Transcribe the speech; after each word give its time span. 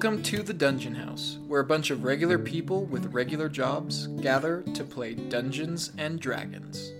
Welcome 0.00 0.22
to 0.22 0.44
the 0.44 0.54
Dungeon 0.54 0.94
House, 0.94 1.38
where 1.48 1.60
a 1.60 1.64
bunch 1.64 1.90
of 1.90 2.04
regular 2.04 2.38
people 2.38 2.84
with 2.84 3.12
regular 3.12 3.48
jobs 3.48 4.06
gather 4.06 4.62
to 4.74 4.84
play 4.84 5.14
Dungeons 5.14 5.90
and 5.98 6.20
Dragons. 6.20 6.92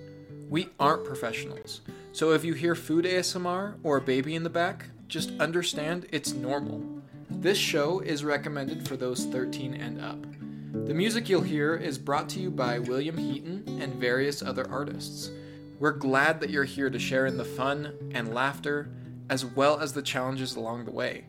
We 0.49 0.71
aren't 0.81 1.05
professionals, 1.05 1.83
so 2.11 2.33
if 2.33 2.45
you 2.45 2.55
hear 2.55 2.75
food 2.75 3.05
ASMR 3.05 3.77
or 3.85 3.99
a 3.99 4.01
baby 4.01 4.35
in 4.35 4.43
the 4.43 4.51
back, 4.51 4.87
just 5.07 5.31
understand 5.39 6.09
it's 6.11 6.33
normal. 6.33 6.83
This 7.31 7.57
show 7.57 8.01
is 8.01 8.25
recommended 8.25 8.89
for 8.89 8.97
those 8.97 9.27
13 9.27 9.75
and 9.75 10.01
up. 10.01 10.21
The 10.89 10.93
music 10.93 11.29
you'll 11.29 11.43
hear 11.43 11.77
is 11.77 11.99
brought 11.99 12.29
to 12.31 12.41
you 12.41 12.51
by 12.51 12.81
William 12.81 13.17
Heaton 13.17 13.79
and 13.81 13.95
various 13.95 14.43
other 14.43 14.69
artists. 14.69 15.31
We're 15.79 15.93
glad 15.93 16.41
that 16.41 16.51
you're 16.51 16.65
here 16.65 16.91
to 16.91 16.99
share 16.99 17.27
in 17.27 17.37
the 17.37 17.45
fun 17.45 18.11
and 18.13 18.35
laughter, 18.35 18.91
as 19.31 19.45
well 19.45 19.79
as 19.79 19.93
the 19.93 20.03
challenges 20.03 20.57
along 20.57 20.85
the 20.85 20.91
way. 20.91 21.27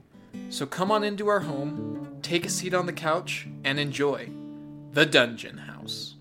So 0.49 0.65
come 0.65 0.91
on 0.91 1.03
into 1.03 1.27
our 1.27 1.41
home, 1.41 2.17
take 2.21 2.45
a 2.45 2.49
seat 2.49 2.73
on 2.73 2.85
the 2.85 2.93
couch, 2.93 3.47
and 3.63 3.79
enjoy 3.79 4.29
the 4.91 5.05
Dungeon 5.05 5.57
House. 5.57 6.15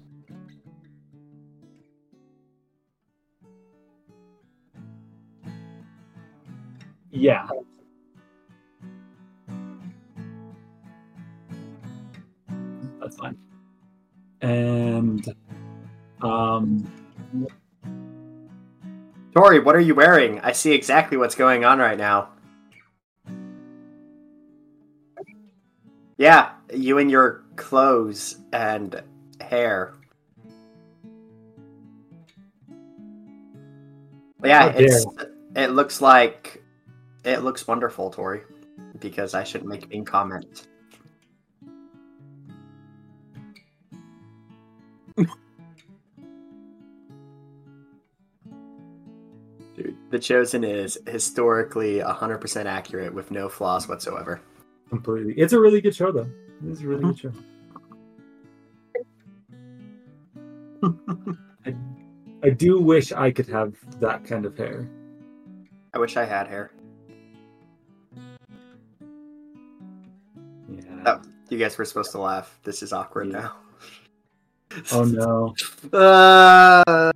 Yeah. 7.11 7.49
That's 13.01 13.17
fine. 13.17 13.39
And 14.41 15.35
um 16.23 16.87
Tori, 19.35 19.61
what 19.61 19.77
are 19.77 19.81
you 19.81 19.95
wearing? 19.95 20.41
I 20.41 20.53
see 20.53 20.73
exactly 20.73 21.17
what's 21.17 21.35
going 21.35 21.65
on 21.65 21.79
right 21.79 21.99
now. 21.99 22.31
Yeah, 26.19 26.51
you 26.75 26.99
and 26.99 27.09
your 27.09 27.45
clothes 27.55 28.39
and 28.53 29.03
hair. 29.41 29.95
Yeah, 34.45 34.73
it's 34.77 35.07
it 35.55 35.71
looks 35.71 36.01
like 36.01 36.63
it 37.25 37.43
looks 37.45 37.67
wonderful, 37.69 38.11
Tori. 38.11 38.43
Because 38.99 39.35
I 39.35 39.45
shouldn't 39.45 39.71
make 39.71 39.89
mean 39.89 40.05
comment. 40.05 40.67
Dude, 49.77 49.97
The 50.11 50.19
Chosen 50.19 50.65
is 50.65 50.99
historically 51.07 51.99
100% 51.99 52.65
accurate 52.65 53.15
with 53.15 53.31
no 53.31 53.49
flaws 53.49 53.89
whatsoever. 53.89 54.41
Completely. 54.89 55.35
It's 55.37 55.53
a 55.53 55.61
really 55.61 55.81
good 55.81 55.95
show 55.95 56.11
though. 56.13 56.29
It's 56.67 56.81
a 56.81 56.87
really 56.87 57.05
good 57.05 57.19
show. 57.19 57.33
I, 61.67 61.75
I 62.43 62.51
do 62.51 62.81
wish 62.81 63.13
I 63.13 63.31
could 63.31 63.49
have 63.49 63.75
that 64.01 64.25
kind 64.25 64.47
of 64.47 64.57
hair. 64.57 64.89
I 65.95 65.99
wish 65.99 66.17
I 66.17 66.25
had 66.25 66.47
hair. 66.47 66.71
Yeah. 70.71 71.03
Oh. 71.07 71.21
You 71.49 71.59
guys 71.59 71.79
were 71.79 71.85
supposed 71.85 72.13
to 72.13 72.19
laugh. 72.19 72.59
This 72.63 72.83
is 72.83 72.93
awkward 72.93 73.29
Yeah. 73.29 73.41
now. 73.41 73.57
Oh 74.93 75.05
no. 75.05 75.55
Uh, 75.93 77.11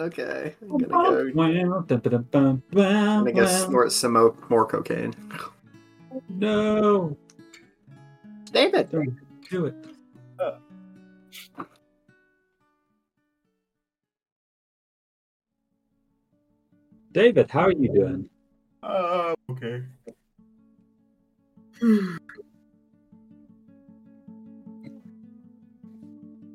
okay. 0.00 0.54
I'm 0.60 0.78
gonna 0.78 0.86
go. 0.88 1.20
I'm 1.20 2.62
I'm 2.76 3.24
gonna 3.24 3.32
go 3.32 3.46
snort 3.46 3.92
some 3.92 4.12
more 4.12 4.66
cocaine. 4.66 5.14
No. 6.28 7.16
David, 8.52 8.90
Do 9.50 9.66
it. 9.66 9.74
David, 17.12 17.50
how 17.50 17.62
are 17.62 17.72
you 17.72 17.92
doing? 17.94 18.28
Uh, 18.82 19.34
okay. 19.50 19.82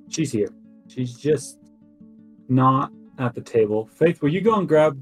She's 0.09 0.31
here. 0.31 0.49
She's 0.87 1.15
just 1.15 1.57
not 2.47 2.91
at 3.17 3.33
the 3.33 3.41
table. 3.41 3.87
Faith, 3.87 4.21
will 4.21 4.29
you 4.29 4.41
go 4.41 4.59
and 4.59 4.67
grab 4.67 5.01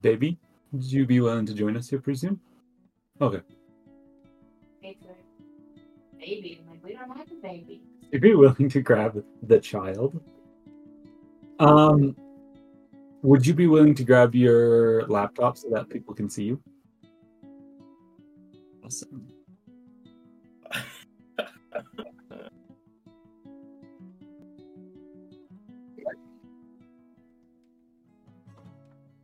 baby? 0.00 0.38
Would 0.72 0.90
you 0.90 1.04
be 1.04 1.20
willing 1.20 1.44
to 1.46 1.54
join 1.54 1.76
us 1.76 1.90
here 1.90 1.98
pretty 2.00 2.18
soon? 2.20 2.40
Okay. 3.20 3.40
Baby, 6.18 6.60
I'm 6.62 6.70
like, 6.70 6.84
we 6.84 6.92
don't 6.92 7.16
have 7.16 7.30
a 7.30 7.34
baby. 7.42 7.82
You'd 8.10 8.22
be 8.22 8.34
willing 8.34 8.68
to 8.68 8.80
grab 8.80 9.22
the 9.42 9.60
child. 9.60 10.20
Um 11.58 12.16
would 13.22 13.46
you 13.46 13.52
be 13.52 13.66
willing 13.66 13.94
to 13.96 14.04
grab 14.04 14.34
your 14.34 15.06
laptop 15.06 15.58
so 15.58 15.68
that 15.70 15.90
people 15.90 16.14
can 16.14 16.30
see 16.30 16.44
you? 16.44 16.62
Awesome. 18.82 19.26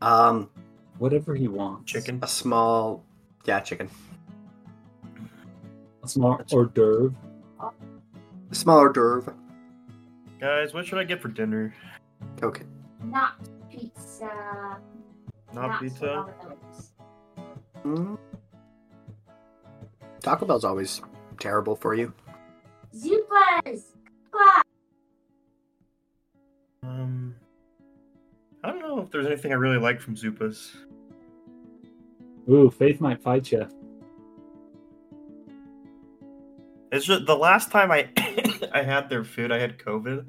um, 0.02 0.50
Whatever 0.98 1.34
he 1.34 1.48
wants. 1.48 1.90
Chicken. 1.90 2.18
a 2.22 2.28
small, 2.28 3.05
yeah, 3.46 3.60
chicken, 3.60 3.88
A 6.02 6.08
small 6.08 6.40
hors 6.52 6.66
d'oeuvre. 6.66 7.14
a 7.60 8.54
small 8.54 8.78
hors 8.78 8.92
d'oeuvre, 8.92 9.34
Guys, 10.40 10.74
what 10.74 10.84
should 10.86 10.98
I 10.98 11.04
get 11.04 11.20
for 11.22 11.28
dinner? 11.28 11.74
Okay. 12.42 12.64
Not 13.04 13.36
pizza. 13.70 14.78
Not 15.54 15.80
pizza? 15.80 16.26
Mm. 17.84 18.18
Taco 20.20 20.44
Bell's 20.44 20.64
always 20.64 21.00
terrible 21.40 21.74
for 21.74 21.94
you. 21.94 22.12
Zupas! 22.94 23.82
Clap! 24.30 24.66
Um, 26.82 27.34
I 28.62 28.70
don't 28.70 28.80
know 28.80 29.00
if 29.00 29.10
there's 29.10 29.26
anything 29.26 29.52
I 29.52 29.56
really 29.56 29.78
like 29.78 30.00
from 30.00 30.16
Zupas. 30.16 30.72
Ooh, 32.48 32.70
Faith 32.70 33.00
might 33.00 33.20
fight 33.20 33.50
you. 33.50 33.66
It's 36.92 37.04
just 37.04 37.26
the 37.26 37.36
last 37.36 37.70
time 37.70 37.90
I 37.90 38.08
I 38.72 38.82
had 38.82 39.08
their 39.10 39.24
food, 39.24 39.50
I 39.50 39.58
had 39.58 39.78
COVID, 39.78 40.24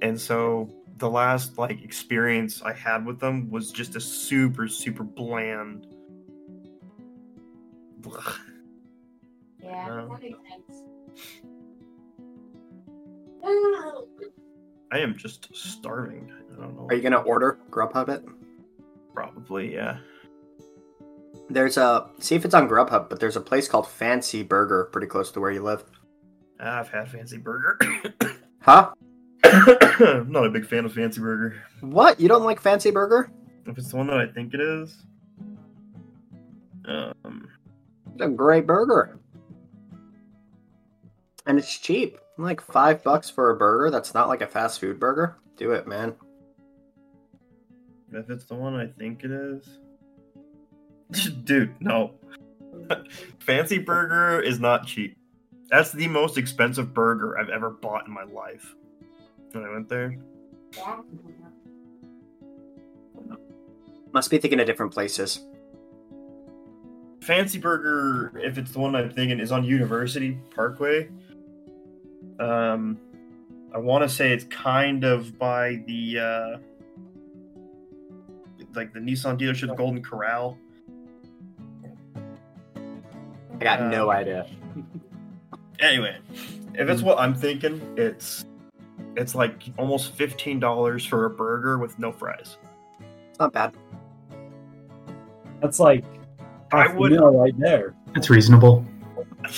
and 0.00 0.20
so 0.20 0.70
the 0.98 1.10
last 1.10 1.58
like 1.58 1.82
experience 1.82 2.62
I 2.62 2.72
had 2.72 3.04
with 3.04 3.18
them 3.18 3.50
was 3.50 3.72
just 3.72 3.96
a 3.96 4.00
super 4.00 4.68
super 4.68 5.02
bland. 5.02 5.86
Blech. 8.00 8.38
Yeah, 9.62 10.06
that 10.08 10.22
makes 10.22 10.38
sense. 10.48 10.82
I 14.92 14.98
am 14.98 15.16
just 15.16 15.54
starving. 15.54 16.30
I 16.32 16.60
don't 16.60 16.76
know. 16.76 16.86
Are 16.88 16.94
you 16.94 17.02
gonna 17.02 17.18
order 17.18 17.58
Grubhub 17.70 18.08
it? 18.08 18.24
Probably 19.14 19.74
yeah. 19.74 19.98
There's 21.50 21.76
a 21.76 22.06
see 22.20 22.36
if 22.36 22.44
it's 22.44 22.54
on 22.54 22.68
Grubhub, 22.68 23.08
but 23.10 23.18
there's 23.20 23.36
a 23.36 23.40
place 23.40 23.66
called 23.68 23.88
Fancy 23.88 24.42
Burger 24.42 24.84
pretty 24.92 25.08
close 25.08 25.32
to 25.32 25.40
where 25.40 25.50
you 25.50 25.62
live. 25.62 25.84
I've 26.60 26.88
had 26.88 27.10
Fancy 27.10 27.38
Burger. 27.38 27.78
Huh? 28.62 28.90
I'm 29.42 30.30
not 30.30 30.44
a 30.44 30.50
big 30.50 30.66
fan 30.66 30.84
of 30.84 30.92
Fancy 30.92 31.18
Burger. 31.18 31.56
What? 31.80 32.20
You 32.20 32.28
don't 32.28 32.44
like 32.44 32.60
Fancy 32.60 32.90
Burger? 32.90 33.30
If 33.66 33.78
it's 33.78 33.90
the 33.90 33.96
one 33.96 34.08
that 34.08 34.18
I 34.18 34.26
think 34.26 34.52
it 34.52 34.60
is. 34.60 35.06
Um, 36.84 37.48
It's 38.12 38.20
a 38.22 38.28
great 38.28 38.66
burger. 38.66 39.18
And 41.46 41.58
it's 41.58 41.74
cheap. 41.78 42.18
Like 42.36 42.60
five 42.60 43.02
bucks 43.02 43.30
for 43.30 43.48
a 43.50 43.56
burger 43.56 43.90
that's 43.90 44.12
not 44.12 44.28
like 44.28 44.42
a 44.42 44.46
fast 44.46 44.78
food 44.78 45.00
burger. 45.00 45.38
Do 45.56 45.72
it, 45.72 45.86
man. 45.88 46.14
if 48.12 48.28
it's 48.28 48.44
the 48.44 48.54
one 48.56 48.74
I 48.76 48.88
think 48.88 49.24
it 49.24 49.30
is. 49.30 49.78
Dude, 51.44 51.74
no. 51.80 52.12
Fancy 53.40 53.78
Burger 53.78 54.40
is 54.40 54.60
not 54.60 54.86
cheap. 54.86 55.16
That's 55.70 55.92
the 55.92 56.08
most 56.08 56.36
expensive 56.36 56.92
burger 56.92 57.38
I've 57.38 57.48
ever 57.48 57.70
bought 57.70 58.06
in 58.06 58.12
my 58.12 58.24
life. 58.24 58.74
When 59.52 59.64
I 59.64 59.72
went 59.72 59.88
there. 59.88 60.16
Must 64.12 64.30
be 64.30 64.38
thinking 64.38 64.58
of 64.60 64.66
different 64.66 64.92
places. 64.92 65.44
Fancy 67.22 67.58
Burger, 67.58 68.32
if 68.42 68.58
it's 68.58 68.72
the 68.72 68.80
one 68.80 68.96
I'm 68.96 69.10
thinking, 69.10 69.38
is 69.38 69.52
on 69.52 69.64
University 69.64 70.38
Parkway. 70.54 71.08
Um, 72.40 72.98
I 73.72 73.78
want 73.78 74.02
to 74.02 74.08
say 74.08 74.32
it's 74.32 74.44
kind 74.44 75.04
of 75.04 75.38
by 75.38 75.82
the 75.86 76.18
uh, 76.18 76.58
like 78.74 78.92
the 78.92 79.00
Nissan 79.00 79.38
dealership 79.38 79.76
Golden 79.76 80.02
Corral. 80.02 80.58
I 83.60 83.64
got 83.64 83.82
no 83.90 84.10
Um, 84.10 84.16
idea. 84.16 84.46
Anyway, 85.80 86.16
if 86.74 86.88
it's 86.88 87.02
what 87.02 87.18
I'm 87.18 87.34
thinking, 87.34 87.80
it's 87.96 88.44
it's 89.16 89.34
like 89.34 89.62
almost 89.78 90.14
fifteen 90.14 90.60
dollars 90.60 91.04
for 91.04 91.24
a 91.26 91.30
burger 91.30 91.78
with 91.78 91.98
no 91.98 92.12
fries. 92.12 92.56
It's 93.30 93.38
not 93.38 93.52
bad. 93.52 93.74
That's 95.60 95.78
like 95.80 96.04
I 96.72 96.82
half 96.82 96.92
the 96.92 96.98
would- 96.98 97.12
meal 97.12 97.36
right 97.38 97.58
there. 97.58 97.94
It's 98.14 98.30
reasonable. 98.30 98.84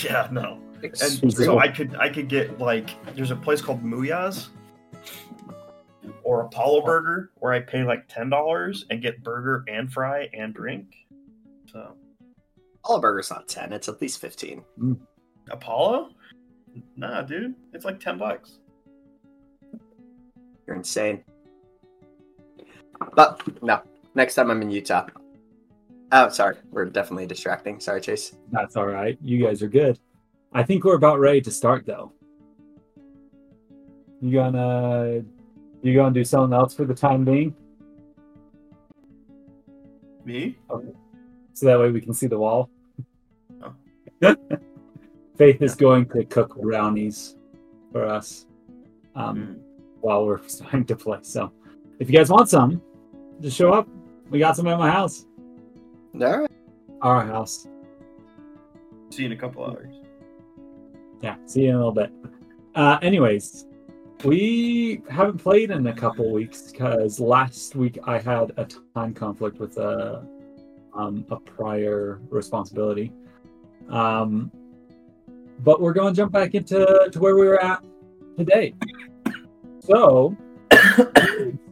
Yeah, 0.05 0.29
no. 0.31 0.59
And 0.83 1.33
so. 1.33 1.59
I 1.61 1.69
could 1.69 1.95
I 1.97 2.09
could 2.09 2.29
get 2.29 2.59
like 2.59 2.91
there's 3.15 3.31
a 3.31 3.37
place 3.37 3.61
called 3.61 3.85
Muyas 3.85 4.49
or 6.25 6.41
Apollo 6.43 6.83
Burger 6.85 7.31
where 7.37 7.53
I 7.53 7.61
pay 7.61 7.85
like 7.85 8.07
ten 8.09 8.29
dollars 8.29 8.85
and 8.91 9.01
get 9.01 9.23
burger 9.23 9.65
and 9.69 9.93
fry 9.93 10.29
and 10.35 10.53
drink. 10.53 10.95
So 11.71 11.95
All 12.85 13.01
burger's 13.01 13.31
not 13.31 13.49
ten. 13.49 13.73
It's 13.73 13.89
at 13.89 14.01
least 14.01 14.21
fifteen. 14.21 14.65
Mm. 14.79 14.99
Apollo? 15.51 16.11
Nah, 16.97 17.23
dude, 17.23 17.55
it's 17.73 17.85
like 17.85 18.01
ten 18.01 18.19
bucks. 18.19 18.59
You're 20.67 20.77
insane. 20.77 21.23
But 23.15 23.43
no, 23.63 23.83
next 24.15 24.35
time 24.35 24.51
I'm 24.51 24.63
in 24.63 24.71
Utah. 24.71 25.07
Oh, 26.13 26.29
sorry. 26.29 26.57
We're 26.71 26.85
definitely 26.87 27.27
distracting. 27.27 27.81
Sorry, 27.81 28.01
Chase. 28.01 28.37
That's 28.51 28.77
all 28.77 28.87
right. 28.87 29.19
You 29.23 29.45
guys 29.45 29.63
are 29.63 29.69
good. 29.69 29.99
I 30.53 30.63
think 30.63 30.85
we're 30.85 30.97
about 30.97 31.19
ready 31.19 31.41
to 31.41 31.51
start 31.51 31.87
though. 31.87 32.13
You 34.21 34.33
gonna 34.33 35.23
you 35.83 35.95
gonna 35.95 36.15
do 36.15 36.25
something 36.25 36.57
else 36.57 36.75
for 36.75 36.85
the 36.85 36.95
time 36.95 37.25
being, 37.25 37.57
Me? 40.25 40.57
Okay. 40.71 40.93
So 41.55 41.67
that 41.67 41.79
way 41.79 41.91
we 41.91 42.01
can 42.01 42.15
see 42.15 42.27
the 42.27 42.39
wall. 42.39 42.71
Faith 45.37 45.63
is 45.63 45.75
going 45.75 46.07
to 46.11 46.25
cook 46.25 46.57
brownies 46.61 47.37
for 47.91 48.07
us 48.07 48.47
um, 49.15 49.37
Mm. 49.37 49.59
while 50.01 50.27
we're 50.27 50.41
starting 50.49 50.85
to 50.87 50.97
play. 50.97 51.19
So, 51.23 51.53
if 51.99 52.09
you 52.11 52.17
guys 52.17 52.31
want 52.31 52.49
some, 52.49 52.81
just 53.41 53.57
show 53.57 53.73
up. 53.73 53.89
We 54.31 54.39
got 54.39 54.57
some 54.57 54.67
at 54.69 54.79
my 54.79 54.91
house, 54.91 55.27
All 56.15 56.21
right. 56.21 56.51
our 57.03 57.27
house. 57.27 57.67
See 59.11 59.23
you 59.25 59.27
in 59.27 59.33
a 59.33 59.37
couple 59.37 59.65
hours. 59.65 59.95
Yeah, 61.21 61.37
see 61.47 61.63
you 61.65 61.69
in 61.71 61.75
a 61.75 61.79
little 61.79 61.93
bit. 61.93 62.11
Uh, 62.75 62.99
anyways, 63.03 63.67
we 64.25 65.03
haven't 65.11 65.37
played 65.39 65.71
in 65.71 65.87
a 65.89 65.93
couple 65.93 66.33
weeks 66.33 66.73
because 66.73 67.21
last 67.21 67.75
week 67.77 67.99
I 68.05 68.19
had 68.19 68.53
a 68.57 68.67
time 68.95 69.13
conflict 69.13 69.59
with 69.59 69.77
a 69.77 70.25
um, 70.95 71.27
a 71.31 71.37
prior 71.37 72.21
responsibility. 72.31 73.13
Um, 73.93 74.51
but 75.61 75.81
we're 75.81 75.93
going 75.93 76.13
to 76.13 76.17
jump 76.17 76.33
back 76.33 76.55
into 76.55 77.09
to 77.13 77.19
where 77.21 77.37
we 77.37 77.47
were 77.47 77.63
at 77.63 77.85
today. 78.37 78.75
So, 79.81 80.37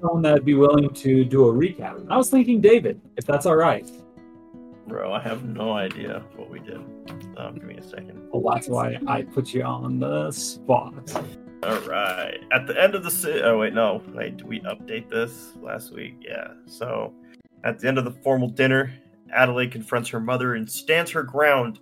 someone 0.01 0.23
that'd 0.23 0.45
be 0.45 0.55
willing 0.55 0.91
to 0.91 1.25
do 1.25 1.49
a 1.49 1.53
recap. 1.53 2.07
I 2.11 2.17
was 2.17 2.31
thinking 2.31 2.61
David, 2.61 3.01
if 3.17 3.25
that's 3.25 3.47
all 3.47 3.57
right. 3.57 3.91
Bro, 4.87 5.13
I 5.13 5.21
have 5.21 5.45
no 5.45 5.73
idea 5.73 6.25
what 6.37 6.51
we 6.51 6.59
did. 6.61 6.81
Um, 7.37 7.55
give 7.55 7.65
me 7.65 7.77
a 7.77 7.83
second. 7.83 8.29
Well, 8.33 8.53
that's 8.53 8.69
why 8.69 8.99
I 9.07 9.23
put 9.23 9.55
you 9.55 9.63
on 9.63 10.01
the 10.01 10.31
spot. 10.33 10.95
All 11.63 11.81
right. 11.81 12.39
At 12.53 12.67
the 12.67 12.81
end 12.81 12.95
of 12.95 13.05
the 13.05 13.11
si- 13.11 13.43
oh 13.43 13.59
wait 13.59 13.75
no 13.75 14.03
wait 14.15 14.39
did 14.39 14.47
we 14.47 14.61
update 14.61 15.09
this 15.09 15.53
last 15.61 15.93
week? 15.93 16.17
Yeah. 16.21 16.49
So 16.67 17.13
at 17.65 17.79
the 17.79 17.87
end 17.87 17.99
of 17.99 18.05
the 18.05 18.11
formal 18.11 18.49
dinner, 18.49 18.93
Adelaide 19.33 19.71
confronts 19.71 20.09
her 20.09 20.21
mother 20.21 20.55
and 20.55 20.69
stands 20.69 21.11
her 21.11 21.23
ground, 21.23 21.81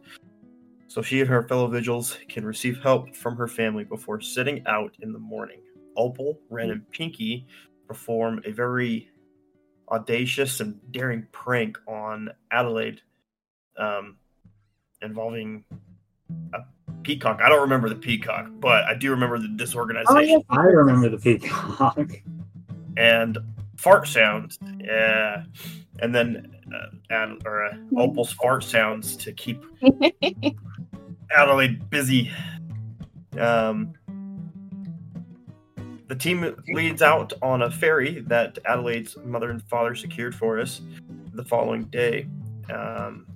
so 0.88 1.02
she 1.02 1.20
and 1.20 1.28
her 1.28 1.46
fellow 1.46 1.68
vigils 1.68 2.16
can 2.28 2.44
receive 2.44 2.82
help 2.82 3.14
from 3.14 3.36
her 3.36 3.46
family 3.46 3.84
before 3.84 4.20
setting 4.20 4.66
out 4.66 4.96
in 5.00 5.12
the 5.12 5.18
morning. 5.18 5.60
Opal, 5.96 6.40
Ren, 6.48 6.70
and 6.70 6.90
Pinky 6.90 7.46
perform 7.86 8.40
a 8.44 8.52
very 8.52 9.10
audacious 9.90 10.60
and 10.60 10.80
daring 10.90 11.26
prank 11.32 11.78
on 11.86 12.30
Adelaide, 12.50 13.00
um, 13.76 14.16
involving 15.02 15.64
a 16.54 16.60
peacock. 17.02 17.40
I 17.42 17.48
don't 17.48 17.62
remember 17.62 17.88
the 17.88 17.94
peacock, 17.94 18.48
but 18.60 18.84
I 18.84 18.94
do 18.94 19.10
remember 19.10 19.38
the 19.38 19.48
disorganization 19.48 20.42
I 20.50 20.62
remember 20.62 21.10
the 21.10 21.18
peacock. 21.18 22.10
and 22.96 23.38
fart 23.78 24.06
sounds. 24.06 24.58
Yeah, 24.80 25.44
and 26.00 26.14
then 26.14 26.54
uh, 26.74 27.14
Ad, 27.14 27.38
or 27.44 27.64
uh, 27.64 27.76
Opal's 27.96 28.32
fart 28.32 28.64
sounds 28.64 29.16
to 29.16 29.32
keep 29.32 29.64
Adelaide 31.36 31.88
busy. 31.88 32.30
Um, 33.38 33.94
the 36.08 36.16
team 36.16 36.56
leads 36.68 37.02
out 37.02 37.32
on 37.42 37.62
a 37.62 37.70
ferry 37.70 38.20
that 38.28 38.58
Adelaide's 38.66 39.16
mother 39.24 39.50
and 39.50 39.62
father 39.64 39.94
secured 39.94 40.34
for 40.34 40.58
us 40.58 40.80
the 41.34 41.44
following 41.44 41.84
day. 41.84 42.26
Um, 42.72 43.26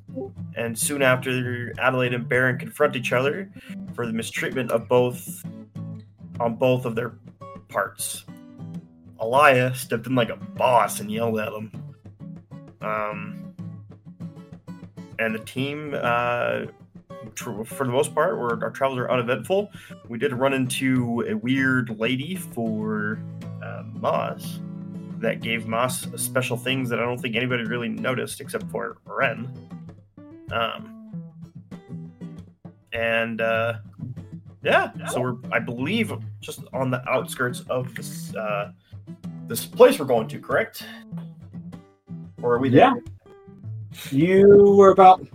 and 0.56 0.79
soon 0.79 1.03
after, 1.03 1.73
Adelaide 1.79 2.15
and 2.15 2.29
Barren 2.29 2.59
confront 2.59 2.97
each 2.97 3.12
other 3.12 3.50
for 3.94 4.06
the 4.06 4.12
mistreatment 4.12 4.71
of 4.71 4.89
both 4.89 5.44
on 6.41 6.56
both 6.56 6.87
of 6.87 6.94
their 6.94 7.15
parts. 7.69 8.25
Elia 9.23 9.75
stepped 9.75 10.07
in 10.07 10.15
like 10.15 10.31
a 10.31 10.37
boss 10.37 11.01
and 11.01 11.11
yelled 11.11 11.39
at 11.39 11.53
him. 11.53 11.71
Um, 12.81 13.55
and 15.19 15.35
the 15.35 15.39
team, 15.39 15.95
uh, 15.97 16.63
tr- 17.35 17.63
for 17.63 17.87
the 17.87 17.93
most 17.93 18.15
part, 18.15 18.37
were, 18.37 18.63
our 18.63 18.71
travels 18.71 18.99
are 18.99 19.11
uneventful. 19.11 19.71
We 20.09 20.19
did 20.19 20.33
run 20.33 20.53
into 20.53 21.25
a 21.29 21.35
weird 21.35 21.99
lady 21.99 22.35
for 22.35 23.23
uh, 23.63 23.85
Moss 23.93 24.59
that 25.19 25.41
gave 25.41 25.67
Moss 25.69 26.09
special 26.17 26.57
things 26.57 26.89
that 26.89 26.99
I 26.99 27.03
don't 27.05 27.19
think 27.19 27.37
anybody 27.37 27.65
really 27.65 27.89
noticed 27.89 28.41
except 28.41 28.69
for 28.71 28.99
Ren. 29.05 29.49
Um, 30.51 31.03
and 32.93 33.41
uh, 33.41 33.75
yeah, 34.63 34.91
so 35.09 35.21
we're 35.21 35.37
I 35.51 35.61
believe 35.61 36.13
just 36.41 36.61
on 36.73 36.91
the 36.91 37.09
outskirts 37.09 37.61
of 37.71 37.95
this 37.95 38.35
uh, 38.35 38.73
this 39.53 39.67
place 39.67 39.99
we're 39.99 40.07
going 40.07 40.27
to, 40.27 40.41
correct? 40.41 40.83
Or 42.41 42.55
are 42.55 42.59
we 42.59 42.71
there? 42.71 42.95
Yeah. 44.11 44.11
You 44.11 44.75
were 44.79 44.91
about. 44.91 45.27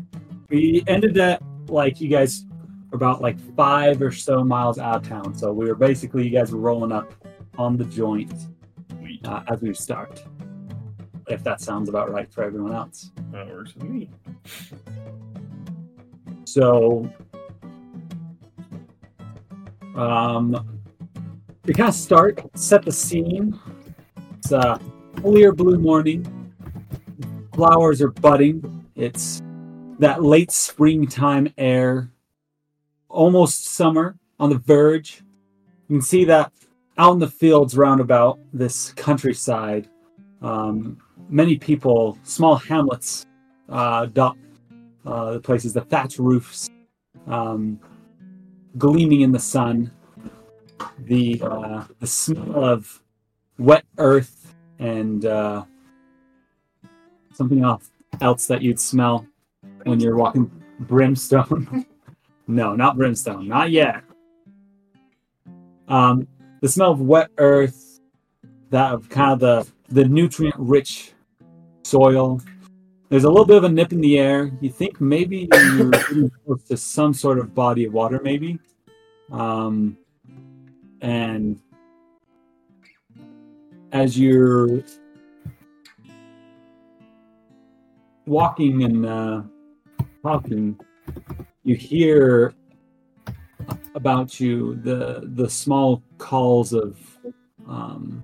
We 0.50 0.84
ended 0.88 1.19
at 1.19 1.44
like 1.68 2.02
you 2.02 2.10
guys 2.10 2.46
were 2.90 2.96
about 2.96 3.22
like 3.22 3.38
five 3.56 4.02
or 4.02 4.12
so 4.12 4.44
miles 4.44 4.80
out 4.80 4.95
of 4.95 5.07
town. 5.07 5.36
So 5.36 5.54
we 5.54 5.68
were 5.68 5.76
basically 5.76 6.24
you 6.24 6.31
guys 6.31 6.52
were 6.52 6.59
rolling 6.59 6.92
up 6.92 7.14
on 7.59 7.78
the 7.78 7.86
joint 7.86 8.33
uh, 9.26 9.44
as 9.50 9.62
we 9.62 9.71
start. 9.76 10.24
If 11.28 11.44
that 11.44 11.62
sounds 11.62 11.88
about 11.88 12.12
right 12.12 12.31
for 12.33 12.44
everyone 12.44 12.74
else. 12.74 13.12
That 13.31 13.47
works 13.47 13.76
with 13.76 13.83
me. 13.83 14.09
So, 16.45 17.07
um, 19.95 20.80
we 21.66 21.74
kind 21.74 21.90
of 21.90 21.95
start, 21.95 22.40
set 22.56 22.83
the 22.83 22.92
scene. 22.92 23.59
It's 24.47 24.54
a 24.54 24.80
clear 25.18 25.51
blue 25.51 25.77
morning. 25.77 26.23
Flowers 27.54 28.01
are 28.01 28.11
budding. 28.11 28.85
It's 28.95 29.42
that 29.99 30.23
late 30.23 30.51
springtime 30.51 31.54
air, 31.57 32.13
almost 33.09 33.66
summer 33.66 34.18
on 34.39 34.49
the 34.49 34.57
verge. 34.57 35.21
You 35.89 35.97
can 35.97 36.01
see 36.01 36.23
that 36.23 36.54
out 36.97 37.11
in 37.11 37.19
the 37.19 37.27
fields 37.27 37.75
roundabout 37.75 38.39
this 38.54 38.94
countryside. 38.94 39.89
Um, 40.42 40.97
many 41.27 41.57
people, 41.57 42.18
small 42.23 42.56
hamlets, 42.56 43.25
uh, 43.68 44.06
dot 44.06 44.37
uh, 45.06 45.33
the 45.33 45.39
places, 45.42 45.73
the 45.73 45.81
thatch 45.81 46.19
roofs, 46.19 46.69
um, 47.27 47.81
gleaming 48.77 49.19
in 49.19 49.33
the 49.33 49.39
sun, 49.39 49.92
the 50.99 51.42
uh, 51.44 51.83
the 51.99 52.07
smell 52.07 52.63
of 52.63 53.04
wet 53.57 53.85
earth 53.97 54.36
and 54.80 55.26
uh, 55.26 55.64
something 57.34 57.64
else 57.64 57.90
else 58.22 58.48
that 58.48 58.62
you'd 58.62 58.80
smell 58.80 59.26
when 59.84 60.00
you're 60.00 60.16
walking 60.16 60.50
brimstone. 60.81 61.86
no, 62.48 62.76
not 62.76 62.98
brimstone, 62.98 63.48
not 63.48 63.72
yet. 63.72 64.04
Um, 65.88 66.28
the 66.62 66.69
smell 66.69 66.92
of 66.92 67.02
wet 67.02 67.30
earth, 67.38 68.00
that 68.69 68.94
of 68.94 69.10
kind 69.10 69.31
of 69.31 69.40
the 69.40 69.68
the 69.90 70.06
nutrient 70.06 70.56
rich 70.57 71.14
soil 71.84 72.42
there's 73.10 73.24
a 73.24 73.30
little 73.30 73.46
bit 73.46 73.57
of 73.57 73.64
a 73.64 73.69
nip 73.69 73.94
in 73.94 74.02
the 74.02 74.19
air. 74.19 74.52
You 74.60 74.69
think 74.69 75.00
maybe 75.00 75.48
you're 75.54 76.30
close 76.46 76.64
to 76.68 76.76
some 76.76 77.14
sort 77.14 77.40
of 77.40 77.56
body 77.56 77.86
of 77.86 77.94
water, 77.94 78.19
maybe. 78.22 78.60
Um, 79.31 79.98
and 81.02 81.60
as 83.97 84.18
you're 84.18 84.83
walking 88.27 88.83
and 88.83 89.06
uh, 89.06 89.42
talking, 90.21 90.80
you 91.63 91.75
hear 91.75 92.54
about 93.95 94.39
you 94.39 94.75
the 94.83 95.27
the 95.33 95.49
small 95.49 96.04
calls 96.19 96.73
of 96.73 96.99
um, 97.68 98.23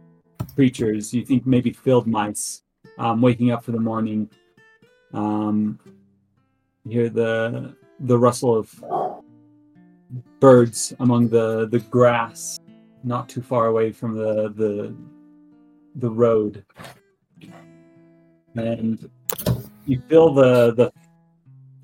creatures. 0.54 1.12
You 1.12 1.26
think 1.26 1.48
maybe 1.48 1.74
field 1.74 2.06
mice 2.06 2.62
um, 3.00 3.20
waking 3.22 3.50
up 3.50 3.64
for 3.64 3.72
the 3.72 3.80
morning. 3.80 4.30
Um, 5.14 5.80
you 6.86 7.00
hear 7.00 7.10
the 7.10 7.76
the 8.02 8.18
rustle 8.18 8.56
of 8.56 8.68
birds 10.40 10.94
among 11.00 11.30
the 11.30 11.68
the 11.68 11.80
grass, 11.80 12.60
not 13.04 13.28
too 13.28 13.42
far 13.42 13.66
away 13.68 13.92
from 13.92 14.16
the 14.16 14.54
the 14.56 14.96
the 15.96 16.10
road, 16.10 16.66
and 18.56 19.10
you 19.86 20.02
feel 20.10 20.34
the 20.34 20.74
the 20.74 20.94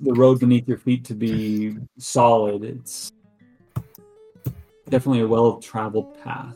the 0.02 0.14
road 0.14 0.40
beneath 0.40 0.68
your 0.68 0.78
feet 0.78 1.04
to 1.06 1.14
be 1.14 1.78
solid. 1.98 2.64
It's 2.64 3.12
definitely 4.90 5.22
a 5.22 5.28
well 5.28 5.60
traveled 5.60 6.22
path. 6.24 6.56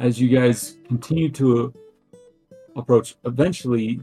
As 0.00 0.20
you 0.20 0.28
guys 0.28 0.76
continue 0.86 1.30
to 1.32 1.72
approach, 2.76 3.16
eventually 3.24 4.00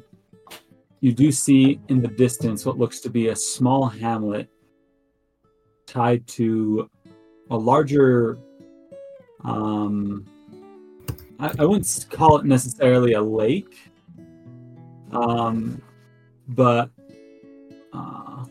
you 1.02 1.14
do 1.14 1.32
see 1.32 1.80
in 1.90 2.02
the 2.02 2.08
distance 2.08 2.66
what 2.66 2.78
looks 2.78 3.00
to 3.02 3.10
be 3.10 3.28
a 3.28 3.36
small 3.36 3.88
hamlet 3.88 4.50
tied 5.86 6.26
to 6.28 6.90
a 7.52 7.58
larger 7.58 8.38
um 9.46 10.26
I, 11.40 11.52
I 11.60 11.66
wouldn't 11.66 12.06
call 12.10 12.38
it 12.38 12.46
necessarily 12.46 13.14
a 13.14 13.22
lake 13.22 13.78
um 15.12 15.82
but 16.50 16.90
uh 17.94 18.46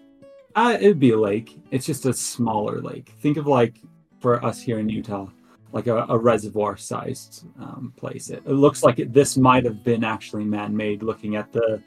it'd 0.57 1.01
be 1.01 1.11
a 1.11 1.19
lake. 1.19 1.59
It's 1.71 1.87
just 1.87 2.07
a 2.07 2.13
smaller 2.13 2.81
lake. 2.81 3.15
Think 3.21 3.37
of 3.37 3.47
like 3.47 3.77
for 4.21 4.45
us 4.45 4.61
here 4.61 4.79
in 4.79 4.89
Utah, 4.89 5.29
like 5.73 5.87
a, 5.87 6.07
a 6.09 6.17
reservoir-sized 6.17 7.47
um, 7.59 7.93
place. 7.97 8.31
It, 8.31 8.43
it 8.47 8.53
looks 8.53 8.83
like 8.83 8.99
it, 8.99 9.13
this 9.13 9.37
might 9.37 9.65
have 9.65 9.83
been 9.85 10.05
actually 10.05 10.45
man-made. 10.45 11.03
Looking 11.03 11.37
at 11.37 11.53
the 11.53 11.83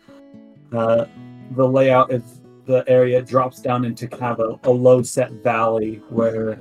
uh, 0.74 1.06
the 1.52 1.68
layout 1.68 2.12
of 2.12 2.24
the 2.66 2.84
area, 2.88 3.22
drops 3.22 3.62
down 3.62 3.86
into 3.86 4.08
kind 4.08 4.38
of 4.38 4.60
a, 4.64 4.70
a 4.70 4.72
low-set 4.72 5.32
valley 5.32 6.02
where 6.10 6.60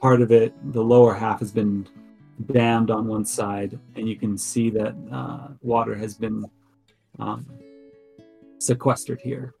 part 0.00 0.20
of 0.20 0.30
it, 0.30 0.54
the 0.72 0.82
lower 0.82 1.14
half, 1.14 1.40
has 1.40 1.50
been 1.50 1.88
dammed 2.52 2.90
on 2.90 3.06
one 3.06 3.24
side, 3.24 3.78
and 3.94 4.08
you 4.08 4.16
can 4.16 4.36
see 4.36 4.70
that 4.70 4.94
uh, 5.10 5.48
water 5.62 5.94
has 5.94 6.14
been 6.14 6.44
um, 7.18 7.46
sequestered 8.58 9.20
here. 9.20 9.54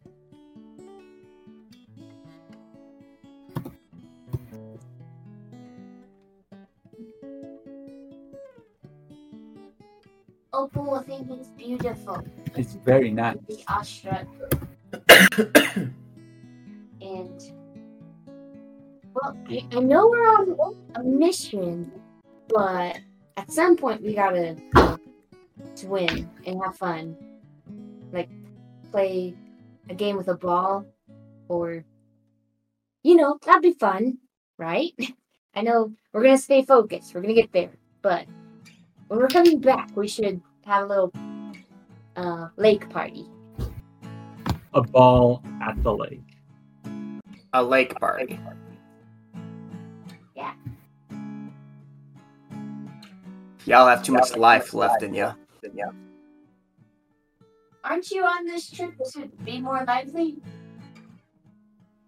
Opal 10.52 10.84
will 10.84 11.02
think 11.02 11.30
it's 11.30 11.48
beautiful. 11.48 12.26
It's 12.54 12.74
very 12.74 13.10
nice. 13.10 13.36
The 13.46 13.62
awestruck. 13.68 14.26
and 17.00 17.52
well, 19.16 19.36
I, 19.48 19.66
I 19.72 19.80
know 19.80 20.08
we're 20.08 20.28
on 20.28 20.76
a 20.94 21.02
mission, 21.02 21.90
but 22.48 22.98
at 23.36 23.50
some 23.50 23.76
point 23.76 24.02
we 24.02 24.14
gotta 24.14 24.56
swim 25.74 26.28
and 26.46 26.62
have 26.62 26.76
fun. 26.76 27.16
Like 28.12 28.28
play 28.90 29.34
a 29.88 29.94
game 29.94 30.16
with 30.16 30.28
a 30.28 30.36
ball 30.36 30.86
or 31.48 31.84
you 33.02 33.14
know, 33.14 33.38
that'd 33.44 33.62
be 33.62 33.72
fun, 33.72 34.18
right? 34.58 34.92
I 35.54 35.62
know 35.62 35.92
we're 36.12 36.22
gonna 36.22 36.38
stay 36.38 36.62
focused, 36.62 37.14
we're 37.14 37.22
gonna 37.22 37.34
get 37.34 37.52
there, 37.52 37.70
but 38.02 38.26
when 39.08 39.18
we're 39.18 39.28
coming 39.28 39.60
back 39.60 39.96
we 39.96 40.08
should 40.08 40.42
have 40.64 40.84
a 40.84 40.86
little 40.86 41.12
uh 42.16 42.48
lake 42.56 42.88
party. 42.90 43.26
A 44.74 44.82
ball 44.82 45.42
at 45.62 45.82
the 45.82 45.94
lake. 45.94 46.20
A 47.54 47.62
lake 47.62 47.98
party. 47.98 48.38
Yeah. 48.38 48.52
Y'all 53.66 53.88
have 53.88 54.04
too 54.04 54.12
much 54.12 54.36
life 54.36 54.74
left 54.74 55.02
in 55.02 55.12
you. 55.12 55.32
Aren't 57.82 58.10
you 58.12 58.24
on 58.24 58.46
this 58.46 58.70
trip 58.70 58.94
to 59.12 59.26
be 59.44 59.60
more 59.60 59.84
lively? 59.84 60.36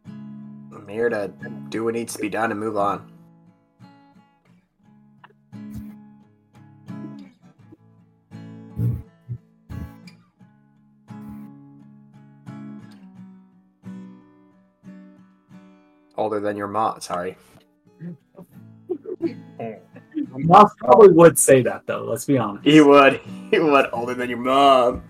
I'm 0.07 0.87
here 0.89 1.09
to 1.09 1.33
do 1.69 1.83
what 1.85 1.95
needs 1.95 2.15
to 2.15 2.21
be 2.21 2.29
done 2.29 2.53
and 2.53 2.61
move 2.61 2.77
on. 2.77 3.13
Older 16.17 16.39
than 16.39 16.57
your 16.57 16.69
mom, 16.69 17.01
sorry. 17.01 17.37
Moss 20.45 20.75
probably 20.77 21.09
would 21.09 21.39
say 21.39 21.63
that 21.63 21.87
though. 21.87 22.05
Let's 22.05 22.25
be 22.25 22.39
honest. 22.39 22.65
He 22.65 22.81
would. 22.81 23.21
He 23.51 23.59
would. 23.59 23.87
Older 23.95 24.13
than 24.13 24.29
your 24.29 24.39
mom. 24.41 25.03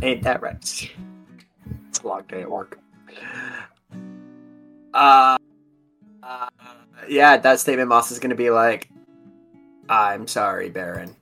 Ain't 0.00 0.22
that 0.22 0.40
right? 0.40 0.56
It's 1.88 1.98
a 1.98 2.06
long 2.06 2.22
day 2.28 2.42
at 2.42 2.50
work. 2.50 2.78
Uh, 4.92 5.36
uh 6.22 6.48
yeah, 7.08 7.36
that 7.36 7.58
statement 7.58 7.88
Moss 7.88 8.12
is 8.12 8.20
gonna 8.20 8.36
be 8.36 8.50
like, 8.50 8.88
I'm 9.88 10.28
sorry, 10.28 10.68
Barren. 10.68 11.16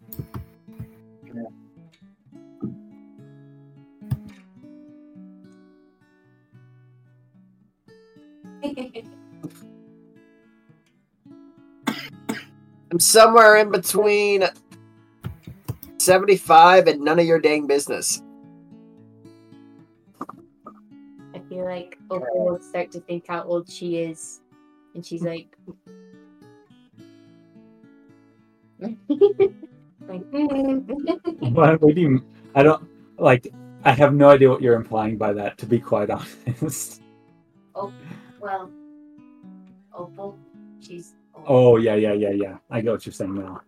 I'm 12.92 13.00
somewhere 13.00 13.56
in 13.56 13.70
between 13.70 14.44
75 15.96 16.88
and 16.88 17.00
none 17.00 17.18
of 17.18 17.24
your 17.24 17.38
dang 17.38 17.66
business. 17.66 18.22
I 21.34 21.38
feel 21.48 21.64
like 21.64 21.98
Opal 22.10 22.44
will 22.44 22.60
start 22.60 22.90
to 22.92 23.00
think 23.00 23.28
how 23.28 23.44
old 23.44 23.70
she 23.70 23.96
is, 23.96 24.42
and 24.94 25.06
she's 25.06 25.22
like, 25.22 25.56
like, 28.78 28.98
What, 31.38 31.80
what 31.80 31.94
do 31.94 32.00
you? 32.02 32.22
I 32.54 32.62
don't 32.62 32.86
like. 33.16 33.48
I 33.86 33.92
have 33.92 34.12
no 34.12 34.28
idea 34.28 34.50
what 34.50 34.60
you're 34.60 34.76
implying 34.76 35.16
by 35.16 35.32
that. 35.32 35.56
To 35.58 35.66
be 35.66 35.78
quite 35.80 36.10
honest. 36.60 37.00
Oh, 37.74 37.90
well, 38.38 38.70
Opal, 39.94 40.38
she's 40.80 41.14
old. 41.14 41.21
Oh 41.46 41.76
yeah, 41.76 41.94
yeah, 41.94 42.12
yeah, 42.12 42.30
yeah. 42.30 42.56
I 42.70 42.80
get 42.80 42.92
what 42.92 43.06
you're 43.06 43.12
saying 43.12 43.34
now. 43.34 43.62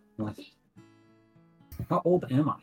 How 1.89 2.01
old 2.05 2.25
am 2.31 2.49
I? 2.49 2.55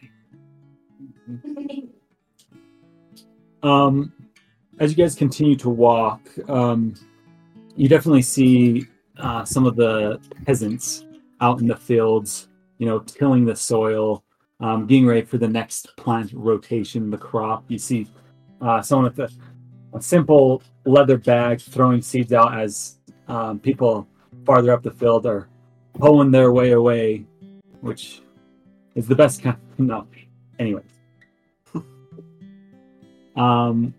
Um, 3.63 4.13
as 4.79 4.91
you 4.91 4.97
guys 4.97 5.15
continue 5.15 5.57
to 5.57 5.69
walk, 5.69 6.21
um, 6.49 6.95
you 7.77 7.89
definitely 7.89 8.23
see 8.23 8.87
uh, 9.19 9.45
some 9.45 9.67
of 9.67 9.77
the 9.77 10.21
peasants 10.47 11.05
out 11.41 11.61
in 11.61 11.67
the 11.67 11.77
fields, 11.77 12.49
you 12.79 12.87
know, 12.87 13.01
tilling 13.01 13.45
the 13.45 13.55
soil, 13.55 14.25
um, 14.61 14.87
getting 14.87 15.07
ready 15.07 15.23
for 15.23 15.39
the 15.39 15.49
next 15.49 15.95
plant 15.97 16.33
rotation, 16.33 17.11
the 17.11 17.19
crop. 17.19 17.65
You 17.69 17.79
see 17.79 18.09
uh, 18.61 18.81
someone 18.81 19.13
with 19.13 19.19
a, 19.19 19.31
a 19.97 20.01
simple 20.01 20.63
leather 20.85 21.19
bag 21.19 21.61
throwing 21.61 22.01
seeds 22.01 22.33
out 22.33 22.59
as 22.59 22.97
um, 23.29 23.59
people 23.59 24.09
farther 24.45 24.73
up 24.73 24.83
the 24.83 24.91
field 24.91 25.27
are 25.27 25.49
pulling 25.95 26.31
their 26.31 26.53
way 26.53 26.73
away, 26.73 27.25
which 27.81 28.23
is 28.95 29.07
the 29.07 29.15
best 29.15 29.43
kind. 29.45 29.57
No, 29.79 30.07
anyways. 30.59 30.85
um, 33.37 33.95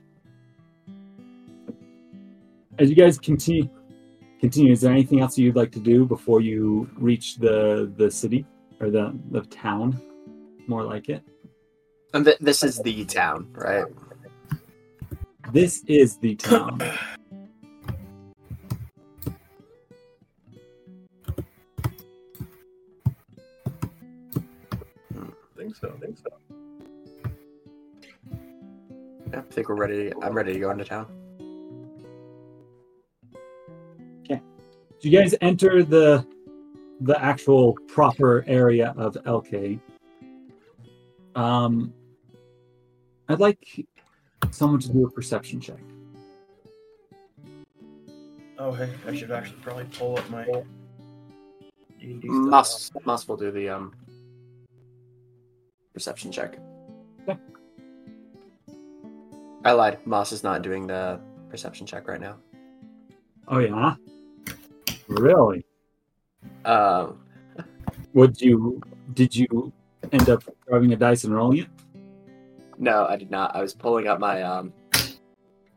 as 2.80 2.90
you 2.90 2.96
guys 2.96 3.18
continue, 3.18 3.70
continue. 4.40 4.72
Is 4.72 4.82
there 4.82 4.92
anything 4.92 5.22
else 5.22 5.38
you'd 5.38 5.56
like 5.56 5.72
to 5.74 5.80
do 5.80 6.06
before 6.06 6.42
you 6.42 6.90
reach 6.98 7.38
the 7.38 7.92
the 7.98 8.10
city 8.10 8.46
or 8.80 8.90
the 8.90 9.18
the 9.32 9.42
town? 9.42 10.00
More 10.68 10.84
like 10.84 11.10
it. 11.10 11.24
And 12.14 12.26
th- 12.26 12.38
this 12.40 12.64
is 12.64 12.80
the 12.80 13.04
town, 13.06 13.50
right? 13.54 13.86
This 15.52 15.84
is 15.88 16.18
the 16.18 16.36
town. 16.36 16.82
think 25.74 25.94
so. 25.94 25.94
I 25.96 26.06
think 26.06 26.18
so. 26.18 26.30
Yeah, 29.32 29.40
I 29.40 29.54
think 29.54 29.70
we're 29.70 29.76
ready. 29.76 30.12
I'm 30.22 30.34
ready 30.34 30.54
to 30.54 30.60
go 30.60 30.72
into 30.72 30.86
town. 30.86 31.08
So 35.04 35.10
you 35.10 35.20
guys 35.20 35.36
enter 35.42 35.84
the 35.84 36.26
the 37.02 37.22
actual 37.22 37.74
proper 37.90 38.46
area 38.48 38.94
of 38.96 39.16
Elkay. 39.26 39.78
Um, 41.36 41.94
I'd 43.28 43.42
like 43.42 43.86
someone 44.52 44.80
to 44.80 44.90
do 44.90 45.06
a 45.06 45.12
perception 45.12 45.60
check. 45.60 45.82
Oh, 48.58 48.72
hey, 48.72 48.90
I 49.06 49.14
should 49.14 49.32
actually 49.32 49.58
probably 49.62 49.86
pull 49.92 50.18
up 50.18 50.30
my 50.30 50.46
D&D 52.00 52.22
stuff. 52.22 52.32
Moss, 52.32 52.92
Moss 53.04 53.28
will 53.28 53.36
do 53.36 53.52
the 53.52 53.68
um 53.68 53.94
perception 55.94 56.32
check. 56.32 56.58
Okay. 57.28 57.40
I 59.66 59.72
lied. 59.72 60.06
Moss 60.06 60.32
is 60.32 60.44
not 60.44 60.62
doing 60.62 60.88
the 60.88 61.20
perception 61.50 61.86
check 61.86 62.08
right 62.08 62.20
now. 62.20 62.38
Oh 63.48 63.60
yeah, 63.60 63.96
really? 65.08 65.66
Um, 66.66 67.20
Would 68.14 68.40
you? 68.42 68.82
Did 69.14 69.36
you 69.36 69.72
end 70.12 70.30
up 70.30 70.44
grabbing 70.66 70.94
a 70.94 70.96
dice 70.96 71.24
and 71.24 71.36
rolling 71.36 71.60
it? 71.60 71.68
no, 72.80 73.06
I 73.06 73.16
did 73.16 73.30
not. 73.32 73.56
I 73.56 73.62
was 73.62 73.74
pulling 73.74 74.08
up 74.08 74.20
my 74.20 74.42
um. 74.42 74.74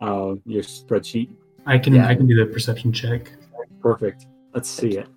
Oh, 0.00 0.40
your 0.44 0.62
spreadsheet. 0.62 1.28
I 1.66 1.78
can 1.78 1.94
Yeah. 1.94 2.06
I 2.08 2.14
can 2.14 2.26
do 2.26 2.34
the 2.36 2.46
perception 2.52 2.92
check. 2.92 3.32
Perfect. 3.80 4.26
Let's 4.54 4.68
see 4.68 4.98
it. 4.98 5.08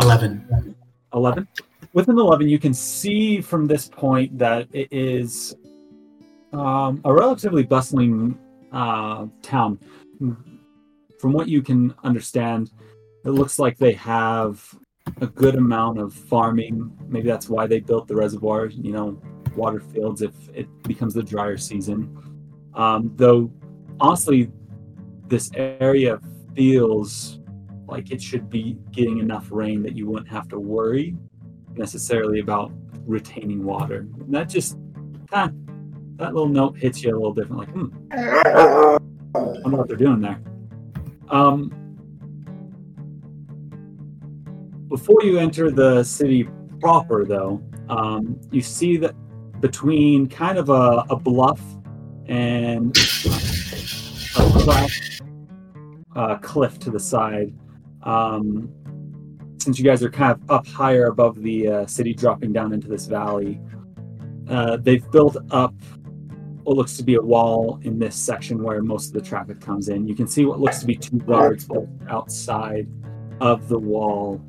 Eleven. 0.00 0.74
11 1.14 1.46
with 1.94 2.08
an 2.08 2.18
11 2.18 2.48
you 2.48 2.58
can 2.58 2.74
see 2.74 3.40
from 3.40 3.66
this 3.66 3.88
point 3.88 4.36
that 4.36 4.68
it 4.72 4.88
is 4.90 5.56
um, 6.52 7.00
a 7.04 7.12
relatively 7.12 7.62
bustling 7.62 8.38
uh, 8.72 9.26
town. 9.42 9.78
From 10.18 11.32
what 11.32 11.48
you 11.48 11.62
can 11.62 11.94
understand 12.04 12.70
it 13.24 13.30
looks 13.30 13.58
like 13.58 13.78
they 13.78 13.92
have 13.92 14.76
a 15.20 15.26
good 15.26 15.54
amount 15.54 15.98
of 15.98 16.12
farming. 16.12 16.92
Maybe 17.08 17.26
that's 17.26 17.48
why 17.48 17.66
they 17.66 17.80
built 17.80 18.08
the 18.08 18.16
reservoir 18.16 18.66
you 18.66 18.92
know 18.92 19.20
water 19.56 19.80
fields 19.80 20.20
if 20.20 20.34
it 20.52 20.66
becomes 20.82 21.14
the 21.14 21.22
drier 21.22 21.56
season. 21.56 22.10
Um, 22.74 23.12
though 23.14 23.50
honestly 24.00 24.50
this 25.28 25.50
area 25.54 26.18
feels 26.56 27.38
like 27.86 28.10
it 28.10 28.20
should 28.20 28.50
be 28.50 28.76
getting 28.90 29.18
enough 29.18 29.46
rain 29.50 29.82
that 29.82 29.96
you 29.96 30.08
wouldn't 30.08 30.28
have 30.28 30.48
to 30.48 30.58
worry 30.58 31.16
necessarily 31.76 32.40
about 32.40 32.72
retaining 33.06 33.64
water. 33.64 34.06
And 34.20 34.34
that 34.34 34.48
just 34.48 34.78
kind 35.30 35.64
that 36.16 36.32
little 36.32 36.48
note 36.48 36.78
hits 36.78 37.02
you 37.02 37.10
a 37.10 37.16
little 37.16 37.34
different, 37.34 37.58
like, 37.58 37.68
hmm, 37.70 37.88
I 38.12 38.98
wonder 39.34 39.76
what 39.78 39.88
they're 39.88 39.96
doing 39.96 40.20
there. 40.20 40.40
Um, 41.28 41.72
before 44.88 45.22
you 45.22 45.38
enter 45.38 45.70
the 45.70 46.04
city 46.04 46.48
proper, 46.80 47.24
though, 47.24 47.60
um, 47.88 48.40
you 48.52 48.62
see 48.62 48.96
that 48.98 49.14
between 49.60 50.28
kind 50.28 50.56
of 50.56 50.68
a, 50.68 51.04
a 51.10 51.16
bluff 51.16 51.60
and 52.26 52.96
a 54.36 54.88
uh, 56.14 56.38
cliff 56.38 56.78
to 56.78 56.90
the 56.90 57.00
side, 57.00 57.52
um, 58.04 58.72
since 59.64 59.78
you 59.78 59.84
guys 59.84 60.02
are 60.02 60.10
kind 60.10 60.32
of 60.32 60.50
up 60.50 60.66
higher 60.66 61.06
above 61.06 61.42
the 61.42 61.68
uh, 61.68 61.86
city, 61.86 62.12
dropping 62.12 62.52
down 62.52 62.72
into 62.72 62.86
this 62.86 63.06
valley, 63.06 63.58
uh, 64.48 64.76
they've 64.76 65.10
built 65.10 65.38
up 65.50 65.74
what 66.64 66.76
looks 66.76 66.96
to 66.98 67.02
be 67.02 67.14
a 67.14 67.20
wall 67.20 67.78
in 67.82 67.98
this 67.98 68.14
section 68.14 68.62
where 68.62 68.82
most 68.82 69.08
of 69.08 69.12
the 69.14 69.20
traffic 69.20 69.60
comes 69.60 69.88
in. 69.88 70.06
You 70.06 70.14
can 70.14 70.26
see 70.26 70.44
what 70.44 70.60
looks 70.60 70.80
to 70.80 70.86
be 70.86 70.94
two 70.94 71.18
guards 71.18 71.66
outside 72.08 72.86
of 73.40 73.68
the 73.68 73.78
wall. 73.78 74.40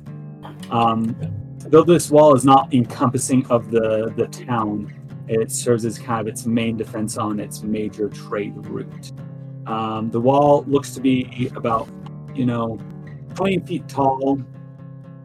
Um, 0.70 1.16
though 1.58 1.82
this 1.82 2.10
wall 2.10 2.34
is 2.34 2.44
not 2.44 2.72
encompassing 2.72 3.46
of 3.46 3.70
the, 3.70 4.12
the 4.16 4.26
town, 4.26 4.92
it 5.28 5.50
serves 5.50 5.84
as 5.84 5.98
kind 5.98 6.20
of 6.20 6.28
its 6.28 6.46
main 6.46 6.76
defense 6.76 7.16
on 7.16 7.40
its 7.40 7.62
major 7.62 8.08
trade 8.08 8.54
route. 8.66 9.12
Um, 9.66 10.10
the 10.10 10.20
wall 10.20 10.64
looks 10.68 10.94
to 10.94 11.00
be 11.00 11.50
about, 11.56 11.88
you 12.34 12.46
know, 12.46 12.78
20 13.34 13.58
feet 13.60 13.88
tall, 13.88 14.40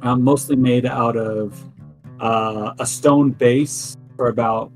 um, 0.02 0.24
mostly 0.24 0.56
made 0.56 0.86
out 0.86 1.16
of 1.16 1.64
uh, 2.20 2.74
a 2.80 2.86
stone 2.86 3.32
base 3.32 3.98
for 4.16 4.28
about 4.28 4.72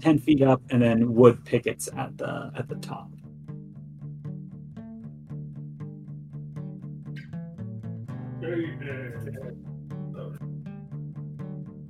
10 0.00 0.18
feet 0.18 0.42
up 0.42 0.60
and 0.70 0.82
then 0.82 1.14
wood 1.14 1.44
pickets 1.44 1.88
at 1.96 2.16
the 2.18 2.50
at 2.56 2.68
the 2.68 2.76
top. 2.76 3.10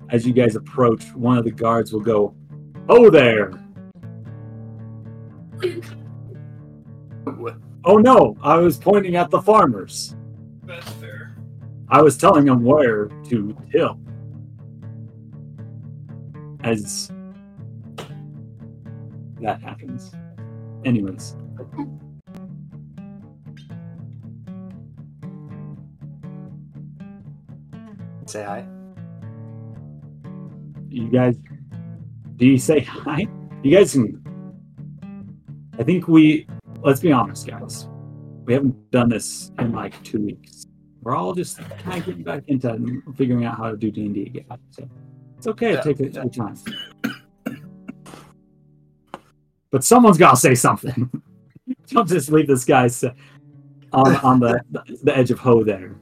As 0.08 0.24
you 0.24 0.32
guys 0.32 0.54
approach, 0.54 1.12
one 1.14 1.36
of 1.36 1.44
the 1.44 1.50
guards 1.50 1.92
will 1.92 2.00
go, 2.00 2.34
"Oh 2.88 3.10
there! 3.10 3.52
Oh 7.84 7.98
no, 7.98 8.36
I 8.42 8.56
was 8.56 8.78
pointing 8.78 9.16
at 9.16 9.30
the 9.30 9.42
farmers. 9.42 10.14
I 11.88 12.02
was 12.02 12.16
telling 12.16 12.44
them 12.44 12.62
where 12.64 13.06
to 13.28 13.56
till." 13.70 13.98
As 16.64 17.10
that 19.40 19.60
happens. 19.62 20.12
Anyways, 20.84 21.36
Say 28.26 28.42
hi. 28.42 28.66
you 30.88 31.08
guys, 31.10 31.36
do 32.36 32.46
you 32.46 32.58
say 32.58 32.80
hi? 32.80 33.26
You 33.62 33.76
guys 33.76 33.92
can. 33.92 34.22
I 35.78 35.84
think 35.84 36.08
we. 36.08 36.46
Let's 36.82 37.00
be 37.00 37.12
honest, 37.12 37.46
guys. 37.46 37.88
We 38.44 38.54
haven't 38.54 38.90
done 38.90 39.08
this 39.08 39.52
in 39.58 39.72
like 39.72 40.02
two 40.02 40.20
weeks. 40.20 40.65
We're 41.06 41.14
all 41.14 41.34
just 41.34 41.58
kind 41.58 42.00
of 42.00 42.04
getting 42.04 42.24
back 42.24 42.42
into 42.48 43.00
figuring 43.16 43.44
out 43.44 43.58
how 43.58 43.70
to 43.70 43.76
do 43.76 43.92
D 43.92 44.06
and 44.06 44.14
D 44.16 44.22
again. 44.22 44.44
So 44.72 44.88
it's 45.38 45.46
okay 45.46 45.74
Yeah, 45.74 45.82
to 45.82 45.94
take 45.94 46.12
your 46.12 46.28
time. 46.28 46.58
But 49.70 49.84
someone's 49.84 50.18
got 50.18 50.32
to 50.32 50.36
say 50.36 50.56
something. 50.56 51.08
Don't 51.86 52.08
just 52.08 52.32
leave 52.32 52.48
this 52.48 52.64
guy 52.64 52.90
on 53.92 54.16
on 54.16 54.40
the 54.40 54.60
the 55.04 55.16
edge 55.16 55.30
of 55.30 55.38
Ho 55.38 55.62
there. 55.62 55.94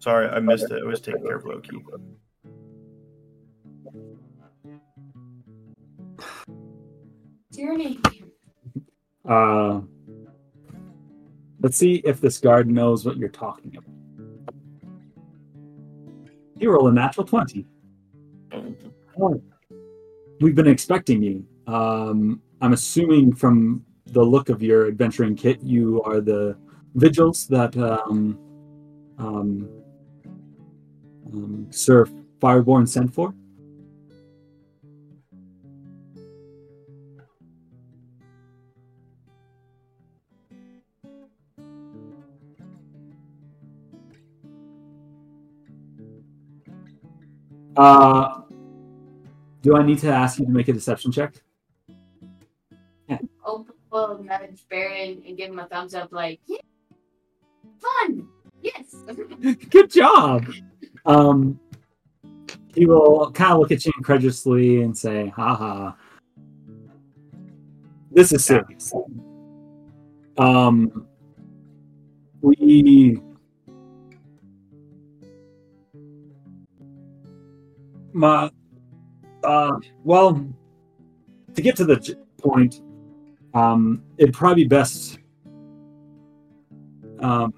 Sorry, 0.00 0.28
I 0.28 0.38
missed 0.38 0.70
it. 0.70 0.82
I 0.82 0.86
was 0.86 1.00
taking 1.00 1.24
care 1.24 1.36
of 1.36 1.46
Loki. 1.46 1.78
What's 7.48 7.56
your 7.56 7.78
name? 7.78 8.02
Uh, 9.26 9.80
let's 11.62 11.76
see 11.76 12.02
if 12.04 12.20
this 12.20 12.38
guard 12.38 12.68
knows 12.68 13.06
what 13.06 13.16
you're 13.16 13.28
talking 13.28 13.76
about. 13.76 14.54
You 16.58 16.72
roll 16.72 16.88
a 16.88 16.92
natural 16.92 17.26
20. 17.26 17.66
Oh. 19.20 19.42
We've 20.40 20.54
been 20.54 20.66
expecting 20.66 21.22
you. 21.22 21.46
Um, 21.66 22.42
I'm 22.60 22.72
assuming 22.72 23.34
from 23.34 23.84
the 24.06 24.22
look 24.22 24.48
of 24.48 24.62
your 24.62 24.88
adventuring 24.88 25.36
kit, 25.36 25.62
you 25.62 26.02
are 26.02 26.20
the 26.20 26.56
vigils 26.94 27.46
that 27.48 27.76
um, 27.76 28.38
um, 29.18 29.68
um, 31.32 31.66
Sir 31.70 32.06
Fireborn 32.40 32.88
sent 32.88 33.14
for. 33.14 33.34
Uh, 47.76 48.42
do 49.62 49.76
I 49.76 49.82
need 49.82 49.98
to 50.00 50.08
ask 50.08 50.38
you 50.38 50.46
to 50.46 50.50
make 50.50 50.68
a 50.68 50.72
deception 50.72 51.12
check? 51.12 51.34
Oh, 53.44 53.66
well, 53.90 54.22
nudge 54.22 54.66
Barren 54.68 55.22
and 55.26 55.36
give 55.36 55.50
him 55.50 55.58
a 55.58 55.66
thumbs 55.66 55.94
up, 55.94 56.12
like, 56.12 56.40
yeah, 56.46 56.58
fun, 57.78 58.26
yes. 58.62 58.94
Good 59.70 59.90
job. 59.90 60.46
Um, 61.04 61.60
he 62.74 62.86
will 62.86 63.30
kind 63.32 63.52
of 63.52 63.58
look 63.58 63.70
at 63.70 63.84
you 63.84 63.92
incredulously 63.96 64.82
and 64.82 64.96
say, 64.96 65.28
haha. 65.28 65.92
This 68.10 68.32
is 68.32 68.44
serious. 68.44 68.92
Um, 70.38 71.06
we 72.40 73.20
My, 78.12 78.50
uh, 79.44 79.78
well, 80.04 80.46
to 81.54 81.62
get 81.62 81.76
to 81.76 81.84
the 81.84 82.16
point, 82.38 82.82
um, 83.54 84.02
it'd 84.18 84.34
probably 84.34 84.64
be 84.64 84.68
best 84.68 85.18
um, 87.20 87.52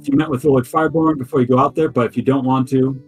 if 0.00 0.08
you 0.08 0.16
met 0.16 0.30
with 0.30 0.44
Lord 0.44 0.64
Fireborn 0.64 1.18
before 1.18 1.40
you 1.40 1.46
go 1.46 1.58
out 1.58 1.74
there. 1.74 1.88
But 1.88 2.06
if 2.06 2.16
you 2.16 2.22
don't 2.22 2.44
want 2.44 2.68
to, 2.68 3.02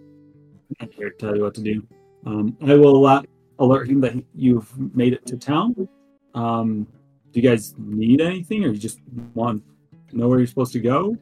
I'm 0.80 0.90
here 0.90 1.10
to 1.10 1.16
tell 1.16 1.36
you 1.36 1.42
what 1.42 1.54
to 1.54 1.62
do. 1.62 1.86
Um, 2.26 2.56
I 2.62 2.74
will 2.74 3.06
uh, 3.06 3.22
alert 3.58 3.88
him 3.88 4.00
that 4.00 4.14
you've 4.34 4.94
made 4.94 5.12
it 5.12 5.24
to 5.26 5.36
town. 5.36 5.88
Um, 6.34 6.86
do 7.32 7.40
you 7.40 7.48
guys 7.48 7.74
need 7.78 8.20
anything, 8.20 8.64
or 8.64 8.68
you 8.68 8.78
just 8.78 9.00
want 9.34 9.62
to 10.10 10.16
know 10.16 10.28
where 10.28 10.38
you're 10.38 10.46
supposed 10.46 10.72
to 10.72 10.80
go? 10.80 11.16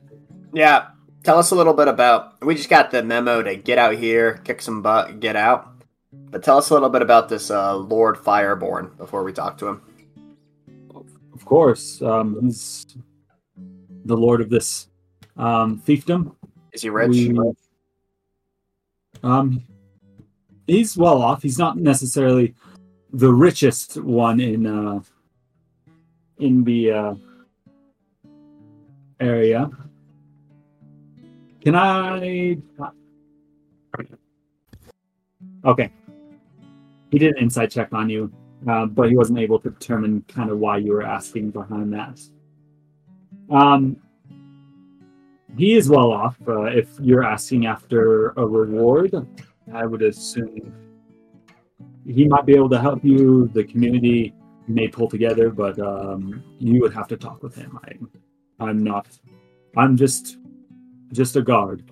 Yeah. 0.53 0.89
Tell 1.27 1.41
us 1.41 1.51
a 1.51 1.57
little 1.57 1.75
bit 1.75 1.89
about. 1.89 2.41
We 2.41 2.55
just 2.55 2.69
got 2.69 2.93
the 2.93 3.03
memo 3.03 3.43
to 3.43 3.57
get 3.57 3.79
out 3.79 3.97
here, 3.97 4.35
kick 4.45 4.63
some 4.63 4.81
butt, 4.81 5.19
get 5.19 5.35
out. 5.35 5.73
But 6.13 6.45
tell 6.45 6.57
us 6.57 6.71
a 6.71 6.75
little 6.75 6.89
bit 6.89 7.03
about 7.03 7.29
this 7.29 7.51
uh, 7.51 7.75
Lord 7.75 8.15
Fireborn 8.17 8.97
before 8.97 9.25
we 9.25 9.33
talk 9.33 9.59
to 9.59 9.67
him. 9.67 9.83
Of 11.35 11.45
course, 11.45 12.01
um, 12.01 12.39
he's 12.43 12.87
the 14.05 14.17
lord 14.17 14.41
of 14.41 14.51
this 14.51 14.87
um, 15.37 15.83
fiefdom. 15.85 16.37
Is 16.71 16.83
he 16.83 16.91
rich? 16.91 17.09
We- 17.09 17.37
um, 19.25 19.65
he's 20.69 20.97
well 20.97 21.21
off. 21.21 21.43
He's 21.43 21.59
not 21.59 21.77
necessarily 21.77 22.55
the 23.13 23.33
richest 23.35 23.97
one 23.97 24.39
in 24.39 24.65
uh, 24.65 25.01
in 26.39 26.63
the 26.63 26.93
uh, 26.93 27.15
area. 29.19 29.73
Can 31.67 31.75
I? 31.75 32.57
Okay. 35.65 35.91
He 37.11 37.19
did 37.19 37.35
an 37.35 37.43
insight 37.43 37.73
check 37.73 37.93
on 37.93 38.09
you, 38.09 38.33
uh, 38.69 38.87
but 38.87 39.09
he 39.09 39.17
wasn't 39.17 39.41
able 39.41 39.59
to 39.59 39.71
determine 39.71 40.25
kind 40.29 40.49
of 40.49 40.59
why 40.61 40.77
you 40.77 40.93
were 40.93 41.03
asking 41.03 41.51
behind 41.51 41.93
that. 41.93 42.21
Um, 43.51 43.97
he 45.59 45.75
is 45.75 45.89
well 45.89 46.13
off. 46.13 46.37
Uh, 46.47 46.67
if 46.67 46.89
you're 47.01 47.25
asking 47.25 47.67
after 47.67 48.29
a 48.37 48.47
reward, 48.47 49.27
I 49.75 49.87
would 49.87 50.03
assume 50.03 50.73
he 52.07 52.29
might 52.29 52.47
be 52.47 52.55
able 52.55 52.71
to 52.71 52.81
help 52.81 53.05
you. 53.05 53.51
The 53.55 53.65
community 53.65 54.33
may 54.69 54.87
pull 54.87 55.09
together, 55.09 55.51
but 55.51 55.81
um, 55.81 56.45
you 56.61 56.81
would 56.83 56.95
have 56.95 57.09
to 57.09 57.17
talk 57.17 57.43
with 57.43 57.57
him. 57.57 57.77
I, 57.85 58.65
I'm 58.65 58.85
not. 58.85 59.09
I'm 59.77 59.97
just, 59.97 60.39
just 61.13 61.37
a 61.37 61.43
guard. 61.43 61.83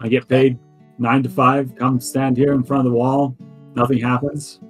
I 0.00 0.08
get 0.08 0.28
paid 0.28 0.58
nine 0.98 1.22
to 1.22 1.28
five. 1.28 1.74
Come 1.76 2.00
stand 2.00 2.36
here 2.36 2.52
in 2.52 2.62
front 2.62 2.86
of 2.86 2.92
the 2.92 2.98
wall. 2.98 3.36
Nothing 3.74 3.98
happens. 3.98 4.60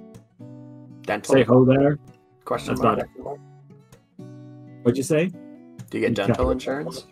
dental? 1.03 1.33
Say 1.33 1.43
ho 1.43 1.65
there. 1.65 1.97
Question 2.45 2.75
That's 2.75 2.81
about 2.81 3.29
What'd 4.83 4.97
you 4.97 5.03
say? 5.03 5.31
Do 5.89 5.97
you 5.97 6.07
get 6.07 6.13
dental 6.13 6.51
insurance? 6.51 7.05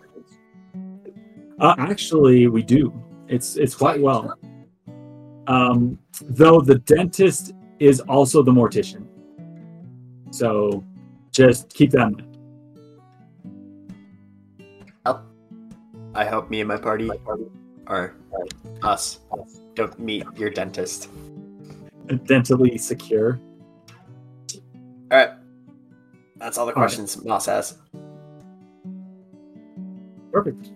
Uh, 1.59 1.75
actually, 1.77 2.47
we 2.47 2.63
do. 2.63 2.93
It's 3.27 3.55
it's 3.57 3.75
quite 3.75 3.99
well. 3.99 4.37
Um, 5.47 5.99
though 6.21 6.61
the 6.61 6.75
dentist 6.79 7.53
is 7.79 7.99
also 8.01 8.41
the 8.43 8.51
mortician, 8.51 9.05
so 10.31 10.83
just 11.37 11.69
keep 11.69 11.91
that 11.91 12.07
in 12.07 12.15
mind. 12.15 12.37
I 16.15 16.25
hope 16.25 16.49
me 16.49 16.61
and 16.61 16.67
my 16.67 16.77
party, 16.77 17.11
or 17.85 18.15
us, 18.81 19.19
don't 19.75 19.99
meet 19.99 20.25
your 20.35 20.49
dentist. 20.49 21.09
Dentally 22.07 22.79
secure. 22.79 23.39
All 25.11 25.17
right. 25.19 25.29
That's 26.37 26.57
all 26.57 26.65
the 26.65 26.73
All 26.73 26.81
right. 26.81 26.87
questions 26.87 27.23
Moss 27.23 27.45
has. 27.45 27.77
Perfect. 30.31 30.71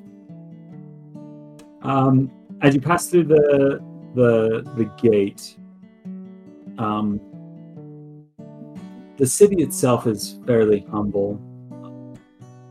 Um, 1.82 2.30
as 2.62 2.76
you 2.76 2.82
pass 2.82 3.08
through 3.08 3.24
the 3.24 3.82
the 4.14 4.62
the 4.76 4.86
gate, 5.02 5.58
um, 6.78 7.20
the 9.22 9.28
city 9.28 9.62
itself 9.62 10.08
is 10.08 10.40
fairly 10.48 10.84
humble. 10.90 11.40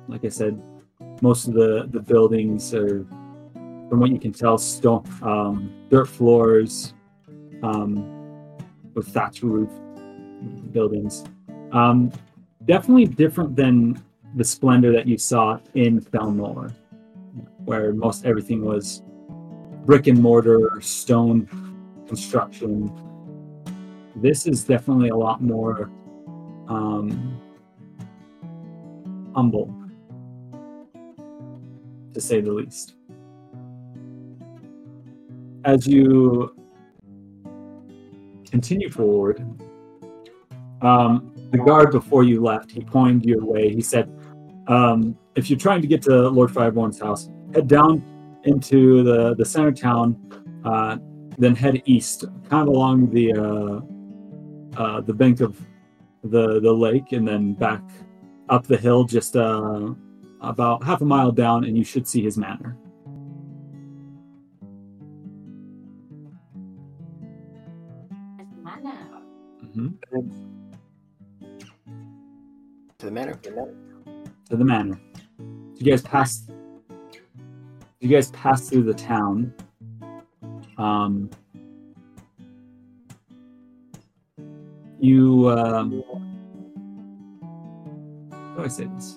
Like 0.09 0.25
I 0.25 0.29
said, 0.31 0.61
most 1.23 1.47
of 1.47 1.55
the 1.55 1.87
the 1.93 2.01
buildings 2.01 2.75
are, 2.75 3.07
from 3.89 4.01
what 4.01 4.11
you 4.11 4.19
can 4.19 4.33
tell, 4.33 4.59
stone 4.59 5.05
um, 5.23 5.87
dirt 5.91 6.09
floors, 6.09 6.93
um, 7.63 7.95
with 8.95 9.07
thatch 9.07 9.45
roof 9.45 9.71
buildings. 10.73 11.25
Um, 11.71 12.11
definitely 12.65 13.07
different 13.07 13.55
than 13.55 14.03
the 14.35 14.43
splendor 14.43 14.91
that 14.91 15.07
you 15.07 15.19
saw 15.19 15.61
in 15.75 16.01
Felnor, 16.01 16.75
where 17.65 17.93
most 17.93 18.27
everything 18.27 18.65
was 18.65 19.05
brick 19.87 20.09
and 20.09 20.21
mortar, 20.21 20.81
stone 20.81 21.47
construction. 22.09 22.91
This 24.17 24.49
is 24.49 24.65
definitely 24.65 25.11
a 25.11 25.17
lot 25.17 25.41
more 25.41 25.89
um, 26.71 27.39
humble, 29.35 29.75
to 32.15 32.21
say 32.21 32.41
the 32.41 32.51
least. 32.51 32.95
As 35.65 35.87
you 35.87 36.55
continue 38.51 38.89
forward, 38.89 39.45
um, 40.81 41.35
the 41.51 41.59
guard 41.59 41.91
before 41.91 42.25
you 42.25 42.41
left, 42.41 42.71
he 42.71 42.81
pointed 42.81 43.29
your 43.29 43.45
way. 43.45 43.75
He 43.75 43.83
said, 43.83 44.11
um, 44.69 45.19
if 45.35 45.51
you're 45.51 45.59
trying 45.59 45.83
to 45.83 45.89
get 45.89 46.01
to 46.03 46.29
Lord 46.29 46.51
Fireborn's 46.51 46.99
house, 47.01 47.29
head 47.53 47.69
down 47.69 48.03
into 48.45 49.03
the, 49.03 49.35
the 49.35 49.45
center 49.45 49.73
town, 49.73 50.17
uh, 50.65 50.97
then 51.37 51.55
head 51.55 51.83
east, 51.85 52.25
kind 52.49 52.69
of 52.69 52.69
along 52.69 53.11
the 53.11 53.33
uh, 53.33 54.81
uh, 54.81 55.01
the 55.01 55.13
bank 55.13 55.41
of 55.41 55.61
the 56.25 56.61
the 56.61 56.73
lake, 56.73 57.13
and 57.13 57.27
then 57.27 57.55
back 57.55 57.83
up 58.49 58.67
the 58.67 58.77
hill, 58.77 59.05
just 59.05 59.37
uh, 59.37 59.91
about 60.41 60.83
half 60.85 61.01
a 61.01 61.05
mile 61.05 61.33
down, 61.33 61.65
and 61.65 61.77
you 61.77 61.85
should 61.85 62.07
see 62.07 62.23
his 62.23 62.37
manor. 62.37 62.77
hmm 69.75 69.89
To 72.99 73.07
the 73.07 73.11
manor. 73.13 73.35
to 73.35 74.57
the 74.57 74.65
manor. 74.65 75.01
You 75.77 75.91
guys 75.91 76.03
pass. 76.03 76.47
You 78.01 78.09
guys 78.09 78.31
pass 78.33 78.69
through 78.69 78.85
the 78.85 78.95
town. 78.95 79.55
Um, 80.77 81.31
you. 85.03 85.51
Um, 85.51 86.05
how 88.31 88.55
do 88.57 88.65
I 88.65 88.69
say 88.69 88.85
this? 88.85 89.17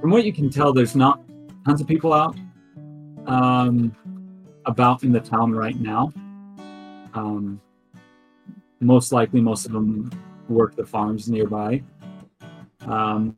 From 0.00 0.10
what 0.10 0.24
you 0.24 0.32
can 0.32 0.50
tell, 0.50 0.72
there's 0.72 0.96
not 0.96 1.20
tons 1.64 1.80
of 1.80 1.86
people 1.86 2.12
out 2.12 2.36
um, 3.26 3.94
about 4.64 5.04
in 5.04 5.12
the 5.12 5.20
town 5.20 5.52
right 5.52 5.78
now. 5.78 6.12
Um, 7.14 7.60
most 8.80 9.12
likely, 9.12 9.40
most 9.40 9.66
of 9.66 9.72
them 9.72 10.10
work 10.48 10.74
the 10.74 10.84
farms 10.86 11.28
nearby. 11.28 11.82
Um, 12.86 13.36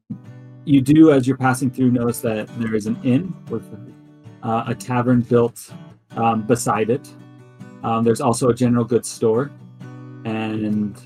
you 0.65 0.81
do, 0.81 1.13
as 1.13 1.27
you're 1.27 1.37
passing 1.37 1.71
through, 1.71 1.91
notice 1.91 2.21
that 2.21 2.49
there 2.61 2.75
is 2.75 2.87
an 2.87 2.99
inn 3.03 3.35
with 3.51 3.65
uh, 4.43 4.65
a 4.67 4.75
tavern 4.75 5.21
built 5.23 5.73
um, 6.17 6.47
beside 6.47 6.91
it. 6.91 7.09
Um, 7.83 8.05
there's 8.05 8.21
also 8.21 8.49
a 8.49 8.55
general 8.55 8.85
goods 8.85 9.09
store, 9.09 9.51
and 10.25 11.01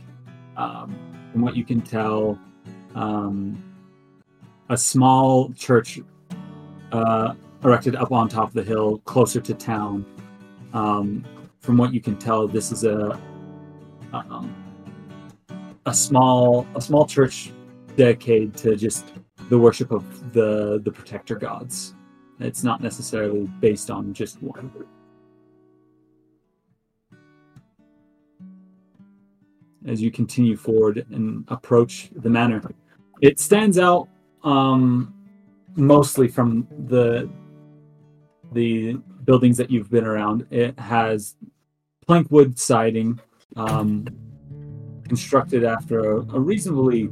um, 0.56 0.94
from 1.32 1.40
what 1.40 1.56
you 1.56 1.64
can 1.64 1.80
tell, 1.80 2.38
um, 2.94 3.62
a 4.68 4.76
small 4.76 5.52
church 5.54 6.00
uh, 6.92 7.34
erected 7.64 7.96
up 7.96 8.12
on 8.12 8.28
top 8.28 8.48
of 8.48 8.54
the 8.54 8.62
hill, 8.62 8.98
closer 9.04 9.40
to 9.40 9.54
town. 9.54 10.04
Um, 10.74 11.24
from 11.60 11.78
what 11.78 11.94
you 11.94 12.00
can 12.00 12.16
tell, 12.16 12.46
this 12.46 12.72
is 12.72 12.84
a 12.84 13.18
a 15.86 15.94
small 15.94 16.66
a 16.74 16.80
small 16.80 17.06
church 17.06 17.52
decade 17.96 18.54
to 18.58 18.76
just 18.76 19.12
the 19.48 19.58
worship 19.58 19.90
of 19.90 20.32
the 20.32 20.80
the 20.84 20.90
protector 20.90 21.34
gods. 21.34 21.94
It's 22.38 22.62
not 22.62 22.82
necessarily 22.82 23.48
based 23.60 23.90
on 23.90 24.12
just 24.12 24.42
one. 24.42 24.70
As 29.86 30.02
you 30.02 30.10
continue 30.10 30.56
forward 30.56 31.06
and 31.10 31.44
approach 31.48 32.10
the 32.14 32.28
manor, 32.28 32.60
it 33.22 33.38
stands 33.38 33.78
out 33.78 34.08
um, 34.42 35.14
mostly 35.76 36.28
from 36.28 36.66
the 36.86 37.30
the 38.52 38.94
buildings 39.24 39.56
that 39.56 39.70
you've 39.70 39.90
been 39.90 40.04
around. 40.04 40.46
It 40.50 40.78
has 40.78 41.36
plankwood 42.06 42.58
siding 42.58 43.18
um, 43.56 44.06
constructed 45.04 45.64
after 45.64 46.12
a, 46.12 46.16
a 46.34 46.40
reasonably 46.40 47.10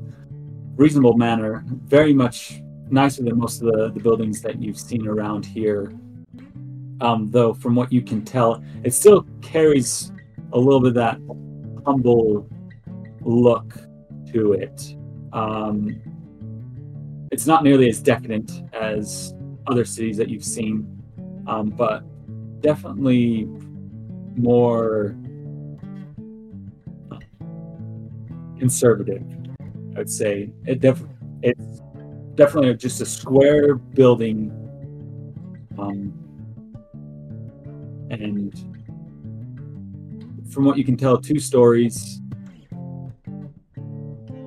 reasonable 0.76 1.16
manner. 1.16 1.64
Very 1.66 2.12
much 2.12 2.60
nicer 2.90 3.22
than 3.22 3.38
most 3.38 3.62
of 3.62 3.72
the, 3.72 3.90
the 3.90 4.00
buildings 4.00 4.40
that 4.42 4.60
you've 4.60 4.78
seen 4.78 5.06
around 5.06 5.44
here. 5.44 5.92
Um, 7.00 7.30
though, 7.30 7.52
from 7.54 7.74
what 7.74 7.92
you 7.92 8.02
can 8.02 8.24
tell, 8.24 8.62
it 8.84 8.94
still 8.94 9.26
carries 9.42 10.12
a 10.52 10.58
little 10.58 10.80
bit 10.80 10.88
of 10.88 10.94
that 10.94 11.18
humble 11.84 12.48
look 13.22 13.74
to 14.32 14.52
it. 14.52 14.96
Um, 15.32 16.00
it's 17.32 17.46
not 17.46 17.64
nearly 17.64 17.88
as 17.88 18.00
decadent 18.00 18.62
as 18.72 19.34
other 19.66 19.84
cities 19.84 20.16
that 20.18 20.28
you've 20.28 20.44
seen, 20.44 21.02
um, 21.46 21.70
but 21.70 22.04
definitely 22.60 23.48
more 24.36 25.16
conservative. 28.58 29.22
I 29.94 29.98
would 29.98 30.10
say 30.10 30.50
it 30.66 30.80
def- 30.80 31.04
it's 31.42 31.80
definitely 32.34 32.74
just 32.74 33.00
a 33.00 33.06
square 33.06 33.76
building, 33.76 34.50
um, 35.78 36.12
and 38.10 38.52
from 40.50 40.64
what 40.64 40.76
you 40.78 40.84
can 40.84 40.96
tell, 40.96 41.18
two 41.18 41.38
stories. 41.38 42.20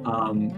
Um, 0.06 0.54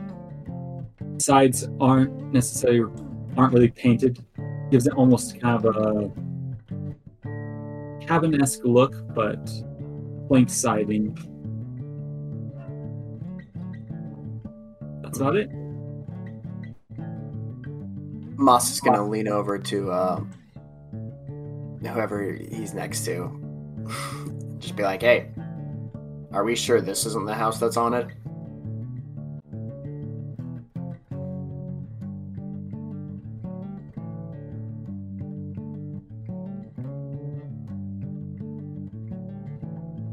sides 1.19 1.67
aren't 1.79 2.33
necessarily 2.33 2.91
aren't 3.37 3.53
really 3.53 3.69
painted. 3.69 4.23
Gives 4.71 4.87
it 4.87 4.93
almost 4.93 5.39
kind 5.39 5.63
of 5.63 5.75
a 5.75 6.11
cabin-esque 8.05 8.61
look, 8.63 8.95
but 9.13 9.51
plank 10.27 10.49
siding. 10.49 11.17
That's 15.09 15.21
about 15.21 15.37
it. 15.37 15.49
Moss 18.37 18.71
is 18.71 18.79
gonna 18.79 19.09
lean 19.09 19.27
over 19.27 19.57
to 19.57 19.91
uh, 19.91 20.21
whoever 21.81 22.33
he's 22.33 22.75
next 22.75 23.05
to. 23.05 23.31
Just 24.59 24.75
be 24.75 24.83
like, 24.83 25.01
"Hey, 25.01 25.31
are 26.31 26.43
we 26.43 26.55
sure 26.55 26.79
this 26.79 27.07
isn't 27.07 27.25
the 27.25 27.33
house 27.33 27.59
that's 27.59 27.75
on 27.75 27.95
it?" 27.95 28.05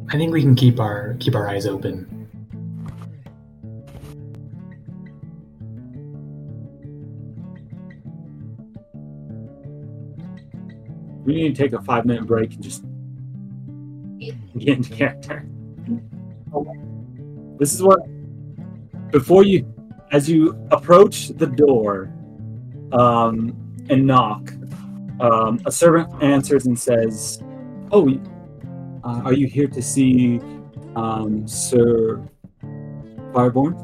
I 0.08 0.16
think 0.16 0.32
we 0.32 0.40
can 0.40 0.54
keep 0.54 0.80
our 0.80 1.16
keep 1.20 1.34
our 1.34 1.50
eyes 1.50 1.66
open. 1.66 2.15
We 11.26 11.34
need 11.34 11.56
to 11.56 11.62
take 11.62 11.72
a 11.72 11.82
five-minute 11.82 12.24
break 12.24 12.54
and 12.54 12.62
just 12.62 12.84
get 14.56 14.78
into 14.78 14.94
character. 14.94 15.44
This 17.58 17.74
is 17.74 17.82
what 17.82 17.98
before 19.10 19.42
you, 19.42 19.66
as 20.12 20.30
you 20.30 20.56
approach 20.70 21.28
the 21.28 21.46
door, 21.46 22.14
um, 22.92 23.56
and 23.90 24.06
knock, 24.06 24.52
um, 25.18 25.60
a 25.66 25.72
servant 25.72 26.22
answers 26.22 26.66
and 26.66 26.78
says, 26.78 27.42
"Oh, 27.90 28.08
uh, 29.02 29.22
are 29.24 29.32
you 29.32 29.48
here 29.48 29.66
to 29.66 29.82
see 29.82 30.40
um, 30.94 31.48
Sir 31.48 32.22
Fireborn?" 33.32 33.74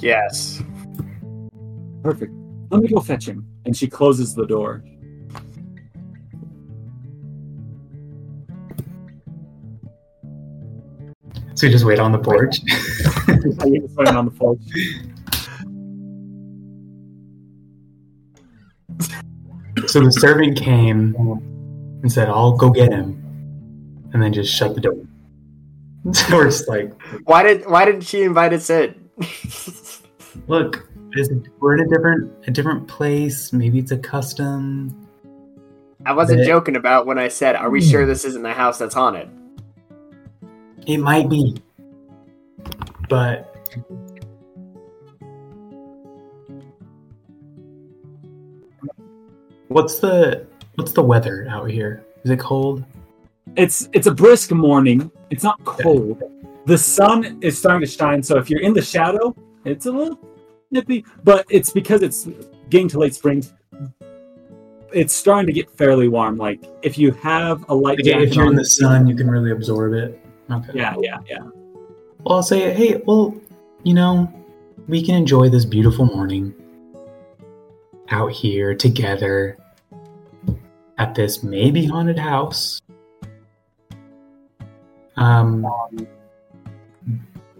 Yes. 0.00 0.62
Perfect. 2.02 2.32
Let 2.70 2.80
me 2.80 2.88
go 2.88 3.00
fetch 3.00 3.28
him. 3.28 3.46
And 3.66 3.76
she 3.76 3.86
closes 3.86 4.34
the 4.34 4.46
door. 4.46 4.82
So 11.60 11.66
we 11.66 11.72
just 11.74 11.84
wait 11.84 11.98
on 11.98 12.10
the 12.10 12.18
porch. 12.18 12.56
I 13.28 13.68
get 13.68 14.16
on 14.16 14.24
the 14.24 14.30
porch. 14.30 14.62
so 19.86 20.00
the 20.00 20.10
servant 20.10 20.56
came 20.56 21.14
and 22.02 22.10
said, 22.10 22.30
"I'll 22.30 22.56
go 22.56 22.70
get 22.70 22.90
him," 22.90 23.22
and 24.14 24.22
then 24.22 24.32
just 24.32 24.50
shut 24.50 24.74
the 24.74 24.80
door. 24.80 24.96
So 26.14 26.34
we're 26.34 26.46
just 26.46 26.66
like, 26.66 26.94
Why 27.24 27.42
did 27.42 27.68
Why 27.68 27.84
didn't 27.84 28.04
she 28.04 28.22
invite 28.22 28.54
us 28.54 28.70
in? 28.70 28.94
look, 30.46 30.88
is- 31.12 31.30
we're 31.60 31.74
in 31.74 31.80
a 31.80 31.88
different 31.88 32.32
a 32.46 32.50
different 32.50 32.88
place. 32.88 33.52
Maybe 33.52 33.78
it's 33.80 33.92
a 33.92 33.98
custom. 33.98 35.06
I 36.06 36.14
wasn't 36.14 36.38
But- 36.40 36.46
joking 36.46 36.76
about 36.76 37.04
when 37.04 37.18
I 37.18 37.28
said, 37.28 37.54
"Are 37.54 37.68
we 37.68 37.82
sure 37.82 38.04
hmm. 38.04 38.08
this 38.08 38.24
isn't 38.24 38.44
the 38.44 38.54
house 38.54 38.78
that's 38.78 38.94
haunted?" 38.94 39.28
It 40.86 40.98
might 40.98 41.28
be, 41.28 41.56
but 43.08 43.54
what's 49.68 49.98
the 49.98 50.46
what's 50.74 50.92
the 50.92 51.02
weather 51.02 51.46
out 51.48 51.70
here? 51.70 52.04
Is 52.24 52.30
it 52.30 52.40
cold? 52.40 52.84
It's 53.56 53.88
it's 53.92 54.06
a 54.06 54.14
brisk 54.14 54.52
morning. 54.52 55.10
It's 55.30 55.44
not 55.44 55.62
cold. 55.64 56.22
The 56.66 56.78
sun 56.78 57.38
is 57.40 57.58
starting 57.58 57.80
to 57.80 57.86
shine, 57.86 58.22
so 58.22 58.38
if 58.38 58.50
you're 58.50 58.60
in 58.60 58.74
the 58.74 58.82
shadow, 58.82 59.34
it's 59.64 59.86
a 59.86 59.92
little 59.92 60.18
nippy. 60.70 61.04
But 61.24 61.46
it's 61.50 61.70
because 61.70 62.02
it's 62.02 62.28
getting 62.68 62.88
to 62.88 62.98
late 62.98 63.14
spring. 63.14 63.44
It's 64.92 65.12
starting 65.12 65.46
to 65.46 65.52
get 65.52 65.70
fairly 65.70 66.08
warm. 66.08 66.36
Like 66.36 66.64
if 66.82 66.98
you 66.98 67.12
have 67.12 67.64
a 67.68 67.74
light 67.74 67.98
jacket 67.98 68.28
if 68.28 68.34
you're 68.34 68.44
in 68.44 68.50
on- 68.50 68.56
the 68.56 68.64
sun, 68.64 69.06
you 69.06 69.14
can 69.14 69.30
really 69.30 69.52
absorb 69.52 69.94
it. 69.94 70.20
Okay. 70.50 70.72
yeah, 70.74 70.94
yeah, 71.00 71.18
yeah. 71.28 71.38
Well, 72.24 72.36
I'll 72.36 72.42
say, 72.42 72.72
hey, 72.74 73.00
well, 73.06 73.34
you 73.84 73.94
know, 73.94 74.32
we 74.88 75.02
can 75.02 75.14
enjoy 75.14 75.48
this 75.48 75.64
beautiful 75.64 76.06
morning 76.06 76.54
out 78.10 78.32
here 78.32 78.74
together 78.74 79.56
at 80.98 81.14
this 81.14 81.42
maybe 81.42 81.86
haunted 81.86 82.18
house. 82.18 82.80
Um, 85.16 85.66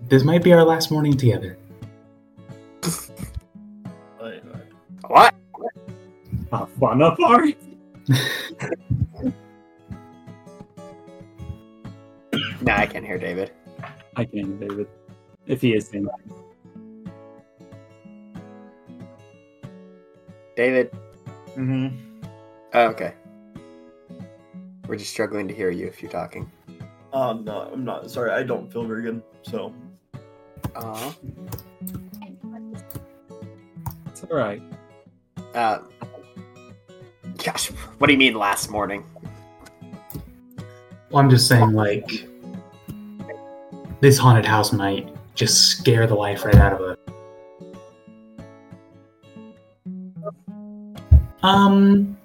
this 0.08 0.24
might 0.24 0.42
be 0.42 0.52
our 0.52 0.64
last 0.64 0.90
morning 0.90 1.16
together. 1.16 1.56
What? 5.06 5.34
A 6.52 6.66
fun 6.66 7.16
party. 7.16 7.56
No, 12.62 12.74
I 12.74 12.86
can't 12.86 13.04
hear 13.06 13.18
David. 13.18 13.52
I 14.16 14.24
can't 14.24 14.60
David. 14.60 14.86
If 15.46 15.62
he 15.62 15.74
is 15.74 15.88
saying 15.88 16.08
David. 20.56 20.92
Mm-hmm. 21.56 21.96
Oh, 22.74 22.86
okay. 22.88 23.14
We're 24.86 24.96
just 24.96 25.10
struggling 25.10 25.48
to 25.48 25.54
hear 25.54 25.70
you 25.70 25.86
if 25.86 26.02
you're 26.02 26.10
talking. 26.10 26.50
Uh, 27.12 27.32
no, 27.32 27.70
I'm 27.72 27.84
not. 27.84 28.10
Sorry, 28.10 28.30
I 28.30 28.42
don't 28.42 28.70
feel 28.72 28.84
very 28.84 29.02
good. 29.02 29.22
So, 29.42 29.72
Uh, 30.74 31.12
it's 34.06 34.24
all 34.24 34.36
right. 34.36 34.62
uh, 35.54 35.78
gosh, 37.42 37.68
what 37.98 38.06
do 38.06 38.12
you 38.12 38.18
mean 38.18 38.34
last 38.34 38.70
morning? 38.70 39.04
Well, 41.10 41.22
I'm 41.24 41.30
just 41.30 41.48
saying, 41.48 41.72
like, 41.72 42.26
this 44.00 44.18
haunted 44.18 44.46
house 44.46 44.72
might 44.72 45.08
just 45.34 45.68
scare 45.68 46.06
the 46.06 46.14
life 46.14 46.44
right 46.44 46.54
out 46.56 46.72
of 46.72 46.80
us. 46.80 46.96
Um, 51.42 52.16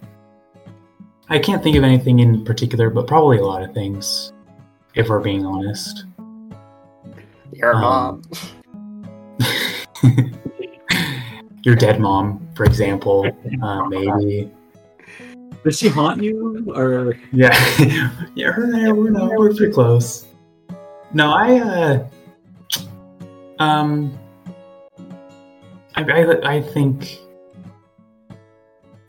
I 1.29 1.39
can't 1.39 1.63
think 1.63 1.75
of 1.77 1.83
anything 1.83 2.19
in 2.19 2.43
particular, 2.43 2.89
but 2.89 3.07
probably 3.07 3.37
a 3.37 3.45
lot 3.45 3.63
of 3.63 3.73
things, 3.73 4.33
if 4.93 5.09
we're 5.09 5.19
being 5.21 5.45
honest. 5.45 6.05
Your 7.53 7.75
Um, 7.75 8.21
mom. 9.39 9.41
Your 11.63 11.75
dead 11.75 11.99
mom, 11.99 12.47
for 12.55 12.63
example, 12.65 13.25
uh, 13.63 13.85
maybe. 13.85 14.51
Does 15.63 15.79
she 15.79 15.87
haunt 15.87 16.21
you, 16.21 16.71
or 16.75 17.15
Yeah, 17.31 17.57
yeah, 18.35 18.51
her 18.51 18.65
and 18.65 18.75
I, 18.75 18.91
we're, 18.91 19.09
no, 19.09 19.31
we're 19.35 19.51
pretty 19.53 19.73
close. 19.73 20.27
No, 21.13 21.31
I 21.31 21.59
uh 21.59 22.07
um 23.59 24.17
I 25.95 26.03
I, 26.03 26.55
I 26.57 26.61
think 26.61 27.19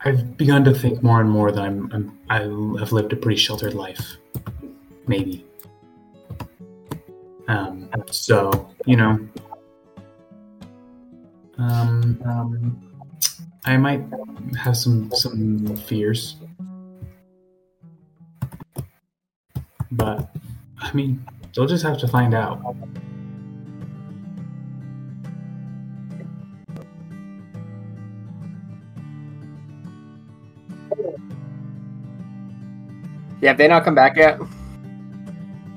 I've 0.05 0.37
begun 0.37 0.63
to 0.65 0.73
think 0.75 1.03
more 1.03 1.21
and 1.21 1.29
more 1.29 1.51
that 1.51 1.61
I'm, 1.61 1.91
I'm 1.93 2.19
I 2.31 2.39
have 2.79 2.93
lived 2.93 3.13
a 3.13 3.17
pretty 3.17 3.37
sheltered 3.37 3.75
life. 3.75 4.17
Maybe. 5.09 5.45
Um 7.49 7.91
so, 8.11 8.69
you 8.85 8.97
know, 8.97 9.19
um, 11.59 12.23
um 12.25 12.83
I 13.65 13.77
might 13.77 14.05
have 14.57 14.77
some 14.77 15.11
some 15.11 15.77
fears. 15.77 16.37
But 19.91 20.31
I 20.79 20.93
mean, 20.93 21.25
they'll 21.57 21.66
just 21.66 21.83
have 21.83 21.97
to 21.99 22.07
find 22.07 22.35
out. 22.35 22.61
Yeah, 33.40 33.51
have 33.51 33.59
they 33.59 33.69
not 33.69 33.85
come 33.85 33.95
back 33.95 34.16
yet? 34.16 34.38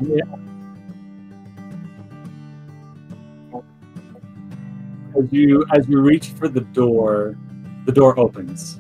Yeah. 0.02 0.22
As 5.18 5.32
you 5.32 5.65
as 5.74 5.88
you 5.88 6.02
reach 6.02 6.28
for 6.30 6.48
the 6.48 6.62
door, 6.62 7.38
the 7.86 7.92
door 7.92 8.18
opens, 8.20 8.80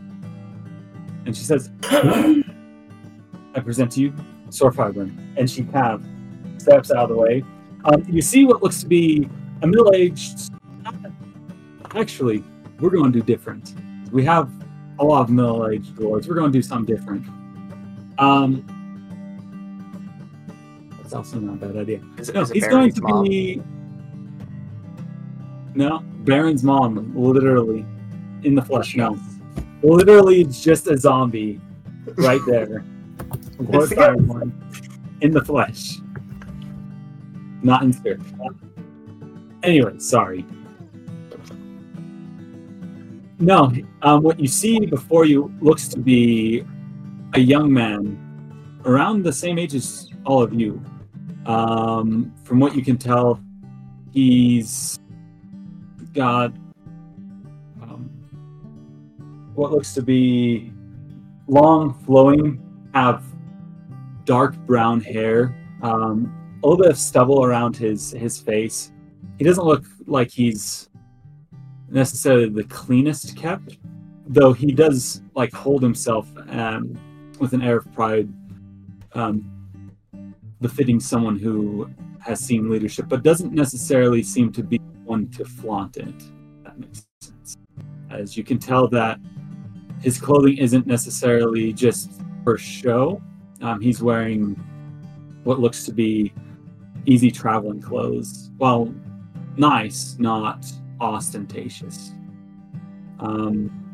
and 1.25 1.35
she 1.35 1.43
says, 1.43 1.71
"I 1.83 2.43
present 3.61 3.91
to 3.93 4.01
you 4.01 4.13
Sir 4.49 4.71
Fireborn," 4.71 5.33
and 5.37 5.49
she 5.49 5.63
kind 5.63 5.93
of 5.93 6.18
steps 6.61 6.91
out 6.91 7.03
of 7.03 7.09
the 7.09 7.15
way. 7.17 7.43
Um, 7.85 8.03
you 8.07 8.21
see 8.21 8.45
what 8.45 8.61
looks 8.61 8.81
to 8.81 8.87
be 8.87 9.29
a 9.61 9.67
middle-aged. 9.67 10.51
Actually, 11.95 12.43
we're 12.79 12.89
going 12.89 13.11
to 13.11 13.19
do 13.19 13.25
different. 13.25 13.73
We 14.11 14.23
have 14.25 14.49
a 14.99 15.03
lot 15.05 15.21
of 15.21 15.29
middle-aged 15.29 15.95
dwarves. 15.95 16.27
We're 16.27 16.35
going 16.35 16.51
to 16.51 16.57
do 16.57 16.61
something 16.61 16.95
different. 16.95 17.25
Um, 18.19 18.65
that's 21.01 21.13
also 21.13 21.39
not 21.39 21.53
a 21.53 21.67
bad 21.67 21.77
idea. 21.81 22.01
Is 22.17 22.33
No, 22.33 22.41
is 22.41 22.51
he's 22.51 22.67
going 22.67 22.91
to 22.93 23.01
mom? 23.01 23.23
be. 23.23 23.61
No, 25.75 25.99
Barren's 26.25 26.63
mom, 26.63 27.13
literally, 27.15 27.85
in 28.43 28.55
the 28.55 28.61
flesh. 28.61 28.95
No, 28.95 29.17
literally, 29.81 30.43
just 30.45 30.87
a 30.87 30.97
zombie, 30.97 31.61
right 32.17 32.41
there. 32.45 32.83
Guy- 33.71 34.15
in 35.21 35.31
the 35.31 35.43
flesh, 35.43 35.97
not 37.63 37.83
in 37.83 37.93
spirit. 37.93 38.21
Anyway, 39.63 39.97
sorry. 39.99 40.45
No, 43.39 43.71
um, 44.01 44.21
what 44.21 44.39
you 44.39 44.47
see 44.47 44.85
before 44.85 45.25
you 45.25 45.53
looks 45.61 45.87
to 45.89 45.99
be 45.99 46.65
a 47.33 47.39
young 47.39 47.71
man 47.71 48.17
around 48.85 49.23
the 49.23 49.31
same 49.31 49.57
age 49.57 49.75
as 49.75 50.09
all 50.25 50.41
of 50.41 50.53
you. 50.53 50.83
Um, 51.45 52.33
from 52.43 52.59
what 52.59 52.75
you 52.75 52.83
can 52.83 52.97
tell, 52.97 53.41
he's 54.11 54.99
got 56.13 56.51
um, 57.81 58.09
what 59.55 59.71
looks 59.71 59.93
to 59.93 60.01
be 60.01 60.73
long, 61.47 61.93
flowing, 62.05 62.61
have 62.93 63.23
dark 64.25 64.55
brown 64.67 65.01
hair, 65.01 65.55
um, 65.81 66.31
a 66.61 66.67
little 66.67 66.81
bit 66.81 66.91
of 66.91 66.97
stubble 66.97 67.43
around 67.43 67.75
his 67.77 68.11
his 68.11 68.39
face. 68.39 68.91
He 69.37 69.43
doesn't 69.45 69.63
look 69.63 69.85
like 70.05 70.29
he's 70.29 70.89
necessarily 71.89 72.49
the 72.49 72.63
cleanest 72.65 73.35
kept, 73.37 73.77
though 74.27 74.53
he 74.53 74.71
does 74.71 75.21
like 75.35 75.53
hold 75.53 75.81
himself 75.81 76.27
um, 76.49 76.99
with 77.39 77.53
an 77.53 77.61
air 77.61 77.77
of 77.77 77.91
pride, 77.93 78.27
um, 79.13 79.49
befitting 80.61 80.99
someone 80.99 81.39
who 81.39 81.89
has 82.19 82.39
seen 82.39 82.69
leadership, 82.69 83.05
but 83.07 83.23
doesn't 83.23 83.53
necessarily 83.53 84.21
seem 84.21 84.51
to 84.51 84.61
be 84.61 84.77
one 85.05 85.29
to 85.31 85.45
flaunt 85.45 85.97
it. 85.97 86.13
That 86.63 86.77
makes 86.77 87.07
sense. 87.21 87.57
As 88.09 88.35
you 88.35 88.43
can 88.43 88.59
tell, 88.59 88.87
that 88.89 89.19
his 90.01 90.19
clothing 90.19 90.57
isn't 90.57 90.85
necessarily 90.85 91.71
just 91.71 92.21
for 92.43 92.57
show. 92.57 93.21
Um, 93.61 93.79
he's 93.81 94.01
wearing 94.01 94.55
what 95.43 95.59
looks 95.59 95.85
to 95.85 95.93
be 95.93 96.33
easy 97.05 97.31
traveling 97.31 97.81
clothes. 97.81 98.51
Well, 98.57 98.93
nice, 99.57 100.15
not 100.19 100.65
ostentatious. 100.99 102.13
Um, 103.19 103.89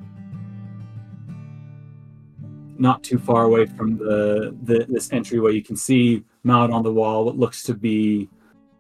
not 2.78 3.04
too 3.04 3.18
far 3.18 3.44
away 3.44 3.66
from 3.66 3.98
the, 3.98 4.56
the 4.64 4.86
this 4.90 5.12
entryway, 5.12 5.54
you 5.54 5.64
can 5.64 5.76
see 5.76 6.24
mounted 6.44 6.74
on 6.74 6.84
the 6.84 6.92
wall 6.92 7.26
what 7.26 7.38
looks 7.38 7.64
to 7.64 7.74
be 7.74 8.30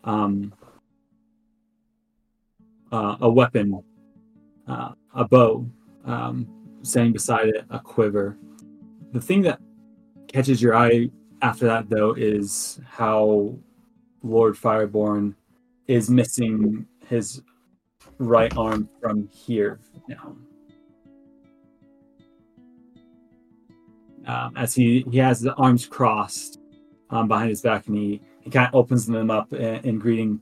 um, 0.04 0.54
uh, 2.92 3.18
a 3.22 3.30
weapon, 3.30 3.82
uh, 4.68 4.92
a 5.14 5.26
bow, 5.26 5.66
um, 6.06 6.48
saying 6.82 7.14
beside 7.14 7.48
it 7.48 7.66
a 7.70 7.80
quiver. 7.80 8.38
The 9.14 9.22
thing 9.22 9.42
that 9.44 9.60
catches 10.28 10.62
your 10.62 10.76
eye 10.76 11.10
after 11.42 11.66
that, 11.66 11.90
though, 11.90 12.14
is 12.14 12.80
how 12.86 13.58
Lord 14.26 14.56
Fireborn 14.56 15.36
is 15.88 16.10
missing 16.10 16.88
his 17.08 17.44
right 18.18 18.56
arm 18.58 18.90
from 19.00 19.30
here 19.32 19.80
now. 20.10 20.36
Um, 24.26 24.54
as 24.58 24.74
he, 24.74 25.06
he 25.12 25.20
has 25.20 25.40
the 25.40 25.54
arms 25.54 25.86
crossed 25.86 26.60
um, 27.12 27.28
behind 27.28 27.50
his 27.50 27.62
back 27.62 27.86
and 27.86 27.96
he, 27.96 28.20
he 28.42 28.50
kind 28.50 28.68
of 28.68 28.74
opens 28.74 29.06
them 29.06 29.30
up 29.30 29.54
in, 29.54 29.76
in 29.86 30.00
greeting. 30.00 30.42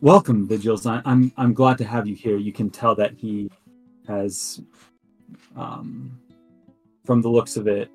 Welcome, 0.00 0.48
Vigils. 0.48 0.84
I, 0.86 1.00
I'm 1.04 1.30
I'm 1.36 1.54
glad 1.54 1.78
to 1.78 1.84
have 1.84 2.08
you 2.08 2.16
here. 2.16 2.38
You 2.38 2.52
can 2.52 2.70
tell 2.70 2.94
that 2.96 3.12
he 3.14 3.50
has, 4.08 4.62
um, 5.54 6.18
from 7.04 7.20
the 7.20 7.28
looks 7.28 7.56
of 7.56 7.68
it, 7.68 7.90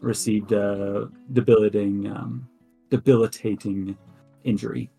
received 0.00 0.52
a 0.52 1.10
debilitating 1.32 2.06
um, 2.10 2.48
debilitating 2.88 3.96
injury. 4.44 4.90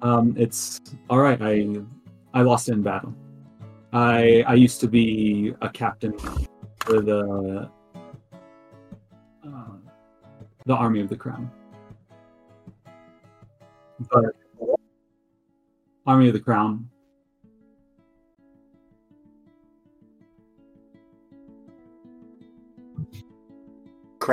Um, 0.00 0.34
it's 0.38 0.80
all 1.10 1.18
right. 1.18 1.40
I 1.42 1.82
I 2.32 2.42
lost 2.42 2.68
in 2.68 2.82
battle. 2.82 3.14
I 3.92 4.44
I 4.46 4.54
used 4.54 4.80
to 4.80 4.88
be 4.88 5.54
a 5.60 5.68
captain 5.68 6.16
for 6.80 7.00
the 7.00 7.68
uh, 9.44 9.72
the 10.66 10.74
army 10.74 11.00
of 11.00 11.08
the 11.08 11.16
crown, 11.16 11.50
but 14.10 14.24
army 16.06 16.28
of 16.28 16.32
the 16.32 16.40
crown. 16.40 16.88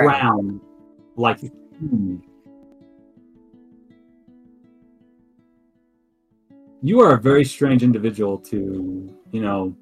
Crown. 0.03 0.19
Crown, 0.19 0.61
like 1.15 1.39
hmm. 1.79 2.17
you 6.81 6.99
are 6.99 7.15
a 7.15 7.19
very 7.19 7.45
strange 7.45 7.83
individual 7.83 8.37
to 8.37 9.15
you 9.31 9.41
know 9.41 9.75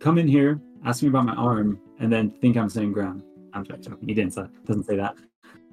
come 0.00 0.18
in 0.18 0.26
here 0.26 0.60
ask 0.84 1.02
me 1.02 1.08
about 1.08 1.24
my 1.24 1.34
arm 1.34 1.78
and 2.00 2.12
then 2.12 2.30
think 2.40 2.56
i'm 2.56 2.68
saying 2.68 2.92
ground 2.92 3.22
i'm 3.54 3.64
just 3.64 3.82
joking 3.82 4.08
he 4.08 4.14
didn't 4.14 4.34
say 4.34 4.42
doesn't 4.66 4.84
say 4.84 4.96
that 4.96 5.14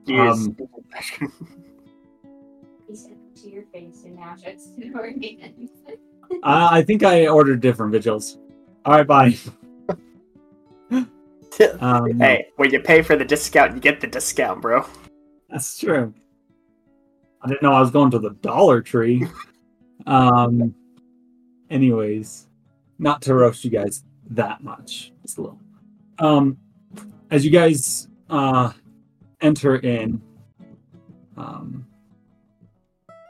Yes. 0.05 0.37
Um, 0.37 0.57
He 2.87 2.95
said 2.95 3.17
to 3.35 3.49
your 3.49 3.63
face 3.65 4.03
and 4.05 4.15
now 4.15 4.35
it's 4.43 4.69
to 4.75 4.85
your 4.85 5.11
hands. 5.11 5.69
I, 6.43 6.79
I 6.79 6.83
think 6.83 7.03
i 7.03 7.27
ordered 7.27 7.61
different 7.61 7.91
vigils 7.91 8.37
all 8.85 8.93
right 8.93 9.07
bye 9.07 9.37
um, 11.79 12.19
hey, 12.19 12.47
when 12.55 12.71
you 12.71 12.79
pay 12.79 13.01
for 13.01 13.15
the 13.15 13.25
discount, 13.25 13.75
you 13.75 13.81
get 13.81 13.99
the 14.01 14.07
discount, 14.07 14.61
bro. 14.61 14.85
That's 15.49 15.77
true. 15.77 16.13
I 17.41 17.47
didn't 17.47 17.63
know 17.63 17.73
I 17.73 17.79
was 17.79 17.91
going 17.91 18.11
to 18.11 18.19
the 18.19 18.31
Dollar 18.31 18.81
Tree. 18.81 19.25
um. 20.07 20.75
Anyways, 21.69 22.47
not 22.97 23.21
to 23.23 23.35
roast 23.35 23.63
you 23.63 23.69
guys 23.69 24.03
that 24.31 24.63
much, 24.63 25.11
just 25.21 25.37
a 25.37 25.41
little. 25.41 25.59
Um, 26.17 26.57
as 27.29 27.45
you 27.45 27.51
guys 27.51 28.07
uh 28.29 28.71
enter 29.41 29.77
in, 29.77 30.21
um, 31.37 31.85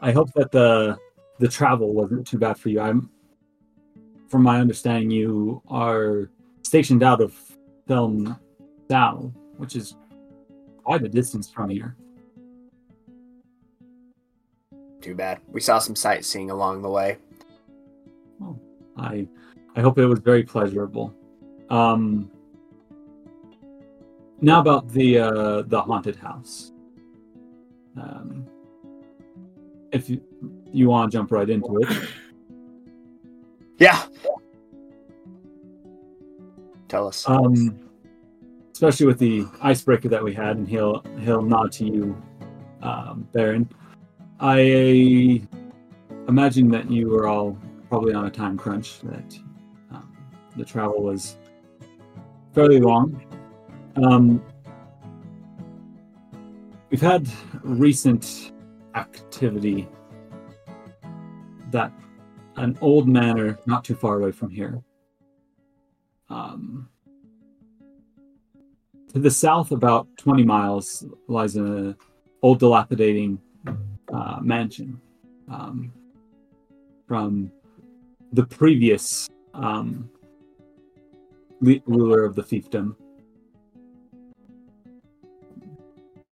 I 0.01 0.11
hope 0.11 0.31
that 0.33 0.51
the 0.51 0.97
the 1.39 1.47
travel 1.47 1.93
wasn't 1.93 2.27
too 2.27 2.37
bad 2.37 2.57
for 2.57 2.69
you. 2.69 2.81
I'm, 2.81 3.09
from 4.27 4.43
my 4.43 4.59
understanding, 4.59 5.09
you 5.09 5.61
are 5.69 6.29
stationed 6.63 7.03
out 7.03 7.21
of 7.21 7.33
Film 7.89 8.39
Dao, 8.87 9.33
which 9.57 9.75
is 9.75 9.95
quite 10.83 11.01
a 11.01 11.09
distance 11.09 11.49
from 11.49 11.71
here. 11.71 11.95
Too 15.01 15.15
bad. 15.15 15.39
We 15.47 15.59
saw 15.59 15.79
some 15.79 15.95
sightseeing 15.95 16.51
along 16.51 16.83
the 16.83 16.89
way. 16.89 17.17
I 18.95 19.27
I 19.75 19.81
hope 19.81 19.97
it 19.97 20.05
was 20.05 20.19
very 20.19 20.43
pleasurable. 20.43 21.15
Um, 21.71 22.29
now 24.39 24.59
about 24.59 24.87
the 24.89 25.17
uh, 25.17 25.61
the 25.63 25.81
haunted 25.81 26.15
house. 26.15 26.71
Um, 27.99 28.45
if 29.91 30.11
you 30.11 30.21
you 30.71 30.89
want 30.89 31.11
to 31.11 31.17
jump 31.17 31.31
right 31.31 31.49
into 31.49 31.79
it, 31.79 32.09
Yeah. 33.79 34.03
Tell 36.89 37.07
us. 37.07 37.29
um, 37.29 37.79
especially 38.73 39.05
with 39.05 39.19
the 39.19 39.45
icebreaker 39.61 40.09
that 40.09 40.23
we 40.23 40.33
had, 40.33 40.57
and 40.57 40.67
he'll 40.67 41.01
he'll 41.21 41.41
nod 41.41 41.71
to 41.73 41.85
you, 41.85 42.21
um, 42.81 43.27
Barren. 43.31 43.69
I 44.39 45.41
imagine 46.27 46.69
that 46.69 46.89
you 46.89 47.09
were 47.09 47.27
all 47.27 47.57
probably 47.89 48.13
on 48.13 48.25
a 48.25 48.31
time 48.31 48.57
crunch. 48.57 49.01
That 49.01 49.39
um, 49.91 50.11
the 50.57 50.65
travel 50.65 51.03
was 51.03 51.37
fairly 52.53 52.79
long. 52.79 53.21
Um, 54.03 54.43
we've 56.89 57.01
had 57.01 57.27
recent 57.63 58.51
activity 58.95 59.87
that 61.69 61.91
an 62.55 62.77
old 62.81 63.07
manor 63.07 63.59
not 63.67 63.83
too 63.83 63.95
far 63.95 64.15
away 64.15 64.31
from 64.31 64.49
here. 64.49 64.81
Um, 66.29 66.89
to 69.13 69.19
the 69.19 69.31
south, 69.31 69.71
about 69.71 70.07
20 70.17 70.43
miles, 70.43 71.05
lies 71.27 71.55
an 71.55 71.95
old 72.41 72.59
dilapidating 72.59 73.39
uh, 74.13 74.39
mansion 74.41 74.99
um, 75.49 75.91
from 77.07 77.51
the 78.33 78.45
previous 78.45 79.27
um, 79.53 80.09
le- 81.61 81.81
ruler 81.85 82.23
of 82.23 82.35
the 82.35 82.43
fiefdom. 82.43 82.95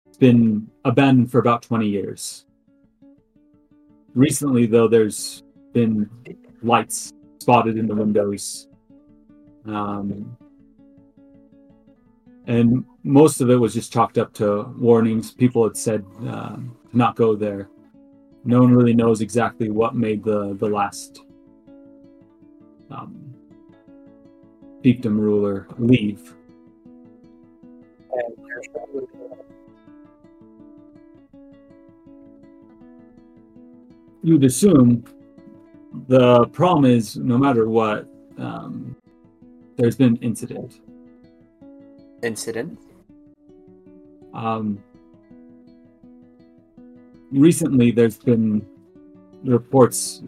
It's 0.07 0.19
been 0.19 0.69
abandoned 0.85 1.31
for 1.31 1.39
about 1.39 1.63
20 1.63 1.87
years. 1.87 2.45
Recently, 4.15 4.67
though, 4.67 4.89
there's 4.89 5.43
been 5.73 6.09
lights 6.63 7.13
spotted 7.41 7.77
in 7.77 7.87
the 7.87 7.95
windows. 7.95 8.69
Um, 9.67 10.37
and 12.47 12.85
most 13.03 13.41
of 13.41 13.51
it 13.51 13.57
was 13.57 13.73
just 13.73 13.93
chalked 13.93 14.19
up 14.19 14.33
to 14.35 14.75
warnings. 14.79 15.31
People 15.31 15.65
had 15.65 15.77
said 15.77 16.05
uh, 16.27 16.57
to 16.57 16.97
not 16.97 17.17
go 17.17 17.35
there. 17.35 17.69
No 18.45 18.61
one 18.61 18.75
really 18.75 18.93
knows 18.93 19.23
exactly 19.23 19.71
what 19.71 19.95
made 19.95 20.23
the, 20.23 20.55
the 20.55 20.69
last 20.69 21.23
um, 22.91 23.35
fiefdom 24.83 25.19
ruler 25.19 25.67
leave. 25.79 26.35
You'd 34.23 34.45
assume 34.45 35.05
the 36.09 36.47
problem 36.47 36.85
is 36.85 37.17
no 37.17 37.39
matter 37.39 37.69
what, 37.69 38.09
um, 38.39 38.97
there's 39.77 39.97
been 39.97 40.17
incident. 40.17 40.81
Incident. 42.23 42.79
Um, 44.33 44.83
recently, 47.31 47.91
there's 47.91 48.19
been 48.19 48.67
reports 49.45 50.23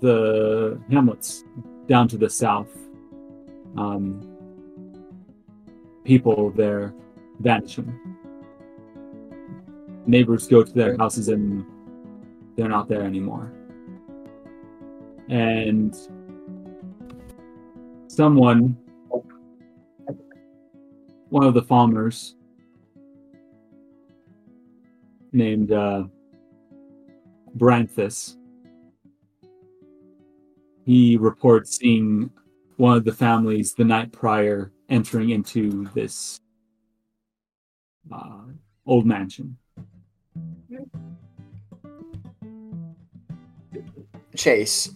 the 0.00 0.78
hamlets 0.90 1.44
down 1.86 2.08
to 2.08 2.18
the 2.18 2.28
south. 2.28 2.68
Um, 3.76 4.20
people 6.04 6.50
there 6.50 6.94
vanishing. 7.40 7.98
Neighbors 10.06 10.46
go 10.46 10.62
to 10.62 10.72
their 10.72 10.96
houses 10.98 11.28
and 11.28 11.64
they're 12.56 12.68
not 12.68 12.88
there 12.88 13.02
anymore. 13.02 13.52
And 15.28 15.96
someone, 18.14 18.76
one 21.30 21.46
of 21.46 21.54
the 21.54 21.62
farmers, 21.62 22.36
named 25.32 25.72
uh, 25.72 26.04
Branthus, 27.56 28.36
he 30.84 31.16
reports 31.16 31.78
seeing 31.78 32.30
one 32.76 32.96
of 32.96 33.04
the 33.04 33.12
families 33.12 33.74
the 33.74 33.84
night 33.84 34.12
prior 34.12 34.70
entering 34.88 35.30
into 35.30 35.88
this 35.94 36.40
uh, 38.12 38.42
old 38.86 39.06
mansion. 39.06 39.56
Chase, 44.36 44.90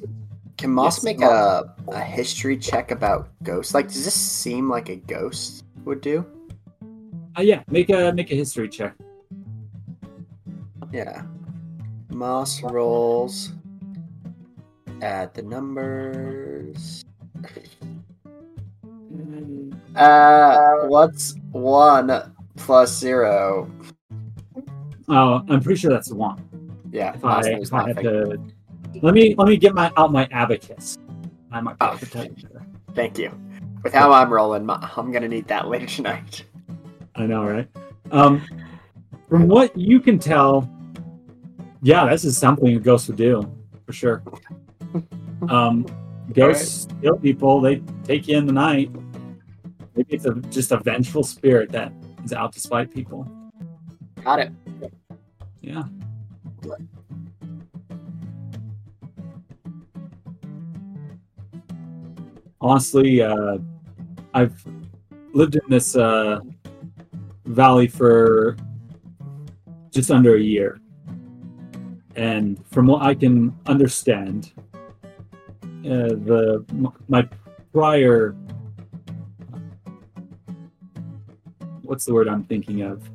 can 0.58 0.70
Moss 0.70 0.98
Yes, 0.98 1.04
make 1.04 1.18
Moss. 1.20 1.30
a, 1.88 1.92
a 1.92 2.00
history 2.00 2.56
check 2.58 2.90
about 2.90 3.28
ghosts? 3.42 3.72
Like, 3.74 3.86
does 3.88 4.04
this 4.04 4.14
seem 4.14 4.68
like 4.68 4.88
a 4.90 4.96
ghost 4.96 5.64
would 5.84 6.00
do? 6.02 6.26
Uh, 7.38 7.42
yeah, 7.42 7.62
make 7.68 7.88
a 7.90 8.12
make 8.12 8.30
a 8.30 8.34
history 8.34 8.68
check. 8.68 8.94
Yeah. 10.92 11.22
Moss 12.10 12.62
rolls. 12.62 13.52
Add 15.00 15.32
the 15.34 15.42
numbers. 15.42 17.04
Uh, 19.94 20.76
what's 20.86 21.34
one 21.52 22.34
plus 22.56 22.98
zero? 22.98 23.70
Oh, 25.08 25.42
I'm 25.48 25.60
pretty 25.62 25.80
sure 25.80 25.90
that's 25.92 26.12
one. 26.12 26.42
Yeah, 26.90 27.14
If 27.14 27.22
Moss 27.22 27.46
I, 27.46 27.50
knows 27.52 27.68
if 27.68 27.74
I 27.74 27.86
had 27.88 27.96
to, 27.98 28.38
let 29.02 29.14
me 29.14 29.34
let 29.36 29.48
me 29.48 29.56
get 29.56 29.74
my 29.74 29.92
out 29.96 30.12
my 30.12 30.28
abacus. 30.30 30.98
I 31.50 31.60
might 31.60 31.78
be 31.78 31.86
able 31.86 31.98
to 31.98 32.06
tell 32.06 32.24
you 32.24 32.30
better. 32.30 32.66
Thank 32.94 33.18
you. 33.18 33.32
With 33.82 33.94
how 33.94 34.12
I'm 34.12 34.32
rolling, 34.32 34.68
I'm 34.68 35.12
gonna 35.12 35.28
need 35.28 35.46
that 35.48 35.68
later 35.68 35.86
tonight. 35.86 36.44
I 37.14 37.26
know, 37.26 37.44
right? 37.44 37.68
Um, 38.10 38.44
from 39.28 39.48
what 39.48 39.76
you 39.76 40.00
can 40.00 40.18
tell, 40.18 40.68
yeah, 41.82 42.08
this 42.08 42.24
is 42.24 42.36
something 42.36 42.74
a 42.76 42.80
ghost 42.80 43.08
would 43.08 43.16
do 43.16 43.50
for 43.86 43.92
sure. 43.92 44.22
Um, 45.48 45.86
ghosts 46.32 46.88
kill 47.00 47.16
people; 47.16 47.60
they 47.60 47.76
take 48.02 48.26
you 48.26 48.36
in 48.36 48.44
the 48.44 48.52
night. 48.52 48.90
Maybe 49.94 50.16
it's 50.16 50.24
a, 50.24 50.34
just 50.50 50.72
a 50.72 50.78
vengeful 50.78 51.22
spirit 51.22 51.70
that 51.70 51.92
is 52.24 52.32
out 52.32 52.52
to 52.54 52.60
spite 52.60 52.92
people. 52.92 53.30
Got 54.24 54.40
it. 54.40 54.52
Yeah. 55.60 55.84
Honestly, 62.60 63.22
uh, 63.22 63.58
I've 64.34 64.64
lived 65.32 65.54
in 65.54 65.62
this 65.68 65.96
uh, 65.96 66.40
valley 67.44 67.86
for 67.86 68.56
just 69.90 70.10
under 70.10 70.36
a 70.36 70.40
year. 70.40 70.80
And 72.16 72.64
from 72.66 72.86
what 72.86 73.02
I 73.02 73.14
can 73.14 73.56
understand, 73.66 74.52
uh, 75.84 76.14
the 76.26 76.64
my 77.08 77.28
prior 77.72 78.34
what's 81.88 82.04
the 82.04 82.12
word 82.12 82.28
I'm 82.28 82.44
thinking 82.44 82.82
of? 82.82 83.08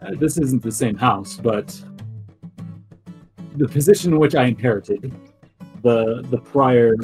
Uh, 0.00 0.14
this 0.18 0.38
isn't 0.38 0.62
the 0.62 0.72
same 0.72 0.96
house, 0.96 1.36
but 1.36 1.78
the 3.56 3.68
position 3.68 4.18
which 4.18 4.34
I 4.34 4.44
inherited, 4.44 5.12
the 5.82 6.24
the 6.30 6.38
prior 6.38 6.94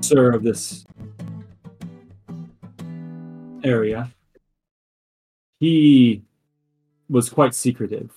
sir 0.00 0.32
of 0.32 0.42
this 0.42 0.84
area, 3.64 4.10
he 5.58 6.22
was 7.08 7.28
quite 7.28 7.54
secretive. 7.54 8.12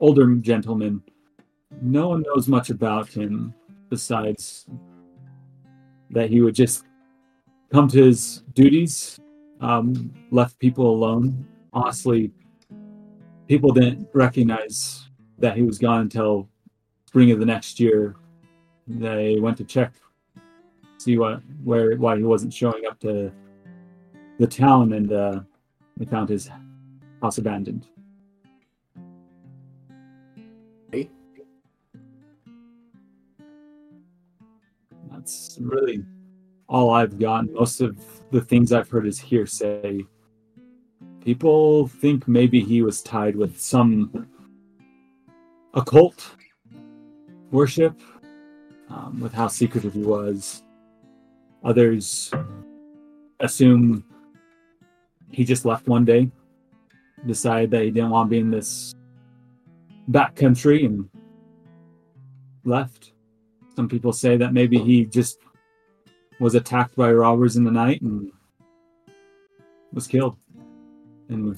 Older 0.00 0.34
gentleman, 0.36 1.02
no 1.80 2.08
one 2.08 2.22
knows 2.22 2.48
much 2.48 2.70
about 2.70 3.08
him 3.08 3.54
besides 3.88 4.66
that 6.10 6.30
he 6.30 6.40
would 6.40 6.54
just 6.54 6.84
come 7.72 7.88
to 7.88 8.02
his 8.04 8.42
duties, 8.54 9.18
um, 9.60 10.12
left 10.30 10.58
people 10.58 10.88
alone. 10.88 11.46
Honestly, 11.72 12.30
people 13.48 13.72
didn't 13.72 14.08
recognize 14.12 15.08
that 15.38 15.56
he 15.56 15.62
was 15.62 15.78
gone 15.78 16.00
until 16.00 16.48
spring 17.12 17.30
of 17.30 17.38
the 17.38 17.44
next 17.44 17.78
year 17.78 18.16
they 18.86 19.38
went 19.38 19.54
to 19.58 19.64
check, 19.64 19.92
see 20.96 21.18
what 21.18 21.42
where 21.62 21.94
why 21.98 22.16
he 22.16 22.22
wasn't 22.22 22.50
showing 22.54 22.86
up 22.86 22.98
to 23.00 23.30
the 24.38 24.46
town, 24.46 24.94
and 24.94 25.12
uh, 25.12 25.40
they 25.98 26.06
found 26.06 26.30
his 26.30 26.48
house 27.20 27.36
abandoned. 27.36 27.86
Hey. 30.90 31.10
That's 35.10 35.58
really 35.60 36.06
all 36.66 36.94
I've 36.94 37.18
gotten. 37.18 37.52
Most 37.52 37.82
of 37.82 38.02
the 38.30 38.40
things 38.40 38.72
I've 38.72 38.88
heard 38.88 39.06
is 39.06 39.20
hearsay. 39.20 40.00
People 41.22 41.88
think 41.88 42.26
maybe 42.26 42.62
he 42.62 42.80
was 42.80 43.02
tied 43.02 43.36
with 43.36 43.60
some 43.60 44.26
occult 45.74 46.36
worship, 47.52 48.00
um, 48.88 49.20
with 49.20 49.32
how 49.32 49.46
secretive 49.46 49.92
he 49.94 50.02
was. 50.02 50.62
Others 51.62 52.32
assume 53.40 54.04
he 55.30 55.44
just 55.44 55.64
left 55.64 55.86
one 55.86 56.04
day, 56.04 56.30
decided 57.26 57.70
that 57.70 57.84
he 57.84 57.90
didn't 57.90 58.10
want 58.10 58.28
to 58.28 58.30
be 58.30 58.38
in 58.38 58.50
this 58.50 58.94
back 60.08 60.34
country 60.34 60.84
and 60.84 61.08
left. 62.64 63.12
Some 63.76 63.88
people 63.88 64.12
say 64.12 64.36
that 64.36 64.52
maybe 64.52 64.78
he 64.78 65.04
just 65.04 65.38
was 66.40 66.54
attacked 66.54 66.96
by 66.96 67.12
robbers 67.12 67.56
in 67.56 67.64
the 67.64 67.70
night 67.70 68.02
and 68.02 68.30
was 69.92 70.06
killed. 70.06 70.36
And 71.28 71.56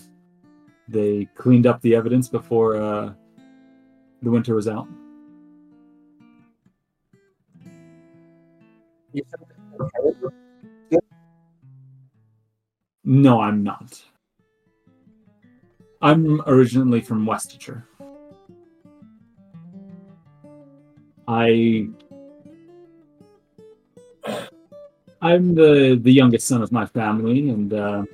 they 0.88 1.28
cleaned 1.34 1.66
up 1.66 1.80
the 1.80 1.96
evidence 1.96 2.28
before 2.28 2.76
uh, 2.76 3.12
the 4.22 4.30
winter 4.30 4.54
was 4.54 4.68
out. 4.68 4.86
No, 13.04 13.40
I'm 13.40 13.62
not. 13.62 14.02
I'm 16.00 16.40
originally 16.46 17.00
from 17.00 17.26
Westchester. 17.26 17.86
I 21.28 21.88
I'm 25.22 25.54
the 25.54 25.98
the 26.02 26.12
youngest 26.12 26.46
son 26.46 26.62
of 26.62 26.72
my 26.72 26.84
family, 26.86 27.48
and 27.50 27.72
uh, 27.72 28.04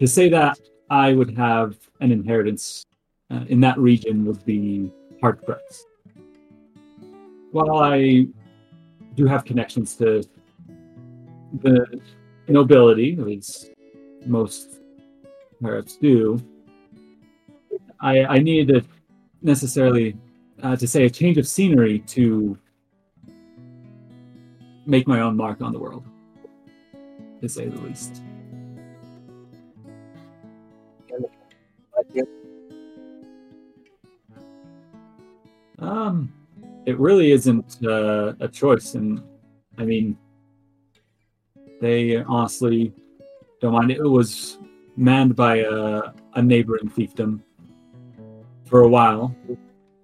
to 0.00 0.06
say 0.06 0.28
that 0.28 0.58
I 0.90 1.12
would 1.12 1.36
have 1.36 1.76
an 2.00 2.10
inheritance 2.12 2.84
uh, 3.30 3.44
in 3.48 3.60
that 3.60 3.78
region 3.78 4.24
would 4.24 4.44
be 4.44 4.90
pressed. 5.20 5.86
While 7.52 7.78
I 7.78 8.26
do 9.16 9.26
have 9.26 9.44
connections 9.44 9.96
to 9.96 10.22
the 11.62 12.00
nobility, 12.48 13.12
at 13.14 13.26
least 13.26 13.70
most 14.26 14.80
Arabs 15.64 15.96
do, 15.96 16.40
I, 18.00 18.24
I 18.24 18.38
needed 18.38 18.68
to 18.68 18.88
necessarily 19.42 20.16
uh, 20.62 20.76
to 20.76 20.86
say 20.86 21.04
a 21.04 21.10
change 21.10 21.38
of 21.38 21.46
scenery 21.46 22.00
to 22.00 22.58
make 24.86 25.06
my 25.08 25.20
own 25.20 25.36
mark 25.36 25.60
on 25.62 25.72
the 25.72 25.78
world, 25.78 26.04
to 27.40 27.48
say 27.48 27.68
the 27.68 27.80
least. 27.80 28.22
Um, 35.78 36.32
it 36.86 36.98
really 36.98 37.32
isn't 37.32 37.84
uh, 37.84 38.34
a 38.40 38.48
choice, 38.48 38.94
and 38.94 39.20
I 39.76 39.84
mean, 39.84 40.16
they 41.80 42.16
honestly 42.16 42.92
don't 43.60 43.72
mind. 43.72 43.90
It 43.90 44.02
was 44.02 44.58
manned 44.96 45.36
by 45.36 45.58
a, 45.58 46.12
a 46.34 46.42
neighboring 46.42 46.88
fiefdom 46.88 47.40
for 48.64 48.82
a 48.82 48.88
while, 48.88 49.34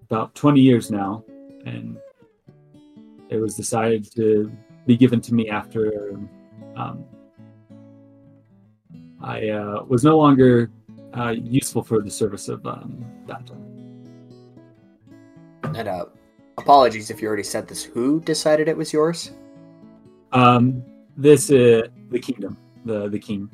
about 0.03 0.35
20 0.35 0.61
years 0.61 0.91
now, 0.91 1.25
and 1.65 1.97
it 3.31 3.37
was 3.37 3.57
decided 3.57 4.13
to 4.15 4.53
be 4.87 4.97
given 4.97 5.21
to 5.21 5.35
me 5.35 5.49
after 5.49 6.19
um, 6.77 7.05
I 9.23 9.49
uh, 9.49 9.85
was 9.85 10.03
no 10.03 10.19
longer 10.19 10.71
uh, 11.17 11.31
useful 11.31 11.83
for 11.83 12.03
the 12.03 12.11
service 12.11 12.49
of 12.49 12.67
um, 12.67 13.05
that. 13.27 13.49
And 15.63 15.89
uh, 15.89 16.07
apologies 16.59 17.11
if 17.11 17.21
you 17.21 17.29
already 17.29 17.43
said 17.43 17.69
this. 17.69 17.83
Who 17.83 18.21
decided 18.21 18.69
it 18.69 18.77
was 18.77 18.93
yours? 18.93 19.33
Um, 20.33 20.83
this 21.17 21.51
uh, 21.51 21.89
the 22.11 22.19
kingdom, 22.19 22.57
the 22.85 23.09
the 23.09 23.19
king. 23.19 23.51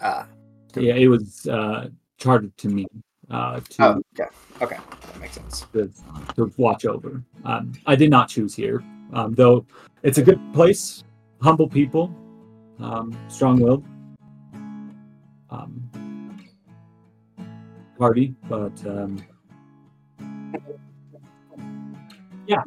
Ah, 0.00 0.26
Yeah, 0.74 0.94
it 0.94 1.08
was 1.08 1.46
uh, 1.46 1.88
chartered 2.18 2.56
to 2.58 2.68
me 2.68 2.86
uh, 3.30 3.60
to, 3.60 3.84
oh, 3.84 4.02
okay, 4.14 4.30
okay, 4.60 4.76
that 4.76 5.20
makes 5.20 5.34
sense. 5.34 5.66
to 5.72 5.90
to 6.34 6.52
watch 6.56 6.84
over. 6.84 7.22
Um, 7.44 7.72
I 7.86 7.96
did 7.96 8.10
not 8.10 8.28
choose 8.28 8.54
here, 8.54 8.82
um, 9.12 9.34
though. 9.34 9.66
It's 10.02 10.18
a 10.18 10.22
good 10.22 10.40
place, 10.52 11.02
humble 11.40 11.68
people, 11.68 12.14
um, 12.78 13.16
strong-willed, 13.28 13.84
um, 15.50 15.90
party, 17.98 18.34
but 18.48 18.86
um, 18.86 19.18
yeah, 22.46 22.62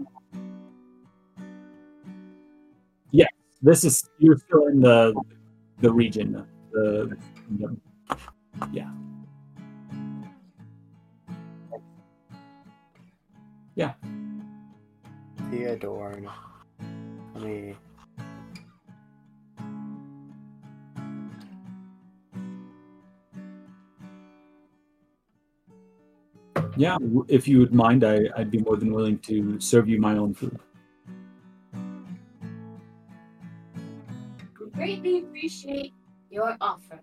yeah. 3.12 3.28
This 3.62 3.84
is 3.84 4.10
you're 4.20 4.38
still 4.38 4.68
in 4.68 4.82
the 4.82 5.14
the 5.80 5.92
region, 5.92 6.46
the, 6.72 7.18
the 7.58 7.78
yeah. 13.76 13.94
Theodore. 15.50 16.22
Let 17.34 17.44
me. 17.44 17.76
Yeah, 26.80 26.98
if 27.28 27.46
you 27.46 27.60
would 27.60 27.74
mind, 27.74 28.06
I, 28.06 28.30
I'd 28.38 28.50
be 28.50 28.60
more 28.60 28.78
than 28.78 28.94
willing 28.94 29.20
to 29.20 29.60
serve 29.60 29.90
you 29.90 30.00
my 30.00 30.16
own 30.16 30.34
food. 30.34 30.58
Greatly 34.54 35.20
appreciate 35.20 35.94
your 36.32 36.56
offer. 36.62 37.02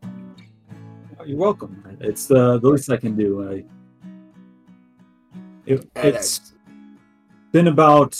Oh, 1.20 1.24
You're 1.26 1.36
welcome. 1.36 1.98
It's 2.00 2.24
the, 2.24 2.58
the 2.58 2.70
least 2.70 2.90
I 2.90 2.96
can 2.96 3.16
do. 3.16 3.50
I, 3.50 3.64
it, 5.66 5.86
it's 5.96 6.54
been 7.52 7.66
about 7.66 8.18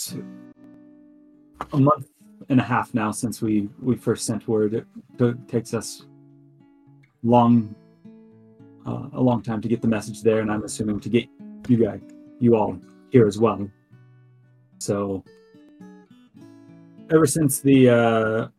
a 1.73 1.79
month 1.79 2.11
and 2.51 2.61
a 2.61 2.65
half 2.65 2.93
now 2.93 3.13
since 3.13 3.41
we, 3.41 3.71
we 3.81 3.97
first 3.97 4.27
sent 4.27 4.47
word. 4.47 4.75
It 4.75 4.87
took, 5.17 5.49
takes 5.49 5.73
us 5.73 6.05
long, 7.23 7.75
uh, 8.85 9.09
a 9.15 9.23
long 9.23 9.41
time 9.41 9.63
to 9.63 9.69
get 9.69 9.81
the 9.81 9.89
message 9.89 10.23
there, 10.23 10.41
and 10.41 10.53
I'm 10.53 10.63
assuming 10.63 11.01
to 11.01 11.09
get 11.09 11.27
you 11.69 11.77
guys, 11.77 12.01
you 12.39 12.57
all 12.57 12.79
here 13.11 13.27
as 13.27 13.39
well. 13.39 13.69
So, 14.79 15.25
ever 17.11 17.27
since 17.27 17.61
the 17.61 17.89
uh, 17.89 17.95
r- 17.95 18.51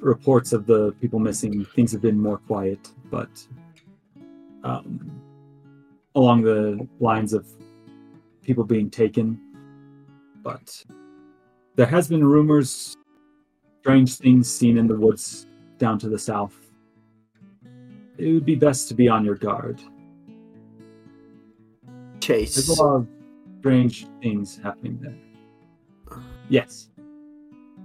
reports 0.00 0.52
of 0.52 0.66
the 0.66 0.92
people 1.00 1.18
missing, 1.18 1.64
things 1.64 1.92
have 1.92 2.02
been 2.02 2.18
more 2.18 2.38
quiet, 2.38 2.90
but 3.10 3.30
um, 4.64 5.10
along 6.14 6.42
the 6.42 6.86
lines 7.00 7.32
of 7.32 7.46
people 8.42 8.64
being 8.64 8.90
taken. 8.90 9.40
But 10.42 10.84
there 11.76 11.86
has 11.86 12.08
been 12.08 12.24
rumors, 12.24 12.96
strange 13.80 14.16
things 14.16 14.52
seen 14.52 14.76
in 14.76 14.86
the 14.86 14.96
woods 14.96 15.46
down 15.78 15.98
to 16.00 16.08
the 16.08 16.18
south. 16.18 16.54
It 18.18 18.32
would 18.32 18.44
be 18.44 18.54
best 18.54 18.88
to 18.88 18.94
be 18.94 19.08
on 19.08 19.24
your 19.24 19.36
guard. 19.36 19.80
There's 22.28 22.68
a 22.68 22.82
lot 22.82 22.94
of 22.96 23.08
strange 23.60 24.06
things 24.20 24.60
happening 24.62 24.98
there. 25.00 26.18
Yes, 26.48 26.88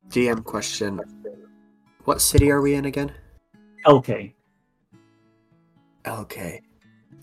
DM 0.09 0.43
question. 0.43 1.01
What 2.05 2.21
city 2.21 2.51
are 2.51 2.61
we 2.61 2.75
in 2.75 2.85
again? 2.85 3.11
Elkay. 3.85 4.33
Okay. 6.07 6.61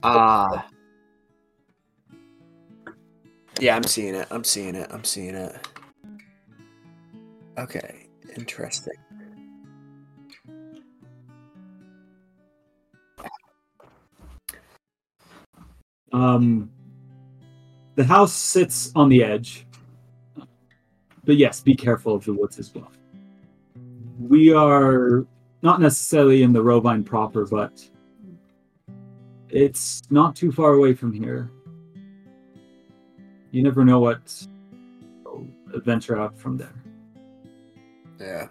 Ah. 0.03 0.67
yeah, 3.61 3.77
I'm 3.77 3.85
seeing 3.85 4.15
it. 4.15 4.27
I'm 4.31 4.45
seeing 4.45 4.75
it. 4.75 4.91
I'm 4.91 5.05
seeing 5.05 5.35
it. 5.35 5.57
Okay. 7.59 8.09
Interesting. 8.37 8.95
Um, 16.13 16.71
the 17.95 18.05
house 18.05 18.33
sits 18.33 18.93
on 18.95 19.09
the 19.09 19.23
edge. 19.23 19.67
but 21.25 21.37
yes, 21.37 21.61
be 21.61 21.75
careful 21.75 22.15
of 22.15 22.25
the 22.25 22.33
woods 22.33 22.59
as 22.59 22.75
well. 22.75 22.91
We 24.19 24.53
are 24.53 25.27
not 25.63 25.81
necessarily 25.81 26.43
in 26.43 26.53
the 26.53 26.63
Rovine 26.63 27.05
proper, 27.05 27.47
but 27.47 27.89
it's 29.49 30.03
not 30.11 30.37
too 30.37 30.53
far 30.53 30.75
away 30.75 30.95
from 30.95 31.13
here. 31.13 31.51
You 33.51 33.63
never 33.63 33.85
know 33.85 34.01
what 34.01 34.21
adventure 35.75 36.17
venture 36.17 36.21
out 36.21 36.37
from 36.37 36.57
there. 36.57 36.75
Yeah. 38.21 38.49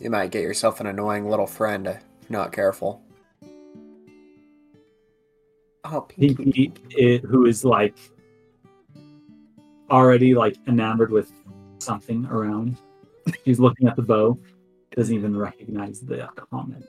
You 0.00 0.10
might 0.10 0.30
get 0.30 0.42
yourself 0.42 0.80
an 0.80 0.86
annoying 0.86 1.28
little 1.28 1.46
friend 1.46 1.86
if 1.86 2.04
not 2.28 2.52
careful. 2.52 3.02
Oh, 5.90 6.02
Pinky. 6.02 6.68
Pinky, 6.68 6.72
i- 6.98 7.26
who 7.26 7.46
is 7.46 7.64
like 7.64 7.96
already 9.90 10.34
like 10.34 10.56
enamored 10.66 11.10
with 11.10 11.32
something 11.78 12.26
around. 12.26 12.76
She's 13.44 13.58
looking 13.60 13.88
at 13.88 13.96
the 13.96 14.02
bow, 14.02 14.38
doesn't 14.96 15.14
even 15.14 15.36
recognize 15.36 16.00
the 16.00 16.28
comment. 16.50 16.84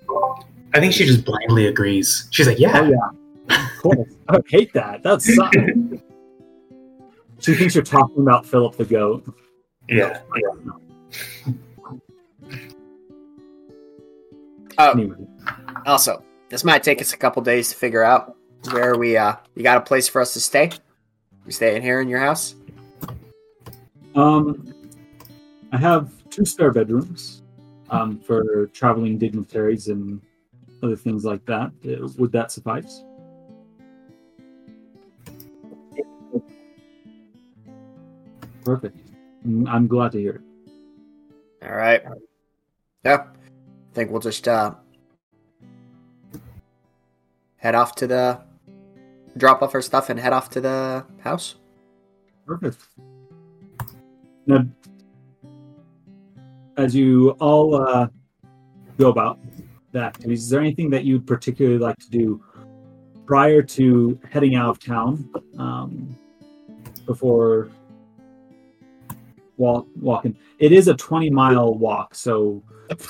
I 0.73 0.79
think 0.79 0.93
she 0.93 1.05
just 1.05 1.25
blindly 1.25 1.67
agrees. 1.67 2.27
She's 2.31 2.47
like, 2.47 2.59
yeah, 2.59 2.79
Oh 2.81 2.89
yeah, 2.89 3.63
of 3.63 3.81
course. 3.81 4.13
I 4.27 4.39
hate 4.49 4.73
that. 4.73 5.01
That's 5.03 5.33
something. 5.35 6.01
she 7.39 7.55
thinks 7.55 7.75
you're 7.75 7.83
talking 7.83 8.21
about 8.21 8.45
Philip 8.45 8.75
the 8.77 8.85
goat. 8.85 9.23
yeah. 9.87 10.21
Oh, 14.77 14.91
Anyway, 14.91 15.15
also, 15.85 16.23
this 16.49 16.63
might 16.63 16.83
take 16.83 17.01
us 17.01 17.11
a 17.13 17.17
couple 17.17 17.41
days 17.41 17.69
to 17.69 17.75
figure 17.75 18.03
out 18.03 18.35
where 18.71 18.97
we, 18.97 19.17
uh, 19.17 19.35
you 19.55 19.63
got 19.63 19.77
a 19.77 19.81
place 19.81 20.07
for 20.07 20.21
us 20.21 20.33
to 20.33 20.39
stay? 20.39 20.71
We 21.45 21.51
stay 21.51 21.75
in 21.75 21.81
here 21.81 22.01
in 22.01 22.09
your 22.09 22.19
house? 22.19 22.55
um, 24.15 24.73
I 25.71 25.77
have 25.77 26.11
two 26.29 26.45
spare 26.45 26.71
bedrooms, 26.71 27.41
um, 27.89 28.19
for 28.19 28.67
traveling 28.67 29.17
dignitaries 29.17 29.87
and 29.87 30.21
other 30.83 30.95
things 30.95 31.25
like 31.25 31.45
that. 31.45 31.71
Uh, 31.85 32.07
Would 32.17 32.31
that 32.33 32.51
suffice? 32.51 33.03
Perfect. 38.63 38.97
Mm, 39.47 39.67
I'm 39.67 39.87
glad 39.87 40.11
to 40.11 40.19
hear 40.19 40.41
it. 41.61 41.67
All 41.67 41.75
right. 41.75 42.03
Yeah. 43.03 43.23
I 43.23 43.93
think 43.93 44.11
we'll 44.11 44.21
just, 44.21 44.47
uh, 44.47 44.75
head 47.57 47.73
off 47.75 47.95
to 47.95 48.07
the, 48.07 48.41
drop 49.37 49.61
off 49.61 49.73
her 49.73 49.81
stuff 49.81 50.09
and 50.09 50.19
head 50.19 50.33
off 50.33 50.49
to 50.51 50.61
the 50.61 51.05
house. 51.21 51.55
Perfect. 52.45 52.77
Now, 54.45 54.65
as 56.77 56.95
you 56.95 57.31
all 57.39 57.75
uh, 57.75 58.07
go 58.97 59.09
about 59.09 59.39
that, 59.91 60.17
is 60.25 60.49
there 60.49 60.59
anything 60.59 60.89
that 60.89 61.03
you'd 61.03 61.27
particularly 61.27 61.77
like 61.77 61.97
to 61.97 62.09
do 62.09 62.43
prior 63.25 63.61
to 63.61 64.19
heading 64.31 64.55
out 64.55 64.69
of 64.69 64.79
town 64.79 65.29
um, 65.57 66.17
before 67.05 67.69
walk, 69.57 69.85
walking? 69.99 70.35
It 70.57 70.71
is 70.71 70.87
a 70.87 70.95
20 70.95 71.29
mile 71.29 71.75
walk, 71.75 72.15
so 72.15 72.63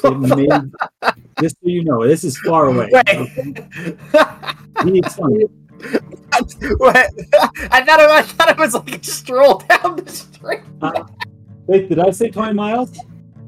may, 0.03 0.47
just 1.41 1.55
so 1.61 1.69
you 1.69 1.83
know, 1.85 2.05
this 2.05 2.23
is 2.23 2.37
far 2.39 2.65
away. 2.65 2.89
okay? 2.93 3.95
Be 6.43 6.67
excited. 6.67 6.79
what? 6.79 6.95
I 7.71 7.83
thought 7.83 7.99
it, 7.99 8.09
I 8.09 8.21
thought 8.21 8.49
it 8.49 8.57
was 8.57 8.73
like 8.73 9.01
a 9.01 9.03
stroll 9.03 9.59
down 9.59 9.95
the 9.97 10.09
street. 10.11 10.61
Uh, 10.81 11.03
wait, 11.67 11.89
did 11.89 11.99
I 11.99 12.11
say 12.11 12.29
20 12.29 12.53
miles? 12.53 12.97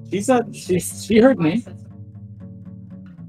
She 0.10 0.22
said 0.22 0.56
she, 0.56 0.80
she 0.80 1.20
heard 1.20 1.40
me. 1.40 1.66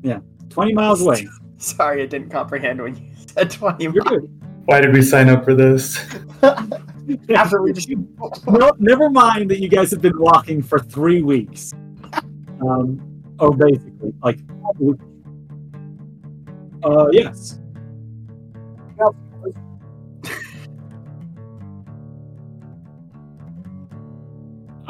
Yeah, 0.03 0.19
20 0.51 0.73
miles 0.73 1.01
away. 1.01 1.29
Sorry, 1.59 2.03
I 2.03 2.07
didn't 2.07 2.31
comprehend 2.31 2.83
when 2.83 2.97
you 2.97 3.05
said 3.27 3.51
20 3.51 3.85
You're 3.85 3.93
miles. 4.05 4.09
good. 4.21 4.41
Why 4.65 4.81
did 4.81 4.93
we 4.93 5.03
sign 5.03 5.29
up 5.29 5.45
for 5.45 5.55
this? 5.55 5.99
After 7.35 7.63
we 7.63 7.73
just 7.73 7.89
no, 8.47 8.73
never 8.79 9.11
mind 9.11 9.51
that 9.51 9.61
you 9.61 9.69
guys 9.69 9.91
have 9.91 10.01
been 10.01 10.19
walking 10.19 10.63
for 10.63 10.79
three 10.79 11.23
weeks. 11.23 11.73
Um, 12.61 13.01
or 13.41 13.57
basically, 13.57 14.13
like, 14.23 14.39
uh, 16.85 17.09
yes. 17.11 17.59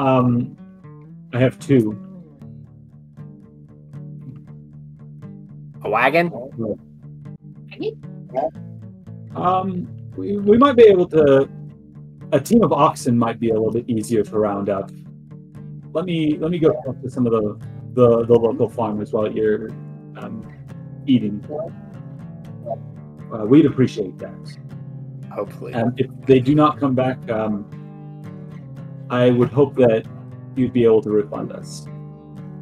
Um, 0.03 0.57
I 1.33 1.39
have 1.39 1.59
two. 1.61 1.97
a 5.85 5.91
wagon. 5.91 6.33
Um, 9.37 9.89
we, 10.17 10.37
we 10.39 10.59
might 10.59 10.77
be 10.77 10.85
able 10.85 11.07
to. 11.09 11.49
A 12.33 12.41
team 12.41 12.65
of 12.65 12.73
oxen 12.73 13.17
might 13.17 13.39
be 13.39 13.51
a 13.51 13.53
little 13.53 13.71
bit 13.71 13.89
easier 13.89 14.23
to 14.25 14.39
round 14.39 14.71
up. 14.71 14.91
Let 15.93 16.05
me 16.07 16.37
let 16.39 16.51
me 16.51 16.59
go 16.59 16.73
talk 16.85 17.01
to 17.03 17.11
some 17.11 17.27
of 17.27 17.33
the 17.33 17.59
the, 17.93 18.25
the 18.25 18.35
local 18.35 18.69
farmers 18.69 19.13
while 19.13 19.31
you're 19.31 19.71
um, 20.17 20.51
eating. 21.07 21.45
Uh, 23.33 23.45
we'd 23.45 23.67
appreciate 23.67 24.19
that. 24.19 24.59
Hopefully. 25.31 25.75
And 25.75 25.99
if 26.01 26.11
they 26.27 26.41
do 26.41 26.55
not 26.55 26.81
come 26.81 26.95
back, 26.95 27.19
um, 27.31 27.67
I 29.11 29.31
would 29.31 29.51
hope 29.51 29.75
that 29.77 30.07
you'd 30.57 30.73
be 30.73 30.85
able 30.85 31.03
to 31.03 31.11
refund 31.11 31.53
us. 31.53 31.87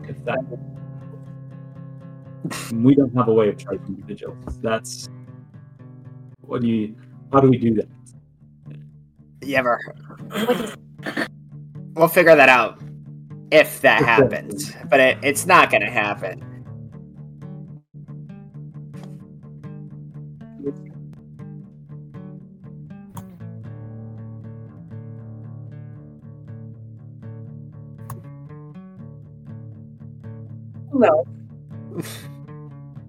If 0.09 0.25
that. 0.25 0.39
we 2.73 2.95
don't 2.95 3.15
have 3.15 3.29
a 3.29 3.33
way 3.33 3.49
of 3.49 3.59
charging 3.59 4.03
vigils. 4.05 4.37
That's. 4.61 5.09
What 6.41 6.63
do 6.63 6.69
you. 6.69 6.97
How 7.33 7.41
do 7.41 7.49
we 7.49 7.59
do 7.59 7.75
that? 7.75 7.89
You 9.43 9.57
ever? 9.57 9.81
We'll 11.95 12.09
figure 12.09 12.37
that 12.37 12.49
out 12.49 12.81
if 13.51 13.81
that 13.81 14.03
happens, 14.03 14.73
but 14.89 15.01
it, 15.01 15.19
it's 15.23 15.47
not 15.47 15.71
going 15.71 15.83
to 15.83 15.91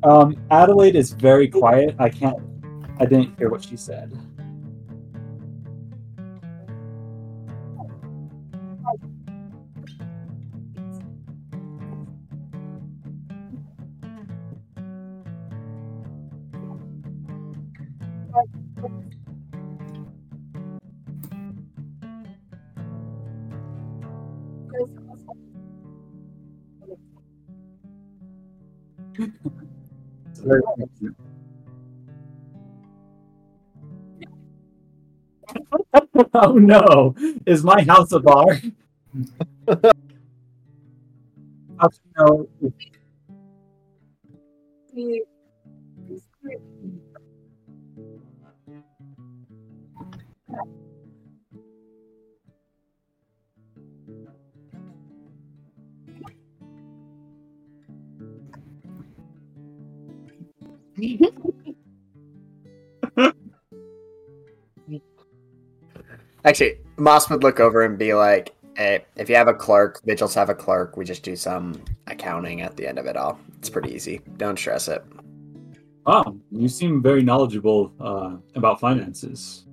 Um, 0.04 0.36
Adelaide 0.50 0.96
is 0.96 1.12
very 1.12 1.48
quiet. 1.48 1.96
I 2.00 2.10
can't. 2.10 2.38
I 3.00 3.06
didn't 3.06 3.38
hear 3.38 3.50
what 3.50 3.64
she 3.64 3.78
said. 3.78 4.12
oh 36.34 36.54
no! 36.54 37.16
Is 37.46 37.64
my 37.64 37.82
house 37.84 38.12
a 38.14 38.20
bar? 38.20 38.60
Actually, 66.44 66.80
Moss 66.98 67.30
would 67.30 67.44
look 67.44 67.60
over 67.60 67.84
and 67.84 67.98
be 68.00 68.14
like, 68.14 68.56
"Hey, 68.76 69.06
if 69.16 69.30
you 69.30 69.36
have 69.36 69.48
a 69.48 69.54
clerk, 69.54 70.02
Vigils 70.06 70.34
have 70.34 70.50
a 70.50 70.56
clerk. 70.56 70.98
We 70.98 71.06
just 71.06 71.24
do 71.24 71.36
some 71.36 71.84
accounting 72.08 72.62
at 72.62 72.76
the 72.76 72.88
end 72.88 72.98
of 72.98 73.06
it 73.06 73.16
all. 73.16 73.40
It's 73.60 73.70
pretty 73.70 73.94
easy. 73.94 74.22
Don't 74.38 74.58
stress 74.58 74.88
it." 74.88 75.04
Oh, 76.08 76.36
you 76.52 76.68
seem 76.68 77.02
very 77.04 77.22
knowledgeable 77.22 77.94
uh, 78.00 78.38
about 78.56 78.80
finances. 78.80 79.66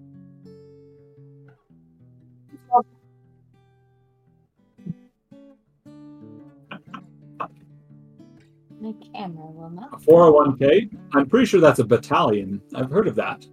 My 8.80 8.92
camera 9.12 9.46
will 9.46 9.70
not. 9.70 10.02
Four 10.02 10.24
hundred 10.24 10.36
one 10.36 10.58
k. 10.58 10.90
I'm 11.14 11.28
pretty 11.28 11.46
sure 11.46 11.60
that's 11.60 11.78
a 11.78 11.84
battalion. 11.84 12.60
I've 12.74 12.90
heard 12.90 13.08
of 13.08 13.14
that. 13.14 13.46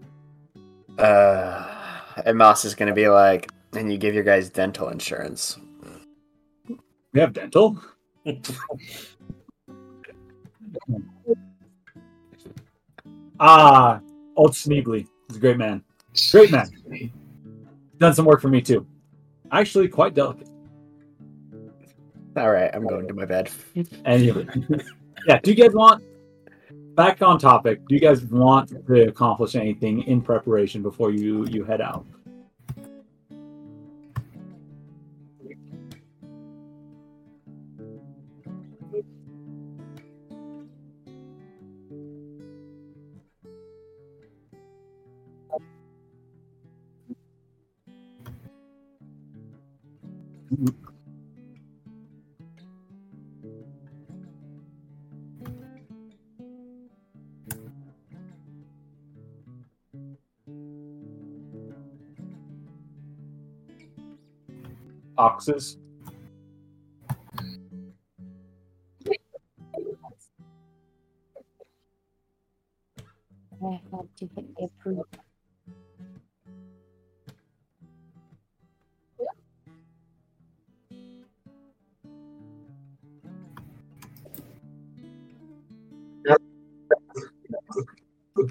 Uh 0.97 1.72
and 2.24 2.38
Moss 2.38 2.63
is 2.66 2.76
going 2.76 2.88
to 2.88 2.93
be 2.93 3.09
like, 3.09 3.51
and 3.74 3.91
you 3.91 3.97
give 3.97 4.13
your 4.16 4.24
guys 4.24 4.49
dental 4.49 4.89
insurance. 4.89 5.57
We 7.13 7.20
have 7.20 7.34
dental. 7.34 7.82
ah, 13.39 13.99
old 14.36 14.51
Schneebly. 14.51 15.07
He's 15.28 15.38
a 15.38 15.39
great 15.39 15.57
man. 15.57 15.84
Great 16.32 16.51
man. 16.51 16.70
Done 17.97 18.13
some 18.13 18.26
work 18.26 18.41
for 18.41 18.49
me 18.49 18.61
too. 18.61 18.86
Actually, 19.51 19.88
quite 19.88 20.13
delicate. 20.13 20.49
All 22.38 22.51
right, 22.51 22.70
I'm 22.74 22.86
going 22.86 23.07
to 23.07 23.13
my 23.13 23.26
bed. 23.26 23.49
Anyway, 24.03 24.45
yeah. 25.28 25.39
Do 25.39 25.51
you 25.51 25.55
guys 25.55 25.74
want 25.74 26.03
back 26.95 27.21
on 27.21 27.37
topic? 27.37 27.85
Do 27.87 27.95
you 27.95 28.01
guys 28.01 28.23
want 28.25 28.69
to 28.87 29.07
accomplish 29.07 29.55
anything 29.55 30.03
in 30.03 30.21
preparation 30.21 30.81
before 30.81 31.11
you 31.11 31.45
you 31.47 31.63
head 31.65 31.81
out? 31.81 32.05
Oxes. 65.36 65.77
I 73.61 73.81
have 73.91 74.07
to 74.15 74.29
hit 74.33 74.45
approve. 74.63 75.03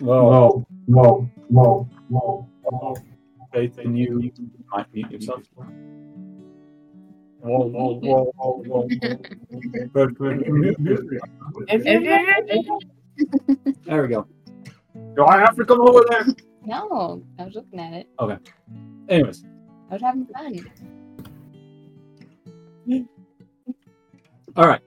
Whoa, 0.01 0.67
whoa, 0.87 1.29
whoa, 1.49 1.89
whoa, 2.09 2.49
whoa. 2.63 2.95
Faith 3.55 3.79
in 3.79 3.97
you, 3.97 4.21
you 4.21 4.33
might 4.71 4.93
mute 4.93 5.11
yourself. 5.13 5.43
Whoa, 7.55 7.67
whoa, 7.67 8.01
whoa, 8.01 8.33
whoa, 8.37 8.63
whoa. 8.67 8.89
Good, 9.93 10.19
good. 10.19 10.45
There 13.85 14.03
we 14.03 14.09
go. 14.09 14.27
Do 15.15 15.25
I 15.25 15.39
have 15.39 15.55
to 15.57 15.65
come 15.65 15.81
over 15.83 16.05
there? 16.11 16.27
No, 16.67 17.23
I 17.39 17.45
was 17.45 17.55
looking 17.55 17.79
at 17.79 17.93
it. 17.93 18.09
Okay. 18.19 18.39
Anyways, 19.09 19.45
I 19.89 19.93
was 19.95 20.03
having 20.03 20.27
fun. 20.27 20.67
all 24.57 24.67
right. 24.67 24.81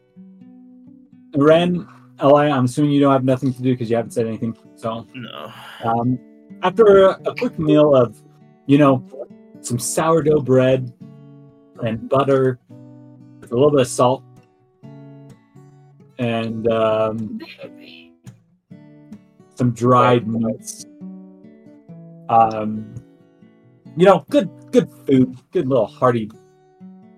Ren, 1.38 1.88
Li, 2.22 2.51
I'm 2.51 2.65
assuming 2.65 2.91
you 2.91 2.99
don't 2.99 3.13
have 3.13 3.24
nothing 3.24 3.53
to 3.53 3.61
do 3.61 3.72
because 3.74 3.89
you 3.89 3.95
haven't 3.95 4.11
said 4.11 4.28
anything. 4.28 4.57
So, 4.76 5.07
No. 5.13 5.53
um, 5.86 6.20
after 6.63 7.05
a, 7.05 7.22
a 7.28 7.36
quick 7.36 7.57
meal 7.59 7.95
of, 7.95 8.22
you 8.65 8.78
know, 8.78 9.07
some 9.61 9.80
sourdough 9.80 10.41
bread 10.41 10.91
and 11.84 12.10
butter 12.10 12.60
a 12.72 13.54
little 13.54 13.72
bit 13.72 13.82
of 13.82 13.88
salt 13.88 14.24
and 16.20 16.68
um, 16.72 17.40
some 19.56 19.72
dried 19.72 20.28
nuts. 20.28 20.86
Um, 22.30 22.94
you 23.96 24.06
know, 24.06 24.26
good 24.30 24.50
good 24.72 24.90
food, 25.06 25.38
good 25.52 25.68
little 25.68 25.88
hearty 25.88 26.30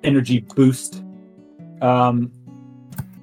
energy 0.03 0.39
boost. 0.55 1.03
Um, 1.81 2.31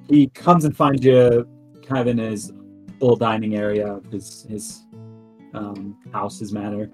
he 0.09 0.27
comes 0.27 0.65
and 0.65 0.75
finds 0.75 1.03
you 1.03 1.47
kind 1.85 2.01
of 2.01 2.07
in 2.07 2.17
his 2.17 2.51
little 2.99 3.15
dining 3.15 3.55
area, 3.55 3.99
his 4.11 4.45
his 4.49 4.83
um, 5.53 5.97
house, 6.11 6.39
his 6.39 6.51
manor, 6.51 6.89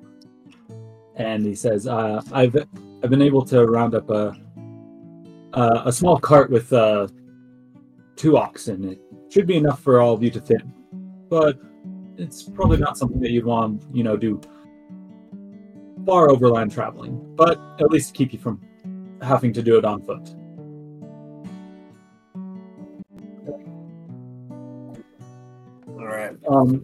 and 1.16 1.46
he 1.46 1.56
says, 1.56 1.88
uh, 1.88 2.22
"I've 2.32 2.56
I've 3.04 3.10
been 3.10 3.22
able 3.22 3.44
to 3.46 3.66
round 3.66 3.96
up 3.96 4.10
a 4.10 4.34
a, 5.54 5.84
a 5.86 5.92
small 5.92 6.18
cart 6.18 6.50
with 6.50 6.72
uh, 6.72 7.10
two 8.16 8.38
oxen. 8.38 8.92
It 8.92 9.02
should 9.30 9.46
be 9.46 9.58
enough 9.58 9.82
for 9.82 10.00
all 10.00 10.14
of 10.14 10.24
you 10.24 10.32
to 10.32 10.42
fit, 10.42 10.64
but 11.30 11.60
it's 12.18 12.44
probably 12.44 12.78
not 12.78 12.98
something 12.98 13.20
that 13.20 13.32
you'd 13.32 13.46
want, 13.46 13.82
to, 13.82 13.88
you 13.94 14.04
know, 14.04 14.16
do 14.16 14.40
far 16.06 16.32
overland 16.32 16.72
traveling. 16.72 17.36
But 17.36 17.60
at 17.80 17.92
least 17.92 18.14
keep 18.14 18.32
you 18.32 18.40
from 18.40 18.62
having 19.22 19.52
to 19.52 19.62
do 19.62 19.78
it 19.78 19.84
on 19.84 20.02
foot." 20.02 20.36
All 25.90 26.08
right. 26.08 26.38
Um, 26.48 26.84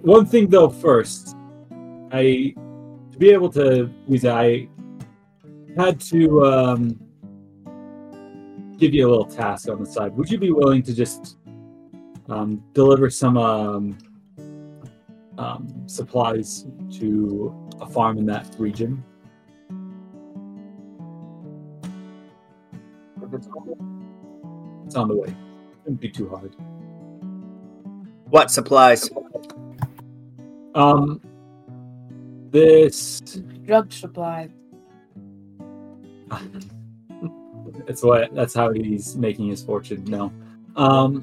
one 0.00 0.26
thing 0.26 0.48
though, 0.48 0.68
first, 0.68 1.36
I 2.12 2.54
to 3.10 3.18
be 3.18 3.30
able 3.30 3.50
to 3.50 3.90
use 4.06 4.24
it, 4.24 4.30
I 4.30 4.68
had 5.76 6.00
to 6.00 6.44
um, 6.44 6.98
give 8.78 8.94
you 8.94 9.06
a 9.06 9.10
little 9.10 9.26
task 9.26 9.68
on 9.68 9.80
the 9.80 9.86
side. 9.86 10.16
Would 10.16 10.30
you 10.30 10.38
be 10.38 10.50
willing 10.50 10.82
to 10.82 10.94
just 10.94 11.36
um, 12.28 12.62
deliver 12.72 13.10
some 13.10 13.36
um, 13.36 13.98
um, 15.38 15.82
supplies 15.86 16.66
to 16.92 17.70
a 17.80 17.86
farm 17.86 18.18
in 18.18 18.26
that 18.26 18.54
region? 18.58 19.04
It's 24.86 24.96
on 24.96 25.08
the 25.08 25.16
way. 25.16 25.34
Shouldn't 25.82 26.00
be 26.00 26.08
too 26.08 26.28
hard. 26.28 26.54
What 28.30 28.50
supplies? 28.50 29.10
Um, 30.74 31.20
this 32.50 33.20
Drug 33.64 33.92
supply. 33.92 34.48
It's 37.88 38.02
what 38.02 38.34
that's 38.34 38.54
how 38.54 38.72
he's 38.72 39.16
making 39.16 39.48
his 39.48 39.62
fortune. 39.62 40.04
now. 40.04 40.32
um, 40.76 41.22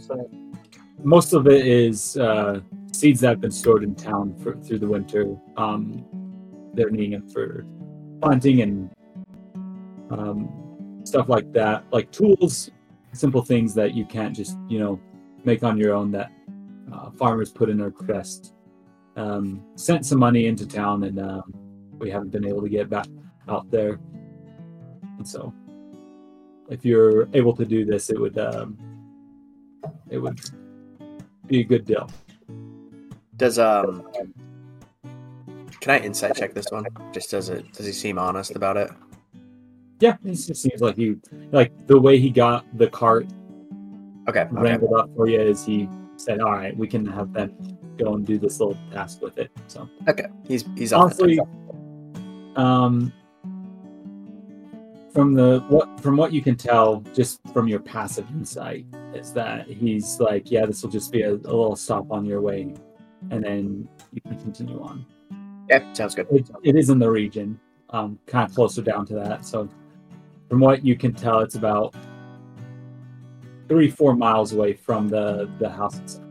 most 1.03 1.33
of 1.33 1.47
it 1.47 1.65
is 1.65 2.17
uh, 2.17 2.61
seeds 2.91 3.21
that 3.21 3.29
have 3.29 3.41
been 3.41 3.51
stored 3.51 3.83
in 3.83 3.95
town 3.95 4.35
for, 4.41 4.55
through 4.57 4.79
the 4.79 4.87
winter. 4.87 5.35
Um, 5.57 6.05
they're 6.73 6.89
needing 6.89 7.13
it 7.13 7.31
for 7.31 7.65
planting 8.21 8.61
and 8.61 8.91
um, 10.09 11.01
stuff 11.03 11.27
like 11.27 11.51
that, 11.53 11.83
like 11.91 12.11
tools, 12.11 12.71
simple 13.13 13.41
things 13.41 13.73
that 13.75 13.93
you 13.93 14.05
can't 14.05 14.35
just 14.35 14.57
you 14.69 14.79
know 14.79 14.99
make 15.43 15.63
on 15.63 15.77
your 15.77 15.93
own. 15.93 16.11
That 16.11 16.31
uh, 16.91 17.09
farmers 17.11 17.51
put 17.51 17.69
in 17.69 17.77
their 17.77 17.91
crest. 17.91 18.53
Um, 19.15 19.63
sent 19.75 20.05
some 20.05 20.19
money 20.19 20.47
into 20.47 20.67
town, 20.67 21.03
and 21.03 21.19
um, 21.19 21.53
we 21.99 22.09
haven't 22.09 22.31
been 22.31 22.45
able 22.45 22.61
to 22.61 22.69
get 22.69 22.89
back 22.89 23.07
out 23.47 23.69
there. 23.69 23.99
And 25.17 25.27
so, 25.27 25.53
if 26.69 26.83
you're 26.85 27.27
able 27.33 27.55
to 27.55 27.65
do 27.65 27.85
this, 27.85 28.09
it 28.09 28.19
would 28.19 28.37
um, 28.37 28.77
it 30.09 30.17
would 30.17 30.39
be 31.47 31.61
a 31.61 31.63
good 31.63 31.85
deal. 31.85 32.09
Does 33.37 33.59
um? 33.59 34.03
Can 35.79 35.91
I 35.91 35.99
insight 35.99 36.35
check 36.35 36.53
this 36.53 36.67
one? 36.69 36.85
Just 37.11 37.31
does 37.31 37.49
it? 37.49 37.71
Does 37.73 37.85
he 37.85 37.91
seem 37.91 38.17
honest 38.17 38.55
about 38.55 38.77
it? 38.77 38.89
Yeah, 39.99 40.15
it 40.23 40.33
just 40.33 40.61
seems 40.61 40.81
like 40.81 40.95
he 40.95 41.17
like 41.51 41.71
the 41.87 41.99
way 41.99 42.19
he 42.19 42.29
got 42.29 42.65
the 42.77 42.87
cart 42.87 43.27
Okay. 44.27 44.41
Okay. 44.41 44.49
rambled 44.51 44.93
up 44.93 45.09
for 45.15 45.27
you 45.27 45.39
is 45.39 45.65
he 45.65 45.89
said, 46.17 46.39
"All 46.39 46.51
right, 46.51 46.75
we 46.77 46.87
can 46.87 47.05
have 47.05 47.33
them 47.33 47.53
go 47.97 48.13
and 48.15 48.25
do 48.25 48.37
this 48.37 48.59
little 48.59 48.77
task 48.91 49.21
with 49.21 49.37
it." 49.37 49.51
So 49.67 49.89
Okay. 50.07 50.25
He's 50.47 50.63
he's 50.75 50.93
honestly, 50.93 51.39
um, 52.55 53.11
from 55.13 55.33
the 55.33 55.63
what 55.69 55.99
from 56.01 56.17
what 56.17 56.33
you 56.33 56.41
can 56.41 56.55
tell, 56.55 57.01
just 57.13 57.39
from 57.53 57.67
your 57.67 57.79
passive 57.79 58.27
insight, 58.31 58.85
is 59.13 59.31
that 59.33 59.67
he's 59.67 60.19
like, 60.19 60.49
"Yeah, 60.49 60.65
this 60.65 60.81
will 60.81 60.89
just 60.89 61.11
be 61.11 61.21
a, 61.21 61.31
a 61.31 61.35
little 61.35 61.75
stop 61.75 62.11
on 62.11 62.25
your 62.25 62.41
way, 62.41 62.73
and 63.29 63.43
then 63.43 63.87
you 64.11 64.21
can 64.21 64.39
continue 64.39 64.81
on." 64.81 65.05
Yeah, 65.69 65.93
sounds 65.93 66.15
good. 66.15 66.27
it, 66.31 66.49
it 66.63 66.75
is 66.75 66.89
in 66.89 66.99
the 66.99 67.09
region, 67.09 67.59
um, 67.91 68.19
kind 68.25 68.49
of 68.49 68.55
closer 68.55 68.81
down 68.81 69.05
to 69.07 69.13
that. 69.15 69.45
So, 69.45 69.69
from 70.49 70.59
what 70.59 70.83
you 70.83 70.97
can 70.97 71.13
tell, 71.13 71.39
it's 71.39 71.55
about 71.55 71.95
three, 73.67 73.89
four 73.89 74.15
miles 74.15 74.51
away 74.53 74.73
from 74.73 75.07
the 75.09 75.49
the 75.59 75.69
house 75.69 75.99
itself. 75.99 76.22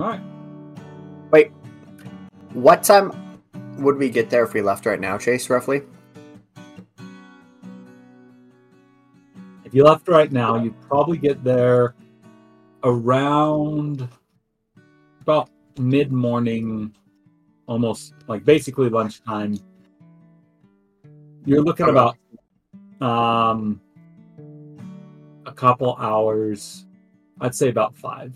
All 0.00 0.08
right. 0.08 0.20
Wait. 1.30 1.52
What 2.54 2.82
time 2.82 3.12
would 3.78 3.98
we 3.98 4.08
get 4.08 4.30
there 4.30 4.44
if 4.44 4.54
we 4.54 4.62
left 4.62 4.86
right 4.86 4.98
now, 4.98 5.18
Chase? 5.18 5.50
Roughly. 5.50 5.82
If 9.64 9.74
you 9.74 9.84
left 9.84 10.08
right 10.08 10.32
now, 10.32 10.56
you'd 10.56 10.80
probably 10.80 11.18
get 11.18 11.44
there 11.44 11.94
around 12.82 14.08
about 15.20 15.50
mid 15.78 16.10
morning, 16.10 16.94
almost 17.66 18.14
like 18.26 18.42
basically 18.44 18.88
lunchtime. 18.88 19.58
You're 21.44 21.62
looking 21.62 21.90
about 21.90 22.16
um, 23.02 23.82
a 25.44 25.52
couple 25.52 25.94
hours. 25.96 26.86
I'd 27.42 27.54
say 27.54 27.68
about 27.68 27.94
five. 27.94 28.34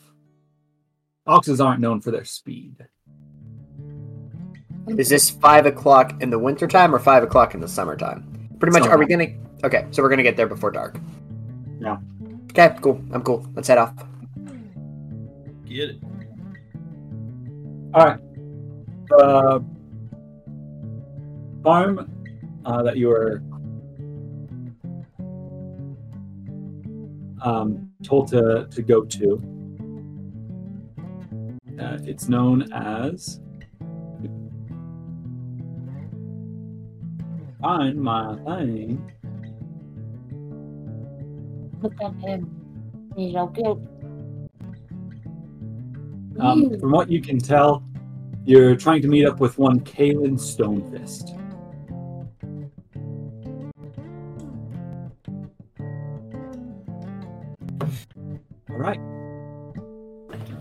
Oxes 1.26 1.60
aren't 1.60 1.80
known 1.80 2.00
for 2.00 2.10
their 2.10 2.24
speed. 2.24 2.86
Is 4.88 5.08
this 5.08 5.30
five 5.30 5.64
o'clock 5.64 6.20
in 6.22 6.28
the 6.28 6.38
wintertime 6.38 6.94
or 6.94 6.98
five 6.98 7.22
o'clock 7.22 7.54
in 7.54 7.60
the 7.60 7.68
summertime? 7.68 8.50
Pretty 8.58 8.78
much. 8.78 8.88
Are 8.88 8.98
we 8.98 9.06
gonna? 9.06 9.28
Okay, 9.64 9.86
so 9.90 10.02
we're 10.02 10.10
gonna 10.10 10.22
get 10.22 10.36
there 10.36 10.46
before 10.46 10.70
dark. 10.70 10.98
Yeah. 11.80 11.96
Okay, 12.50 12.76
cool. 12.82 13.02
I'm 13.12 13.22
cool. 13.22 13.46
Let's 13.54 13.68
head 13.68 13.78
off. 13.78 13.94
Get 15.64 15.90
it. 15.90 15.96
All 17.94 18.04
right. 18.06 18.20
The 19.08 19.64
farm 21.62 22.10
uh, 22.66 22.82
that 22.82 22.96
you 22.98 23.08
were 23.08 23.42
um, 27.42 27.90
told 28.02 28.28
to, 28.28 28.68
to 28.70 28.82
go 28.82 29.04
to, 29.04 29.40
uh, 31.80 31.98
it's 32.04 32.28
known 32.28 32.72
as. 32.72 33.40
Find 37.60 37.96
my 38.00 38.36
thing. 38.44 39.12
Look 41.82 41.94
at 42.02 42.14
him. 42.16 42.50
He's. 43.16 43.34
Um, 46.40 46.78
from 46.80 46.90
what 46.90 47.10
you 47.10 47.20
can 47.20 47.38
tell, 47.38 47.84
you're 48.44 48.76
trying 48.76 49.02
to 49.02 49.08
meet 49.08 49.24
up 49.26 49.40
with 49.40 49.56
one 49.58 49.80
Kalen 49.80 50.34
Stonefist. 50.34 51.40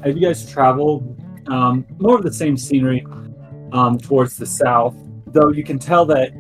As 0.04 0.16
you 0.16 0.22
guys 0.22 0.50
travel, 0.52 1.16
um, 1.48 1.86
more 1.98 2.18
of 2.18 2.24
the 2.24 2.34
same 2.34 2.58
scenery 2.58 3.06
um, 3.72 3.98
towards 3.98 4.36
the 4.36 4.46
south, 4.46 4.96
though 5.28 5.50
you 5.50 5.64
can 5.64 5.80
tell 5.80 6.06
that 6.08 6.34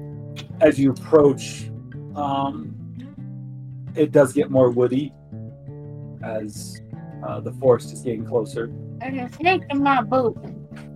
as 0.59 0.77
you 0.77 0.91
approach, 0.91 1.69
um, 2.13 2.75
it 3.95 4.11
does 4.11 4.33
get 4.33 4.51
more 4.51 4.69
woody 4.69 5.13
as 6.23 6.81
uh, 7.25 7.39
the 7.39 7.53
forest 7.53 7.93
is 7.93 8.01
getting 8.01 8.25
closer. 8.25 8.69
There's 8.99 9.31
a 9.31 9.35
snake 9.35 9.63
in 9.69 9.81
my 9.81 10.01
boot. 10.01 10.37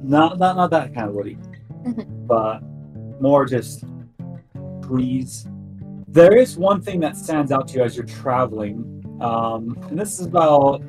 Not 0.03 0.37
not 0.37 0.57
not 0.57 0.69
that 0.71 0.93
kind 0.93 1.07
of 1.07 1.15
woody, 1.15 1.37
but 2.27 2.59
more 3.21 3.45
just 3.45 3.85
trees. 4.83 5.47
There 6.09 6.35
is 6.35 6.57
one 6.57 6.81
thing 6.81 6.99
that 6.99 7.15
stands 7.15 7.51
out 7.51 7.69
to 7.69 7.77
you 7.77 7.83
as 7.83 7.95
you're 7.95 8.05
traveling, 8.05 9.05
um, 9.21 9.77
and 9.89 9.97
this 9.97 10.19
is 10.19 10.25
about 10.25 10.81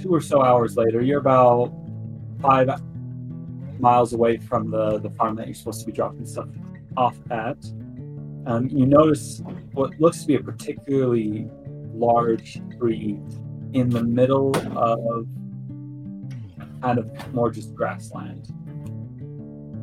two 0.00 0.14
or 0.14 0.20
so 0.20 0.42
hours 0.42 0.76
later. 0.76 1.02
You're 1.02 1.20
about 1.20 1.72
five 2.40 2.68
miles 3.80 4.12
away 4.12 4.38
from 4.38 4.70
the 4.70 4.98
the 4.98 5.10
farm 5.10 5.36
that 5.36 5.46
you're 5.46 5.54
supposed 5.54 5.80
to 5.80 5.86
be 5.86 5.92
dropping 5.92 6.26
stuff 6.26 6.48
off 6.96 7.16
at. 7.30 7.58
Um, 8.46 8.68
you 8.68 8.86
notice 8.86 9.42
what 9.72 9.98
looks 10.00 10.22
to 10.22 10.26
be 10.26 10.34
a 10.36 10.40
particularly 10.40 11.48
large 11.94 12.60
tree 12.78 13.18
in 13.72 13.90
the 13.90 14.02
middle 14.02 14.56
of 14.76 15.26
kind 16.82 16.98
of 16.98 17.34
more 17.34 17.50
just 17.50 17.74
grassland. 17.74 18.48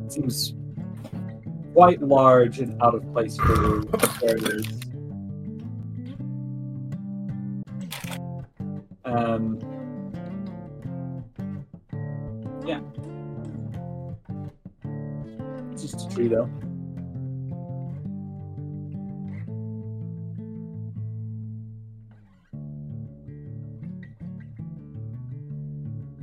It 0.04 0.12
seems 0.12 0.54
quite 1.74 2.02
large 2.02 2.58
and 2.58 2.80
out 2.82 2.94
of 2.94 3.10
place 3.12 3.36
for 3.36 3.80
where 4.20 4.36
it 4.36 4.44
is. 4.44 4.66
Um, 9.04 9.58
yeah. 12.68 12.80
It's 15.72 15.82
just 15.82 16.06
a 16.06 16.14
tree 16.14 16.28
though. 16.28 16.50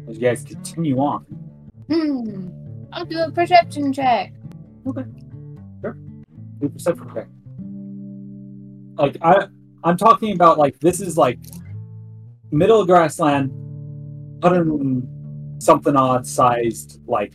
As 0.08 0.18
you 0.18 0.22
guys 0.22 0.44
continue 0.44 0.98
on, 1.00 1.26
Hmm. 1.90 2.50
I'll 2.94 3.06
do 3.06 3.20
a 3.20 3.32
perception 3.32 3.92
check. 3.92 4.34
Okay. 4.88 5.04
Sure. 5.82 5.98
Do 6.60 6.70
perception 6.70 7.10
check. 7.14 7.28
Like 8.98 9.18
I, 9.22 9.48
I'm 9.84 9.98
talking 9.98 10.34
about 10.34 10.58
like 10.58 10.80
this 10.80 11.02
is 11.02 11.18
like 11.18 11.40
middle 12.52 12.86
grassland, 12.86 13.52
hundred 14.44 14.68
and 14.68 15.08
something 15.60 15.96
odd 15.96 16.26
sized 16.28 17.02
like 17.08 17.34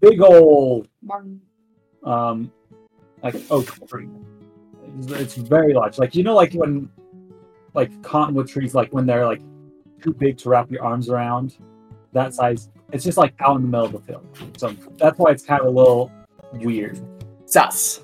big 0.00 0.20
old 0.20 0.88
um 2.04 2.50
like 3.22 3.36
oak 3.50 3.88
tree. 3.88 4.08
It's, 4.98 5.12
it's 5.12 5.34
very 5.36 5.72
large. 5.74 5.98
Like 5.98 6.14
you 6.14 6.22
know, 6.22 6.34
like 6.34 6.52
when 6.54 6.88
like 7.74 8.02
cottonwood 8.02 8.48
trees, 8.48 8.74
like 8.74 8.92
when 8.92 9.06
they're 9.06 9.26
like 9.26 9.40
too 10.02 10.12
big 10.12 10.36
to 10.38 10.48
wrap 10.48 10.70
your 10.70 10.82
arms 10.84 11.08
around, 11.08 11.56
that 12.12 12.34
size. 12.34 12.68
It's 12.92 13.04
just 13.04 13.16
like 13.16 13.34
out 13.40 13.56
in 13.56 13.62
the 13.62 13.68
middle 13.68 13.86
of 13.86 13.92
the 13.92 14.00
field. 14.00 14.26
So 14.58 14.76
that's 14.98 15.18
why 15.18 15.30
it's 15.30 15.44
kind 15.44 15.60
of 15.60 15.68
a 15.68 15.70
little 15.70 16.12
weird. 16.52 17.00
Sus. 17.46 18.00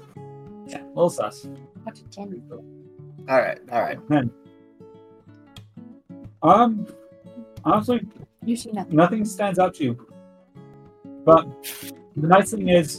Yeah, 0.66 0.82
a 0.82 0.88
little 0.88 1.10
sus. 1.10 1.46
What's 1.82 2.00
a 2.00 2.04
ten? 2.04 2.42
All 2.50 3.38
right. 3.38 3.58
All 3.70 3.82
right. 3.82 3.98
Um, 6.42 6.86
honestly, 7.64 8.06
You 8.48 8.56
see 8.56 8.70
nothing. 8.72 8.96
nothing 8.96 9.24
stands 9.26 9.58
out 9.58 9.74
to 9.74 9.84
you. 9.84 10.06
But 11.26 11.44
the 12.16 12.26
nice 12.28 12.50
thing 12.52 12.68
is, 12.70 12.98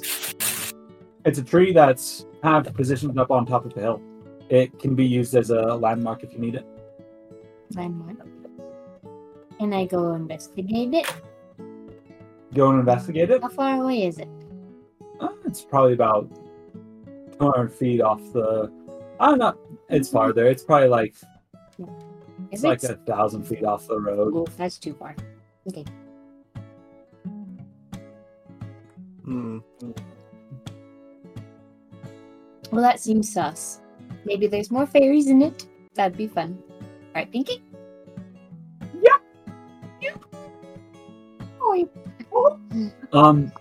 it's 1.26 1.40
a 1.40 1.44
tree 1.44 1.74
that's 1.74 2.28
kind 2.44 2.68
of 2.68 2.76
positioned 2.76 3.20
up 3.20 3.32
on 3.32 3.48
top 3.48 3.66
of 3.66 3.74
the 3.74 3.82
hill. 3.82 4.00
It 4.50 4.78
can 4.78 4.94
be 4.94 5.06
used 5.06 5.34
as 5.36 5.50
a 5.50 5.62
landmark 5.74 6.24
if 6.24 6.34
you 6.34 6.38
need 6.40 6.54
it. 6.54 6.66
Landmark. 7.74 8.18
Can 9.58 9.74
I 9.74 9.86
go 9.88 10.14
investigate 10.14 10.94
it? 10.94 11.12
Go 12.54 12.70
and 12.70 12.80
investigate 12.82 13.32
it. 13.32 13.42
How 13.42 13.50
far 13.50 13.82
away 13.82 14.04
is 14.06 14.20
it? 14.20 14.30
Uh, 15.20 15.30
it's 15.46 15.62
probably 15.66 15.94
about 15.94 16.30
200 17.40 17.70
feet 17.74 18.02
off 18.02 18.22
the. 18.34 18.72
I'm 19.20 19.40
not. 19.40 19.58
It's 19.90 20.10
farther. 20.10 20.46
It's 20.46 20.64
probably 20.64 20.90
like 20.90 21.16
it's 22.52 22.64
If 22.64 22.64
like 22.64 22.84
a 22.84 22.96
thousand 22.98 23.46
feet 23.46 23.64
off 23.64 23.88
the 23.88 24.00
road. 24.00 24.48
that's 24.58 24.78
too 24.78 24.94
far. 24.94 25.16
Okay. 25.68 25.86
Hmm. 29.24 29.60
Well, 32.72 32.82
that 32.82 33.00
seems 33.00 33.32
sus. 33.32 33.82
Maybe 34.26 34.48
there's 34.48 34.72
more 34.72 34.86
fairies 34.86 35.28
in 35.28 35.42
it. 35.42 35.68
That'd 35.96 36.18
be 36.18 36.28
fun. 36.28 36.62
All 36.70 37.16
right, 37.16 37.32
Pinky? 37.32 37.64
Yeah. 39.02 39.18
Yeah. 40.02 40.16
Oh, 41.62 42.60
Um, 43.12 43.52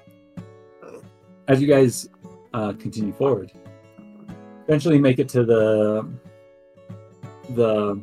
as 1.49 1.61
you 1.61 1.67
guys 1.67 2.11
uh, 2.53 2.75
continue 2.75 3.13
forward, 3.13 3.51
eventually 4.67 4.99
make 4.99 5.19
it 5.19 5.29
to 5.31 5.45
the 5.45 6.07
the 7.55 8.01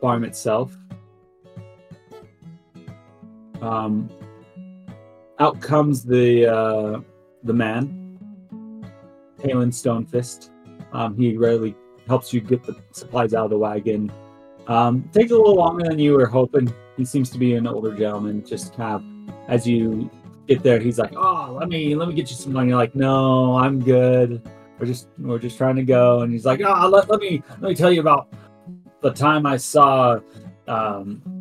farm 0.00 0.22
itself. 0.24 0.77
Um, 3.62 4.10
out 5.38 5.60
comes 5.60 6.04
the 6.04 6.46
uh, 6.46 7.00
the 7.44 7.52
man, 7.52 8.18
Kalen 9.40 9.72
Stonefist. 9.72 10.50
Um, 10.92 11.16
he 11.16 11.36
rarely 11.36 11.74
helps 12.06 12.32
you 12.32 12.40
get 12.40 12.62
the 12.64 12.76
supplies 12.92 13.34
out 13.34 13.44
of 13.44 13.50
the 13.50 13.58
wagon. 13.58 14.10
Um, 14.66 15.08
takes 15.12 15.30
a 15.30 15.36
little 15.36 15.54
longer 15.54 15.84
than 15.84 15.98
you 15.98 16.12
were 16.12 16.26
hoping. 16.26 16.72
He 16.96 17.04
seems 17.04 17.30
to 17.30 17.38
be 17.38 17.54
an 17.54 17.66
older 17.66 17.94
gentleman. 17.94 18.44
Just 18.44 18.74
kind 18.76 18.96
of 19.28 19.34
as 19.48 19.66
you 19.66 20.10
get 20.46 20.62
there, 20.62 20.78
he's 20.78 20.98
like, 20.98 21.14
"Oh, 21.16 21.56
let 21.58 21.68
me 21.68 21.94
let 21.94 22.08
me 22.08 22.14
get 22.14 22.30
you 22.30 22.36
some 22.36 22.52
money." 22.52 22.68
You're 22.68 22.78
like, 22.78 22.94
"No, 22.94 23.56
I'm 23.56 23.82
good. 23.82 24.42
We're 24.78 24.86
just 24.86 25.08
we're 25.18 25.38
just 25.38 25.56
trying 25.56 25.76
to 25.76 25.84
go." 25.84 26.20
And 26.20 26.32
he's 26.32 26.44
like, 26.44 26.60
"Oh, 26.64 26.88
let, 26.88 27.08
let 27.08 27.20
me 27.20 27.42
let 27.60 27.68
me 27.70 27.74
tell 27.74 27.92
you 27.92 28.00
about 28.00 28.28
the 29.00 29.10
time 29.10 29.46
I 29.46 29.56
saw 29.56 30.18
um, 30.66 31.37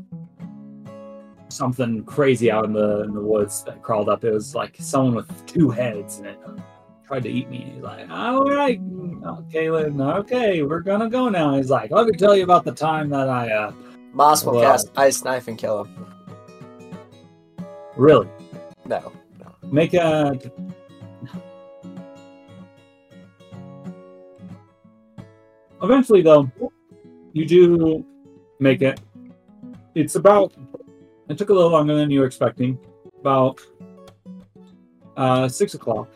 something 1.50 2.04
crazy 2.04 2.52
out 2.52 2.66
in 2.66 2.74
the 2.74 3.04
in 3.04 3.14
the 3.14 3.22
woods 3.22 3.64
that 3.64 3.82
crawled 3.82 4.10
up. 4.10 4.24
It 4.24 4.32
was 4.34 4.54
like 4.56 4.76
someone 4.80 5.16
with 5.16 5.46
two 5.46 5.70
heads 5.70 6.18
and 6.20 6.28
it 6.28 6.40
tried 7.06 7.24
to 7.24 7.30
eat 7.30 7.50
me. 7.50 7.72
He's 7.74 7.84
like, 7.84 8.10
"All 8.10 8.44
right, 8.46 8.80
Kalen, 9.50 10.04
okay, 10.20 10.62
we're 10.64 10.82
gonna 10.82 11.10
go 11.10 11.30
now." 11.30 11.56
He's 11.56 11.70
like, 11.70 11.92
"Let 11.92 12.08
me 12.08 12.14
tell 12.18 12.36
you 12.36 12.44
about 12.44 12.66
the 12.66 12.74
time 12.74 13.10
that 13.10 13.30
I 13.30 13.50
uh, 13.52 13.72
Moss 14.14 14.44
will 14.46 14.56
Well- 14.56 14.64
cast 14.72 14.90
Ice 14.98 15.24
Knife 15.24 15.48
and 15.48 15.58
kill 15.58 15.84
him. 15.86 16.06
really 17.96 18.28
No. 18.86 19.12
make 19.72 19.94
a." 19.94 20.38
Eventually, 25.82 26.22
though, 26.22 26.50
you 27.34 27.46
do 27.46 28.06
make 28.60 28.82
it. 28.82 29.00
It's 29.96 30.16
about. 30.16 30.54
It 31.30 31.38
took 31.38 31.50
a 31.50 31.54
little 31.54 31.70
longer 31.70 31.96
than 31.96 32.10
you 32.10 32.22
were 32.22 32.26
expecting. 32.26 32.80
About 33.20 33.60
uh, 35.18 35.50
six 35.50 35.74
o'clock. 35.74 36.10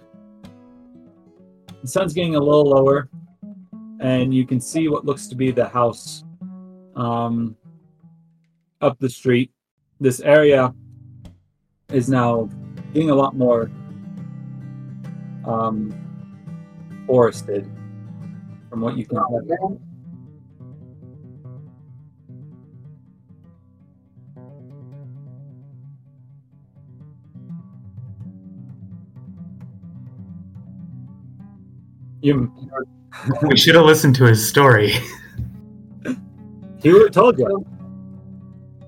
The 1.81 1.87
sun's 1.87 2.13
getting 2.13 2.35
a 2.35 2.39
little 2.39 2.63
lower, 2.63 3.09
and 3.99 4.33
you 4.33 4.45
can 4.45 4.61
see 4.61 4.87
what 4.87 5.03
looks 5.03 5.27
to 5.27 5.35
be 5.35 5.51
the 5.51 5.67
house 5.67 6.23
um, 6.95 7.57
up 8.79 8.99
the 8.99 9.09
street. 9.09 9.51
This 9.99 10.19
area 10.21 10.73
is 11.89 12.07
now 12.07 12.49
getting 12.93 13.09
a 13.09 13.15
lot 13.15 13.35
more 13.35 13.69
um, 15.45 15.91
forested, 17.07 17.69
from 18.69 18.81
what 18.81 18.95
you 18.95 19.05
can 19.05 19.17
tell. 19.17 19.81
You, 32.21 32.51
We 33.41 33.57
should 33.57 33.75
have 33.75 33.85
listened 33.85 34.15
to 34.15 34.25
his 34.25 34.47
story. 34.47 34.93
he 36.79 36.93
would 36.93 37.03
have 37.03 37.11
told 37.11 37.39
you. 37.39 37.65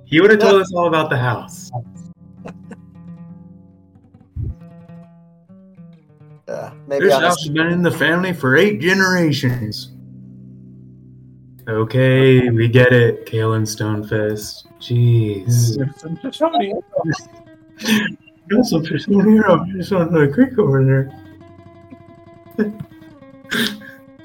He 0.05 0.21
would 0.21 0.31
have 0.31 0.39
told 0.39 0.61
us 0.61 0.71
all 0.73 0.87
about 0.87 1.09
the 1.09 1.17
house. 1.17 1.71
Uh, 6.47 6.71
maybe 6.87 7.05
this 7.05 7.13
house 7.13 7.43
has 7.43 7.49
been 7.49 7.67
in 7.67 7.81
the 7.81 7.91
family 7.91 8.33
for 8.33 8.55
eight 8.55 8.79
generations. 8.79 9.89
Okay, 11.67 12.49
we 12.49 12.67
get 12.67 12.91
it, 12.93 13.25
Kalen 13.25 13.63
Stonefist. 13.63 14.67
Jeez. 14.79 15.77
Got 18.49 18.65
some 18.65 18.85
fish 18.85 19.07
in 19.07 19.21
here 19.31 19.45
up 19.45 19.65
just 19.69 19.93
on 19.93 20.13
the 20.13 20.27
creek 20.27 20.59
over 20.59 20.83
there. 22.57 22.69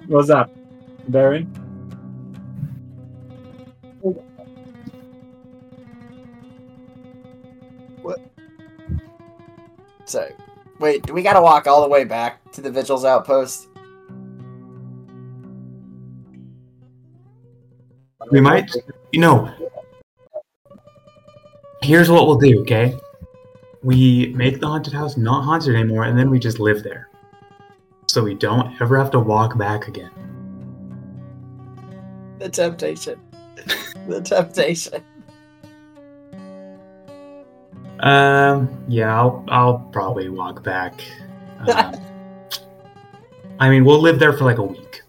What's 0.06 0.28
that, 0.28 0.50
Barren? 1.08 1.44
What? 8.02 8.20
So, 10.04 10.28
wait, 10.78 11.02
do 11.04 11.12
we 11.12 11.22
gotta 11.22 11.42
walk 11.42 11.66
all 11.66 11.82
the 11.82 11.88
way 11.88 12.04
back 12.04 12.50
to 12.52 12.60
the 12.60 12.70
Vigil's 12.70 13.04
outpost? 13.04 13.68
We 18.30 18.40
might, 18.40 18.70
you 19.12 19.20
know. 19.20 19.50
Here's 21.82 22.10
what 22.10 22.26
we'll 22.26 22.38
do, 22.38 22.60
okay? 22.62 22.96
We 23.82 24.32
make 24.34 24.60
the 24.60 24.66
haunted 24.66 24.92
house 24.92 25.16
not 25.16 25.44
haunted 25.44 25.74
anymore, 25.74 26.04
and 26.04 26.18
then 26.18 26.28
we 26.28 26.38
just 26.38 26.58
live 26.58 26.82
there. 26.82 27.07
So 28.08 28.22
we 28.22 28.34
don't 28.34 28.80
ever 28.80 28.98
have 28.98 29.10
to 29.12 29.20
walk 29.20 29.58
back 29.58 29.86
again. 29.86 30.10
The 32.38 32.48
temptation. 32.48 33.20
the 34.08 34.20
temptation. 34.22 35.04
Um, 38.00 38.84
yeah, 38.88 39.14
I'll, 39.14 39.44
I'll 39.48 39.78
probably 39.92 40.28
walk 40.28 40.62
back. 40.62 41.00
Um, 41.60 41.94
I 43.60 43.68
mean, 43.68 43.84
we'll 43.84 44.00
live 44.00 44.18
there 44.18 44.32
for 44.32 44.44
like 44.44 44.58
a 44.58 44.62
week. 44.62 45.02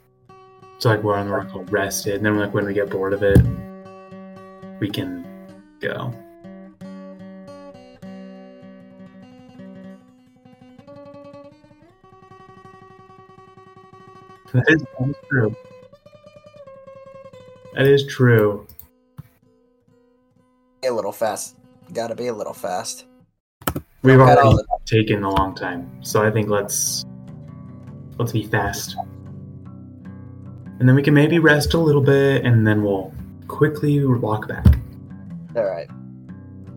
So 0.80 0.90
like 0.90 1.04
we're 1.04 1.16
on 1.16 1.28
the 1.28 1.34
rock 1.34 1.50
rested, 1.72 2.16
and 2.16 2.26
then 2.26 2.38
like 2.38 2.54
when 2.54 2.66
we 2.66 2.74
get 2.74 2.90
bored 2.90 3.14
of 3.14 3.22
it, 3.22 3.40
we 4.80 4.90
can 4.90 5.26
go. 5.80 6.14
That 14.54 14.66
is, 14.68 14.82
that 14.98 15.10
is 15.10 15.16
true. 15.30 15.56
That 17.76 17.86
is 17.86 18.06
true. 18.08 18.68
A 20.84 20.90
little 20.90 21.12
fast. 21.12 21.56
Gotta 21.94 22.16
be 22.16 22.28
a 22.28 22.34
little 22.34 22.54
fast. 22.54 23.06
We've 24.02 24.18
Got 24.18 24.38
already 24.38 24.42
all 24.42 24.56
the- 24.56 24.66
taken 24.86 25.24
a 25.24 25.30
long 25.30 25.54
time, 25.56 25.90
so 26.02 26.24
I 26.24 26.32
think 26.32 26.50
let's 26.50 27.06
let's 28.18 28.32
be 28.32 28.44
fast, 28.44 28.96
and 30.80 30.88
then 30.88 30.96
we 30.96 31.04
can 31.04 31.14
maybe 31.14 31.38
rest 31.40 31.74
a 31.74 31.78
little 31.78 32.02
bit, 32.02 32.44
and 32.46 32.66
then 32.66 32.82
we'll 32.84 33.14
quickly 33.48 34.04
walk 34.06 34.48
back. 34.48 34.66
Alright. 35.56 35.90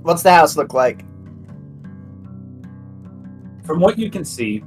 What's 0.02 0.22
the 0.22 0.32
house 0.32 0.56
look 0.56 0.74
like? 0.74 1.04
from 3.64 3.78
what 3.78 3.96
you 3.96 4.10
can 4.10 4.24
see, 4.24 4.60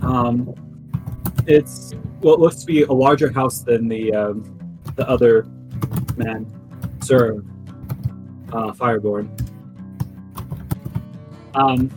um, 0.00 0.54
it's 1.46 1.92
what 2.20 2.40
looks 2.40 2.56
to 2.56 2.66
be 2.66 2.82
a 2.82 2.92
larger 2.92 3.30
house 3.30 3.60
than 3.60 3.88
the 3.88 4.12
um, 4.12 4.78
the 4.96 5.08
other 5.08 5.44
man, 6.16 6.46
Sir 7.00 7.42
uh, 8.52 8.72
Fireborn. 8.72 9.28
Um, 11.54 11.90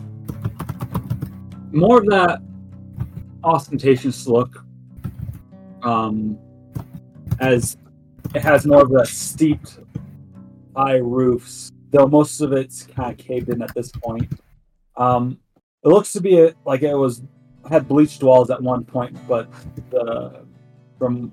more 1.72 2.00
of 2.00 2.06
that 2.08 2.42
ostentatious 3.44 4.28
look, 4.28 4.64
um, 5.84 6.38
as 7.40 7.78
it 8.36 8.42
has 8.42 8.66
more 8.66 8.82
of 8.82 8.90
the 8.90 9.06
steeped 9.06 9.80
high 10.76 10.98
roofs, 10.98 11.72
though 11.92 12.08
most 12.08 12.42
of 12.42 12.52
it's 12.52 12.84
kind 12.84 13.12
of 13.12 13.18
caved 13.18 13.50
in 13.50 13.62
at 13.62 13.74
this 13.74 13.92
point. 13.92 14.32
Um, 14.96 15.40
it 15.84 15.90
looks 15.90 16.12
to 16.14 16.22
be 16.22 16.40
a, 16.40 16.54
like 16.66 16.82
it 16.82 16.96
was 16.96 17.22
had 17.70 17.88
bleached 17.88 18.24
walls 18.24 18.50
at 18.50 18.62
one 18.62 18.84
point, 18.84 19.18
but 19.28 19.50
the 19.90 20.46
from 20.98 21.32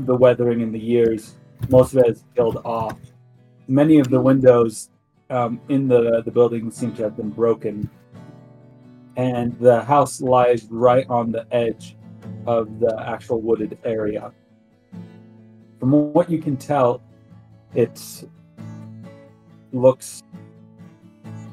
the 0.00 0.14
weathering 0.14 0.60
in 0.60 0.72
the 0.72 0.78
years, 0.78 1.34
most 1.68 1.92
of 1.92 1.98
it 1.98 2.06
has 2.06 2.24
peeled 2.34 2.58
off. 2.64 2.98
Many 3.68 3.98
of 3.98 4.08
the 4.08 4.20
windows 4.20 4.90
um, 5.30 5.60
in 5.68 5.88
the 5.88 6.22
the 6.24 6.30
building 6.30 6.70
seem 6.70 6.94
to 6.96 7.02
have 7.02 7.16
been 7.16 7.30
broken, 7.30 7.88
and 9.16 9.58
the 9.58 9.82
house 9.82 10.20
lies 10.20 10.66
right 10.70 11.06
on 11.08 11.32
the 11.32 11.46
edge 11.52 11.96
of 12.46 12.80
the 12.80 13.02
actual 13.06 13.40
wooded 13.40 13.78
area. 13.84 14.32
From 15.80 16.12
what 16.12 16.30
you 16.30 16.38
can 16.38 16.56
tell, 16.56 17.02
it 17.74 18.24
looks 19.72 20.22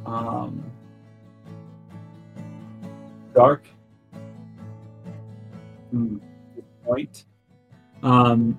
um, 0.05 0.63
dark. 3.33 3.65
Point. 6.83 7.25
Um, 8.01 8.57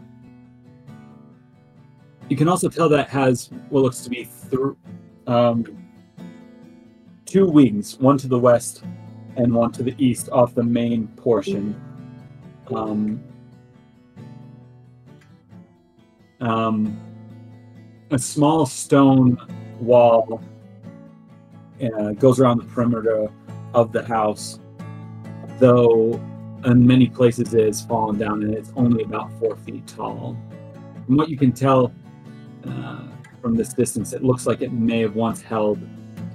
you 2.28 2.36
can 2.36 2.48
also 2.48 2.68
tell 2.68 2.88
that 2.88 3.08
has 3.08 3.50
what 3.68 3.82
looks 3.82 4.00
to 4.02 4.10
be 4.10 4.28
um, 5.26 5.64
two 7.26 7.46
wings, 7.46 7.98
one 7.98 8.16
to 8.18 8.28
the 8.28 8.38
west 8.38 8.84
and 9.36 9.52
one 9.52 9.72
to 9.72 9.82
the 9.82 9.94
east, 9.98 10.28
off 10.30 10.54
the 10.54 10.62
main 10.62 11.08
portion. 11.08 11.80
Um, 12.72 13.22
um, 16.40 17.00
a 18.10 18.18
small 18.18 18.64
stone 18.64 19.38
wall 19.80 20.40
uh, 21.82 22.12
goes 22.12 22.38
around 22.38 22.58
the 22.58 22.64
perimeter 22.64 23.28
of 23.74 23.92
the 23.92 24.04
house, 24.04 24.60
though 25.58 26.20
in 26.64 26.86
many 26.86 27.08
places 27.08 27.52
it 27.54 27.66
has 27.66 27.84
fallen 27.84 28.18
down 28.18 28.42
and 28.42 28.54
it's 28.54 28.72
only 28.76 29.04
about 29.04 29.30
four 29.38 29.56
feet 29.56 29.86
tall. 29.86 30.36
From 31.06 31.16
what 31.16 31.28
you 31.28 31.36
can 31.36 31.52
tell 31.52 31.92
uh, 32.66 33.02
from 33.42 33.54
this 33.54 33.72
distance, 33.74 34.12
it 34.12 34.24
looks 34.24 34.46
like 34.46 34.62
it 34.62 34.72
may 34.72 35.00
have 35.00 35.14
once 35.14 35.42
held 35.42 35.78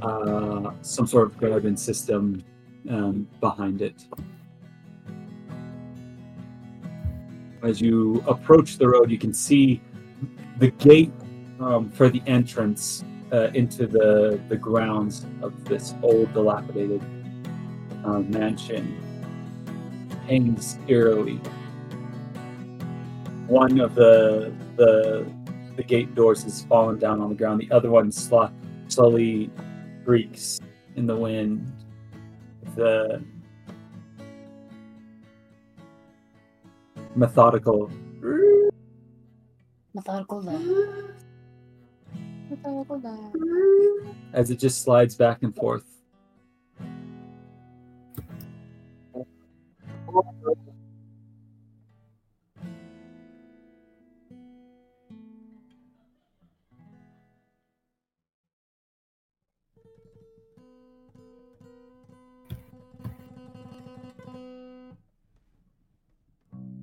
uh, 0.02 0.72
some 0.82 1.08
sort 1.08 1.28
of 1.28 1.38
garden 1.38 1.76
system 1.76 2.44
um, 2.90 3.28
behind 3.40 3.82
it. 3.82 4.06
As 7.64 7.82
you 7.82 8.24
approach 8.28 8.78
the 8.78 8.88
road, 8.88 9.12
you 9.12 9.18
can 9.18 9.34
see 9.34 9.82
the 10.58 10.72
gate 10.72 11.12
um, 11.60 11.90
for 11.90 12.10
the 12.10 12.22
entrance 12.26 13.04
uh, 13.34 13.50
into 13.54 13.86
the, 13.86 14.40
the 14.48 14.56
grounds 14.56 15.26
of 15.42 15.66
this 15.66 15.94
old, 16.02 16.32
dilapidated 16.34 17.02
uh, 18.06 18.20
mansion 18.20 19.09
hangs 20.30 20.78
eerily. 20.88 21.42
One 23.48 23.80
of 23.80 23.96
the 23.96 24.54
the 24.76 25.26
the 25.76 25.84
gate 25.84 26.14
doors 26.14 26.44
has 26.44 26.64
fallen 26.64 27.00
down 27.00 27.20
on 27.20 27.30
the 27.30 27.36
ground. 27.36 27.62
The 27.62 27.72
other 27.72 27.90
one 27.90 28.12
sl- 28.12 28.54
slowly 28.88 29.50
creaks 30.06 30.60
in 30.96 31.08
the 31.08 31.16
wind. 31.16 31.72
The 32.76 33.24
methodical 37.16 37.92
Methodical 39.96 40.42
love. 40.44 40.62
Methodical 42.50 43.00
love. 43.00 44.16
as 44.34 44.52
it 44.52 44.60
just 44.60 44.84
slides 44.84 45.16
back 45.16 45.42
and 45.42 45.56
forth. 45.56 45.84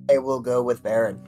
I 0.09 0.17
will 0.19 0.39
go 0.39 0.63
with 0.63 0.81
Barren. 0.81 1.21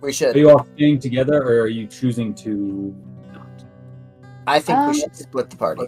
We 0.00 0.12
should. 0.12 0.36
Are 0.36 0.38
you 0.38 0.50
all 0.50 0.66
staying 0.74 1.00
together, 1.00 1.42
or 1.42 1.62
are 1.62 1.66
you 1.66 1.86
choosing 1.86 2.34
to 2.34 2.94
not? 3.32 3.64
I 4.46 4.60
think 4.60 4.78
Um, 4.78 4.90
we 4.92 5.00
should 5.00 5.16
split 5.16 5.50
the 5.50 5.56
party. 5.56 5.86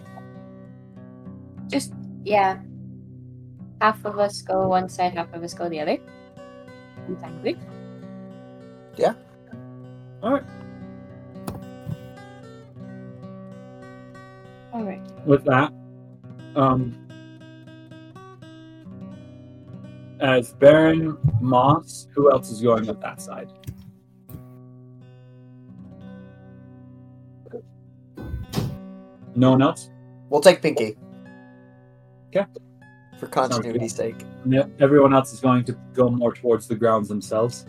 Just 1.67 1.93
yeah. 2.25 2.59
Half 3.81 4.05
of 4.05 4.17
us 4.17 4.41
go 4.41 4.67
one 4.67 4.89
side, 4.89 5.13
half 5.13 5.33
of 5.33 5.43
us 5.43 5.53
go 5.53 5.69
the 5.69 5.79
other. 5.79 5.97
Exactly. 7.09 7.57
Yeah. 8.97 9.13
All 10.23 10.31
right. 10.31 10.43
All 14.73 14.83
right. 14.83 15.01
With 15.25 15.43
that, 15.45 15.71
um, 16.55 17.07
as 20.19 20.53
Barren 20.53 21.17
Moss, 21.39 22.07
who 22.15 22.31
else 22.31 22.49
is 22.49 22.61
going 22.61 22.89
up 22.89 22.99
that 23.01 23.21
side? 23.21 23.51
No 29.35 29.51
one 29.51 29.61
else. 29.61 29.91
We'll 30.29 30.41
take 30.41 30.63
Pinky. 30.63 30.97
Okay. 32.29 32.45
For 33.19 33.27
continuity's 33.27 33.95
sake. 33.95 34.23
No, 34.45 34.69
everyone 34.79 35.13
else 35.13 35.33
is 35.33 35.39
going 35.39 35.63
to 35.65 35.73
go 35.93 36.09
more 36.09 36.33
towards 36.33 36.67
the 36.67 36.75
grounds 36.75 37.07
themselves. 37.07 37.65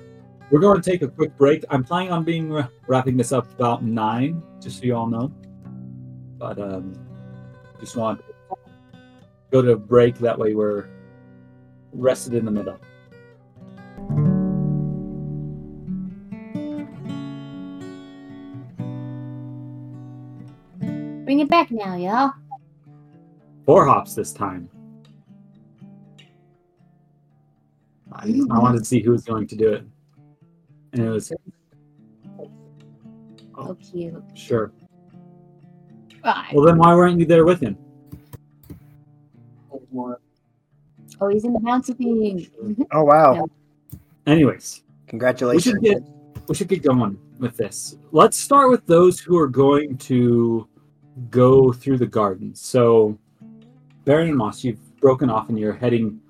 We're 0.50 0.60
going 0.60 0.80
to 0.80 0.90
take 0.90 1.02
a 1.02 1.08
quick 1.08 1.36
break. 1.36 1.64
I'm 1.70 1.84
planning 1.84 2.12
on 2.12 2.24
being 2.24 2.52
wrapping 2.86 3.16
this 3.16 3.32
up 3.32 3.50
about 3.52 3.82
nine, 3.82 4.42
just 4.60 4.78
so 4.78 4.84
you 4.84 4.94
all 4.94 5.06
know. 5.06 5.32
But 6.38 6.58
um, 6.58 6.94
just 7.80 7.96
want 7.96 8.20
to 8.20 8.34
go 9.50 9.62
to 9.62 9.72
a 9.72 9.76
break. 9.76 10.18
That 10.18 10.38
way, 10.38 10.54
we're 10.54 10.88
rested 11.92 12.34
in 12.34 12.44
the 12.44 12.50
middle. 12.50 12.78
Bring 21.24 21.40
it 21.40 21.48
back 21.48 21.70
now, 21.70 21.96
y'all. 21.96 22.32
Four 23.66 23.86
hops 23.86 24.14
this 24.14 24.32
time. 24.32 24.70
I, 28.18 28.26
I 28.50 28.58
wanted 28.58 28.78
to 28.78 28.84
see 28.84 29.00
who 29.00 29.12
was 29.12 29.24
going 29.24 29.46
to 29.46 29.56
do 29.56 29.72
it, 29.72 29.84
and 30.92 31.04
it 31.04 31.08
was 31.08 31.32
oh. 33.56 33.66
So 33.66 33.74
cute. 33.74 34.22
sure. 34.34 34.72
Bye. 36.22 36.50
Well, 36.52 36.66
then 36.66 36.78
why 36.78 36.94
weren't 36.94 37.18
you 37.20 37.26
there 37.26 37.44
with 37.44 37.60
him? 37.60 37.76
Oh, 41.20 41.28
he's 41.28 41.44
in 41.44 41.52
the 41.52 41.60
bouncy 41.60 41.96
thing. 41.96 42.48
Mm-hmm. 42.62 42.82
Oh 42.92 43.04
wow! 43.04 43.46
Anyways, 44.26 44.82
congratulations. 45.06 45.74
we 45.80 45.88
Congratulations. 45.88 46.08
should 46.34 46.38
get 46.38 46.48
we 46.48 46.54
should 46.54 46.68
get 46.68 46.82
going 46.82 47.18
with 47.38 47.56
this. 47.56 47.96
Let's 48.12 48.36
start 48.36 48.70
with 48.70 48.86
those 48.86 49.20
who 49.20 49.38
are 49.38 49.48
going 49.48 49.96
to 49.98 50.68
go 51.30 51.72
through 51.72 51.98
the 51.98 52.06
garden. 52.06 52.54
So, 52.54 53.18
Barren 54.04 54.28
and 54.28 54.36
Moss, 54.36 54.64
you've 54.64 54.96
broken 55.00 55.30
off 55.30 55.48
and 55.48 55.58
you're 55.58 55.72
heading 55.72 56.20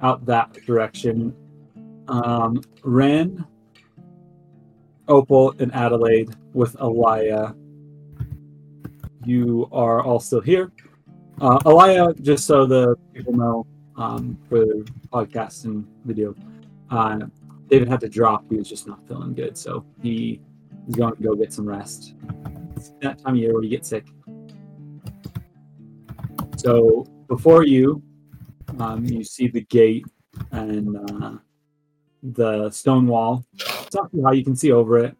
out 0.00 0.24
that 0.26 0.52
direction. 0.66 1.34
Um, 2.08 2.62
Ren, 2.82 3.44
Opal, 5.08 5.54
and 5.58 5.74
Adelaide 5.74 6.34
with 6.52 6.74
Alaya. 6.76 7.54
You 9.24 9.68
are 9.72 10.02
all 10.02 10.20
still 10.20 10.40
here. 10.40 10.72
Uh, 11.40 11.58
Alaya, 11.60 12.20
just 12.22 12.46
so 12.46 12.66
the 12.66 12.96
people 13.12 13.32
know 13.32 13.66
um, 13.96 14.38
for 14.48 14.60
the 14.60 14.90
podcast 15.12 15.64
and 15.64 15.86
video, 16.04 16.34
uh, 16.90 17.20
David 17.68 17.88
had 17.88 18.00
to 18.00 18.08
drop. 18.08 18.44
He 18.50 18.56
was 18.56 18.68
just 18.68 18.86
not 18.86 19.06
feeling 19.06 19.34
good, 19.34 19.56
so 19.56 19.84
he 20.02 20.40
is 20.88 20.94
going 20.94 21.14
to 21.14 21.22
go 21.22 21.34
get 21.34 21.52
some 21.52 21.68
rest. 21.68 22.14
It's 22.76 22.90
that 23.02 23.18
time 23.18 23.34
of 23.34 23.40
year 23.40 23.52
where 23.52 23.62
you 23.62 23.68
get 23.68 23.84
sick. 23.84 24.06
So 26.56 27.06
before 27.28 27.64
you, 27.64 28.02
um, 28.78 29.04
you 29.04 29.24
see 29.24 29.48
the 29.48 29.62
gate 29.62 30.06
and 30.52 30.96
uh, 30.96 31.32
the 32.22 32.70
stone 32.70 33.06
wall. 33.06 33.44
It's 33.54 33.94
not 33.94 34.10
high; 34.24 34.32
you 34.32 34.44
can 34.44 34.56
see 34.56 34.72
over 34.72 34.98
it. 34.98 35.16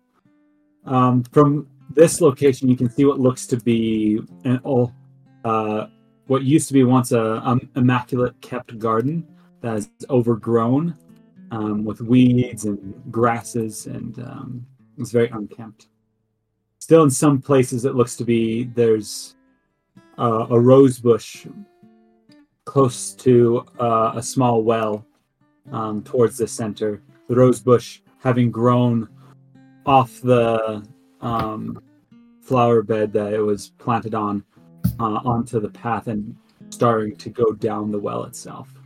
Um, 0.85 1.23
from 1.25 1.67
this 1.95 2.21
location, 2.21 2.69
you 2.69 2.77
can 2.77 2.91
see 2.91 3.05
what 3.05 3.19
looks 3.19 3.47
to 3.49 3.57
be 3.57 4.21
an 4.45 4.61
old, 4.65 4.93
uh, 5.45 5.87
what 6.27 6.43
used 6.43 6.69
to 6.69 6.75
be 6.75 6.85
once 6.85 7.13
a 7.13 7.47
um, 7.47 7.69
immaculate 7.77 8.41
kept 8.41 8.79
garden 8.79 9.27
that 9.61 9.77
is 9.77 9.91
overgrown 10.09 10.97
um, 11.51 11.85
with 11.85 12.01
weeds 12.01 12.65
and 12.65 12.95
grasses, 13.11 13.87
and 13.87 14.19
um, 14.21 14.67
it's 14.99 15.11
very 15.11 15.29
unkempt. 15.31 15.89
Still, 16.79 17.03
in 17.03 17.11
some 17.11 17.41
places, 17.41 17.85
it 17.85 17.95
looks 17.95 18.17
to 18.17 18.25
be 18.25 18.65
there's 18.65 19.37
uh, 20.19 20.47
a 20.51 20.59
rose 20.59 20.99
bush 20.99 21.47
close 22.69 23.15
to 23.15 23.65
uh, 23.81 24.13
a 24.15 24.23
small 24.23 24.63
well 24.63 25.07
um, 25.73 26.03
towards 26.03 26.37
the 26.37 26.47
center. 26.47 27.01
The 27.27 27.35
rose 27.35 27.61
bush 27.61 28.01
having 28.19 28.51
grown 28.51 29.09
off 29.87 30.21
the 30.21 30.87
um, 31.23 31.83
flower 32.43 32.83
bed 32.83 33.11
that 33.15 33.33
it 33.33 33.41
was 33.41 33.71
planted 33.79 34.15
on 34.15 34.45
uh, 35.01 35.21
onto 35.25 35.61
the 35.61 35.71
path 35.71 36.09
and 36.09 36.37
starting 36.69 37.17
to 37.17 37.31
go 37.31 37.53
down 37.53 37.91
the 37.91 37.99
well 37.99 38.25
itself. 38.25 38.78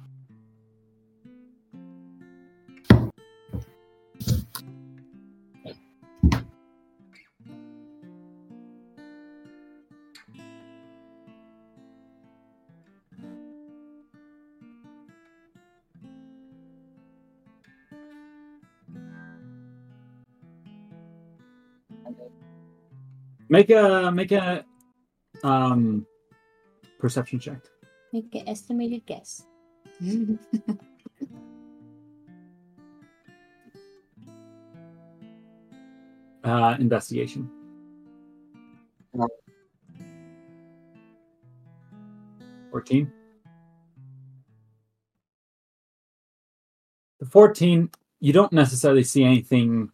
Make 23.52 23.68
a 23.68 24.10
make 24.10 24.32
a 24.32 24.64
um 25.44 26.06
perception 26.98 27.38
check. 27.38 27.60
Make 28.10 28.34
an 28.34 28.48
estimated 28.48 29.04
guess. 29.04 29.44
Uh, 36.44 36.74
investigation. 36.80 37.48
Fourteen. 42.72 43.12
The 47.20 47.26
14, 47.26 47.90
you 48.18 48.32
don't 48.32 48.52
necessarily 48.52 49.04
see 49.04 49.22
anything 49.22 49.92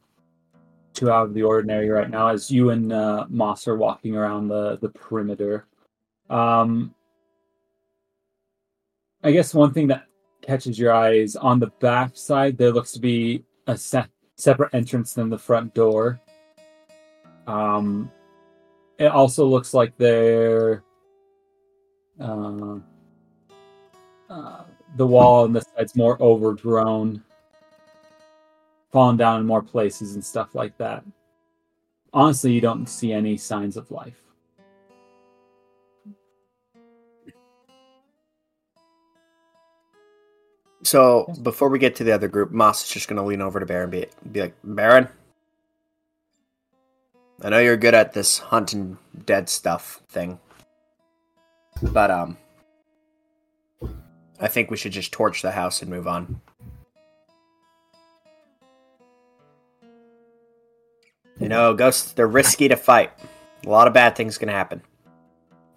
too 0.99 1.11
out 1.11 1.27
of 1.27 1.35
the 1.35 1.43
ordinary 1.43 1.89
right 1.89 2.11
now 2.11 2.29
as 2.29 2.51
you 2.51 2.71
and 2.71 2.93
uh, 2.93 3.25
Moss 3.29 3.69
are 3.69 3.77
walking 3.77 4.17
around 4.17 4.49
the, 4.49 4.79
the 4.79 4.89
perimeter. 4.89 5.67
Um, 6.29 6.95
I 9.23 9.31
guess 9.31 9.55
one 9.55 9.73
thing 9.73 9.87
that 9.89 10.07
catches 10.43 10.79
your 10.79 10.93
eye 10.93 11.15
is 11.15 11.37
on 11.37 11.61
the 11.61 11.69
back 11.79 12.17
side, 12.17 12.59
there 12.59 12.73
looks 12.73 12.93
to 12.93 13.01
be 13.01 13.45
a 13.69 13.77
se- 13.77 14.07
separate 14.37 14.75
entrance 14.75 15.15
than 15.15 15.31
the 15.31 15.39
front 15.39 15.73
door. 15.73 16.21
Um, 17.47 18.11
it 18.99 19.07
also 19.07 19.47
looks 19.47 19.73
like 19.73 19.97
there, 19.97 20.83
uh, 22.21 22.79
uh, 24.29 24.65
the 24.97 25.07
wall 25.07 25.45
on 25.45 25.53
the 25.53 25.61
side's 25.61 25.95
more 25.95 26.21
overgrown, 26.21 27.23
fallen 28.91 29.17
down 29.17 29.41
in 29.41 29.47
more 29.47 29.63
places 29.63 30.15
and 30.15 30.25
stuff 30.25 30.55
like 30.55 30.77
that. 30.79 31.05
Honestly, 32.13 32.53
you 32.53 32.61
don't 32.61 32.87
see 32.89 33.13
any 33.13 33.37
signs 33.37 33.77
of 33.77 33.91
life. 33.91 34.23
So 40.83 41.31
before 41.43 41.69
we 41.69 41.79
get 41.79 41.97
to 41.97 42.05
the 42.05 42.13
other 42.13 42.29
group, 42.29 42.51
Moss 42.51 42.85
is 42.85 42.91
just 42.91 43.09
going 43.09 43.19
to 43.19 43.23
lean 43.23 43.43
over 43.43 43.61
to 43.61 43.67
Barren 43.67 43.93
and 43.93 43.93
be, 43.93 44.07
be 44.33 44.41
like, 44.41 44.55
Barren, 44.65 45.09
I 47.43 47.51
know 47.51 47.59
you're 47.59 47.77
good 47.77 47.95
at 47.95 48.15
this 48.15 48.39
hunting 48.39 48.97
dead 49.27 49.51
stuff 49.51 50.01
thing, 50.09 50.41
but 51.83 52.11
um, 52.11 52.39
I 54.41 54.49
think 54.49 54.71
we 54.71 54.79
should 54.79 54.93
just 54.93 55.13
torch 55.13 55.43
the 55.43 55.51
house 55.51 55.83
and 55.83 55.91
move 55.91 56.09
on. 56.09 56.41
You 61.49 61.55
know, 61.55 61.73
ghosts, 61.73 62.13
they're 62.13 62.29
risky 62.29 62.69
to 62.69 62.77
fight. 62.77 63.11
A 63.65 63.69
lot 63.71 63.87
of 63.87 63.95
bad 63.95 64.15
things 64.15 64.37
can 64.37 64.51
happen. 64.51 64.83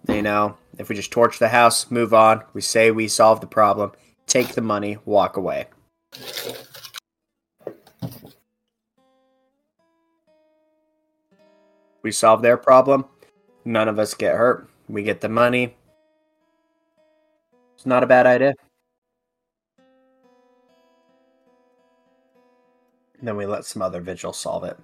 You 0.06 0.20
know, 0.20 0.58
if 0.76 0.90
we 0.90 0.94
just 0.94 1.10
torch 1.10 1.38
the 1.38 1.48
house, 1.48 1.90
move 1.90 2.12
on, 2.12 2.42
we 2.52 2.60
say 2.60 2.90
we 2.90 3.08
solved 3.08 3.42
the 3.42 3.46
problem, 3.46 3.92
take 4.26 4.48
the 4.48 4.60
money, 4.60 4.98
walk 5.06 5.38
away. 5.38 5.68
We 12.02 12.12
solve 12.12 12.42
their 12.42 12.58
problem, 12.58 13.06
none 13.64 13.88
of 13.88 13.98
us 13.98 14.12
get 14.12 14.36
hurt, 14.36 14.68
we 14.90 15.02
get 15.02 15.22
the 15.22 15.30
money. 15.30 15.74
It's 17.76 17.86
not 17.86 18.02
a 18.02 18.06
bad 18.06 18.26
idea. 18.26 18.52
And 23.18 23.26
then 23.26 23.38
we 23.38 23.46
let 23.46 23.64
some 23.64 23.80
other 23.80 24.02
vigil 24.02 24.34
solve 24.34 24.64
it. 24.64 24.76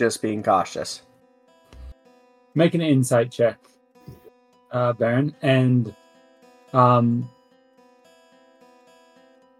Just 0.00 0.22
being 0.22 0.42
cautious. 0.42 1.02
Make 2.54 2.72
an 2.72 2.80
insight 2.80 3.30
check, 3.30 3.58
uh, 4.72 4.94
Barren, 4.94 5.36
and 5.42 5.94
um, 6.72 7.28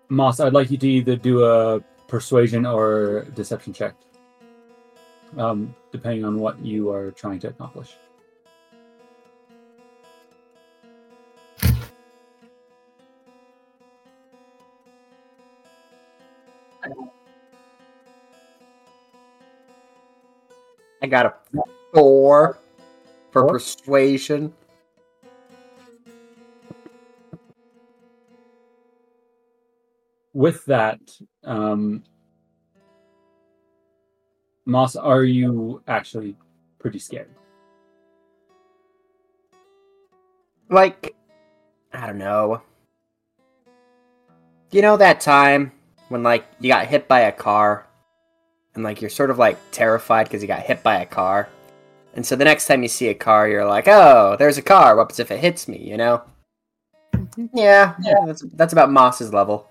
Moss. 0.09 0.41
I'd 0.41 0.55
like 0.55 0.71
you 0.71 0.79
to 0.79 0.89
either 0.89 1.15
do 1.15 1.45
a 1.45 1.81
persuasion 2.09 2.65
or 2.65 3.27
deception 3.35 3.75
check, 3.75 3.95
um, 5.37 5.75
depending 5.93 6.25
on 6.25 6.39
what 6.39 6.59
you 6.65 6.91
are 6.91 7.11
trying 7.11 7.39
to 7.41 7.49
accomplish. 7.49 7.99
I 21.03 21.07
got 21.07 21.27
a 21.27 21.35
four 21.93 22.59
for 23.33 23.43
Four? 23.43 23.49
persuasion. 23.49 24.53
With 30.33 30.65
that, 30.67 31.01
um, 31.43 32.05
Moss, 34.65 34.95
are 34.95 35.25
you 35.25 35.83
actually 35.89 36.37
pretty 36.79 37.01
scared? 37.01 37.31
Like, 40.69 41.17
I 41.93 42.07
don't 42.07 42.19
know. 42.19 42.63
You 44.71 44.83
know 44.83 44.97
that 44.99 45.21
time 45.21 45.73
when, 46.09 46.23
like, 46.23 46.47
you 46.61 46.69
got 46.69 46.87
hit 46.87 47.09
by 47.09 47.21
a 47.21 47.33
car 47.33 47.90
and, 48.75 48.85
like, 48.85 49.01
you're 49.01 49.11
sort 49.11 49.31
of, 49.31 49.39
like, 49.39 49.59
terrified 49.73 50.25
because 50.25 50.43
you 50.43 50.49
got 50.49 50.61
hit 50.61 50.83
by 50.83 51.01
a 51.01 51.07
car? 51.07 51.49
And 52.15 52.27
so 52.27 52.37
the 52.37 52.45
next 52.45 52.67
time 52.67 52.83
you 52.83 52.89
see 52.89 53.09
a 53.09 53.15
car, 53.15 53.49
you're 53.49 53.67
like, 53.67 53.87
oh, 53.87 54.37
there's 54.39 54.59
a 54.59 54.63
car. 54.63 54.97
What 54.97 55.19
if 55.19 55.31
it 55.31 55.39
hits 55.39 55.69
me, 55.69 55.79
you 55.79 55.97
know? 55.97 56.23
Mm-hmm. 57.15 57.57
Yeah, 57.57 57.95
yeah, 58.03 58.27
that's, 58.27 58.43
that's 58.55 58.73
about 58.73 58.91
Moss's 58.91 59.33
level. 59.33 59.69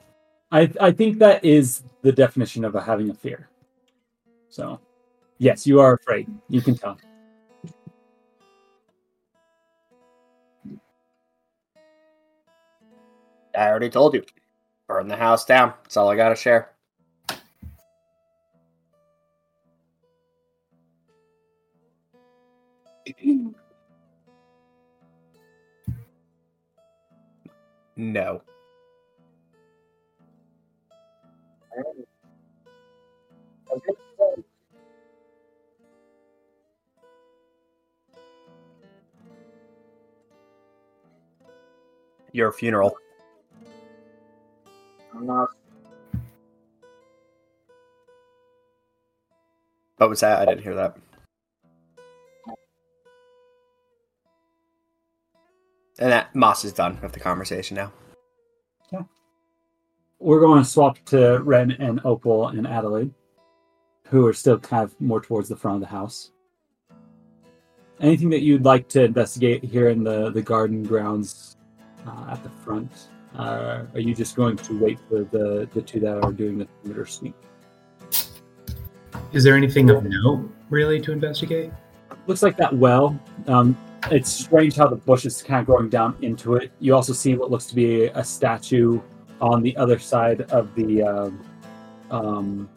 I 0.51 0.71
I 0.79 0.91
think 0.91 1.19
that 1.19 1.43
is 1.45 1.83
the 2.01 2.11
definition 2.11 2.65
of 2.65 2.75
a 2.75 2.81
having 2.81 3.09
a 3.09 3.13
fear. 3.13 3.49
So, 4.49 4.79
yes, 5.37 5.67
you 5.67 5.79
are 5.79 5.93
afraid. 5.93 6.27
You 6.47 6.61
can 6.61 6.75
tell. 6.75 6.97
I 13.55 13.67
already 13.67 13.89
told 13.89 14.13
you. 14.13 14.23
Burn 14.87 15.07
the 15.07 15.15
house 15.15 15.45
down. 15.45 15.73
That's 15.83 15.97
all 15.97 16.09
I 16.09 16.15
gotta 16.15 16.35
share. 16.35 16.71
No. 27.95 28.41
Your 42.31 42.51
funeral. 42.53 42.95
I'm 45.13 45.25
not. 45.25 45.49
What 49.97 50.09
was 50.09 50.21
that? 50.21 50.39
I 50.39 50.45
didn't 50.45 50.63
hear 50.63 50.75
that. 50.75 50.95
And 55.99 56.11
that 56.11 56.33
Moss 56.33 56.63
is 56.63 56.71
done 56.71 56.97
with 57.01 57.11
the 57.11 57.19
conversation 57.19 57.75
now. 57.75 57.91
Yeah. 58.91 59.03
We're 60.19 60.39
going 60.39 60.63
to 60.63 60.67
swap 60.67 60.97
to 61.07 61.39
Ren 61.39 61.71
and 61.71 61.99
Opal 62.05 62.47
and 62.47 62.65
Adelaide, 62.65 63.13
who 64.07 64.25
are 64.25 64.33
still 64.33 64.57
kind 64.57 64.83
of 64.83 64.99
more 65.01 65.21
towards 65.21 65.49
the 65.49 65.57
front 65.57 65.75
of 65.75 65.81
the 65.81 65.87
house. 65.87 66.31
Anything 67.99 68.29
that 68.29 68.41
you'd 68.41 68.63
like 68.63 68.87
to 68.89 69.03
investigate 69.03 69.61
here 69.61 69.89
in 69.89 70.05
the, 70.05 70.31
the 70.31 70.41
garden 70.41 70.83
grounds 70.83 71.57
uh, 72.07 72.27
at 72.31 72.41
the 72.43 72.49
front? 72.49 72.91
Uh, 73.35 73.83
are 73.93 73.99
you 73.99 74.15
just 74.15 74.37
going 74.37 74.55
to 74.55 74.79
wait 74.79 74.99
for 75.09 75.25
the, 75.25 75.69
the 75.73 75.81
two 75.81 75.99
that 75.99 76.23
are 76.23 76.31
doing 76.31 76.57
the 76.57 76.65
perimeter 76.65 77.05
sweep? 77.05 77.35
Is 79.33 79.43
there 79.43 79.55
anything 79.55 79.89
of 79.89 80.03
note 80.05 80.49
really 80.69 81.01
to 81.01 81.11
investigate? 81.11 81.71
looks 82.29 82.43
like 82.43 82.55
that 82.57 82.73
well. 82.73 83.19
Um, 83.47 83.75
it's 84.11 84.31
strange 84.31 84.75
how 84.75 84.87
the 84.87 84.95
bush 84.95 85.25
is 85.25 85.41
kind 85.41 85.59
of 85.59 85.65
growing 85.65 85.89
down 85.89 86.15
into 86.21 86.55
it. 86.55 86.71
You 86.79 86.95
also 86.95 87.13
see 87.13 87.35
what 87.35 87.51
looks 87.51 87.67
to 87.67 87.75
be 87.75 88.05
a 88.05 88.23
statue 88.23 88.99
on 89.39 89.61
the 89.61 89.75
other 89.77 89.99
side 89.99 90.41
of 90.51 90.73
the 90.75 91.03
um, 91.03 91.43
um, 92.09 92.69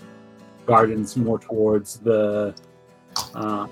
gardens, 0.66 1.16
more 1.16 1.38
towards 1.38 1.98
the 1.98 2.54
um, 3.34 3.70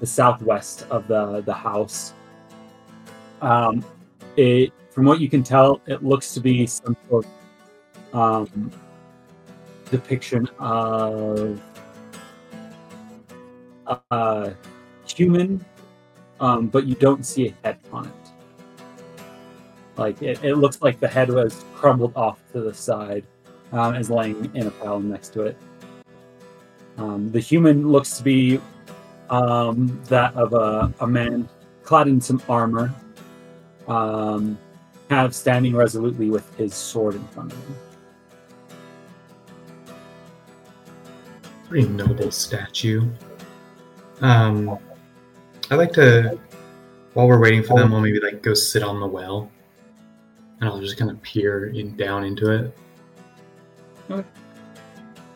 the 0.00 0.06
southwest 0.06 0.86
of 0.90 1.08
the 1.08 1.40
the 1.42 1.54
house. 1.54 2.14
Um, 3.40 3.84
it, 4.36 4.72
from 4.90 5.04
what 5.04 5.20
you 5.20 5.28
can 5.28 5.42
tell, 5.42 5.80
it 5.86 6.04
looks 6.04 6.32
to 6.34 6.40
be 6.40 6.66
some 6.66 6.96
sort 7.08 7.26
of 8.12 8.50
depiction 9.90 10.48
of 10.58 11.60
uh, 14.10 14.50
human, 15.12 15.64
um, 16.40 16.68
but 16.68 16.86
you 16.86 16.94
don't 16.94 17.24
see 17.24 17.48
a 17.48 17.54
head 17.64 17.78
on 17.92 18.06
it. 18.06 18.12
Like 19.96 20.22
it, 20.22 20.42
it 20.44 20.54
looks 20.54 20.80
like 20.80 21.00
the 21.00 21.08
head 21.08 21.28
was 21.28 21.64
crumbled 21.74 22.16
off 22.16 22.40
to 22.52 22.60
the 22.60 22.72
side, 22.72 23.24
um, 23.72 23.94
is 23.96 24.10
laying 24.10 24.50
in 24.54 24.68
a 24.68 24.70
pile 24.70 25.00
next 25.00 25.30
to 25.34 25.42
it. 25.42 25.58
Um, 26.96 27.30
the 27.30 27.40
human 27.40 27.88
looks 27.88 28.18
to 28.18 28.24
be 28.24 28.60
um, 29.30 30.00
that 30.04 30.34
of 30.34 30.52
a, 30.52 30.92
a 31.00 31.06
man 31.06 31.48
clad 31.82 32.08
in 32.08 32.20
some 32.20 32.42
armor, 32.48 32.94
um, 33.86 34.58
kind 35.08 35.26
of 35.26 35.34
standing 35.34 35.74
resolutely 35.74 36.30
with 36.30 36.54
his 36.56 36.74
sword 36.74 37.14
in 37.14 37.26
front 37.28 37.52
of 37.52 37.58
him. 37.58 37.76
Pretty 41.68 41.88
noble 41.88 42.30
statue. 42.30 43.08
Um, 44.20 44.78
I'd 45.70 45.76
like 45.76 45.92
to, 45.92 46.38
while 47.12 47.28
we're 47.28 47.40
waiting 47.40 47.62
for 47.62 47.78
them, 47.78 47.92
I'll 47.92 48.00
maybe 48.00 48.20
like 48.20 48.42
go 48.42 48.54
sit 48.54 48.82
on 48.82 49.00
the 49.00 49.06
well, 49.06 49.50
and 50.60 50.68
I'll 50.68 50.80
just 50.80 50.96
kind 50.96 51.10
of 51.10 51.20
peer 51.22 51.66
in 51.66 51.94
down 51.96 52.24
into 52.24 52.72
it. 54.10 54.24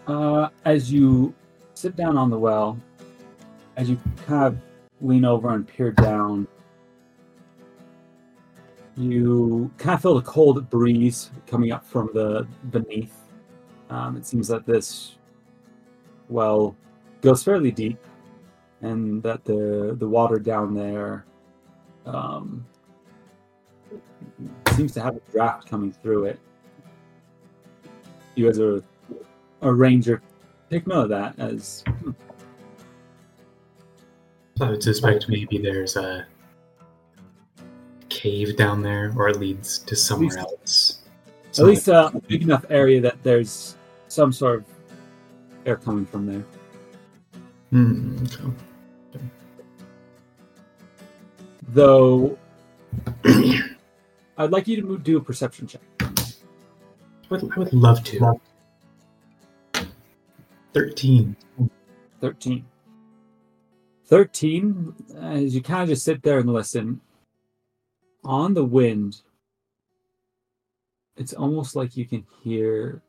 Uh, 0.07 0.49
as 0.65 0.91
you 0.91 1.35
sit 1.75 1.95
down 1.97 2.17
on 2.17 2.31
the 2.31 2.39
well, 2.39 2.79
as 3.77 3.91
you 3.91 3.99
kind 4.27 4.45
of 4.45 4.59
lean 5.03 5.25
over 5.25 5.51
and 5.51 5.69
peer 5.69 5.93
down, 5.93 6.49
you 8.97 9.71
kind 9.77 9.95
of 9.95 10.03
feel 10.03 10.15
the 10.15 10.23
cold 10.23 10.69
breeze 10.71 11.31
coming 11.47 11.73
up 11.73 11.85
from 11.85 12.11
the 12.15 12.47
beneath. 12.71 13.15
Um, 13.91 14.17
it 14.17 14.27
seems 14.27 14.49
that 14.49 14.65
this 14.65 15.17
well 16.29 16.75
goes 17.21 17.43
fairly 17.43 17.71
deep, 17.71 17.99
and 18.83 19.23
that 19.23 19.45
the 19.45 19.95
the 19.99 20.09
water 20.09 20.39
down 20.39 20.75
there 20.75 21.25
um, 22.05 22.65
seems 24.75 24.93
to 24.93 25.01
have 25.01 25.17
a 25.17 25.21
draft 25.31 25.69
coming 25.69 25.93
through 25.93 26.27
it. 26.27 26.39
You 28.35 28.49
as 28.49 28.59
a 28.59 28.83
a 29.63 29.73
ranger 29.73 30.21
take 30.71 30.87
note 30.87 31.05
of 31.05 31.09
that 31.11 31.39
as 31.39 31.85
So 34.57 34.67
I 34.67 34.71
would 34.71 34.83
suspect 34.83 35.29
maybe 35.29 35.59
there's 35.59 35.97
a 35.97 36.27
cave 38.09 38.57
down 38.57 38.83
there, 38.83 39.13
or 39.17 39.29
it 39.29 39.39
leads 39.39 39.79
to 39.81 39.97
somewhere 39.97 40.29
least- 40.29 40.39
else. 40.39 40.99
at 41.59 41.65
least 41.67 41.89
a 41.89 42.11
big 42.27 42.43
enough 42.43 42.65
area 42.71 43.01
that 43.01 43.23
there's 43.23 43.77
some 44.09 44.33
sort 44.33 44.61
of 44.61 44.65
air 45.67 45.77
coming 45.77 46.07
from 46.07 46.27
there. 46.27 46.45
Hmm, 47.71 48.17
okay. 48.25 48.51
Though 51.73 52.39
I'd 53.25 54.51
like 54.51 54.69
you 54.69 54.83
to 54.83 54.99
do 54.99 55.17
a 55.17 55.21
perception 55.21 55.67
check. 55.67 55.81
I 56.01 56.11
would, 57.31 57.51
I 57.53 57.59
would 57.59 57.73
love 57.73 58.05
to. 58.05 58.41
Thirteen. 60.75 61.37
13. 62.21 62.65
13, 64.05 64.95
as 65.17 65.55
you 65.55 65.63
kind 65.63 65.83
of 65.85 65.89
just 65.89 66.05
sit 66.05 66.23
there 66.23 66.39
and 66.39 66.53
listen, 66.53 67.01
on 68.23 68.53
the 68.53 68.65
wind, 68.65 69.23
it's 71.17 71.33
almost 71.33 71.75
like 71.75 71.97
you 71.97 72.05
can 72.05 72.27
hear 72.43 73.01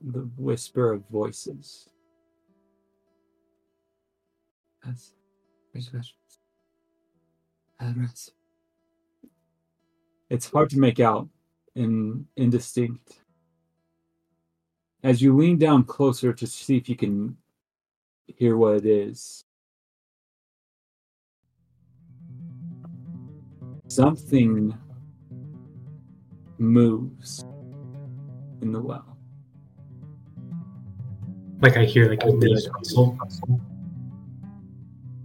the 0.00 0.28
whisper 0.36 0.92
of 0.92 1.04
voices. 1.08 1.88
That's 4.84 5.12
questions. 5.70 6.14
Address. 7.82 8.30
It's 10.30 10.48
hard 10.48 10.70
to 10.70 10.78
make 10.78 11.00
out 11.00 11.28
in 11.74 12.26
indistinct. 12.36 13.20
As 15.02 15.20
you 15.20 15.36
lean 15.36 15.58
down 15.58 15.82
closer 15.82 16.32
to 16.32 16.46
see 16.46 16.76
if 16.76 16.88
you 16.88 16.94
can 16.94 17.36
hear 18.28 18.56
what 18.56 18.76
it 18.76 18.86
is. 18.86 19.44
Something 23.88 24.78
moves 26.58 27.44
in 28.62 28.70
the 28.70 28.80
well. 28.80 29.18
Like 31.60 31.76
I 31.76 31.84
hear 31.84 32.08
like 32.08 32.22
a 32.22 32.28
leaf 32.28 32.64
rustle. 32.74 33.18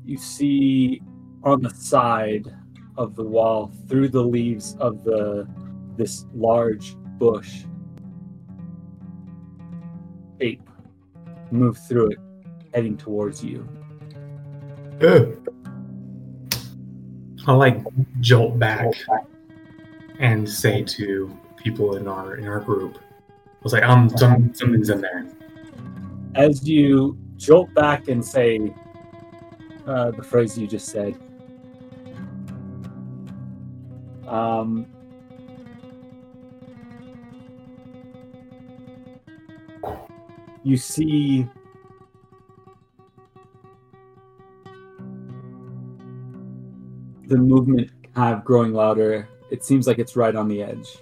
You 0.03 0.17
see 0.17 1.01
on 1.43 1.61
the 1.61 1.69
side 1.69 2.47
of 2.97 3.15
the 3.15 3.23
wall 3.23 3.71
through 3.87 4.09
the 4.09 4.21
leaves 4.21 4.75
of 4.79 5.03
the 5.03 5.47
this 5.95 6.25
large 6.33 6.95
bush 7.17 7.63
ape 10.41 10.69
move 11.51 11.77
through 11.87 12.11
it 12.11 12.19
heading 12.73 12.97
towards 12.97 13.43
you. 13.43 13.67
Ugh. 15.01 15.49
I'll 17.47 17.57
like 17.57 17.81
jolt 18.19 18.59
back 18.59 18.93
and 20.19 20.47
say 20.47 20.83
to 20.83 21.35
people 21.55 21.95
in 21.95 22.07
our 22.07 22.35
in 22.35 22.47
our 22.47 22.59
group, 22.59 22.97
I 22.97 23.63
was 23.63 23.73
like, 23.73 23.83
um, 23.83 24.09
some, 24.17 24.53
something's 24.53 24.89
in 24.89 25.01
there. 25.01 25.25
as 26.35 26.67
you 26.67 27.17
jolt 27.37 27.73
back 27.73 28.07
and 28.09 28.23
say 28.23 28.73
uh, 29.85 30.11
the 30.11 30.23
phrase 30.23 30.57
you 30.57 30.67
just 30.67 30.87
said, 30.87 31.15
um, 34.27 34.85
you 40.63 40.77
see 40.77 41.47
the 47.27 47.37
movement 47.37 47.89
kind 48.13 48.33
of 48.35 48.43
growing 48.43 48.73
louder. 48.73 49.29
It 49.49 49.63
seems 49.63 49.87
like 49.87 49.99
it's 49.99 50.15
right 50.15 50.35
on 50.35 50.47
the 50.47 50.61
edge. 50.63 50.97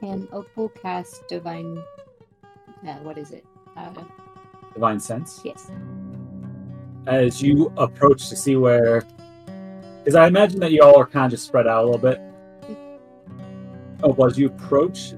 Can 0.00 0.28
Opal 0.32 0.68
cast 0.70 1.26
divine? 1.28 1.82
Uh, 2.86 2.94
what 3.02 3.16
is 3.16 3.30
it? 3.30 3.44
Uh, 3.76 3.90
Divine 4.74 5.00
sense. 5.00 5.40
yes. 5.44 5.70
As 7.06 7.42
you 7.42 7.72
approach 7.76 8.28
to 8.28 8.36
see 8.36 8.56
where 8.56 9.02
because 9.98 10.14
i 10.14 10.26
imagine 10.26 10.60
that 10.60 10.72
you 10.72 10.82
all 10.82 10.98
are 10.98 11.06
kind 11.06 11.26
of 11.26 11.30
just 11.30 11.46
spread 11.46 11.66
out 11.66 11.84
a 11.84 11.86
little 11.86 12.00
bit. 12.00 12.20
Oh 14.02 14.26
as 14.26 14.38
you 14.38 14.46
approach 14.46 15.12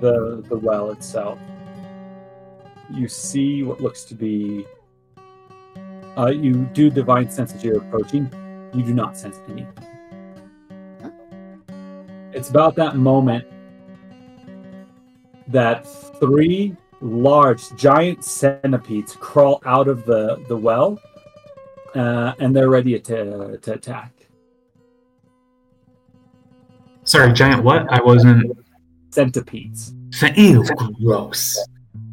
the 0.00 0.42
the 0.48 0.56
well 0.56 0.90
itself 0.90 1.38
you 2.92 3.08
see 3.08 3.62
what 3.62 3.80
looks 3.80 4.04
to 4.04 4.14
be 4.14 4.66
uh, 6.16 6.26
you 6.26 6.68
do 6.72 6.90
divine 6.90 7.30
sense 7.30 7.54
as 7.54 7.62
you're 7.62 7.78
approaching. 7.78 8.30
You 8.74 8.82
do 8.82 8.94
not 8.94 9.16
sense 9.16 9.38
anything. 9.48 9.66
It's 12.32 12.50
about 12.50 12.74
that 12.76 12.96
moment 12.96 13.44
that 15.48 15.86
three 16.20 16.76
large 17.00 17.74
giant 17.76 18.24
centipedes 18.24 19.16
crawl 19.16 19.62
out 19.64 19.88
of 19.88 20.04
the 20.04 20.44
the 20.48 20.56
well 20.56 21.00
uh, 21.94 22.34
and 22.38 22.54
they're 22.54 22.70
ready 22.70 22.98
to, 23.00 23.58
to 23.58 23.72
attack 23.74 24.12
Sorry, 27.04 27.32
giant. 27.32 27.64
What? 27.64 27.90
I 27.90 28.00
wasn't. 28.02 28.56
centipedes 29.10 29.94
Ew, 30.36 30.62
gross. 31.02 31.58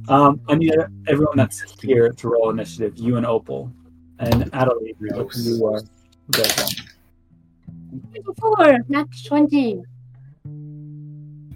um 0.09 0.39
i 0.47 0.55
need 0.55 0.73
everyone 1.07 1.37
that's 1.37 1.59
here 1.81 2.09
to 2.11 2.29
roll 2.29 2.49
initiative 2.49 2.93
you 2.97 3.17
and 3.17 3.25
opal 3.25 3.71
and 4.19 4.49
adelaide 4.53 4.95
Gross. 4.99 5.45
you 5.45 5.63
are 5.67 5.81
go. 6.31 6.43
Four, 8.39 8.79
not 8.89 9.07
twenty. 9.25 9.81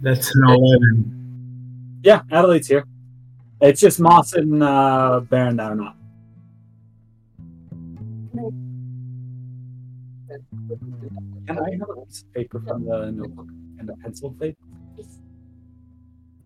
That's 0.01 0.35
an 0.35 0.43
eleven. 0.47 1.99
yeah 2.03 2.21
adelaide's 2.31 2.67
here 2.67 2.85
it's 3.61 3.81
just 3.81 3.99
moss 3.99 4.33
and 4.33 4.61
uh 4.61 5.21
Barren 5.29 5.55
that 5.57 5.71
are 5.71 5.75
not 5.75 5.95
Can 11.55 11.65
I 11.65 11.71
have 11.71 11.89
a 11.89 12.05
piece 12.05 12.21
of 12.21 12.33
paper 12.33 12.61
from 12.65 12.85
the 12.85 13.11
notebook 13.11 13.47
and 13.77 13.89
a 13.89 13.95
pencil, 13.97 14.31
please? 14.31 14.55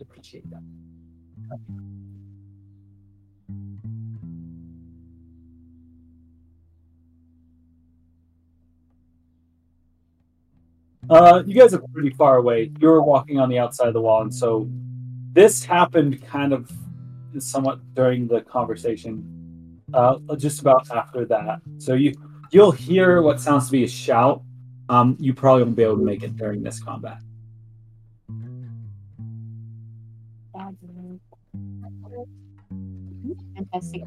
Appreciate 0.02 0.50
that. 0.50 0.64
Uh, 11.08 11.44
you 11.46 11.54
guys 11.54 11.76
are 11.76 11.82
pretty 11.94 12.10
far 12.10 12.38
away. 12.38 12.72
You're 12.80 13.04
walking 13.04 13.40
on 13.40 13.48
the 13.48 13.60
outside 13.60 13.88
of 13.88 13.94
the 13.94 14.02
wall, 14.02 14.24
and 14.24 14.34
so 14.34 14.68
this 15.34 15.64
happened 15.64 16.26
kind 16.26 16.52
of 16.52 16.72
somewhat 17.38 17.80
during 17.94 18.28
the 18.28 18.42
conversation. 18.42 19.82
Uh, 19.94 20.18
just 20.36 20.62
about 20.62 20.90
after 20.90 21.26
that, 21.26 21.62
so 21.78 21.94
you 21.94 22.16
you'll 22.52 22.72
hear 22.72 23.22
what 23.22 23.40
sounds 23.40 23.68
to 23.68 23.72
be 23.72 23.84
a 23.84 23.88
shout. 23.88 24.42
Um, 24.88 25.18
you 25.20 25.34
probably 25.34 25.64
won't 25.64 25.76
be 25.76 25.84
able 25.84 25.98
to 25.98 26.04
make 26.04 26.24
it 26.24 26.36
during 26.36 26.62
this 26.62 26.80
combat. 26.80 27.20
Fantastic. 33.56 34.04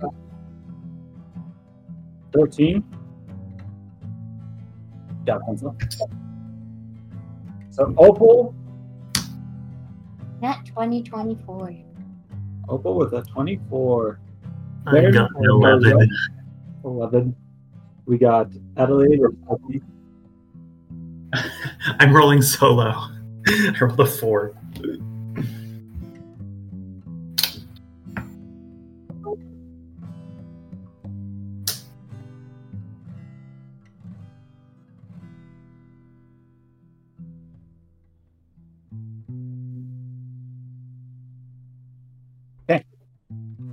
14. 2.32 2.84
Yeah, 5.26 5.38
pencil. 5.46 5.76
So 7.70 7.94
Opal, 7.96 8.54
Not 10.40 10.64
2024. 10.66 11.76
Opal 12.68 12.94
with 12.96 13.12
a 13.14 13.22
24. 13.22 14.20
I 14.86 15.10
got 15.10 15.30
11. 15.42 16.08
11. 16.84 17.36
We 18.06 18.18
got 18.18 18.50
Adelaide 18.76 19.20
or 19.20 19.32
Poppy. 19.46 19.82
I'm 22.00 22.14
rolling 22.14 22.42
solo. 22.42 22.90
I 23.46 23.74
rolled 23.80 24.00
a 24.00 24.06
4. 24.06 24.54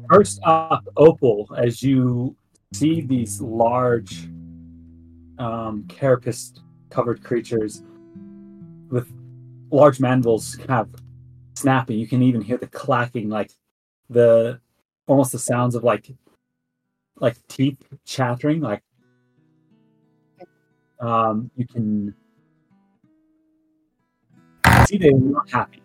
First 0.08 0.40
up, 0.44 0.86
Opal, 0.98 1.50
as 1.58 1.82
you 1.82 2.36
see 2.74 3.02
these 3.02 3.42
large 3.42 4.30
um, 5.40 5.84
carapace 5.90 6.54
covered 6.90 7.24
creatures 7.24 7.82
large 9.76 10.00
mandibles 10.00 10.56
kind 10.56 10.72
of 10.72 10.96
snapping. 11.56 12.00
You 12.00 12.08
can 12.08 12.24
even 12.24 12.42
hear 12.42 12.58
the 12.58 12.68
clacking, 12.68 13.30
like 13.30 13.52
the 14.10 14.60
almost 15.08 15.32
the 15.32 15.40
sounds 15.40 15.76
of 15.76 15.84
like 15.84 16.10
like 17.18 17.36
teeth 17.48 17.78
chattering. 18.06 18.62
Like 18.62 18.82
um, 21.00 21.52
you 21.56 21.68
can 21.68 22.16
see 24.88 24.98
they're 24.98 25.12
not 25.14 25.50
happy. 25.50 25.82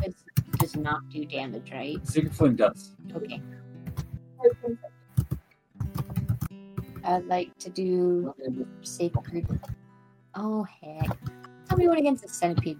Does, 0.00 0.14
does 0.58 0.76
not 0.76 1.08
do 1.10 1.24
damage, 1.24 1.72
right? 1.72 2.06
Sacred 2.06 2.34
Flame 2.34 2.56
does. 2.56 2.92
Okay. 3.14 3.42
I'd 7.04 7.26
like 7.26 7.56
to 7.58 7.70
do 7.70 8.34
sacred. 8.82 9.46
Oh 10.34 10.62
heck! 10.64 11.16
Tell 11.68 11.78
me 11.78 11.88
what 11.88 11.98
against 11.98 12.22
the 12.22 12.28
centipede. 12.28 12.78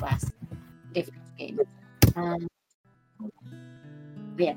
Last 0.00 0.32
different 0.92 1.36
game. 1.36 1.60
Um, 2.16 2.48
yeah. 4.38 4.54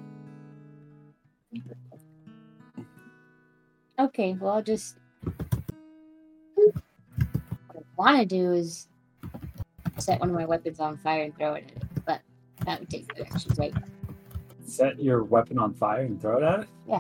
Okay, 3.99 4.37
well 4.39 4.53
I'll 4.53 4.61
just. 4.61 4.97
What 7.95 8.09
I 8.09 8.13
want 8.13 8.19
to 8.19 8.25
do 8.25 8.51
is 8.53 8.87
set 9.97 10.19
one 10.19 10.29
of 10.29 10.35
my 10.35 10.45
weapons 10.45 10.79
on 10.79 10.97
fire 10.97 11.23
and 11.23 11.35
throw 11.35 11.55
it 11.55 11.65
at 11.65 11.83
it, 11.83 12.05
but 12.05 12.21
that 12.65 12.79
would 12.79 12.89
take 12.89 13.13
two 13.15 13.23
actions, 13.23 13.57
right? 13.57 13.73
Set 14.67 15.01
your 15.01 15.23
weapon 15.23 15.57
on 15.57 15.73
fire 15.73 16.01
and 16.01 16.21
throw 16.21 16.37
it 16.37 16.43
at 16.43 16.59
it. 16.61 16.67
Yeah. 16.87 16.99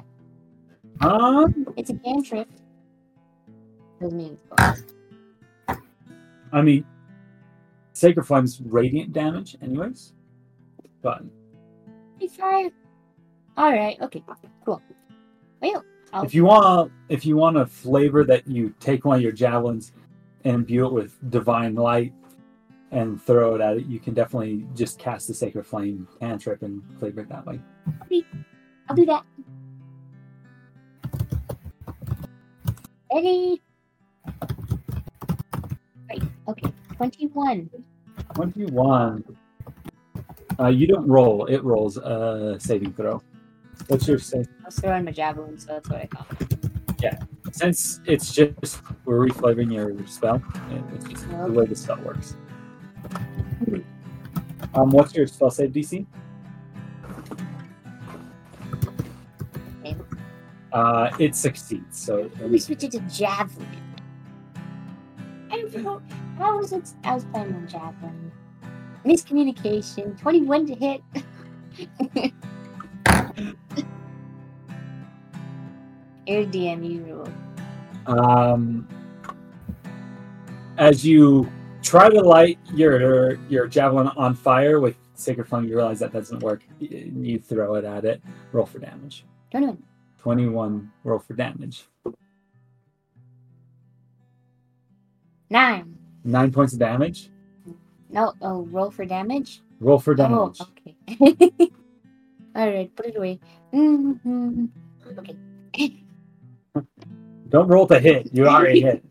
Um, 1.01 1.67
It's 1.75 1.89
a 1.89 1.95
cantrip. 1.95 2.49
Doesn't 3.99 4.17
mean 4.17 4.37
it's. 4.51 4.83
I 6.53 6.61
mean, 6.61 6.85
Sacred 7.91 8.23
Flame's 8.23 8.61
radiant 8.61 9.11
damage, 9.11 9.57
anyways. 9.61 10.13
But 11.01 11.23
Fire. 12.37 12.69
All 13.57 13.71
right. 13.71 13.97
Okay. 14.01 14.23
Cool. 14.65 14.81
Well, 15.61 15.83
I'll, 16.13 16.23
if 16.23 16.33
you 16.33 16.45
want, 16.45 16.91
if 17.09 17.25
you 17.25 17.35
want 17.35 17.57
a 17.57 17.65
flavor 17.65 18.23
that 18.23 18.47
you 18.47 18.73
take 18.79 19.03
one 19.03 19.17
of 19.17 19.21
your 19.21 19.31
javelins 19.33 19.91
and 20.45 20.55
imbue 20.55 20.85
it 20.85 20.93
with 20.93 21.17
divine 21.29 21.75
light 21.75 22.13
and 22.91 23.21
throw 23.21 23.55
it 23.55 23.61
at 23.61 23.77
it, 23.77 23.85
you 23.85 23.99
can 23.99 24.13
definitely 24.13 24.65
just 24.75 24.97
cast 24.99 25.27
the 25.27 25.33
Sacred 25.33 25.65
Flame 25.65 26.07
cantrip 26.19 26.63
and 26.63 26.81
flavor 26.99 27.21
it 27.21 27.29
that 27.29 27.45
way. 27.45 27.59
I'll 28.89 28.95
do 28.95 29.05
that. 29.05 29.25
Ready? 33.13 33.61
Right. 36.09 36.23
Okay. 36.47 36.71
Twenty-one. 36.95 37.69
Twenty-one. 38.35 39.23
Uh, 40.59 40.67
you 40.67 40.87
don't 40.87 41.07
roll; 41.07 41.45
it 41.45 41.63
rolls 41.63 41.97
a 41.97 42.57
saving 42.59 42.93
throw. 42.93 43.21
What's 43.87 44.07
your 44.07 44.19
save? 44.19 44.47
I 44.61 44.65
was 44.65 44.79
throwing 44.79 45.05
my 45.05 45.11
javelin, 45.11 45.59
so 45.59 45.73
that's 45.73 45.89
what 45.89 46.01
I 46.01 46.07
call 46.07 46.25
it. 46.39 46.57
Yeah. 47.01 47.19
Since 47.51 48.01
it's 48.05 48.33
just 48.33 48.81
we're 49.05 49.27
reflavoring 49.27 49.71
your 49.73 49.95
spell, 50.07 50.41
it's 50.93 51.07
just 51.07 51.29
the 51.29 51.51
way 51.51 51.65
the 51.65 51.75
spell 51.75 51.99
works. 52.01 52.35
Um, 54.77 54.91
what's 54.91 55.15
your 55.15 55.25
spell 55.25 55.49
save 55.49 55.71
DC? 55.71 56.05
Uh, 60.71 61.09
it 61.19 61.35
succeeds. 61.35 61.97
So 61.99 62.29
Let 62.39 62.51
me 62.51 62.59
switch 62.59 62.83
it 62.83 62.91
to 62.91 62.99
javelin. 62.99 63.67
I 65.49 65.61
don't 65.61 65.75
know. 65.83 66.01
How 66.37 66.57
was 66.57 66.71
it? 66.73 66.87
I 67.03 67.15
was 67.15 67.23
playing 67.25 67.55
on 67.55 67.67
javelin. 67.67 68.31
Miscommunication. 69.05 70.19
Twenty-one 70.19 70.67
to 70.67 70.75
hit. 70.75 71.01
Air 76.27 76.43
DM, 76.45 76.91
you 76.91 77.01
rule. 77.03 77.29
um, 78.07 78.87
as 80.77 81.05
you 81.05 81.49
try 81.87 82.09
to 82.09 82.21
light 82.21 82.59
your 82.73 83.35
your 83.49 83.67
javelin 83.67 84.07
on 84.17 84.35
fire 84.35 84.79
with 84.79 84.95
sacred 85.15 85.47
flame, 85.47 85.65
you 85.65 85.75
realize 85.75 85.99
that 85.99 86.13
doesn't 86.13 86.41
work. 86.41 86.61
You 86.79 87.39
throw 87.39 87.75
it 87.75 87.85
at 87.85 88.05
it. 88.05 88.21
Roll 88.51 88.65
for 88.65 88.79
damage. 88.79 89.25
Twenty-one. 89.51 89.83
Twenty-one. 90.19 90.91
Roll 91.03 91.19
for 91.19 91.33
damage. 91.33 91.85
Nine. 95.49 95.97
Nine 96.23 96.51
points 96.51 96.73
of 96.73 96.79
damage. 96.79 97.29
No. 98.09 98.33
Oh, 98.41 98.63
roll 98.63 98.91
for 98.91 99.05
damage. 99.05 99.61
Roll 99.79 99.99
for 99.99 100.13
damage. 100.13 100.59
Oh, 100.59 100.67
okay. 101.09 101.41
All 102.55 102.67
right, 102.69 102.93
put 102.95 103.05
it 103.05 103.17
away. 103.17 103.39
Mm-hmm. 103.73 104.65
Okay. 105.19 106.03
Don't 107.49 107.67
roll 107.67 107.87
to 107.87 107.99
hit. 107.99 108.33
You 108.33 108.47
already 108.47 108.81
hit. 108.81 109.03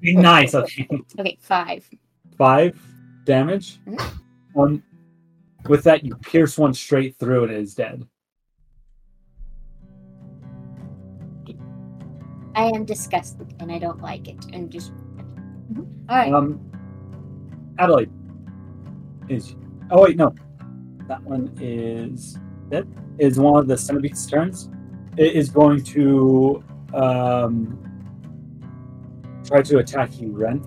Be 0.00 0.14
nice. 0.14 0.54
Okay. 0.54 0.88
okay, 1.18 1.38
five. 1.40 1.88
Five 2.36 2.78
damage. 3.24 3.78
Mhm. 3.86 4.20
Um, 4.56 4.82
with 5.68 5.84
that, 5.84 6.04
you 6.04 6.14
pierce 6.16 6.56
one 6.58 6.72
straight 6.74 7.16
through 7.18 7.44
and 7.44 7.52
it 7.52 7.58
is 7.58 7.74
dead. 7.74 8.06
I 12.54 12.70
am 12.74 12.84
disgusted 12.86 13.54
and 13.60 13.70
I 13.70 13.78
don't 13.78 14.00
like 14.00 14.28
it. 14.28 14.46
And 14.52 14.70
just. 14.70 14.92
All 16.08 16.16
right. 16.16 16.32
Um, 16.32 16.60
Adelaide 17.78 18.10
is. 19.28 19.54
Oh 19.90 20.02
wait, 20.02 20.16
no, 20.16 20.34
that 21.06 21.22
one 21.22 21.52
is 21.60 22.38
dead. 22.70 22.88
Is 23.18 23.38
one 23.38 23.60
of 23.60 23.68
the 23.68 23.76
centipede's 23.76 24.26
turns. 24.26 24.70
It 25.16 25.34
is 25.34 25.50
going 25.50 25.82
to 25.84 26.62
um 26.94 27.85
try 29.46 29.62
to 29.62 29.78
attack 29.78 30.20
you, 30.20 30.30
Ren. 30.32 30.64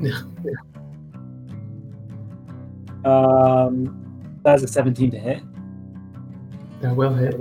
Um, 3.04 4.40
that's 4.42 4.62
a 4.62 4.68
17 4.68 5.10
to 5.10 5.18
hit. 5.18 5.42
That 6.80 6.96
will 6.96 7.14
hit. 7.14 7.34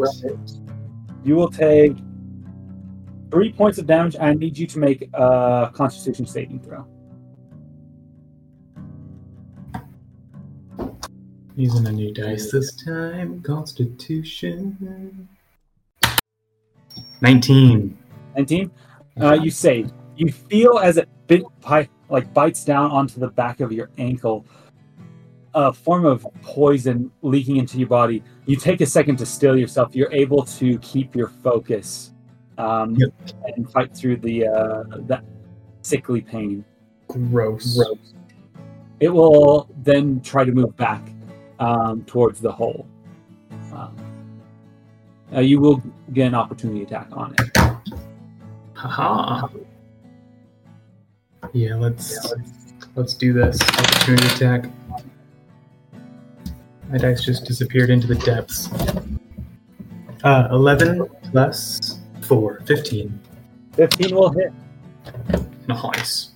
You 1.23 1.35
will 1.35 1.49
take 1.49 1.95
three 3.31 3.51
points 3.51 3.77
of 3.77 3.87
damage. 3.87 4.15
I 4.19 4.33
need 4.33 4.57
you 4.57 4.67
to 4.67 4.79
make 4.79 5.09
a 5.13 5.71
Constitution 5.73 6.25
saving 6.25 6.59
throw. 6.59 6.85
Using 11.55 11.87
a 11.87 11.91
new 11.91 12.13
dice 12.13 12.51
this 12.51 12.75
time. 12.83 13.41
Constitution. 13.41 15.29
19. 17.21 17.97
19. 18.35 18.71
Uh, 19.21 19.33
you 19.33 19.51
save. 19.51 19.91
You 20.15 20.31
feel 20.31 20.79
as 20.79 20.97
it 20.97 21.09
bit, 21.27 21.43
like 22.09 22.33
bites 22.33 22.63
down 22.63 22.91
onto 22.91 23.19
the 23.19 23.27
back 23.29 23.59
of 23.59 23.71
your 23.71 23.89
ankle, 23.97 24.45
a 25.53 25.73
form 25.73 26.05
of 26.05 26.25
poison 26.41 27.11
leaking 27.21 27.57
into 27.57 27.77
your 27.77 27.87
body. 27.87 28.23
You 28.45 28.55
take 28.55 28.81
a 28.81 28.85
second 28.85 29.17
to 29.17 29.25
still 29.25 29.57
yourself. 29.57 29.95
You're 29.95 30.11
able 30.11 30.43
to 30.43 30.77
keep 30.79 31.15
your 31.15 31.29
focus 31.29 32.11
um, 32.57 32.95
Yep. 32.95 33.13
and 33.55 33.69
fight 33.71 33.95
through 33.95 34.17
the 34.17 34.47
uh, 34.47 34.83
that 35.07 35.23
sickly 35.81 36.21
pain. 36.21 36.63
Gross. 37.07 37.79
It 38.99 39.09
will 39.09 39.67
then 39.83 40.21
try 40.21 40.45
to 40.45 40.51
move 40.51 40.75
back 40.77 41.01
um, 41.59 42.03
towards 42.05 42.39
the 42.39 42.51
hole. 42.51 42.87
Um, 43.73 43.95
uh, 45.35 45.39
you 45.39 45.59
will 45.59 45.81
get 46.13 46.27
an 46.27 46.35
opportunity 46.35 46.83
attack 46.83 47.07
on 47.11 47.35
it. 47.39 47.57
Haha. 48.73 49.47
Yeah, 51.53 51.75
let's 51.75 52.33
let's 52.95 53.13
do 53.13 53.31
this. 53.31 53.61
Opportunity 53.61 54.25
attack. 54.27 54.69
My 56.89 56.97
dice 56.97 57.23
just 57.23 57.45
disappeared 57.45 57.89
into 57.89 58.07
the 58.07 58.15
depths. 58.15 58.69
Uh, 60.23 60.47
11 60.51 61.05
plus 61.31 61.99
4, 62.21 62.61
15. 62.65 63.19
15 63.73 64.15
will 64.15 64.31
hit. 64.31 64.51
Nice. 65.67 66.31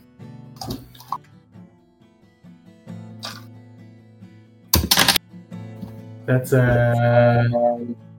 That's 6.26 6.52
uh, 6.54 7.48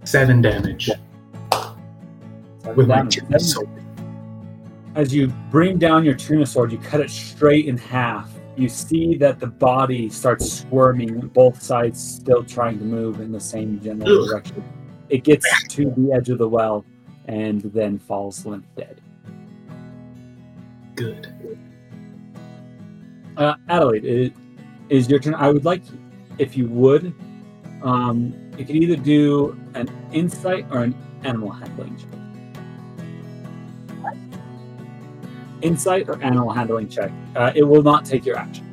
7 0.04 0.40
damage 0.40 0.90
with 2.74 2.88
my 2.88 2.96
Damage. 2.96 3.16
two 3.28 3.38
sword. 3.38 3.68
As 4.98 5.14
you 5.14 5.28
bring 5.48 5.78
down 5.78 6.04
your 6.04 6.14
tuna 6.14 6.44
sword, 6.44 6.72
you 6.72 6.78
cut 6.78 7.00
it 7.00 7.08
straight 7.08 7.66
in 7.66 7.78
half. 7.78 8.28
You 8.56 8.68
see 8.68 9.14
that 9.18 9.38
the 9.38 9.46
body 9.46 10.08
starts 10.08 10.52
squirming, 10.52 11.20
both 11.28 11.62
sides 11.62 12.02
still 12.02 12.42
trying 12.42 12.80
to 12.80 12.84
move 12.84 13.20
in 13.20 13.30
the 13.30 13.38
same 13.38 13.80
general 13.80 14.24
Ugh. 14.24 14.28
direction. 14.28 14.64
It 15.08 15.22
gets 15.22 15.46
to 15.68 15.94
the 15.96 16.12
edge 16.12 16.30
of 16.30 16.38
the 16.38 16.48
well 16.48 16.84
and 17.26 17.62
then 17.62 18.00
falls 18.00 18.44
limp 18.44 18.66
dead. 18.76 19.00
Good. 20.96 21.32
Uh, 23.36 23.54
Adelaide, 23.68 24.04
it 24.04 24.32
is 24.88 25.08
your 25.08 25.20
turn. 25.20 25.36
I 25.36 25.52
would 25.52 25.64
like, 25.64 25.82
if 26.38 26.56
you 26.56 26.66
would, 26.70 27.14
um, 27.84 28.34
you 28.58 28.64
could 28.64 28.74
either 28.74 28.96
do 28.96 29.56
an 29.74 29.88
insight 30.12 30.66
or 30.72 30.82
an 30.82 30.96
animal 31.22 31.52
handling 31.52 31.96
check. 31.96 32.17
Insight 35.62 36.09
or 36.09 36.22
animal 36.22 36.51
handling 36.51 36.89
check. 36.89 37.10
Uh, 37.35 37.52
it 37.55 37.62
will 37.64 37.82
not 37.82 38.05
take 38.05 38.24
your 38.24 38.36
action. 38.36 38.64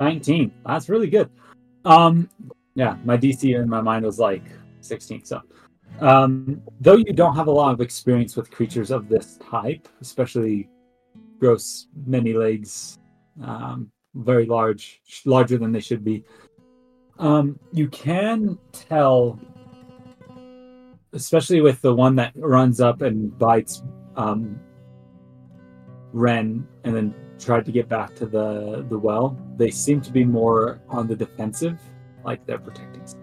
Nineteen. 0.00 0.52
That's 0.66 0.88
really 0.88 1.08
good. 1.08 1.30
Um, 1.84 2.28
yeah, 2.74 2.96
my 3.04 3.16
DC 3.16 3.54
in 3.54 3.68
my 3.68 3.80
mind 3.80 4.04
was 4.04 4.18
like 4.18 4.42
sixteen. 4.80 5.24
So, 5.24 5.40
um, 6.02 6.60
though 6.80 6.96
you 6.96 7.12
don't 7.12 7.36
have 7.36 7.46
a 7.46 7.50
lot 7.50 7.72
of 7.72 7.80
experience 7.80 8.34
with 8.34 8.50
creatures 8.50 8.90
of 8.90 9.08
this 9.08 9.38
type, 9.50 9.88
especially 10.00 10.68
gross, 11.38 11.86
many 12.06 12.32
legs, 12.32 12.98
um, 13.42 13.90
very 14.14 14.44
large, 14.46 15.00
larger 15.24 15.58
than 15.58 15.70
they 15.70 15.80
should 15.80 16.04
be, 16.04 16.24
um, 17.20 17.58
you 17.72 17.88
can 17.88 18.58
tell, 18.72 19.38
especially 21.12 21.60
with 21.60 21.80
the 21.82 21.94
one 21.94 22.16
that 22.16 22.32
runs 22.34 22.80
up 22.80 23.02
and 23.02 23.38
bites 23.38 23.82
um, 24.16 24.58
Ren 26.12 26.66
and 26.82 26.96
then 26.96 27.14
tried 27.38 27.64
to 27.64 27.72
get 27.72 27.88
back 27.88 28.14
to 28.16 28.26
the 28.26 28.84
the 28.88 28.98
well. 28.98 29.38
They 29.56 29.70
seem 29.70 30.00
to 30.02 30.10
be 30.10 30.24
more 30.24 30.80
on 30.88 31.06
the 31.06 31.16
defensive, 31.16 31.80
like 32.24 32.44
they're 32.44 32.58
protecting. 32.58 33.21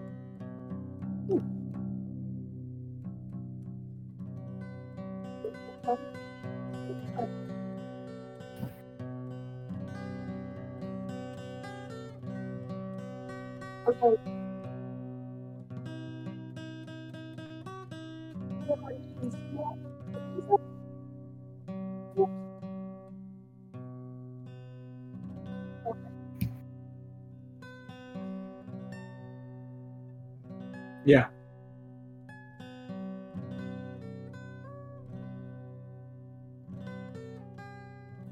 Yeah. 31.04 31.28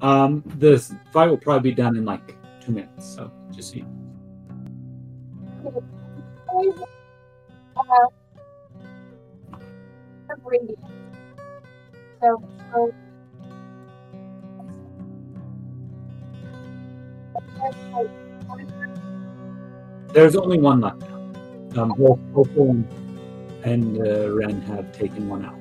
Um, 0.00 0.44
the 0.58 0.78
fight 1.12 1.28
will 1.28 1.36
probably 1.36 1.70
be 1.70 1.74
done 1.74 1.96
in 1.96 2.04
like 2.04 2.36
two 2.60 2.72
minutes. 2.72 3.06
So 3.06 3.32
just 3.50 3.70
so 3.70 3.76
you 3.78 3.97
So, 12.20 12.42
so 12.72 12.94
There's 20.12 20.36
only 20.36 20.58
one 20.58 20.80
left 20.80 21.00
now. 21.00 21.82
Um, 21.82 21.94
both 21.96 22.18
Opal 22.34 22.82
and 23.62 23.98
uh, 23.98 24.30
Ren 24.30 24.60
have 24.62 24.90
taken 24.92 25.28
one 25.28 25.44
out. 25.44 25.54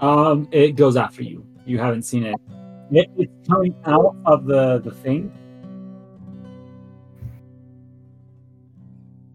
Um, 0.00 0.48
it 0.50 0.76
goes 0.76 0.96
after 0.96 1.22
you. 1.22 1.46
You 1.64 1.78
haven't 1.78 2.02
seen 2.02 2.24
it. 2.24 2.36
It 2.90 3.10
it's 3.16 3.48
coming 3.48 3.74
out 3.86 4.16
of 4.26 4.46
the 4.46 4.78
the 4.80 4.90
thing. 4.90 5.32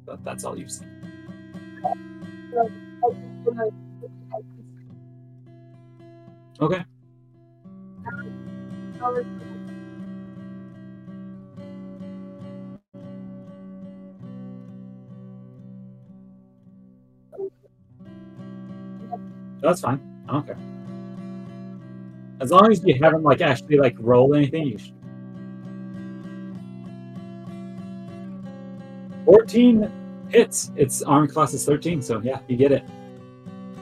But 0.05 0.23
that's 0.23 0.43
all 0.43 0.57
you've 0.57 0.71
seen. 0.71 0.89
Okay. 6.59 6.83
That's 19.61 19.81
fine. 19.81 19.99
I 20.27 20.33
don't 20.33 20.45
care. 20.45 20.76
As 22.39 22.51
long 22.51 22.71
as 22.71 22.83
you 22.83 22.97
haven't 23.01 23.23
like 23.23 23.41
actually 23.41 23.77
like 23.77 23.95
rolled 23.99 24.35
anything, 24.35 24.67
you 24.67 24.77
should. 24.77 24.93
Fourteen 29.25 29.91
hits. 30.29 30.71
Its 30.75 31.01
arm 31.01 31.27
class 31.27 31.53
is 31.53 31.65
thirteen, 31.65 32.01
so 32.01 32.21
yeah, 32.21 32.39
you 32.47 32.55
get 32.55 32.71
it. 32.71 32.83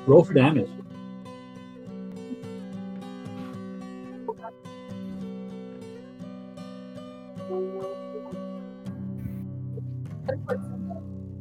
Roll 0.07 0.23
for 0.23 0.33
damage. 0.33 0.69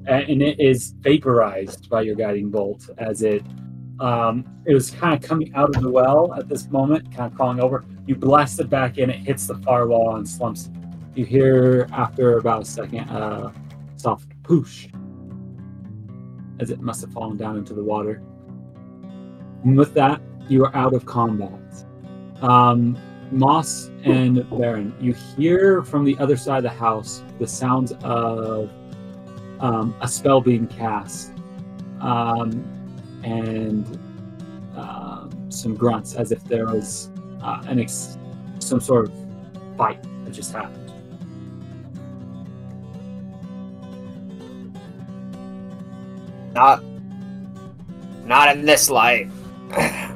And 0.06 0.42
it 0.42 0.60
is 0.60 0.94
vaporized 1.00 1.88
by 1.88 2.02
your 2.02 2.14
guiding 2.14 2.50
bolt 2.50 2.90
as 2.98 3.22
it 3.22 3.42
um, 4.00 4.44
it 4.66 4.74
was 4.74 4.90
kind 4.90 5.14
of 5.14 5.28
coming 5.28 5.54
out 5.54 5.74
of 5.74 5.82
the 5.82 5.90
well 5.90 6.34
at 6.34 6.48
this 6.48 6.68
moment, 6.70 7.14
kind 7.14 7.30
of 7.30 7.36
crawling 7.36 7.60
over. 7.60 7.84
You 8.06 8.16
blast 8.16 8.60
it 8.60 8.68
back 8.68 8.98
in, 8.98 9.10
it 9.10 9.16
hits 9.16 9.46
the 9.46 9.54
far 9.56 9.86
wall 9.86 10.16
and 10.16 10.28
slumps. 10.28 10.70
You 11.14 11.24
hear 11.24 11.86
after 11.92 12.38
about 12.38 12.62
a 12.62 12.64
second 12.64 13.08
a 13.08 13.52
soft 13.96 14.28
poosh 14.42 14.92
as 16.60 16.70
it 16.70 16.80
must 16.80 17.00
have 17.00 17.12
fallen 17.12 17.36
down 17.36 17.56
into 17.56 17.74
the 17.74 17.82
water. 17.82 18.22
And 19.64 19.76
with 19.76 19.94
that, 19.94 20.20
you 20.48 20.64
are 20.64 20.76
out 20.76 20.94
of 20.94 21.06
combat. 21.06 21.50
Um, 22.42 22.98
Moss 23.30 23.90
and 24.04 24.48
Barren, 24.50 24.94
you 25.00 25.12
hear 25.12 25.82
from 25.82 26.04
the 26.04 26.16
other 26.18 26.36
side 26.36 26.58
of 26.58 26.62
the 26.64 26.78
house 26.78 27.22
the 27.38 27.46
sounds 27.46 27.92
of 28.02 28.70
um, 29.60 29.94
a 30.00 30.08
spell 30.08 30.40
being 30.40 30.66
cast. 30.66 31.32
Um, 32.00 32.83
and 33.24 33.98
uh, 34.76 35.26
some 35.48 35.74
grunts 35.74 36.14
as 36.14 36.30
if 36.30 36.44
there 36.44 36.66
was 36.66 37.10
uh, 37.42 37.62
an 37.66 37.80
ex- 37.80 38.18
some 38.58 38.80
sort 38.80 39.06
of 39.06 39.12
fight 39.76 40.02
that 40.24 40.32
just 40.32 40.52
happened. 40.52 40.80
Not, 46.54 46.84
not 48.24 48.56
in 48.56 48.64
this 48.64 48.88
life. 48.88 49.32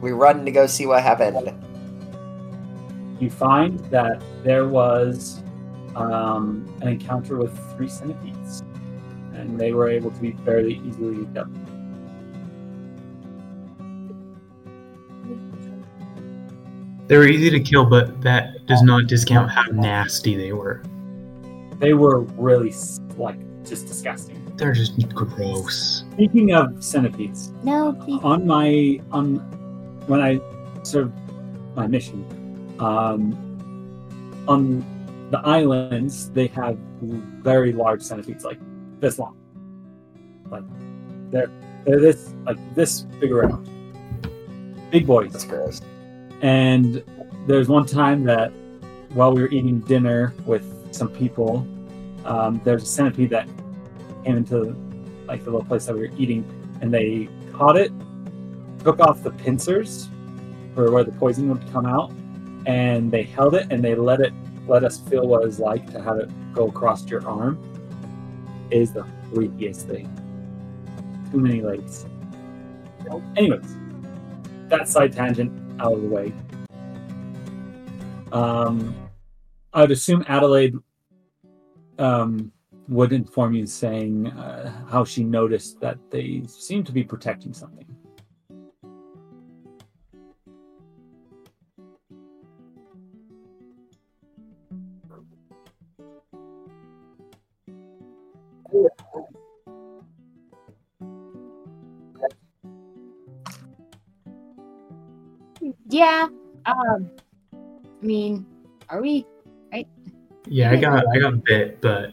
we 0.00 0.12
run 0.12 0.44
to 0.44 0.50
go 0.50 0.66
see 0.66 0.86
what 0.86 1.02
happened. 1.02 1.52
You 3.20 3.30
find 3.30 3.78
that 3.90 4.22
there 4.42 4.66
was 4.66 5.42
um, 5.94 6.68
an 6.82 6.88
encounter 6.88 7.36
with 7.36 7.56
three 7.76 7.88
centipedes 7.88 8.33
and 9.44 9.58
they 9.60 9.72
were 9.72 9.88
able 9.88 10.10
to 10.10 10.20
be 10.20 10.32
fairly 10.44 10.80
easily 10.86 11.24
done. 11.26 11.52
They 17.06 17.18
were 17.18 17.26
easy 17.26 17.50
to 17.50 17.60
kill, 17.60 17.84
but 17.84 18.22
that 18.22 18.66
does 18.66 18.82
not 18.82 19.06
discount 19.06 19.50
how 19.50 19.64
nasty 19.72 20.36
they 20.36 20.52
were. 20.52 20.82
They 21.78 21.92
were 21.92 22.20
really 22.20 22.72
like 23.18 23.36
just 23.64 23.86
disgusting. 23.86 24.40
They're 24.56 24.72
just 24.72 25.08
gross. 25.14 26.04
Speaking 26.12 26.54
of 26.54 26.82
centipedes, 26.82 27.52
No, 27.62 27.92
please. 27.92 28.20
on 28.22 28.46
my 28.46 29.00
on 29.12 29.36
when 30.06 30.20
I 30.20 30.40
served 30.82 31.12
my 31.74 31.86
mission, 31.86 32.24
um, 32.78 33.34
on 34.48 34.84
the 35.30 35.40
islands 35.40 36.30
they 36.30 36.46
have 36.48 36.78
very 37.42 37.72
large 37.72 38.00
centipedes, 38.00 38.44
like 38.44 38.58
this 39.00 39.18
long. 39.18 39.36
Like 40.50 40.64
they're 41.30 41.50
they're 41.84 42.00
this 42.00 42.32
like 42.44 42.58
this 42.74 43.02
big 43.02 43.32
around, 43.32 43.68
big 44.90 45.06
boys. 45.06 45.32
That's 45.32 45.44
gross. 45.44 45.80
And 46.40 47.02
there's 47.46 47.68
one 47.68 47.86
time 47.86 48.24
that 48.24 48.52
while 49.10 49.32
we 49.32 49.42
were 49.42 49.48
eating 49.48 49.80
dinner 49.80 50.34
with 50.46 50.94
some 50.94 51.08
people, 51.08 51.66
um, 52.24 52.60
there's 52.64 52.82
a 52.82 52.86
centipede 52.86 53.30
that 53.30 53.48
came 54.24 54.36
into 54.36 54.76
like 55.26 55.44
the 55.44 55.50
little 55.50 55.64
place 55.64 55.86
that 55.86 55.94
we 55.94 56.08
were 56.08 56.14
eating, 56.16 56.44
and 56.80 56.92
they 56.92 57.28
caught 57.52 57.76
it, 57.76 57.92
took 58.82 59.00
off 59.00 59.22
the 59.22 59.30
pincers 59.30 60.08
for 60.74 60.90
where 60.90 61.04
the 61.04 61.12
poison 61.12 61.48
would 61.48 61.72
come 61.72 61.86
out, 61.86 62.10
and 62.66 63.10
they 63.10 63.22
held 63.22 63.54
it 63.54 63.66
and 63.70 63.82
they 63.82 63.94
let 63.94 64.20
it 64.20 64.32
let 64.66 64.82
us 64.84 64.98
feel 64.98 65.26
what 65.26 65.44
it's 65.44 65.58
like 65.58 65.90
to 65.92 66.00
have 66.00 66.16
it 66.16 66.30
go 66.54 66.68
across 66.68 67.06
your 67.06 67.26
arm. 67.26 67.58
Is 68.70 68.92
the 68.92 69.06
freakiest 69.32 69.86
thing. 69.86 70.08
Too 71.30 71.40
many 71.40 71.60
legs. 71.60 72.06
Anyways, 73.36 73.76
that 74.68 74.88
side 74.88 75.12
tangent 75.12 75.52
out 75.80 75.92
of 75.92 76.02
the 76.02 76.08
way. 76.08 76.32
Um, 78.32 78.94
I 79.72 79.82
would 79.82 79.90
assume 79.90 80.24
Adelaide 80.28 80.74
um, 81.98 82.50
would 82.88 83.12
inform 83.12 83.54
you, 83.54 83.66
saying 83.66 84.28
uh, 84.28 84.72
how 84.88 85.04
she 85.04 85.24
noticed 85.24 85.80
that 85.80 85.98
they 86.10 86.42
seem 86.46 86.82
to 86.84 86.92
be 86.92 87.04
protecting 87.04 87.52
something. 87.52 87.93
Yeah. 105.88 106.28
Um. 106.66 107.10
I 107.52 108.06
mean, 108.06 108.46
are 108.88 109.00
we? 109.00 109.26
Right? 109.72 109.88
Yeah, 110.46 110.70
I 110.70 110.76
got 110.76 111.04
I 111.14 111.18
got 111.18 111.42
bit, 111.44 111.80
but 111.80 112.12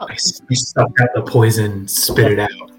Oh. 0.00 0.06
I 0.08 0.14
s- 0.14 0.42
I 0.50 0.54
sucked 0.54 1.00
out 1.00 1.10
the 1.14 1.22
poison, 1.22 1.86
spit 1.86 2.32
it 2.32 2.38
out. 2.40 2.70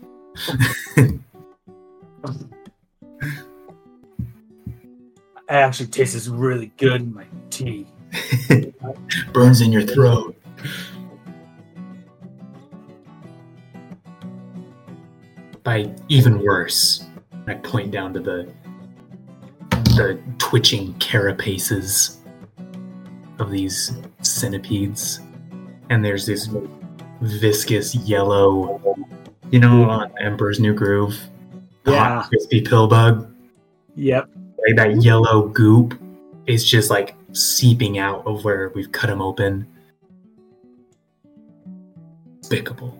It 5.49 5.55
actually 5.55 5.87
tastes 5.87 6.27
really 6.27 6.71
good 6.77 7.01
in 7.01 7.13
my 7.13 7.25
tea. 7.49 7.85
Burns 9.33 9.61
in 9.61 9.71
your 9.71 9.83
throat. 9.83 10.35
By 15.63 15.89
even 16.09 16.39
worse, 16.43 17.05
I 17.47 17.53
point 17.55 17.91
down 17.91 18.13
to 18.13 18.19
the 18.19 18.51
the 19.95 20.19
twitching 20.39 20.93
carapaces 20.95 22.17
of 23.39 23.51
these 23.51 23.93
centipedes, 24.21 25.19
and 25.89 26.03
there's 26.03 26.25
this 26.25 26.49
viscous 27.21 27.93
yellow, 27.95 28.81
you 29.51 29.59
know, 29.59 29.83
on 29.89 30.11
Emperor's 30.19 30.59
New 30.59 30.73
Groove, 30.73 31.17
the 31.83 31.91
Yeah. 31.91 32.15
hot 32.21 32.29
crispy 32.29 32.61
pill 32.61 32.87
bug 32.87 33.31
Yep. 33.95 34.29
like 34.67 34.75
that 34.77 35.01
yellow 35.03 35.47
goop 35.47 35.93
is 36.47 36.65
just 36.65 36.89
like 36.89 37.15
seeping 37.33 37.99
out 37.99 38.25
of 38.25 38.43
where 38.43 38.69
we've 38.75 38.91
cut 38.91 39.09
him 39.09 39.21
open. 39.21 39.67
Despicable. 42.41 42.97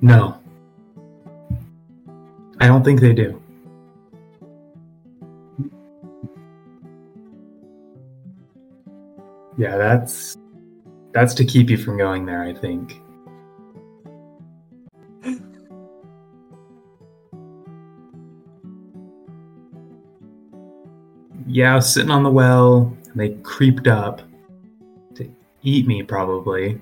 No. 0.00 0.38
I 2.60 2.66
don't 2.66 2.84
think 2.84 3.00
they 3.00 3.12
do. 3.12 3.40
Yeah, 9.56 9.76
that's 9.76 10.36
that's 11.12 11.34
to 11.34 11.44
keep 11.44 11.70
you 11.70 11.76
from 11.76 11.98
going 11.98 12.26
there, 12.26 12.42
I 12.42 12.52
think. 12.54 13.00
Yeah, 21.46 21.72
I 21.72 21.74
was 21.76 21.92
sitting 21.92 22.10
on 22.10 22.22
the 22.22 22.30
well, 22.30 22.96
and 23.10 23.20
they 23.20 23.30
creeped 23.42 23.86
up 23.86 24.22
eat 25.62 25.86
me, 25.86 26.02
probably. 26.02 26.80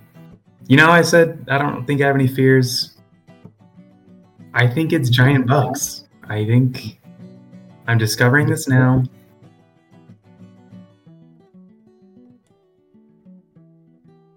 You 0.67 0.77
know, 0.77 0.91
I 0.91 1.03
said 1.03 1.47
I 1.49 1.59
don't 1.59 1.87
think 1.87 2.01
I 2.01 2.07
have 2.07 2.15
any 2.15 2.29
fears. 2.29 2.97
I 4.55 4.67
think 4.67 4.93
it's 4.93 5.09
giant 5.09 5.47
bugs. 5.47 6.09
I 6.29 6.45
think 6.45 7.01
I'm 7.87 7.99
discovering 7.99 8.49
this 8.49 8.69
now. 8.69 9.05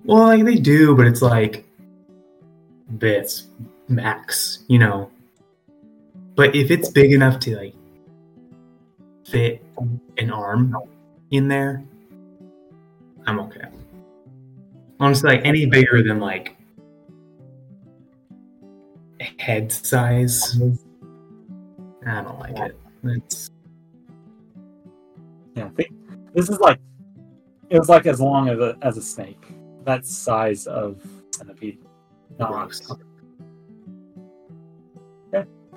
Well, 0.06 0.24
like 0.24 0.44
they 0.44 0.56
do, 0.56 0.96
but 0.96 1.08
it's 1.08 1.22
like 1.22 1.66
bits 2.98 3.48
max, 3.88 4.64
you 4.68 4.80
know. 4.80 5.10
But 6.36 6.56
if 6.56 6.72
it's 6.72 6.90
big 6.90 7.12
enough 7.12 7.40
to 7.42 7.56
like 7.56 7.76
fit 9.26 9.64
an 10.18 10.32
arm 10.32 10.76
in 11.32 11.48
there, 11.48 11.84
I'm 13.26 13.40
okay. 13.42 13.66
Honestly, 15.00 15.30
like 15.30 15.46
any 15.46 15.66
bigger 15.66 16.04
than 16.04 16.20
like 16.20 16.56
head 19.38 19.72
size, 19.72 20.60
I 22.06 22.22
don't 22.22 22.40
like 22.40 22.58
it. 22.58 22.80
It's 23.04 23.52
Yeah, 25.56 25.66
I 25.66 25.70
think 25.70 25.90
this 26.34 26.50
is 26.50 26.60
like 26.60 26.80
it 27.70 27.80
was 27.80 27.90
like 27.90 28.06
as 28.06 28.22
long 28.22 28.50
as 28.50 28.60
a 28.60 28.78
as 28.82 28.98
a 28.98 29.02
snake. 29.02 29.44
That 29.84 30.06
size 30.06 30.68
of 30.68 31.06
centipede. 31.32 31.80
Not 32.40 32.52
gross. 32.52 32.82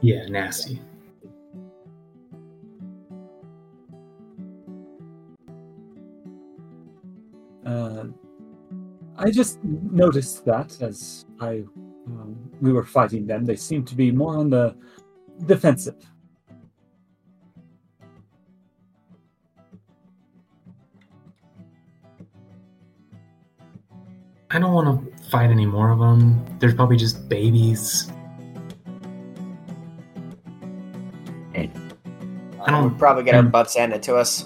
Yeah, 0.03 0.27
nasty. 0.27 0.81
Uh, 7.65 8.05
I 9.19 9.31
just 9.31 9.63
noticed 9.65 10.45
that 10.45 10.81
as 10.83 11.25
I 11.41 11.65
um, 12.07 12.37
we 12.61 12.73
were 12.73 12.85
fighting 12.85 13.27
them, 13.27 13.45
they 13.45 13.57
seemed 13.57 13.87
to 13.89 13.95
be 13.95 14.11
more 14.11 14.37
on 14.37 14.51
the 14.51 14.77
defensive. 15.47 15.97
I 24.51 24.59
don't 24.59 24.73
want 24.73 24.89
to 25.17 25.29
fight 25.29 25.51
any 25.51 25.67
more 25.67 25.91
of 25.91 25.99
them. 25.99 26.45
They're 26.59 26.75
probably 26.75 26.97
just 26.97 27.29
babies. 27.29 28.11
I 31.55 32.71
don't- 32.71 32.91
We'll 32.91 32.99
probably 32.99 33.23
get 33.25 33.35
our 33.35 33.41
um, 33.41 33.51
butts 33.51 33.77
handed 33.77 34.03
to 34.05 34.17
us. 34.17 34.45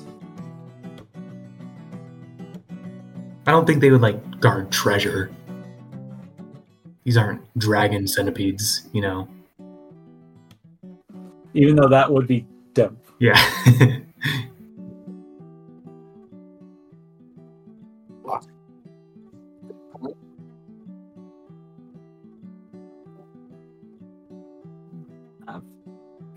I 3.51 3.53
don't 3.53 3.67
think 3.67 3.81
they 3.81 3.91
would 3.91 4.01
like 4.01 4.39
guard 4.39 4.71
treasure. 4.71 5.29
These 7.03 7.17
aren't 7.17 7.43
dragon 7.59 8.07
centipedes, 8.07 8.89
you 8.93 9.03
know. 9.03 9.27
Even 11.53 11.75
though 11.75 11.89
that 11.89 12.13
would 12.13 12.29
be 12.29 12.47
dope. 12.75 12.97
Yeah. 13.19 13.35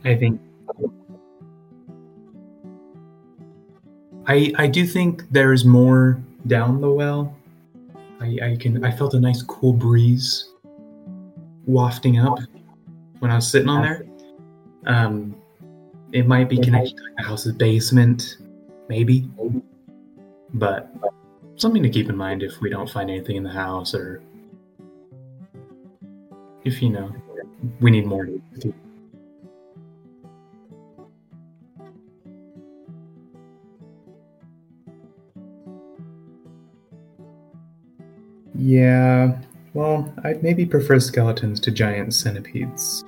I 0.03 0.15
think 0.15 0.41
I 4.25 4.51
I 4.57 4.65
do 4.65 4.87
think 4.87 5.25
there's 5.29 5.63
more 5.63 6.19
down 6.47 6.81
the 6.81 6.89
well. 6.89 7.35
I, 8.19 8.37
I 8.43 8.57
can 8.59 8.83
I 8.83 8.91
felt 8.91 9.13
a 9.13 9.19
nice 9.19 9.41
cool 9.41 9.73
breeze 9.73 10.49
wafting 11.65 12.19
up 12.19 12.39
when 13.19 13.31
I 13.31 13.35
was 13.35 13.49
sitting 13.49 13.69
on 13.69 13.81
there. 13.81 14.05
Um, 14.85 15.35
it 16.11 16.27
might 16.27 16.49
be 16.49 16.57
connected 16.57 16.95
to 16.97 17.03
the 17.17 17.23
house's 17.23 17.53
basement, 17.53 18.37
maybe, 18.87 19.29
but 20.53 20.93
something 21.55 21.81
to 21.83 21.89
keep 21.89 22.09
in 22.09 22.17
mind 22.17 22.43
if 22.43 22.59
we 22.61 22.69
don't 22.69 22.89
find 22.89 23.09
anything 23.09 23.35
in 23.35 23.43
the 23.43 23.49
house 23.49 23.93
or 23.93 24.21
if 26.63 26.81
you 26.81 26.89
know 26.89 27.13
we 27.79 27.91
need 27.91 28.05
more. 28.05 28.27
Yeah, 38.65 39.39
well, 39.73 40.13
I'd 40.23 40.41
maybe 40.41 40.65
prefer 40.65 40.97
skeletons 40.97 41.59
to 41.59 41.69
giant 41.69 42.13
centipedes. 42.13 43.03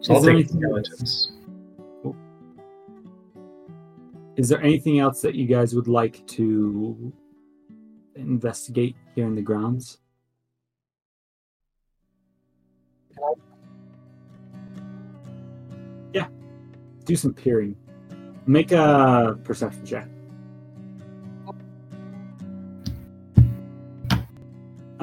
So 0.00 0.14
I'll 0.14 0.20
Is 0.20 0.24
take 0.24 0.32
anything 0.32 0.64
else? 0.64 0.88
skeletons. 0.88 1.32
Is 4.36 4.48
there 4.48 4.62
anything 4.62 5.00
else 5.00 5.20
that 5.20 5.34
you 5.34 5.46
guys 5.46 5.74
would 5.74 5.86
like 5.86 6.26
to 6.28 7.12
investigate 8.14 8.96
here 9.14 9.26
in 9.26 9.34
the 9.34 9.42
grounds? 9.42 9.98
Yeah. 16.14 16.28
Do 17.04 17.16
some 17.16 17.34
peering. 17.34 17.76
Make 18.46 18.72
a 18.72 19.38
perception 19.44 19.84
check. 19.84 20.08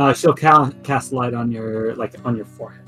Uh, 0.02 0.12
she'll 0.12 0.34
ca- 0.34 0.72
cast 0.82 1.14
light 1.14 1.36
on 1.36 1.52
your 1.52 1.94
like 1.94 2.16
on 2.26 2.36
your 2.36 2.44
forehead. 2.44 2.84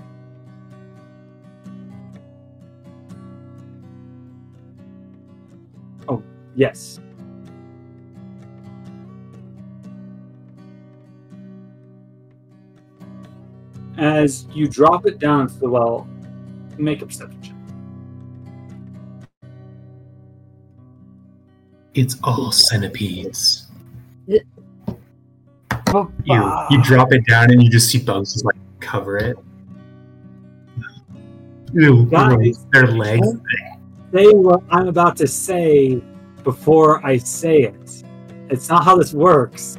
Oh, 6.08 6.24
yes. 6.56 7.00
As 14.00 14.48
you 14.52 14.68
drop 14.68 15.06
it 15.06 15.20
down 15.20 15.42
into 15.42 15.60
the 15.60 15.70
well, 15.70 16.08
make 16.80 17.04
a 17.04 17.06
perception 17.06 17.44
check. 17.44 17.54
It's 21.94 22.18
all 22.24 22.52
centipedes. 22.52 23.63
You 26.26 26.66
you 26.70 26.84
drop 26.84 27.14
it 27.14 27.26
down 27.28 27.52
and 27.52 27.62
you 27.62 27.70
just 27.70 27.90
see 27.90 28.00
bugs 28.00 28.34
just 28.34 28.46
like 28.46 28.56
cover 28.80 29.18
it. 29.18 29.38
Ew, 31.74 32.06
Guys. 32.06 32.36
gross. 32.36 32.66
their 32.72 32.88
legs. 32.88 33.28
say 34.14 34.28
what 34.30 34.62
I'm 34.70 34.88
about 34.88 35.16
to 35.18 35.28
say 35.28 36.02
before 36.44 37.06
I 37.06 37.18
say 37.18 37.64
it. 37.64 38.04
It's 38.50 38.70
not 38.70 38.84
how 38.84 38.96
this 38.96 39.14
works. 39.14 39.78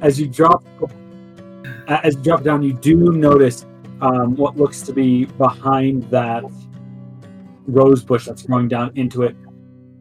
As 0.00 0.20
you 0.20 0.28
drop, 0.28 0.64
as 1.88 2.16
you 2.16 2.22
drop 2.22 2.42
down, 2.42 2.62
you 2.62 2.74
do 2.74 3.12
notice 3.12 3.64
um, 4.02 4.36
what 4.36 4.56
looks 4.56 4.82
to 4.82 4.92
be 4.92 5.24
behind 5.24 6.02
that 6.10 6.44
rose 7.66 8.04
bush 8.04 8.26
that's 8.26 8.42
growing 8.42 8.68
down 8.68 8.92
into 8.96 9.22
it, 9.22 9.34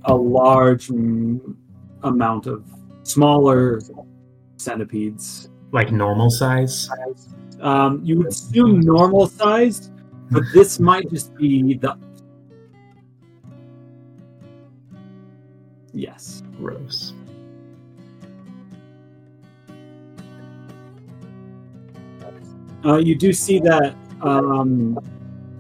a 0.05 0.13
large 0.13 0.87
mm, 0.89 1.55
amount 2.03 2.47
of 2.47 2.65
smaller 3.03 3.79
centipedes. 4.63 5.49
Like 5.71 5.91
normal 5.91 6.29
size. 6.29 6.89
Um, 7.61 8.01
you 8.03 8.17
would 8.17 8.27
assume 8.27 8.81
normal 8.81 9.27
sized, 9.27 9.91
but 10.31 10.43
this 10.53 10.79
might 10.79 11.09
just 11.09 11.35
be 11.35 11.73
the 11.75 11.97
yes. 15.93 16.43
Gross. 16.57 17.13
Uh, 22.85 22.97
you 22.97 23.15
do 23.15 23.31
see 23.31 23.59
that 23.59 23.95
um, 24.21 24.99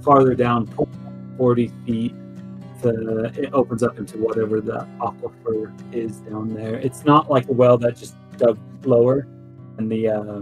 farther 0.03 0.35
down, 0.35 0.67
40 1.37 1.71
feet, 1.85 2.13
the, 2.81 3.31
it 3.37 3.53
opens 3.53 3.81
up 3.81 3.97
into 3.97 4.17
whatever 4.17 4.59
the 4.59 4.85
aquifer 4.99 5.71
is 5.93 6.17
down 6.17 6.53
there. 6.53 6.75
It's 6.75 7.05
not 7.05 7.31
like 7.31 7.47
a 7.47 7.53
well 7.53 7.77
that 7.77 7.95
just 7.95 8.15
dug 8.37 8.57
lower 8.85 9.27
than 9.75 9.89
the 9.89 10.09
uh, 10.09 10.41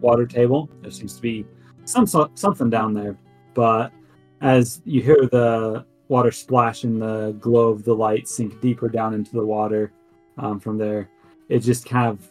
water 0.00 0.26
table. 0.26 0.70
There 0.82 0.90
seems 0.90 1.16
to 1.16 1.22
be 1.22 1.46
some 1.84 2.06
something 2.06 2.70
down 2.70 2.94
there, 2.94 3.18
but 3.54 3.92
as 4.40 4.80
you 4.84 5.02
hear 5.02 5.28
the 5.30 5.84
water 6.08 6.30
splash 6.30 6.84
and 6.84 7.00
the 7.00 7.36
glow 7.40 7.68
of 7.68 7.84
the 7.84 7.94
light 7.94 8.28
sink 8.28 8.60
deeper 8.60 8.88
down 8.88 9.14
into 9.14 9.32
the 9.32 9.44
water 9.44 9.92
um, 10.38 10.58
from 10.58 10.78
there, 10.78 11.08
it 11.48 11.60
just 11.60 11.84
kind 11.86 12.08
of, 12.08 12.28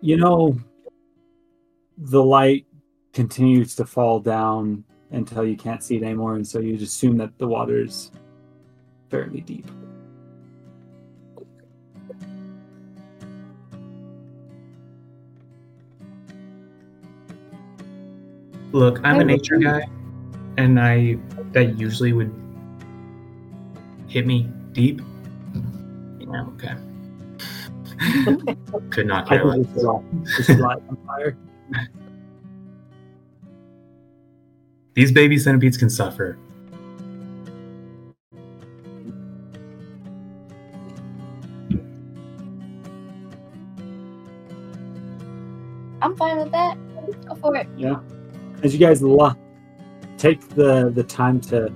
you 0.00 0.16
know, 0.16 0.58
the 1.98 2.22
light 2.22 2.66
continues 3.12 3.74
to 3.74 3.84
fall 3.84 4.20
down 4.20 4.84
until 5.10 5.44
you 5.44 5.56
can't 5.56 5.82
see 5.82 5.96
it 5.96 6.02
anymore, 6.02 6.36
and 6.36 6.46
so 6.46 6.60
you 6.60 6.76
just 6.76 6.94
assume 6.94 7.16
that 7.16 7.36
the 7.38 7.46
water's 7.46 8.12
fairly 9.10 9.40
deep. 9.40 9.66
Look, 18.72 19.00
I'm 19.02 19.20
a 19.20 19.24
nature 19.24 19.56
guy, 19.56 19.82
and 20.56 20.78
I 20.78 21.18
that 21.52 21.76
usually 21.78 22.12
would 22.12 22.32
hit 24.06 24.26
me 24.26 24.48
deep. 24.72 25.00
Yeah, 26.20 26.44
okay. 26.54 26.74
Could 28.90 29.06
not 29.06 29.26
I 29.26 29.36
care 29.36 29.44
less. 29.44 29.66
this 29.66 29.76
is 29.76 29.84
all- 29.84 30.04
this 30.36 30.50
on 30.50 30.98
fire. 31.06 31.36
These 34.94 35.12
baby 35.12 35.38
centipedes 35.38 35.76
can 35.76 35.88
suffer. 35.90 36.36
I'm 46.02 46.16
fine 46.16 46.38
with 46.38 46.50
that. 46.52 46.76
Go 47.26 47.34
for 47.36 47.56
it. 47.56 47.68
Yeah. 47.76 48.00
As 48.62 48.74
you 48.74 48.78
guys 48.78 49.00
lo- 49.02 49.34
take 50.18 50.46
the 50.50 50.90
the 50.90 51.02
time 51.02 51.40
to 51.40 51.72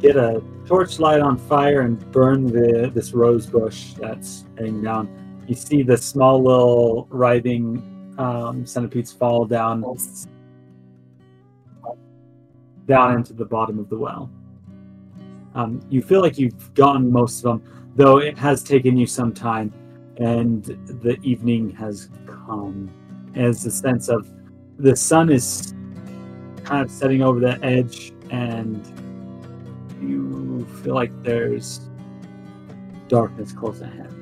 get 0.00 0.16
a 0.16 0.42
torchlight 0.66 1.20
on 1.20 1.38
fire 1.38 1.82
and 1.82 1.98
burn 2.10 2.46
the 2.46 2.90
this 2.92 3.12
rose 3.12 3.46
bush 3.46 3.92
that's 3.92 4.44
hanging 4.56 4.82
down, 4.82 5.08
you 5.46 5.54
see 5.54 5.82
the 5.82 5.96
small 5.96 6.42
little 6.42 7.06
writhing 7.10 8.14
um, 8.18 8.66
centipedes 8.66 9.12
fall 9.12 9.44
down 9.44 9.84
down 12.86 13.14
into 13.14 13.32
the 13.32 13.44
bottom 13.44 13.78
of 13.78 13.88
the 13.88 13.96
well. 13.96 14.30
Um, 15.54 15.80
you 15.90 16.02
feel 16.02 16.22
like 16.22 16.38
you've 16.38 16.74
gotten 16.74 17.10
most 17.10 17.44
of 17.44 17.60
them, 17.60 17.90
though 17.94 18.18
it 18.18 18.36
has 18.36 18.64
taken 18.64 18.96
you 18.96 19.06
some 19.06 19.32
time, 19.32 19.72
and 20.16 20.64
the 21.02 21.18
evening 21.22 21.70
has 21.70 22.10
come. 22.26 22.90
As 23.34 23.64
a 23.66 23.70
sense 23.70 24.08
of 24.08 24.28
the 24.78 24.94
sun 24.94 25.30
is 25.30 25.74
kind 26.64 26.84
of 26.84 26.90
setting 26.90 27.22
over 27.22 27.40
the 27.40 27.58
edge, 27.64 28.12
and 28.30 28.86
you 30.00 30.66
feel 30.82 30.94
like 30.94 31.10
there's 31.22 31.80
darkness 33.08 33.52
close 33.52 33.80
at 33.82 33.92
hand. 33.92 34.14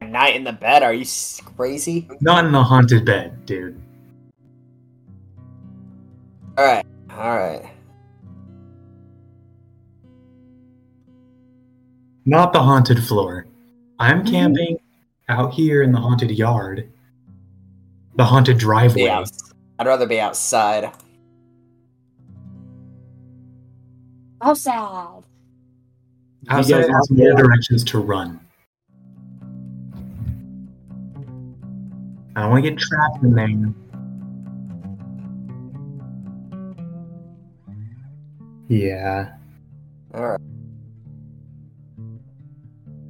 Night 0.00 0.36
in 0.36 0.44
the 0.44 0.52
bed? 0.52 0.82
Are 0.82 0.94
you 0.94 1.04
crazy? 1.56 2.08
Not 2.20 2.44
in 2.44 2.52
the 2.52 2.62
haunted 2.62 3.04
bed, 3.04 3.44
dude. 3.44 3.80
All 6.56 6.64
right, 6.64 6.86
all 7.10 7.36
right. 7.36 7.70
Not 12.28 12.52
the 12.52 12.62
haunted 12.62 13.02
floor. 13.02 13.46
I'm 13.98 14.22
mm-hmm. 14.22 14.30
camping 14.30 14.78
out 15.30 15.54
here 15.54 15.82
in 15.82 15.92
the 15.92 15.98
haunted 15.98 16.30
yard. 16.30 16.86
The 18.16 18.24
haunted 18.26 18.58
driveway. 18.58 19.04
Be 19.04 19.08
outs- 19.08 19.54
I'd 19.78 19.86
rather 19.86 20.06
be 20.06 20.20
outside. 20.20 20.92
How 24.42 24.52
sad. 24.52 25.24
you 26.42 26.50
Outside 26.50 26.82
guys 26.82 26.90
has 26.90 27.10
want 27.10 27.10
more 27.10 27.32
directions 27.32 27.82
to 27.84 27.98
run. 27.98 28.38
I 32.36 32.42
don't 32.42 32.50
want 32.50 32.62
to 32.62 32.70
get 32.70 32.78
trapped 32.78 33.24
in 33.24 33.34
there. 33.34 33.74
Yeah. 38.68 39.32
All 40.12 40.26
right. 40.28 40.40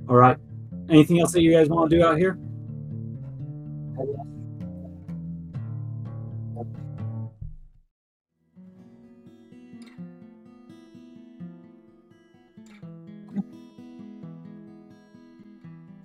All 0.09 0.17
right. 0.17 0.39
Anything 0.89 1.21
else 1.21 1.33
that 1.33 1.43
you 1.43 1.53
guys 1.53 1.69
want 1.69 1.91
to 1.91 1.99
do 1.99 2.05
out 2.05 2.17
here? 2.17 2.39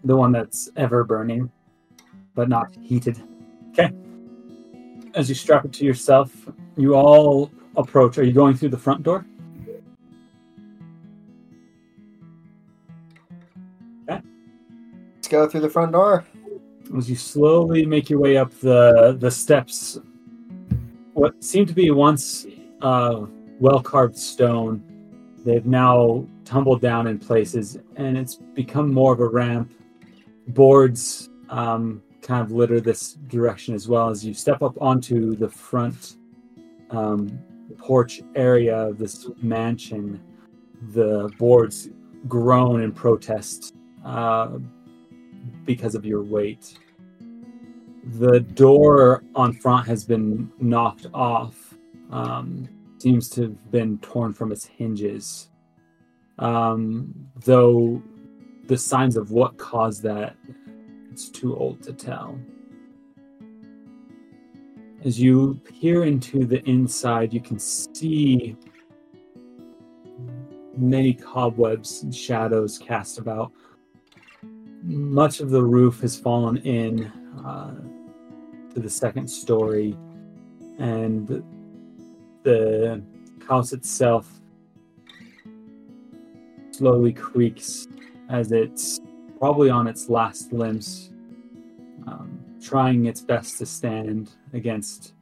The 0.06 0.18
one 0.18 0.34
that's 0.34 0.70
ever 0.76 1.06
burning, 1.06 1.50
but 2.36 2.50
not 2.50 2.76
heated. 2.82 3.24
Okay. 3.70 3.90
As 5.16 5.30
you 5.30 5.36
strap 5.36 5.64
it 5.64 5.72
to 5.74 5.86
yourself, 5.86 6.50
you 6.76 6.94
all 6.94 7.50
approach. 7.78 8.18
Are 8.18 8.24
you 8.24 8.34
going 8.34 8.56
through 8.56 8.70
the 8.70 8.78
front 8.78 9.04
door? 9.04 9.26
Go 15.34 15.48
through 15.48 15.62
the 15.62 15.70
front 15.70 15.92
door. 15.92 16.24
as 16.96 17.10
you 17.10 17.16
slowly 17.16 17.86
make 17.88 18.08
your 18.08 18.20
way 18.20 18.38
up 18.38 18.52
the 18.60 19.18
the 19.20 19.32
steps 19.32 20.00
what 21.14 21.44
seemed 21.44 21.68
to 21.68 21.74
be 21.74 21.90
once 21.90 22.46
uh, 22.82 23.26
well 23.60 23.82
carved 23.82 24.18
stone 24.18 24.74
they've 25.44 25.66
now 25.66 26.24
tumbled 26.46 26.82
down 26.82 27.08
in 27.08 27.18
places 27.18 27.78
and 27.96 28.16
it's 28.18 28.36
become 28.36 28.94
more 28.94 29.12
of 29.14 29.20
a 29.20 29.28
ramp. 29.28 29.72
Boards 30.50 31.30
um, 31.50 32.02
kind 32.22 32.42
of 32.42 32.52
litter 32.52 32.80
this 32.80 33.14
direction 33.28 33.74
as 33.74 33.88
well. 33.88 34.10
As 34.10 34.26
you 34.26 34.34
step 34.34 34.62
up 34.62 34.76
onto 34.82 35.36
the 35.36 35.50
front 35.50 36.18
um, 36.92 37.40
porch 37.78 38.22
area 38.36 38.78
of 38.90 38.98
this 38.98 39.28
mansion 39.42 40.22
the 40.92 41.30
boards 41.40 41.90
groan 42.28 42.82
in 42.82 42.92
protest. 42.92 43.74
Uh, 44.06 44.60
because 45.66 45.96
of 45.96 46.06
your 46.06 46.24
weight. 46.24 46.78
The 48.06 48.42
door 48.42 49.24
on 49.36 49.54
front 49.54 49.88
has 49.88 50.04
been 50.04 50.52
knocked 50.60 51.08
off. 51.14 51.74
Um, 52.12 52.68
seems 52.98 53.30
to 53.30 53.44
have 53.44 53.72
been 53.72 53.98
torn 54.00 54.34
from 54.34 54.52
its 54.52 54.66
hinges. 54.66 55.50
Um, 56.40 57.14
though 57.44 58.02
the 58.66 58.78
signs 58.78 59.18
of 59.18 59.32
what 59.32 59.58
caused 59.58 60.04
that, 60.04 60.36
it's 61.12 61.30
too 61.30 61.56
old 61.56 61.84
to 61.84 61.94
tell. 61.94 62.40
As 65.04 65.20
you 65.20 65.60
peer 65.66 66.06
into 66.06 66.46
the 66.46 66.64
inside, 66.68 67.34
you 67.34 67.42
can 67.42 67.60
see 67.60 68.56
many 70.78 71.14
cobwebs 71.14 72.04
and 72.04 72.16
shadows 72.16 72.78
cast 72.78 73.20
about 73.20 73.52
much 74.84 75.40
of 75.40 75.50
the 75.50 75.64
roof 75.64 76.02
has 76.02 76.18
fallen 76.18 76.58
in 76.58 77.06
uh, 77.46 77.74
to 78.74 78.80
the 78.80 78.90
second 78.90 79.28
story, 79.28 79.98
and 80.78 81.44
the 82.44 83.02
house 83.48 83.72
itself 83.72 84.30
slowly 86.72 87.14
creaks 87.14 87.88
as 88.30 88.52
it's 88.52 89.00
probably 89.40 89.70
on 89.70 89.88
its 89.88 90.10
last 90.10 90.52
limbs, 90.52 91.12
um, 92.08 92.40
trying 92.62 93.06
its 93.06 93.22
best 93.22 93.58
to 93.60 93.66
stand 93.66 94.32
against 94.54 95.14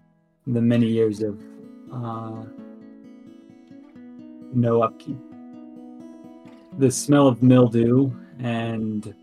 the 0.47 0.61
many 0.61 0.88
years 0.88 1.21
of 1.21 1.39
uh, 1.91 2.43
no 4.53 4.81
upkeep. 4.81 5.17
The 6.77 6.89
smell 6.89 7.27
of 7.27 7.43
mildew 7.43 8.11
and 8.39 9.13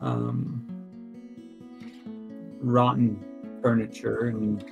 um, 0.00 0.64
rotten 2.60 3.22
furniture 3.62 4.28
and 4.28 4.64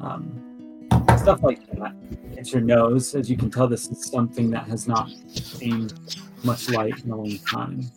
um, 0.00 0.88
stuff 1.18 1.42
like 1.42 1.66
that. 1.72 1.94
It's 2.32 2.52
your 2.52 2.62
nose. 2.62 3.14
As 3.14 3.30
you 3.30 3.36
can 3.36 3.50
tell, 3.50 3.68
this 3.68 3.88
is 3.88 4.06
something 4.06 4.50
that 4.50 4.66
has 4.68 4.86
not 4.86 5.10
seen 5.30 5.90
much 6.42 6.68
light 6.70 7.04
in 7.04 7.10
a 7.10 7.16
long 7.16 7.38
time. 7.38 7.90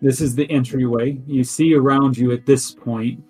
This 0.00 0.20
is 0.20 0.34
the 0.34 0.50
entryway. 0.50 1.18
You 1.26 1.44
see 1.44 1.74
around 1.74 2.18
you 2.18 2.32
at 2.32 2.44
this 2.44 2.70
point 2.70 3.24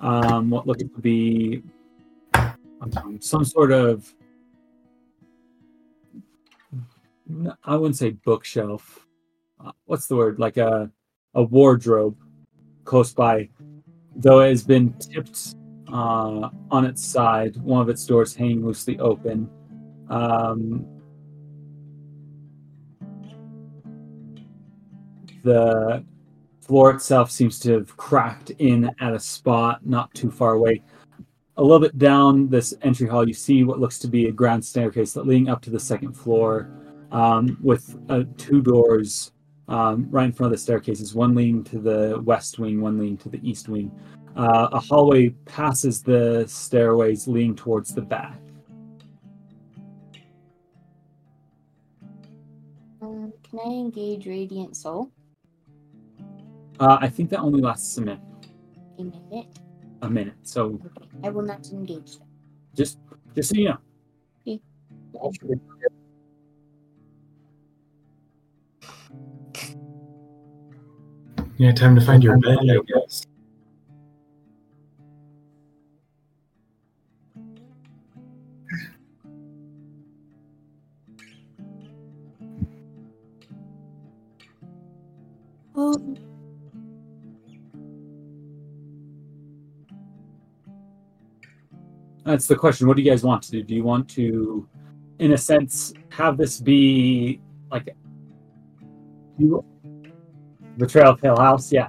um, 0.00 0.50
what 0.50 0.66
looks 0.66 0.82
to 0.82 1.00
be 1.00 1.62
um, 2.34 3.18
some 3.20 3.44
sort 3.44 3.72
of 3.72 4.14
I 7.64 7.76
wouldn't 7.76 7.96
say 7.96 8.10
bookshelf. 8.10 9.06
Uh, 9.64 9.72
what's 9.86 10.06
the 10.06 10.16
word? 10.16 10.38
Like 10.38 10.56
a 10.56 10.90
a 11.34 11.42
wardrobe 11.42 12.16
close 12.84 13.12
by, 13.12 13.48
though 14.14 14.40
it 14.40 14.50
has 14.50 14.62
been 14.62 14.92
tipped 14.94 15.54
uh, 15.92 16.48
on 16.70 16.84
its 16.84 17.04
side. 17.04 17.56
One 17.56 17.82
of 17.82 17.88
its 17.88 18.04
doors 18.06 18.34
hanging 18.34 18.64
loosely 18.64 18.98
open. 18.98 19.50
Um, 20.08 20.86
the 25.42 26.04
floor 26.66 26.90
itself 26.90 27.30
seems 27.30 27.58
to 27.60 27.72
have 27.72 27.96
cracked 27.96 28.50
in 28.58 28.90
at 29.00 29.14
a 29.14 29.20
spot 29.20 29.86
not 29.86 30.12
too 30.14 30.30
far 30.30 30.54
away. 30.54 30.82
A 31.58 31.62
little 31.62 31.80
bit 31.80 31.96
down 31.96 32.48
this 32.48 32.74
entry 32.82 33.08
hall, 33.08 33.26
you 33.26 33.34
see 33.34 33.64
what 33.64 33.78
looks 33.78 33.98
to 34.00 34.08
be 34.08 34.26
a 34.26 34.32
grand 34.32 34.64
staircase 34.64 35.12
that 35.12 35.26
leading 35.26 35.48
up 35.48 35.62
to 35.62 35.70
the 35.70 35.80
second 35.80 36.12
floor, 36.12 36.68
um, 37.12 37.56
with 37.62 37.96
uh, 38.08 38.24
two 38.36 38.60
doors 38.60 39.32
um, 39.68 40.08
right 40.10 40.26
in 40.26 40.32
front 40.32 40.52
of 40.52 40.58
the 40.58 40.62
staircases. 40.62 41.14
One 41.14 41.34
leading 41.34 41.64
to 41.64 41.78
the 41.78 42.20
west 42.24 42.58
wing, 42.58 42.80
one 42.80 42.98
leading 42.98 43.16
to 43.18 43.28
the 43.28 43.40
east 43.48 43.68
wing. 43.68 43.90
Uh, 44.36 44.68
a 44.72 44.80
hallway 44.80 45.30
passes 45.46 46.02
the 46.02 46.44
stairways, 46.46 47.26
leading 47.26 47.54
towards 47.54 47.94
the 47.94 48.02
back. 48.02 48.38
Um, 53.00 53.32
can 53.48 53.58
I 53.64 53.68
engage 53.68 54.26
Radiant 54.26 54.76
Soul? 54.76 55.10
Uh, 56.78 56.98
I 57.00 57.08
think 57.08 57.30
that 57.30 57.40
only 57.40 57.62
lasts 57.62 57.96
a 57.96 58.02
minute. 58.02 58.20
A 58.98 59.02
minute. 59.02 59.46
A 60.02 60.10
minute. 60.10 60.34
So 60.42 60.80
Okay. 60.84 61.06
I 61.24 61.30
will 61.30 61.42
not 61.42 61.70
engage 61.70 62.18
them. 62.18 62.28
just, 62.74 62.98
just 63.34 63.50
so 63.50 63.56
you 63.56 63.68
know. 63.70 63.78
Okay. 65.14 65.60
Yeah, 71.58 71.72
time 71.72 71.94
to 71.94 72.02
find 72.02 72.22
your 72.22 72.38
bed, 72.38 72.58
I 72.60 72.78
guess. 72.86 73.22
Oh, 85.74 86.16
That's 92.26 92.48
the 92.48 92.56
question. 92.56 92.88
What 92.88 92.96
do 92.96 93.02
you 93.04 93.10
guys 93.10 93.22
want 93.22 93.44
to 93.44 93.52
do? 93.52 93.62
Do 93.62 93.72
you 93.74 93.84
want 93.84 94.10
to, 94.10 94.68
in 95.20 95.32
a 95.32 95.38
sense, 95.38 95.94
have 96.10 96.36
this 96.36 96.60
be 96.60 97.40
like 97.70 97.88
you 99.38 99.64
Trail 100.88 101.10
of 101.10 101.20
Hill 101.20 101.36
House? 101.36 101.72
Yeah. 101.72 101.88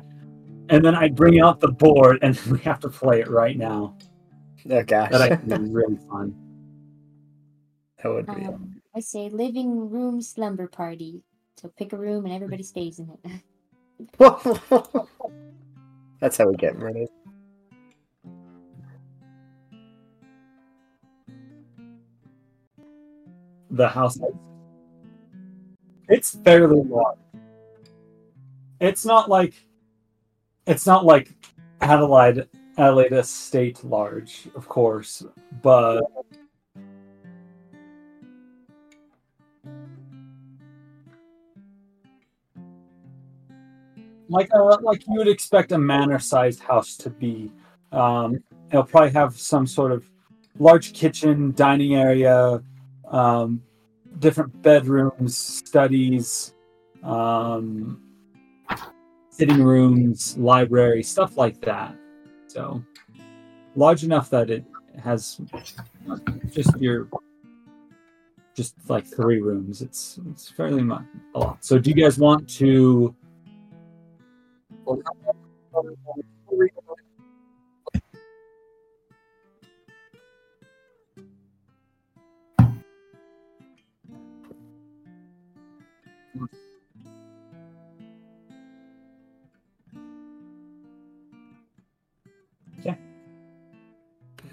And 0.70 0.86
then 0.86 0.94
I 0.94 1.08
bring 1.08 1.42
out 1.42 1.60
the 1.60 1.70
board 1.70 2.20
and 2.22 2.38
we 2.52 2.60
have 2.60 2.80
to 2.82 2.90
play 2.90 3.22
it 3.22 3.30
right 3.30 3.58
now. 3.58 3.96
Oh 4.70 4.84
gosh, 4.84 5.12
That 5.12 5.22
I 5.22 5.36
think 5.36 5.64
is 5.64 5.70
really 5.72 5.98
fun. 6.10 6.36
that 8.04 8.10
would 8.10 8.28
be. 8.28 8.46
um, 8.46 8.80
I 8.96 9.00
say 9.00 9.30
living 9.30 9.90
room 9.90 10.22
slumber 10.22 10.68
party. 10.68 11.24
So 11.56 11.72
pick 11.76 11.94
a 11.94 11.98
room 11.98 12.26
and 12.26 12.34
everybody 12.34 12.62
stays 12.74 13.00
in 13.00 13.10
it. 13.10 13.42
That's 16.20 16.38
how 16.38 16.48
we 16.48 16.56
get 16.58 16.78
murdered. 16.78 17.10
The 23.72 23.88
house. 23.88 24.20
It's 26.08 26.38
fairly 26.44 26.82
large. 26.84 27.18
it's 28.80 29.06
not 29.06 29.30
like 29.30 29.54
it's 30.66 30.86
not 30.86 31.06
like 31.06 31.34
Adelaide 31.82 32.48
Adelaide 32.78 33.14
Estate 33.14 33.84
large, 33.84 34.48
of 34.56 34.68
course, 34.68 35.24
but 35.62 36.02
like 44.30 44.50
a, 44.54 44.58
like 44.60 45.06
you 45.08 45.16
would 45.16 45.28
expect 45.28 45.72
a 45.72 45.78
manor-sized 45.78 46.60
house 46.60 46.96
to 46.98 47.10
be. 47.10 47.52
Um, 47.92 48.44
it'll 48.70 48.84
probably 48.84 49.12
have 49.12 49.38
some 49.38 49.66
sort 49.66 49.92
of 49.92 50.06
large 50.60 50.94
kitchen, 50.94 51.54
dining 51.54 51.96
area, 51.96 52.62
um, 53.12 53.62
different 54.20 54.62
bedrooms, 54.62 55.38
studies, 55.38 56.54
um, 57.04 58.02
sitting 59.30 59.64
rooms, 59.64 60.38
library, 60.38 61.04
stuff 61.04 61.38
like 61.38 61.62
that. 61.62 61.96
So 62.48 62.84
large 63.76 64.04
enough 64.04 64.30
that 64.32 64.50
it 64.50 64.66
has 65.04 65.40
just 66.52 66.80
your 66.80 67.08
just 68.56 68.76
like 68.90 69.06
three 69.06 69.40
rooms. 69.40 69.82
It's 69.82 70.20
it's 70.32 70.50
fairly 70.50 70.82
much 70.82 71.06
a 71.36 71.40
lot. 71.40 71.64
So 71.64 71.78
do 71.78 71.90
you 71.92 71.96
guys 71.96 72.18
want 72.18 72.50
to? 72.56 73.16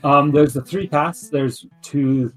Um, 0.05 0.31
there's 0.31 0.53
the 0.53 0.61
three 0.61 0.87
paths. 0.87 1.31
There's 1.31 1.67
to 1.83 2.33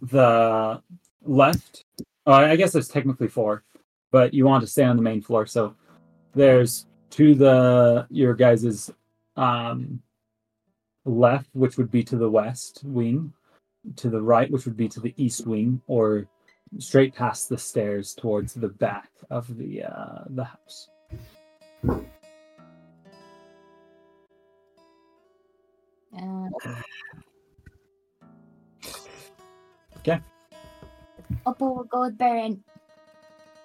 the 0.00 0.82
left. 1.22 1.84
Uh, 2.26 2.32
I 2.32 2.56
guess 2.56 2.72
there's 2.72 2.88
technically 2.88 3.28
four, 3.28 3.62
but 4.10 4.32
you 4.32 4.46
want 4.46 4.62
to 4.62 4.66
stay 4.66 4.84
on 4.84 4.96
the 4.96 5.02
main 5.02 5.20
floor. 5.20 5.44
So 5.46 5.74
there's 6.34 6.86
to 7.10 7.34
the 7.34 8.06
your 8.08 8.34
guys's 8.34 8.90
um, 9.36 10.00
left, 11.04 11.50
which 11.52 11.76
would 11.76 11.90
be 11.90 12.02
to 12.04 12.16
the 12.16 12.30
west 12.30 12.80
wing, 12.84 13.32
to 13.96 14.08
the 14.08 14.22
right, 14.22 14.50
which 14.50 14.64
would 14.64 14.76
be 14.76 14.88
to 14.88 15.00
the 15.00 15.14
east 15.18 15.46
wing, 15.46 15.82
or 15.86 16.26
straight 16.78 17.14
past 17.14 17.50
the 17.50 17.58
stairs 17.58 18.14
towards 18.14 18.54
the 18.54 18.68
back 18.68 19.10
of 19.28 19.58
the 19.58 19.82
uh, 19.84 20.24
the 20.30 20.44
house. 20.44 20.88
Uh, 26.64 26.74
Opal 31.46 31.74
will 31.74 31.84
go 31.84 32.02
with 32.02 32.18
Barren. 32.18 32.62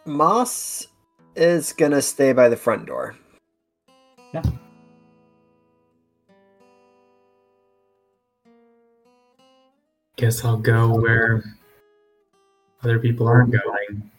Moss 0.06 0.88
is 1.36 1.74
gonna 1.74 2.02
stay 2.02 2.32
by 2.32 2.48
the 2.48 2.56
front 2.56 2.86
door. 2.86 3.16
Yeah. 4.34 4.44
Guess 10.16 10.46
I'll 10.46 10.58
go 10.58 10.96
where 11.00 11.44
other 12.84 13.00
people 13.00 13.28
aren't 13.28 13.52
going. 13.52 14.10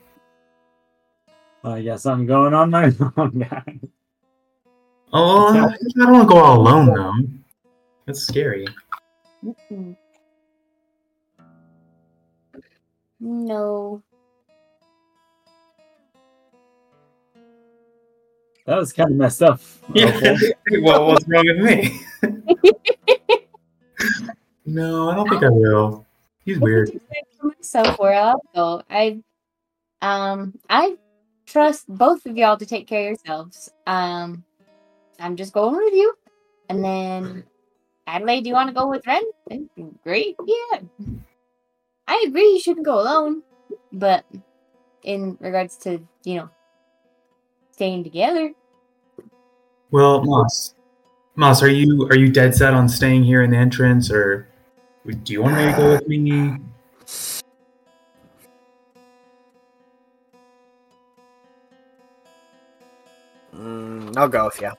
I 1.64 1.82
guess 1.82 2.04
I'm 2.04 2.26
going 2.26 2.52
on 2.52 2.70
my 2.70 2.92
own, 3.16 3.38
guy. 3.38 3.80
Oh, 5.12 5.54
I 5.54 5.64
I 5.64 5.76
don't 5.96 6.12
want 6.12 6.28
to 6.28 6.34
go 6.34 6.40
all 6.40 6.60
alone 6.60 6.94
though. 6.94 7.35
That's 8.06 8.20
scary. 8.20 8.66
Mm-mm. 9.44 9.96
No. 13.18 14.02
That 18.66 18.78
was 18.78 18.92
kind 18.92 19.10
of 19.10 19.16
messed 19.16 19.42
up. 19.42 19.60
Yeah. 19.94 20.36
well, 20.82 21.06
what's 21.08 21.24
wrong 21.28 21.44
with 21.46 21.58
me? 21.58 22.00
no, 24.66 25.10
I 25.10 25.14
don't 25.14 25.28
think 25.28 25.44
I 25.44 25.48
will. 25.48 26.04
He's 26.44 26.58
weird. 26.58 26.90
For 27.38 27.46
myself, 27.46 27.98
where 27.98 28.14
I'll 28.14 28.42
go. 28.54 28.82
I, 28.90 29.20
um, 30.02 30.58
I 30.68 30.96
trust 31.46 31.86
both 31.88 32.26
of 32.26 32.36
y'all 32.36 32.56
to 32.56 32.66
take 32.66 32.86
care 32.88 33.00
of 33.02 33.06
yourselves. 33.06 33.70
Um, 33.86 34.44
I'm 35.20 35.36
just 35.36 35.52
going 35.52 35.76
with 35.76 35.94
you, 35.94 36.14
and 36.68 36.84
then 36.84 37.44
Adelaide, 38.06 38.42
do 38.42 38.48
you 38.48 38.54
want 38.54 38.68
to 38.68 38.74
go 38.74 38.86
with 38.88 39.06
Ren? 39.06 39.22
Then 39.48 39.68
Great, 40.04 40.36
yeah. 40.46 40.80
I 42.06 42.24
agree 42.26 42.52
you 42.52 42.60
shouldn't 42.60 42.86
go 42.86 43.00
alone, 43.00 43.42
but 43.92 44.24
in 45.02 45.36
regards 45.40 45.76
to 45.78 46.00
you 46.24 46.36
know 46.36 46.50
staying 47.72 48.04
together, 48.04 48.52
Well, 49.90 50.24
Moss, 50.24 50.74
Moss, 51.34 51.62
are 51.62 51.68
you 51.68 52.06
are 52.08 52.16
you 52.16 52.30
dead 52.30 52.54
set 52.54 52.74
on 52.74 52.88
staying 52.88 53.24
here 53.24 53.42
in 53.42 53.50
the 53.50 53.56
entrance, 53.56 54.10
or 54.10 54.48
do 55.24 55.32
you 55.32 55.42
want 55.42 55.56
me 55.56 55.64
to 55.66 55.76
go 55.76 55.90
with 55.92 56.06
me? 56.08 56.58
Mm, 63.54 64.16
I'll 64.16 64.28
go 64.28 64.44
with 64.46 64.60
you. 64.60 64.70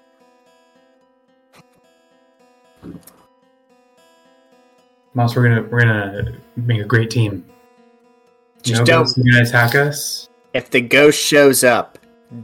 Moss, 5.18 5.36
we're 5.36 5.50
gonna 5.50 5.64
we're 5.64 5.80
gonna 5.80 6.32
make 6.58 6.80
a 6.80 6.84
great 6.84 7.10
team. 7.10 7.44
You 8.58 8.62
Just 8.62 8.82
know, 8.82 8.86
don't. 8.86 9.04
Ghosts 9.06 9.18
gonna 9.18 9.42
attack 9.42 9.74
us. 9.74 10.30
If 10.54 10.70
the 10.70 10.80
ghost 10.80 11.20
shows 11.20 11.64
up, 11.64 11.98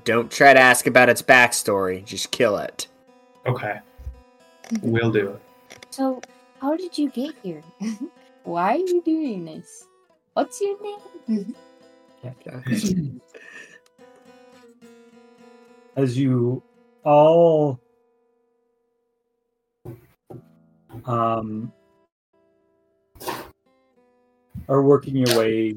don't 0.05 0.31
try 0.31 0.55
to 0.55 0.59
ask 0.59 0.87
about 0.87 1.07
its 1.07 1.21
backstory. 1.21 2.03
Just 2.03 2.31
kill 2.31 2.57
it. 2.57 2.87
Okay, 3.45 3.79
we'll 4.81 5.11
do 5.11 5.33
it. 5.33 5.41
so 5.91 6.19
how 6.59 6.75
did 6.75 6.97
you 6.97 7.11
get 7.11 7.35
here? 7.43 7.61
Why 8.43 8.73
are 8.73 8.77
you 8.77 9.03
doing 9.03 9.45
this? 9.45 9.85
What's 10.33 10.59
your 10.59 10.75
name? 11.29 11.55
As 15.95 16.17
you 16.17 16.63
all 17.03 17.79
um, 21.05 21.71
are 24.67 24.81
working 24.81 25.15
your 25.15 25.37
way 25.37 25.75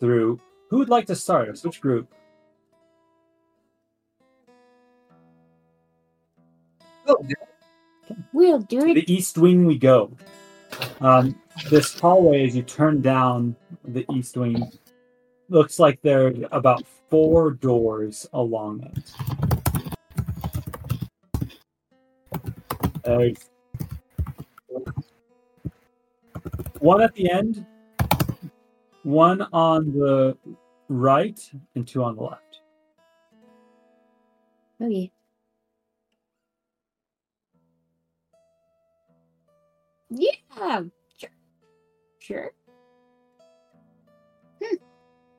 through, 0.00 0.40
who 0.68 0.78
would 0.78 0.88
like 0.88 1.06
to 1.06 1.14
start 1.14 1.48
us? 1.48 1.64
Which 1.64 1.80
group? 1.80 2.12
We'll 8.32 8.60
do 8.60 8.86
it. 8.86 8.94
the 8.94 9.12
east 9.12 9.38
wing 9.38 9.66
we 9.66 9.78
go. 9.78 10.10
Um, 11.00 11.38
this 11.70 11.98
hallway, 11.98 12.46
as 12.46 12.56
you 12.56 12.62
turn 12.62 13.02
down 13.02 13.54
the 13.84 14.04
east 14.12 14.36
wing, 14.36 14.70
looks 15.48 15.78
like 15.78 16.00
there 16.02 16.26
are 16.28 16.32
about 16.52 16.84
four 17.08 17.52
doors 17.52 18.26
along 18.32 18.82
it. 18.82 19.12
There's 23.04 23.50
one 26.82 27.00
at 27.00 27.14
the 27.14 27.30
end, 27.30 27.64
one 29.04 29.42
on 29.52 29.92
the 29.92 30.36
right, 30.88 31.38
and 31.76 31.86
two 31.86 32.02
on 32.02 32.16
the 32.16 32.22
left. 32.22 32.60
Yeah. 34.80 35.06
Yeah. 40.10 40.82
Sure. 41.16 41.30
Sure. 42.18 42.52
Hmm. 44.62 44.74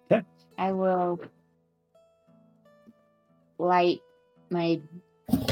Okay. 0.09 0.25
I 0.57 0.71
will 0.71 1.19
light 3.57 3.99
my 4.49 4.79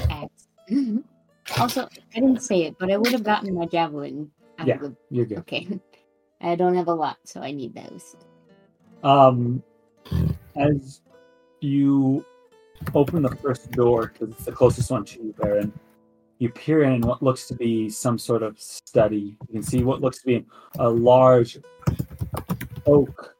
axe. 0.09 0.47
also, 1.59 1.89
I 2.15 2.19
didn't 2.19 2.43
say 2.43 2.63
it, 2.63 2.77
but 2.79 2.89
I 2.89 2.95
would 2.95 3.11
have 3.11 3.23
gotten 3.23 3.53
my 3.53 3.65
javelin. 3.65 4.31
Of 4.61 4.67
Yeah. 4.67 4.89
You're 5.09 5.25
good. 5.25 5.39
Okay. 5.39 5.67
I 6.41 6.55
don't 6.55 6.75
have 6.75 6.87
a 6.87 6.93
lot, 6.93 7.17
so 7.23 7.41
I 7.41 7.51
need 7.51 7.75
those. 7.75 8.15
Um, 9.03 9.61
as 10.55 11.01
you 11.59 12.25
open 12.95 13.21
the 13.21 13.35
first 13.35 13.71
door, 13.71 14.07
because 14.07 14.33
it's 14.33 14.45
the 14.45 14.51
closest 14.51 14.89
one 14.89 15.05
to 15.05 15.23
you, 15.23 15.35
Barren, 15.37 15.71
you 16.39 16.49
peer 16.49 16.83
in 16.83 17.01
what 17.01 17.21
looks 17.21 17.47
to 17.47 17.55
be 17.55 17.89
some 17.89 18.17
sort 18.17 18.41
of 18.41 18.59
study. 18.59 19.37
You 19.47 19.53
can 19.53 19.63
see 19.63 19.83
what 19.83 20.01
looks 20.01 20.19
to 20.21 20.25
be 20.25 20.45
a 20.79 20.89
large 20.89 21.59
oak 22.87 23.35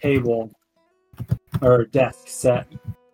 table 0.00 0.50
or 1.60 1.84
desk 1.84 2.28
set 2.28 2.66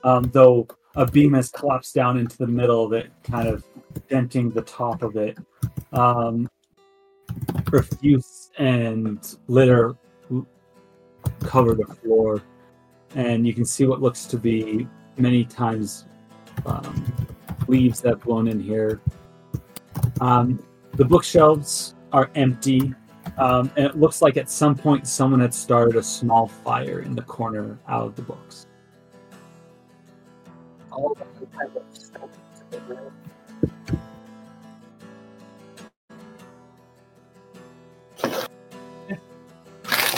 um, 0.05 0.31
though 0.33 0.67
a 0.97 1.07
beam 1.07 1.33
has 1.35 1.51
collapsed 1.51 1.95
down 1.95 2.19
into 2.19 2.37
the 2.37 2.47
middle 2.47 2.85
of 2.85 2.93
it, 2.93 3.11
kind 3.25 3.49
of 3.49 3.65
denting 4.09 4.51
the 4.51 4.63
top 4.63 5.03
of 5.03 5.17
it. 5.17 5.39
Um, 5.93 6.49
profuse 7.73 8.51
and 8.59 9.37
litter 9.49 9.97
cover 11.41 11.75
the 11.75 11.87
floor, 11.87 12.43
and 13.15 13.47
you 13.47 13.55
can 13.55 13.65
see 13.65 13.87
what 13.87 14.03
looks 14.03 14.27
to 14.27 14.37
be 14.37 14.87
many 15.17 15.43
times 15.43 16.05
um, 16.67 17.27
leaves 17.69 18.03
that 18.03 18.11
have 18.11 18.23
blown 18.25 18.47
in 18.47 18.61
here. 18.61 19.01
Um, 20.21 20.63
the 20.93 21.05
bookshelves 21.07 21.95
are 22.13 22.31
empty, 22.35 22.93
um, 23.39 23.73
and 23.77 23.87
it 23.87 23.97
looks 23.97 24.21
like 24.21 24.37
at 24.37 24.51
some 24.51 24.75
point 24.77 25.09
someone 25.09 25.41
had 25.41 25.55
started 25.55 25.97
a 25.97 26.03
small 26.03 26.49
fire 26.49 27.01
in 27.01 27.15
the 27.15 27.23
corner 27.23 27.79
out 27.89 28.05
of 28.05 28.17
the 28.17 28.23
books. 28.23 28.67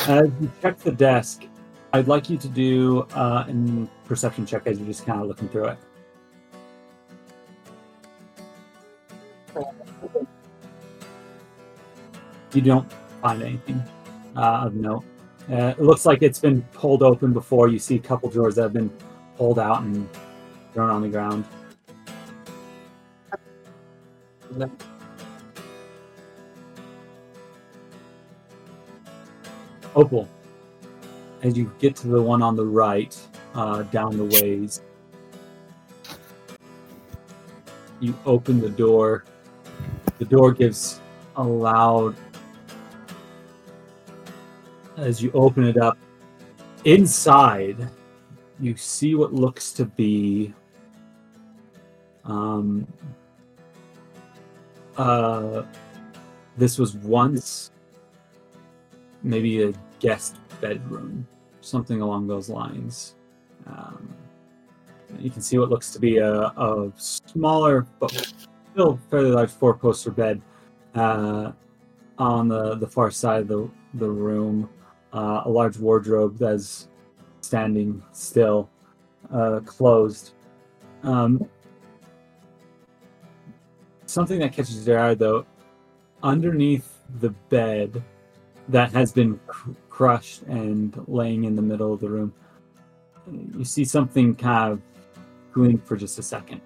As 0.07 0.29
you 0.39 0.51
check 0.61 0.79
the 0.81 0.93
desk, 0.93 1.45
I'd 1.95 2.09
like 2.09 2.29
you 2.29 2.37
to 2.37 2.49
do 2.49 3.07
uh, 3.15 3.47
a 3.49 3.89
perception 4.07 4.45
check 4.45 4.67
as 4.67 4.79
you're 4.79 4.87
just 4.87 5.07
kind 5.07 5.23
of 5.23 5.29
looking 5.29 5.49
through 5.49 5.69
it. 5.69 5.79
You 12.53 12.61
don't 12.61 12.93
find 13.23 13.43
anything 13.43 13.83
uh, 14.37 14.65
of 14.67 14.75
note. 14.75 15.05
Uh, 15.51 15.75
it 15.79 15.81
looks 15.81 16.05
like 16.05 16.23
it's 16.23 16.39
been 16.39 16.61
pulled 16.73 17.03
open 17.03 17.33
before. 17.33 17.69
You 17.69 17.79
see 17.79 17.97
a 17.97 18.01
couple 18.01 18.29
drawers 18.29 18.57
that 18.57 18.63
have 18.65 18.73
been 18.75 18.91
pulled 19.39 19.59
out 19.59 19.83
and 19.83 20.07
thrown 20.75 20.91
on 20.91 21.01
the 21.01 21.09
ground. 21.09 21.47
Opal, 29.95 30.29
as 31.43 31.57
you 31.57 31.73
get 31.79 31.95
to 31.97 32.09
the 32.09 32.21
one 32.21 32.43
on 32.43 32.57
the 32.57 32.65
right, 32.65 33.17
uh, 33.55 33.83
down 33.85 34.17
the 34.17 34.25
ways, 34.25 34.83
you 38.01 38.17
open 38.27 38.61
the 38.61 38.71
door. 38.71 39.25
The 40.19 40.25
door 40.25 40.53
gives 40.53 41.01
a 41.37 41.43
loud. 41.43 42.17
As 44.97 45.23
you 45.23 45.31
open 45.33 45.65
it 45.65 45.77
up, 45.77 45.99
inside, 46.85 47.89
you 48.61 48.77
see 48.77 49.15
what 49.15 49.33
looks 49.33 49.73
to 49.73 49.85
be 49.85 50.55
um, 52.25 52.87
uh, 54.97 55.63
this 56.57 56.79
was 56.79 56.95
once 56.97 57.71
maybe 59.23 59.63
a 59.65 59.73
guest 60.05 60.37
bedroom, 60.61 61.27
something 61.63 62.03
along 62.03 62.27
those 62.27 62.51
lines. 62.51 63.17
Um, 63.67 64.15
you 65.19 65.31
can 65.31 65.41
see 65.41 65.57
what 65.57 65.71
looks 65.71 65.91
to 65.93 65.99
be 65.99 66.19
a, 66.19 66.31
a 66.31 66.93
smaller 66.97 67.87
but 67.99 68.35
still 68.71 69.01
fairly 69.11 69.31
large 69.31 69.51
four 69.51 69.73
poster 69.75 70.11
bed 70.11 70.43
uh, 70.95 71.53
on 72.19 72.49
the, 72.49 72.75
the 72.75 72.87
far 72.87 73.11
side 73.11 73.41
of 73.41 73.49
the, 73.49 73.71
the 73.95 74.11
room. 74.11 74.69
Uh, 75.15 75.43
a 75.47 75.49
large 75.49 75.79
wardrobe 75.79 76.37
that's 76.37 76.89
standing 77.41 78.03
still, 78.13 78.69
uh, 79.33 79.61
closed. 79.65 80.33
Um, 81.03 81.49
something 84.05 84.39
that 84.41 84.53
catches 84.53 84.87
your 84.87 84.99
eye, 84.99 85.15
though, 85.15 85.47
underneath 86.23 86.99
the 87.21 87.31
bed 87.49 88.03
that 88.69 88.93
has 88.93 89.13
been 89.13 89.39
crushed 89.95 90.43
and 90.43 90.93
laying 91.07 91.45
in 91.45 91.55
the 91.55 91.63
middle 91.63 91.93
of 91.93 92.01
the 92.01 92.09
room, 92.09 92.35
you 93.57 93.65
see 93.65 93.85
something 93.85 94.35
kind 94.35 94.73
of 94.73 94.83
gleam 95.53 95.79
for 95.79 95.97
just 95.97 96.19
a 96.19 96.23
second. 96.23 96.61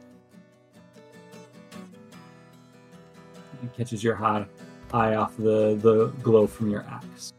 It 3.62 3.76
catches 3.76 4.02
your 4.02 4.16
eye, 4.24 4.46
eye 4.94 5.16
off 5.16 5.36
the, 5.36 5.78
the 5.82 6.06
glow 6.22 6.46
from 6.46 6.70
your 6.70 6.86
axe. 6.88 7.34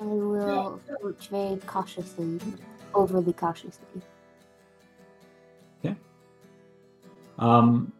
I 0.00 0.04
will 0.04 0.80
approach 0.88 1.28
very 1.28 1.56
cautiously, 1.66 2.38
overly 2.94 3.32
cautiously. 3.32 4.02
Um, 7.38 7.92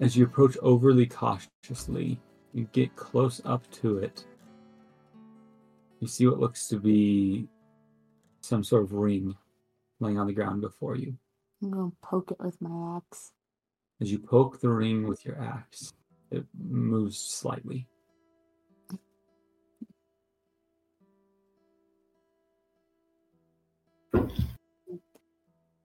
as 0.00 0.16
you 0.16 0.24
approach 0.24 0.56
overly 0.62 1.06
cautiously, 1.06 2.18
you 2.52 2.66
get 2.72 2.96
close 2.96 3.40
up 3.44 3.70
to 3.70 3.98
it. 3.98 4.24
You 6.00 6.08
see 6.08 6.26
what 6.26 6.40
looks 6.40 6.66
to 6.68 6.80
be 6.80 7.46
some 8.40 8.64
sort 8.64 8.84
of 8.84 8.92
ring 8.92 9.36
laying 10.00 10.18
on 10.18 10.26
the 10.26 10.32
ground 10.32 10.62
before 10.62 10.96
you. 10.96 11.14
I'm 11.62 11.70
gonna 11.70 11.92
poke 12.02 12.30
it 12.30 12.40
with 12.40 12.60
my 12.62 12.96
axe. 12.96 13.32
As 14.00 14.10
you 14.10 14.18
poke 14.18 14.60
the 14.60 14.70
ring 14.70 15.06
with 15.06 15.26
your 15.26 15.38
axe, 15.42 15.92
it 16.30 16.46
moves 16.58 17.18
slightly. 17.18 17.86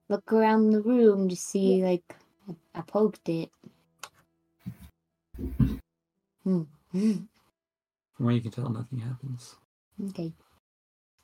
Look 0.08 0.32
around 0.32 0.70
the 0.70 0.82
room 0.82 1.28
to 1.30 1.36
see, 1.36 1.84
like, 1.84 2.16
I, 2.48 2.80
I 2.80 2.82
poked 2.82 3.28
it. 3.28 3.50
Hmm. 6.44 6.62
hmm, 6.92 7.12
From 8.14 8.26
what 8.26 8.36
you 8.36 8.42
can 8.42 8.52
tell, 8.52 8.70
nothing 8.70 9.00
happens. 9.00 9.56
Okay. 10.04 10.34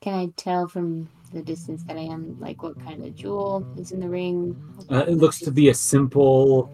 Can 0.00 0.14
I 0.14 0.26
tell 0.36 0.66
from 0.66 1.08
the 1.32 1.42
distance 1.42 1.84
that 1.84 1.96
I 1.96 2.00
am, 2.00 2.38
like, 2.40 2.62
what 2.62 2.82
kind 2.84 3.04
of 3.04 3.14
jewel 3.14 3.66
is 3.76 3.92
in 3.92 4.00
the 4.00 4.08
ring? 4.08 4.56
Uh, 4.90 5.04
it 5.06 5.16
looks 5.16 5.38
to 5.40 5.50
be 5.50 5.68
a 5.68 5.74
simple 5.74 6.72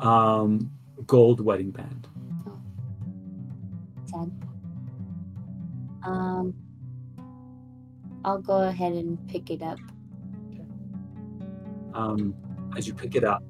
um, 0.00 0.70
gold 1.06 1.40
wedding 1.40 1.70
band. 1.70 2.08
sad. 4.06 4.32
Um, 6.04 6.54
I'll 8.24 8.40
go 8.40 8.62
ahead 8.62 8.92
and 8.92 9.18
pick 9.28 9.50
it 9.50 9.62
up. 9.62 9.78
Um, 11.94 12.34
as 12.76 12.86
you 12.86 12.94
pick 12.94 13.14
it 13.14 13.24
up, 13.24 13.44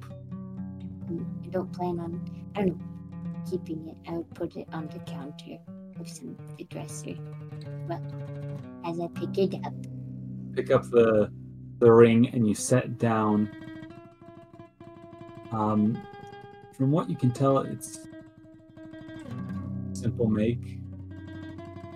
I 1.09 1.47
don't 1.49 1.71
plan 1.73 1.99
on, 1.99 2.51
I 2.55 2.59
don't 2.59 2.77
know, 2.77 3.49
keeping 3.49 3.87
it. 3.87 3.97
I 4.09 4.17
would 4.17 4.33
put 4.33 4.55
it 4.55 4.67
on 4.71 4.87
the 4.87 4.99
counter 4.99 5.57
of 5.99 6.57
the 6.57 6.63
dresser. 6.65 7.15
But 7.87 8.01
as 8.85 8.99
I 8.99 9.07
pick 9.07 9.37
it 9.37 9.65
up, 9.65 9.73
pick 10.55 10.71
up 10.71 10.89
the 10.89 11.31
the 11.79 11.91
ring 11.91 12.29
and 12.29 12.47
you 12.47 12.55
set 12.55 12.97
down. 12.97 13.49
Um, 15.51 16.01
from 16.75 16.91
what 16.91 17.09
you 17.09 17.15
can 17.15 17.31
tell, 17.31 17.59
it's 17.59 18.07
simple 19.93 20.27
make. 20.27 20.79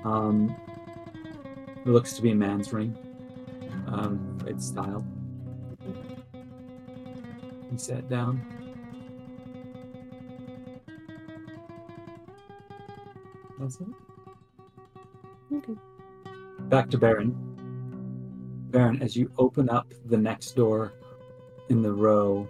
Um, 0.03 0.55
it 1.77 1.87
looks 1.87 2.13
to 2.13 2.21
be 2.21 2.31
a 2.31 2.35
man's 2.35 2.71
ring. 2.73 2.95
Um, 3.87 4.37
it's 4.47 4.67
style. 4.67 5.05
You 7.71 7.77
set 7.77 8.09
down. 8.09 8.60
It. 13.61 15.55
okay. 15.55 15.73
back 16.61 16.89
to 16.89 16.97
Barren. 16.97 17.35
Barren, 18.71 18.99
as 19.03 19.15
you 19.15 19.31
open 19.37 19.69
up 19.69 19.93
the 20.05 20.17
next 20.17 20.55
door 20.55 20.93
in 21.69 21.83
the 21.83 21.93
row, 21.93 22.47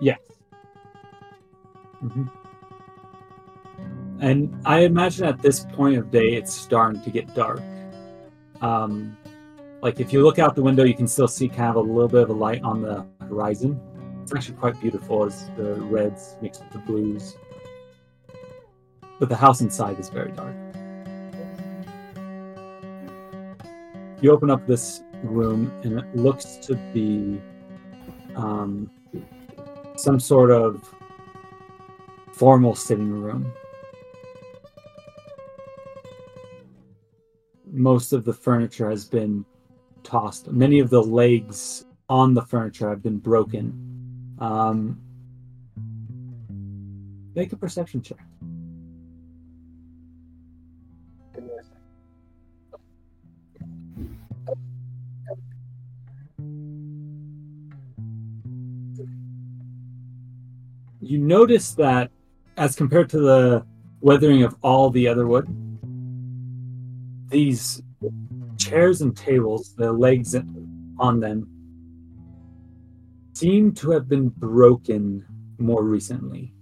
yes. 0.00 0.18
Mhm. 2.02 2.28
And 4.18 4.60
I 4.64 4.80
imagine 4.80 5.24
at 5.24 5.40
this 5.40 5.66
point 5.72 5.98
of 5.98 6.10
day, 6.10 6.34
it's 6.34 6.52
starting 6.52 7.00
to 7.02 7.10
get 7.10 7.32
dark. 7.34 7.60
Um, 8.60 9.16
like 9.82 10.00
if 10.00 10.12
you 10.12 10.24
look 10.24 10.40
out 10.40 10.56
the 10.56 10.62
window, 10.62 10.82
you 10.82 10.94
can 10.94 11.06
still 11.06 11.28
see 11.28 11.48
kind 11.48 11.70
of 11.70 11.76
a 11.76 11.80
little 11.80 12.08
bit 12.08 12.22
of 12.22 12.30
a 12.30 12.32
light 12.32 12.62
on 12.64 12.82
the 12.82 13.06
horizon. 13.20 13.80
It's 14.26 14.34
actually 14.34 14.56
quite 14.56 14.80
beautiful 14.80 15.24
as 15.24 15.48
the 15.56 15.74
reds 15.74 16.34
mixed 16.42 16.64
with 16.64 16.72
the 16.72 16.78
blues 16.80 17.36
but 19.18 19.28
the 19.28 19.36
house 19.36 19.60
inside 19.60 19.98
is 19.98 20.08
very 20.08 20.32
dark. 20.32 20.54
You 24.20 24.32
open 24.32 24.50
up 24.50 24.66
this 24.66 25.02
room, 25.22 25.72
and 25.84 25.98
it 25.98 26.16
looks 26.16 26.56
to 26.62 26.74
be 26.92 27.40
um, 28.34 28.90
some 29.96 30.18
sort 30.18 30.50
of 30.50 30.82
formal 32.32 32.74
sitting 32.74 33.10
room. 33.10 33.52
most 37.72 38.14
of 38.14 38.24
the 38.24 38.32
furniture 38.32 38.88
has 38.88 39.04
been 39.04 39.44
tossed. 40.02 40.50
Many 40.50 40.78
of 40.78 40.88
the 40.88 41.02
legs 41.02 41.84
on 42.08 42.32
the 42.32 42.40
furniture 42.40 42.88
have 42.88 43.02
been 43.02 43.18
broken. 43.18 43.85
Um, 44.38 45.00
make 47.34 47.52
a 47.52 47.56
perception 47.56 48.02
check. 48.02 48.18
You 61.00 61.18
notice 61.18 61.72
that, 61.74 62.10
as 62.56 62.74
compared 62.74 63.08
to 63.10 63.20
the 63.20 63.64
weathering 64.00 64.42
of 64.42 64.56
all 64.62 64.90
the 64.90 65.06
other 65.06 65.26
wood, 65.26 65.46
these 67.28 67.80
chairs 68.58 69.02
and 69.02 69.16
tables, 69.16 69.74
the 69.76 69.92
legs 69.92 70.34
on 70.98 71.20
them, 71.20 71.55
seem 73.36 73.70
to 73.70 73.90
have 73.90 74.08
been 74.08 74.30
broken 74.30 75.22
more 75.58 75.82
recently. 75.82 76.54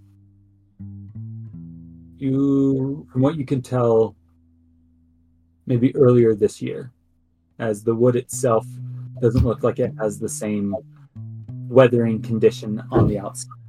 You, 2.17 3.07
from 3.09 3.21
what 3.21 3.37
you 3.37 3.45
can 3.45 3.61
tell, 3.61 4.13
maybe 5.65 5.95
earlier 5.95 6.35
this 6.35 6.61
year, 6.61 6.91
as 7.59 7.81
the 7.81 7.95
wood 7.95 8.17
itself 8.17 8.67
doesn't 9.21 9.45
look 9.45 9.63
like 9.63 9.79
it 9.79 9.93
has 9.97 10.19
the 10.19 10.27
same 10.27 10.75
weathering 11.69 12.21
condition 12.21 12.83
on 12.91 13.07
the 13.07 13.19
outside. 13.19 13.64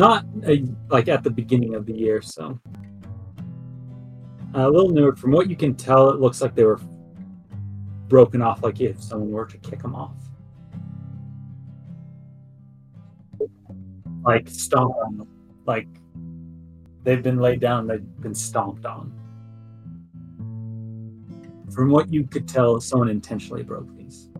Not 0.00 0.24
uh 0.48 0.56
like 0.88 1.08
at 1.08 1.22
the 1.22 1.28
beginning 1.30 1.74
of 1.74 1.84
the 1.84 1.92
year, 1.92 2.22
so 2.22 2.58
a 4.54 4.66
little 4.66 4.88
newer. 4.88 5.14
From 5.14 5.30
what 5.30 5.50
you 5.50 5.56
can 5.56 5.74
tell, 5.74 6.08
it 6.08 6.18
looks 6.18 6.40
like 6.40 6.54
they 6.54 6.64
were 6.64 6.80
broken 8.08 8.40
off, 8.40 8.62
like 8.62 8.80
if 8.80 8.98
someone 9.02 9.30
were 9.30 9.44
to 9.44 9.58
kick 9.58 9.82
them 9.82 9.94
off, 9.94 10.16
like 14.24 14.48
stomp 14.48 14.94
on 15.04 15.28
like 15.66 15.86
they've 17.04 17.22
been 17.22 17.38
laid 17.38 17.60
down, 17.60 17.86
they've 17.86 18.20
been 18.22 18.34
stomped 18.34 18.86
on. 18.86 19.12
From 21.74 21.90
what 21.90 22.10
you 22.10 22.26
could 22.26 22.48
tell, 22.48 22.80
someone 22.80 23.10
intentionally 23.10 23.64
broke 23.64 23.94
these. 23.94 24.30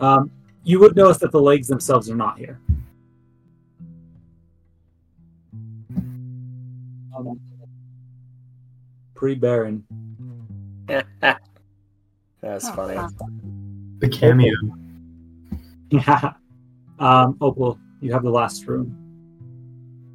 Um, 0.00 0.32
you 0.68 0.78
would 0.78 0.94
notice 0.94 1.16
that 1.16 1.32
the 1.32 1.40
legs 1.40 1.66
themselves 1.66 2.10
are 2.10 2.14
not 2.14 2.36
here. 2.38 2.60
Um, 7.16 7.40
pretty 9.14 9.36
barren. 9.40 9.82
That's 10.86 12.66
Oh, 12.68 12.72
funny. 12.74 13.00
The 14.00 14.08
cameo. 14.08 14.54
Yeah. 15.90 16.34
Um, 17.00 17.36
Opal, 17.40 17.78
you 18.00 18.12
have 18.12 18.24
the 18.24 18.30
last 18.30 18.66
room. 18.66 18.92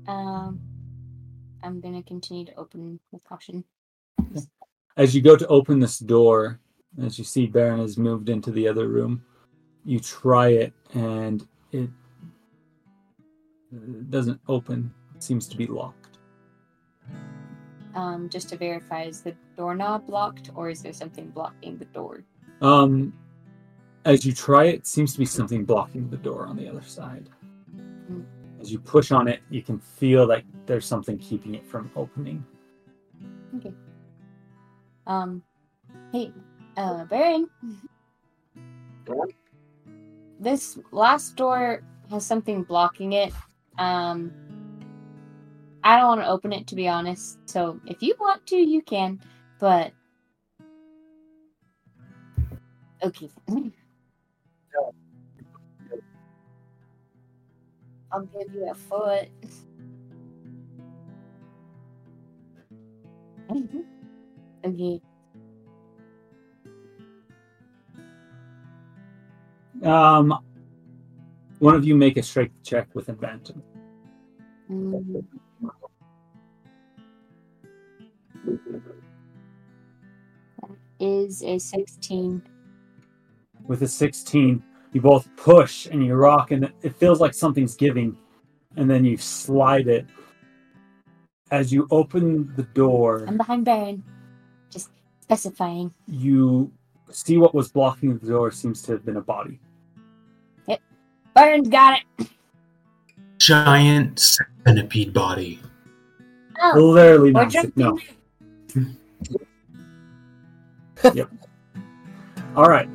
Um, 0.06 0.60
I'm 1.64 1.80
gonna 1.80 2.04
continue 2.04 2.44
to 2.44 2.54
open 2.56 3.00
with 3.14 3.24
caution. 3.24 3.64
As 4.98 5.16
you 5.16 5.22
go 5.22 5.38
to 5.38 5.48
open 5.48 5.80
this 5.80 5.98
door, 5.98 6.60
as 7.02 7.18
you 7.18 7.24
see 7.24 7.48
Barren 7.48 7.80
has 7.80 7.98
moved 7.98 8.28
into 8.28 8.52
the 8.52 8.68
other 8.68 8.90
room, 8.90 9.24
you 9.86 10.00
try 10.00 10.50
it 10.50 10.74
and 10.94 11.48
it 11.72 11.90
doesn't 14.10 14.40
open. 14.48 14.94
It 15.16 15.24
seems 15.24 15.48
to 15.48 15.58
be 15.58 15.68
locked. 15.68 16.20
Um, 17.96 18.30
just 18.30 18.50
to 18.50 18.58
verify, 18.58 19.04
is 19.04 19.22
the 19.22 19.36
doorknob 19.56 20.10
locked 20.10 20.52
or 20.56 20.70
is 20.70 20.82
there 20.82 20.94
something 20.94 21.30
blocking 21.30 21.78
the 21.78 21.86
door? 21.86 22.24
Um, 22.62 23.14
as 24.06 24.26
you 24.26 24.34
try 24.34 24.66
it, 24.66 24.76
it 24.76 24.88
seems 24.88 25.14
to 25.14 25.20
be 25.20 25.26
something 25.26 25.64
blocking 25.66 26.10
the 26.10 26.18
door 26.18 26.46
on 26.48 26.56
the 26.56 26.68
other 26.68 26.82
side. 26.82 27.30
Mm. 27.76 28.26
As 28.60 28.72
you 28.72 28.80
push 28.80 29.12
on 29.12 29.28
it, 29.28 29.42
you 29.50 29.62
can 29.62 29.80
feel 29.80 30.26
that 30.28 30.44
there's 30.66 30.86
something 30.86 31.18
keeping 31.18 31.56
it 31.56 31.66
from 31.66 31.92
opening. 31.96 32.44
Okay. 33.58 33.74
Um, 35.06 35.44
hey, 36.12 36.32
uh, 36.78 37.06
Barren. 37.06 37.50
This 40.44 40.78
last 40.92 41.38
door 41.38 41.82
has 42.10 42.26
something 42.26 42.64
blocking 42.64 43.14
it. 43.14 43.32
Um, 43.80 44.34
I 45.86 45.98
don't 45.98 46.08
want 46.08 46.20
to 46.20 46.28
open 46.28 46.52
it 46.52 46.68
to 46.68 46.76
be 46.76 46.86
honest. 46.86 47.40
So 47.46 47.80
if 47.86 48.04
you 48.04 48.14
want 48.20 48.46
to, 48.48 48.58
you 48.58 48.82
can. 48.82 49.22
But 49.58 49.94
okay. 53.02 53.30
I'll 58.12 58.26
give 58.26 58.54
you 58.54 58.70
a 58.70 58.76
foot. 58.76 59.30
okay. 64.66 65.02
Um, 69.82 70.38
one 71.60 71.76
of 71.76 71.86
you 71.86 71.96
make 71.96 72.18
a 72.18 72.24
strength 72.24 72.56
check 72.64 72.94
with 72.94 73.10
advantage. 73.10 73.56
Mm, 74.70 75.24
is 81.00 81.42
a 81.44 81.60
16. 81.60 82.42
With 83.66 83.82
a 83.82 83.88
16, 83.88 84.64
you 84.94 85.02
both 85.02 85.28
push 85.36 85.86
and 85.88 86.06
you 86.06 86.16
rock, 86.16 86.52
and 86.52 86.66
it- 86.66 86.76
it 86.82 86.96
feels 86.96 87.20
like 87.20 87.34
something's 87.34 87.76
giving, 87.76 88.18
and 88.76 88.90
then 88.90 89.04
you 89.06 89.18
slide 89.18 89.88
it. 89.88 90.06
As 91.52 91.72
you 91.72 91.88
open 91.92 92.54
the 92.56 92.64
door, 92.64 93.26
I'm 93.28 93.38
behind 93.38 93.66
Barren. 93.66 94.04
Just 94.70 94.90
specifying. 95.22 95.94
you 96.08 96.72
see 97.14 97.38
what 97.38 97.54
was 97.54 97.72
blocking 97.72 98.18
the 98.18 98.28
door 98.28 98.52
seems 98.52 98.82
to 98.84 98.94
have 98.94 99.06
been 99.06 99.18
a 99.18 99.22
body. 99.22 99.60
Barren's 101.34 101.68
got 101.70 102.00
it. 102.00 102.28
Giant 103.40 104.20
centipede 104.20 105.14
body. 105.14 105.60
Oh, 106.62 106.80
Literally 106.80 107.30
or 107.30 107.34
massive. 107.34 107.76
jumped 107.76 107.78
No. 107.78 108.00
Yep. 111.14 111.30
All 112.56 112.70
right. 112.70 112.88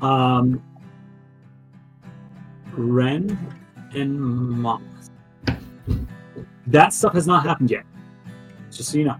Um, 0.00 0.62
Ren 2.72 3.36
and 3.94 4.20
Moss. 4.20 4.80
That 6.68 6.92
stuff 6.92 7.14
has 7.14 7.26
not 7.26 7.44
happened 7.44 7.70
yet. 7.70 7.84
Just 8.70 8.90
so 8.90 8.98
you 8.98 9.04
know. 9.04 9.16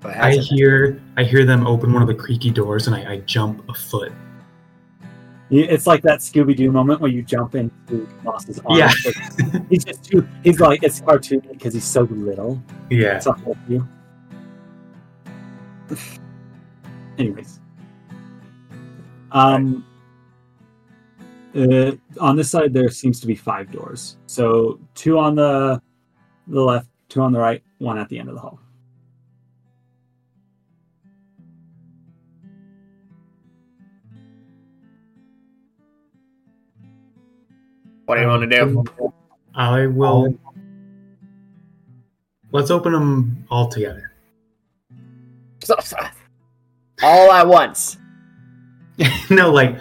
But 0.00 0.16
I 0.16 0.36
hear 0.36 1.00
I 1.16 1.24
hear 1.24 1.44
them 1.44 1.66
open 1.66 1.92
one 1.92 2.02
of 2.02 2.08
the 2.08 2.14
creaky 2.14 2.50
doors 2.50 2.86
and 2.86 2.94
I, 2.94 3.12
I 3.12 3.16
jump 3.20 3.68
a 3.68 3.74
foot. 3.74 4.12
It's 5.50 5.86
like 5.86 6.02
that 6.02 6.20
Scooby 6.20 6.54
Doo 6.54 6.70
moment 6.70 7.00
where 7.00 7.10
you 7.10 7.22
jump 7.22 7.54
into 7.54 8.06
Moss's 8.22 8.60
arms. 8.66 8.78
Yeah. 8.78 9.60
He's 9.70 9.84
just 9.84 10.04
too. 10.04 10.28
He's 10.44 10.60
like 10.60 10.82
it's 10.82 11.00
cartoony 11.00 11.50
because 11.50 11.72
he's 11.72 11.84
so 11.84 12.02
little. 12.02 12.62
Yeah. 12.90 13.16
It's 13.16 13.26
up 13.26 13.40
with 13.44 13.56
you. 13.66 13.88
Anyways, 17.18 17.60
um, 19.32 19.84
uh, 21.56 21.92
on 22.20 22.36
this 22.36 22.50
side 22.50 22.74
there 22.74 22.90
seems 22.90 23.18
to 23.20 23.26
be 23.26 23.34
five 23.34 23.72
doors. 23.72 24.18
So 24.26 24.78
two 24.94 25.18
on 25.18 25.34
the 25.34 25.80
the 26.46 26.60
left, 26.60 26.88
two 27.08 27.22
on 27.22 27.32
the 27.32 27.40
right, 27.40 27.62
one 27.78 27.98
at 27.98 28.08
the 28.10 28.18
end 28.18 28.28
of 28.28 28.34
the 28.34 28.40
hall. 28.40 28.60
What 38.08 38.14
do 38.14 38.22
you 38.22 38.28
want 38.28 38.50
to 38.50 38.64
do? 38.64 39.12
I 39.54 39.86
will. 39.86 40.34
Let's 42.52 42.70
open 42.70 42.92
them 42.94 43.44
all 43.50 43.68
together. 43.68 44.12
All 47.02 47.30
at 47.30 47.46
once. 47.46 47.98
no, 49.30 49.50
like 49.52 49.78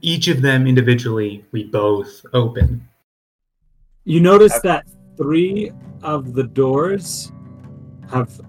each 0.00 0.28
of 0.28 0.40
them 0.40 0.68
individually, 0.68 1.44
we 1.50 1.64
both 1.64 2.24
open. 2.32 2.86
You 4.04 4.20
notice 4.20 4.60
that 4.60 4.86
three 5.16 5.72
of 6.04 6.34
the 6.34 6.44
doors 6.44 7.32
have 8.08 8.40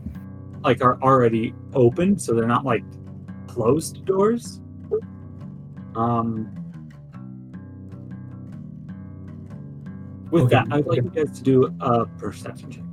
like 0.61 0.84
are 0.84 1.02
already 1.02 1.56
open, 1.73 2.19
so 2.19 2.36
they're 2.36 2.45
not 2.45 2.64
like 2.64 2.84
closed 3.48 4.06
doors. 4.06 4.61
Um 5.95 6.59
with 10.31 10.43
Okay. 10.43 10.56
that, 10.56 10.68
I'd 10.72 10.85
like 10.85 11.03
you 11.03 11.10
guys 11.10 11.38
to 11.38 11.43
do 11.43 11.76
a 11.80 12.06
perception 12.06 12.72
check. 12.72 12.84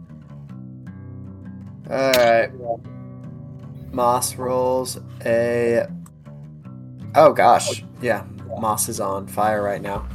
Alright. 1.91 2.51
Moss 3.93 4.37
rolls 4.37 4.99
a. 5.25 5.87
Oh 7.15 7.33
gosh. 7.33 7.85
Yeah. 8.03 8.25
Moss 8.59 8.89
is 8.89 9.01
on 9.01 9.27
fire 9.27 9.63
right 9.63 9.81
now. 9.81 10.07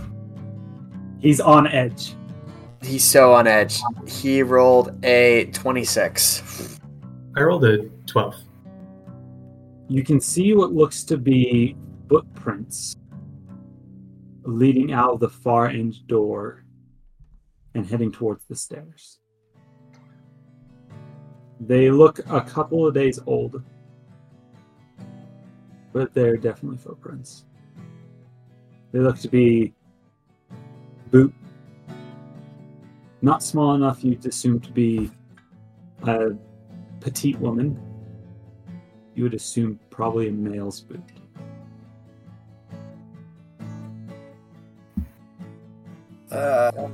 He's 1.20 1.40
on 1.40 1.68
edge. 1.68 2.16
He's 2.82 3.04
so 3.04 3.34
on 3.34 3.48
edge. 3.48 3.80
He 4.08 4.42
rolled 4.44 5.04
a 5.06 5.46
26. 5.54 6.80
I 7.38 7.42
rolled 7.42 7.64
a 7.66 7.88
12. 8.08 8.36
You 9.88 10.04
can 10.04 10.20
see 10.20 10.54
what 10.56 10.74
looks 10.74 11.04
to 11.06 11.18
be 11.18 11.76
footprints 12.10 12.96
leading 14.44 14.92
out 14.92 15.14
of 15.14 15.20
the 15.20 15.30
far 15.30 15.68
end 15.68 16.06
door 16.08 16.64
and 17.74 17.86
heading 17.86 18.12
towards 18.12 18.46
the 18.46 18.56
stairs. 18.56 19.20
They 21.60 21.92
look 21.92 22.20
a 22.30 22.42
couple 22.42 22.88
of 22.88 22.94
days 22.94 23.20
old, 23.26 23.64
but 25.94 26.14
they're 26.14 26.38
definitely 26.38 26.78
footprints. 26.78 27.46
They 28.92 29.00
look 29.00 29.20
to 29.20 29.30
be 29.30 29.74
boot, 31.12 31.34
not 33.22 33.44
small 33.44 33.76
enough 33.76 34.04
you'd 34.04 34.26
assume 34.26 34.60
to 34.62 34.72
be 34.72 35.12
a 36.04 36.32
petite 37.00 37.40
woman. 37.40 37.80
You 39.14 39.24
would 39.24 39.34
assume 39.34 39.80
probably 39.90 40.30
a 40.30 40.32
male's 40.32 40.82
boot. 40.82 41.04
Uh, 46.32 46.90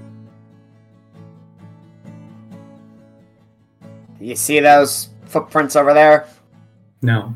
you 4.19 4.35
see 4.35 4.59
those 4.59 5.09
footprints 5.25 5.75
over 5.75 5.93
there? 5.93 6.27
No, 7.01 7.35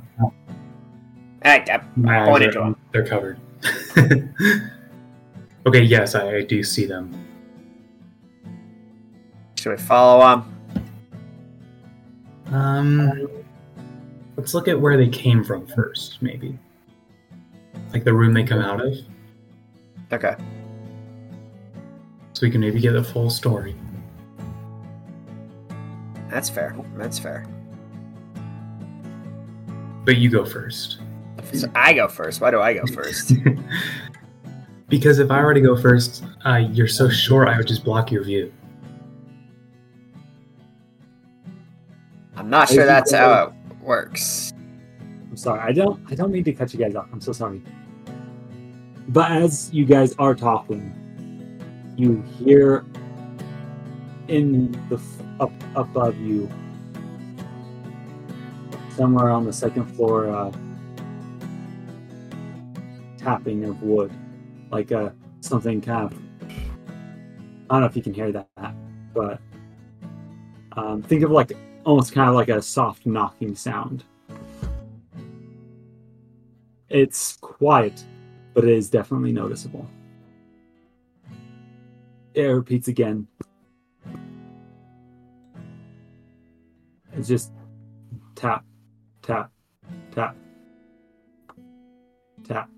I, 1.44 1.58
I, 1.60 1.82
I 2.08 2.26
pointed 2.26 2.52
to 2.54 2.60
them. 2.60 2.76
They're 2.92 3.06
covered. 3.06 3.40
okay, 5.66 5.82
yes, 5.84 6.16
I, 6.16 6.38
I 6.38 6.42
do 6.42 6.64
see 6.64 6.86
them. 6.86 7.14
Should 9.60 9.72
we 9.72 9.78
follow 9.78 10.44
them? 10.44 10.58
Um, 12.54 13.30
let's 14.36 14.54
look 14.54 14.68
at 14.68 14.80
where 14.80 14.98
they 14.98 15.08
came 15.08 15.44
from 15.44 15.68
first, 15.68 16.22
maybe. 16.22 16.58
Like 17.94 18.04
the 18.04 18.14
room 18.14 18.34
they 18.34 18.44
come 18.44 18.60
out 18.62 18.84
of, 18.84 18.98
Okay. 20.12 20.36
so 22.34 22.42
we 22.42 22.50
can 22.50 22.62
maybe 22.62 22.80
get 22.80 22.94
the 22.94 23.04
full 23.04 23.30
story. 23.30 23.76
That's 26.32 26.50
fair. 26.50 26.76
That's 26.96 27.20
fair. 27.20 27.46
But 30.06 30.18
you 30.18 30.30
go 30.30 30.46
first. 30.46 31.00
So 31.54 31.70
I 31.76 31.94
go 31.94 32.08
first. 32.08 32.40
Why 32.40 32.50
do 32.52 32.62
I 32.62 32.74
go 32.74 32.86
first? 32.88 33.34
because 34.88 35.20
if 35.20 35.30
I 35.30 35.44
were 35.44 35.54
to 35.54 35.60
go 35.60 35.76
first, 35.80 36.24
uh, 36.46 36.56
you're 36.72 36.88
so 36.88 37.10
short, 37.10 37.50
I 37.50 37.58
would 37.58 37.68
just 37.68 37.84
block 37.84 38.12
your 38.12 38.24
view. 38.24 38.52
I'm 42.38 42.50
not 42.50 42.70
sure 42.70 42.86
that's 42.86 43.12
how 43.12 43.54
it 43.70 43.78
works. 43.82 44.54
I'm 45.30 45.38
sorry. 45.38 45.60
I 45.60 45.74
don't. 45.74 46.00
I 46.10 46.16
don't 46.16 46.32
mean 46.32 46.46
to 46.46 46.54
cut 46.54 46.74
you 46.74 46.80
guys 46.80 46.96
off. 46.96 47.08
I'm 47.12 47.22
so 47.22 47.34
sorry. 47.34 47.62
But 49.10 49.32
as 49.32 49.72
you 49.74 49.84
guys 49.86 50.16
are 50.18 50.34
talking, 50.34 50.94
you 51.98 52.22
hear 52.40 52.86
in 54.30 54.72
the 54.90 54.96
f- 54.96 55.21
up 55.42 55.52
above 55.76 56.18
you, 56.18 56.50
somewhere 58.96 59.30
on 59.30 59.44
the 59.44 59.52
second 59.52 59.86
floor, 59.96 60.30
uh, 60.30 60.52
tapping 63.18 63.66
of 63.66 63.82
wood, 63.82 64.12
like 64.72 64.92
uh, 64.92 65.10
something 65.42 65.82
kind 65.82 66.14
of. 66.14 66.18
I 67.70 67.76
don't 67.76 67.82
know 67.82 67.88
if 67.88 67.96
you 67.96 68.04
can 68.04 68.14
hear 68.14 68.32
that, 68.32 68.76
but 69.14 69.40
um, 70.74 71.02
think 71.02 71.24
of 71.24 71.32
like 71.32 71.54
almost 71.86 72.14
kind 72.14 72.30
of 72.30 72.36
like 72.36 72.50
a 72.50 72.62
soft 72.62 73.06
knocking 73.06 73.56
sound. 73.56 74.04
It's 76.90 77.38
quiet, 77.38 78.04
but 78.54 78.66
it 78.66 78.72
is 78.72 78.90
definitely 78.90 79.32
noticeable. 79.32 79.88
It 82.34 82.44
repeats 82.44 82.88
again. 82.88 83.28
It's 87.14 87.28
just 87.28 87.52
tap, 88.36 88.64
tap, 89.22 89.52
tap, 90.12 90.36
tap, 92.48 92.70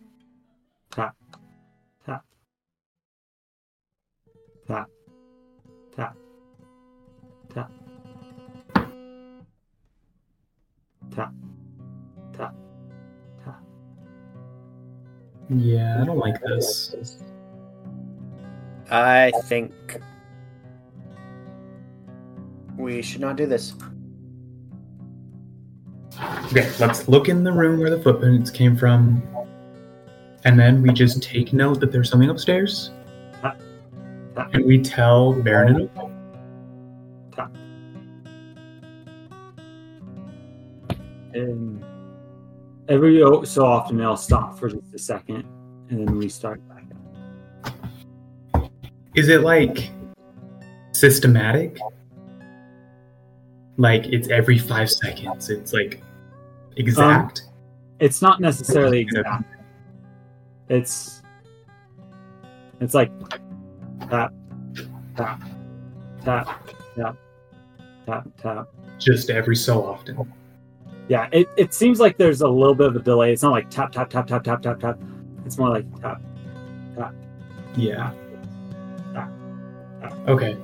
tap, 0.91 1.15
tap, 2.05 2.25
tap, 4.67 4.89
tap, 5.95 6.15
tap, 7.53 7.71
tap, 11.11 11.33
tap, 12.33 12.55
tap. 13.45 13.63
Yeah, 15.49 16.01
I 16.01 16.05
don't 16.05 16.17
like 16.17 16.41
this. 16.41 16.95
I 18.89 19.31
think 19.45 19.71
we 22.77 23.01
should 23.03 23.21
not 23.21 23.35
do 23.35 23.45
this. 23.45 23.75
Okay, 26.19 26.69
let's 26.79 27.07
look 27.07 27.29
in 27.29 27.43
the 27.43 27.51
room 27.51 27.79
where 27.79 27.89
the 27.89 28.01
footprints 28.01 28.51
came 28.51 28.75
from. 28.75 29.21
And 30.45 30.59
then 30.59 30.81
we 30.81 30.91
just 30.91 31.23
take 31.23 31.53
note 31.53 31.79
that 31.79 31.91
there's 31.91 32.09
something 32.09 32.29
upstairs. 32.29 32.91
And 34.35 34.65
we 34.65 34.81
tell 34.81 35.33
Barren 35.33 35.89
and 41.33 41.83
every 42.87 43.19
so 43.45 43.65
often 43.65 44.01
I'll 44.01 44.17
stop 44.17 44.57
for 44.57 44.69
just 44.69 44.93
a 44.93 44.99
second 44.99 45.45
and 45.89 46.07
then 46.07 46.17
restart 46.17 46.61
back 46.69 46.83
up. 48.55 48.71
Is 49.15 49.29
it 49.29 49.41
like 49.41 49.89
systematic? 50.91 51.79
Like 53.77 54.05
it's 54.07 54.29
every 54.29 54.57
five 54.57 54.89
seconds. 54.89 55.49
It's 55.49 55.73
like 55.73 56.01
exact. 56.77 57.43
It's 57.99 58.21
not 58.21 58.39
necessarily 58.39 58.99
exact. 58.99 59.45
It's 60.69 61.21
it's 62.79 62.93
like 62.93 63.11
tap, 64.09 64.33
tap, 65.15 65.41
tap, 66.23 66.67
tap, 66.95 67.17
tap, 68.05 68.27
tap. 68.41 68.67
just 68.99 69.29
every 69.29 69.55
so 69.55 69.85
often. 69.85 70.31
Yeah, 71.07 71.27
it, 71.31 71.47
it 71.57 71.73
seems 71.73 71.99
like 71.99 72.17
there's 72.17 72.41
a 72.41 72.47
little 72.47 72.75
bit 72.75 72.87
of 72.87 72.95
a 72.95 72.99
delay. 72.99 73.33
It's 73.33 73.43
not 73.43 73.51
like 73.51 73.69
tap, 73.69 73.91
tap, 73.91 74.09
tap, 74.09 74.27
tap, 74.27 74.43
tap, 74.43 74.61
tap, 74.61 74.79
tap. 74.79 74.99
It's 75.45 75.57
more 75.57 75.69
like 75.69 75.85
tap. 76.01 76.21
Tap. 76.95 77.13
Yeah. 77.75 78.11
Ah. 79.15 79.29
Okay. 80.27 80.57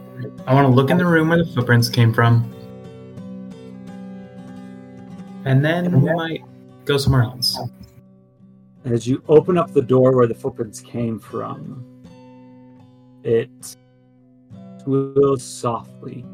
I 0.48 0.54
want 0.54 0.66
to 0.66 0.74
look 0.74 0.90
in 0.92 0.98
the 0.98 1.06
room 1.06 1.30
where 1.30 1.38
the 1.38 1.46
footprints 1.46 1.90
came 1.90 2.14
from. 2.14 2.54
And 5.46 5.64
then 5.64 6.02
we 6.02 6.14
might 6.14 6.44
go 6.86 6.98
somewhere 6.98 7.24
else. 7.24 7.58
As 8.86 9.08
you 9.08 9.24
open 9.28 9.58
up 9.58 9.74
the 9.74 9.82
door 9.82 10.16
where 10.16 10.28
the 10.28 10.36
footprints 10.36 10.82
came 10.82 11.20
from, 11.20 11.86
it 13.24 13.78
swills 14.82 15.44
softly. 15.44 16.26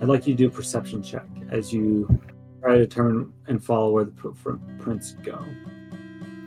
I'd 0.00 0.08
like 0.08 0.26
you 0.26 0.34
to 0.34 0.38
do 0.38 0.46
a 0.48 0.50
perception 0.50 1.02
check 1.02 1.26
as 1.50 1.72
you 1.72 2.08
try 2.60 2.78
to 2.78 2.86
turn 2.86 3.32
and 3.46 3.62
follow 3.62 3.90
where 3.90 4.04
the 4.04 4.12
footprints 4.12 5.12
go. 5.22 5.44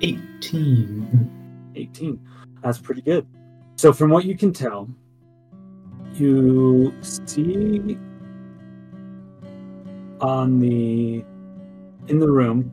18. 0.01 1.71
18. 1.75 2.19
That's 2.63 2.79
pretty 2.79 3.01
good. 3.01 3.25
So, 3.75 3.93
from 3.93 4.09
what 4.09 4.25
you 4.25 4.35
can 4.35 4.51
tell, 4.51 4.89
you 6.13 6.93
see 7.01 7.97
on 10.19 10.59
the 10.59 11.23
in 12.07 12.19
the 12.19 12.29
room 12.29 12.71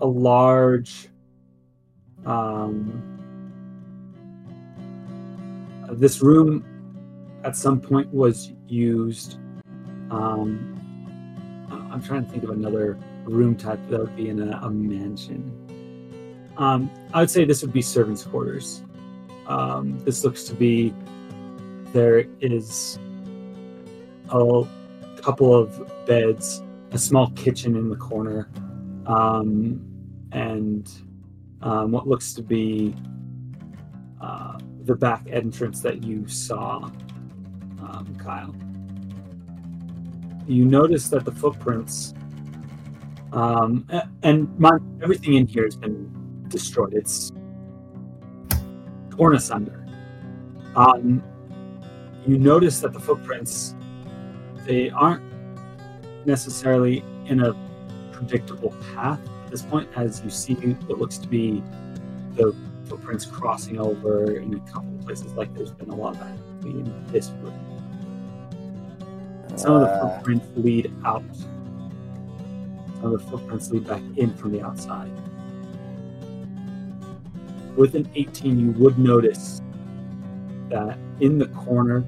a 0.00 0.06
large 0.06 1.08
Um, 2.26 3.02
uh, 5.88 5.94
this 5.94 6.20
room 6.20 6.62
at 7.44 7.56
some 7.56 7.80
point 7.80 8.12
was 8.12 8.52
used. 8.68 9.38
Um, 10.10 10.76
I- 11.70 11.94
I'm 11.94 12.02
trying 12.02 12.26
to 12.26 12.30
think 12.30 12.44
of 12.44 12.50
another 12.50 12.98
room 13.24 13.56
type 13.56 13.78
that 13.88 13.98
would 14.00 14.14
be 14.16 14.28
in 14.28 14.40
a, 14.52 14.60
a 14.62 14.70
mansion. 14.70 15.50
Um, 16.58 16.90
I 17.14 17.20
would 17.20 17.30
say 17.30 17.46
this 17.46 17.62
would 17.62 17.72
be 17.72 17.80
servants' 17.80 18.22
quarters. 18.22 18.82
Um, 19.46 19.98
this 20.00 20.22
looks 20.22 20.44
to 20.44 20.54
be 20.54 20.92
there 21.94 22.26
is 22.42 22.98
a 24.28 24.66
couple 25.22 25.54
of 25.54 26.06
beds, 26.06 26.62
a 26.92 26.98
small 26.98 27.30
kitchen 27.30 27.76
in 27.76 27.88
the 27.88 27.96
corner, 27.96 28.48
um, 29.06 29.80
and 30.32 30.90
um, 31.62 31.92
what 31.92 32.06
looks 32.06 32.32
to 32.34 32.42
be 32.42 32.94
uh, 34.20 34.58
the 34.84 34.94
back 34.94 35.26
entrance 35.30 35.80
that 35.80 36.02
you 36.02 36.26
saw, 36.26 36.90
um, 37.80 38.16
Kyle. 38.18 38.54
You 40.46 40.64
notice 40.64 41.08
that 41.10 41.24
the 41.24 41.32
footprints, 41.32 42.14
um, 43.32 43.86
and 44.22 44.58
my, 44.58 44.78
everything 45.02 45.34
in 45.34 45.46
here 45.46 45.64
has 45.64 45.76
been 45.76 46.10
destroyed. 46.48 46.94
It's 46.94 47.32
torn 49.10 49.36
asunder. 49.36 49.86
Um, 50.74 51.22
you 52.26 52.38
notice 52.38 52.80
that 52.80 52.92
the 52.92 53.00
footprints 53.00 53.74
they 54.66 54.90
aren't 54.90 55.22
necessarily 56.26 57.04
in 57.26 57.40
a 57.42 57.54
predictable 58.12 58.74
path 58.94 59.20
at 59.44 59.50
this 59.50 59.62
point, 59.62 59.88
as 59.96 60.22
you 60.22 60.30
see 60.30 60.54
what 60.54 60.98
looks 60.98 61.18
to 61.18 61.28
be 61.28 61.62
the 62.34 62.54
footprints 62.84 63.24
crossing 63.24 63.78
over 63.78 64.36
in 64.36 64.54
a 64.54 64.60
couple 64.70 64.94
of 64.94 65.00
places. 65.04 65.32
Like 65.34 65.54
there's 65.54 65.72
been 65.72 65.90
a 65.90 65.94
lot 65.94 66.16
of 66.16 66.22
activity 66.22 66.80
in 66.80 67.06
this 67.08 67.30
room. 67.40 67.54
Some 69.56 69.74
of 69.74 69.80
the 69.82 69.98
footprints 70.00 70.46
lead 70.56 70.92
out. 71.04 71.24
Some 73.00 73.14
of 73.14 73.22
the 73.22 73.30
footprints 73.30 73.70
lead 73.70 73.86
back 73.86 74.02
in 74.16 74.34
from 74.34 74.52
the 74.52 74.62
outside. 74.62 75.10
With 77.76 77.94
an 77.94 78.08
18, 78.14 78.58
you 78.58 78.70
would 78.72 78.98
notice 78.98 79.62
that 80.68 80.98
in 81.20 81.38
the 81.38 81.48
corner 81.48 82.04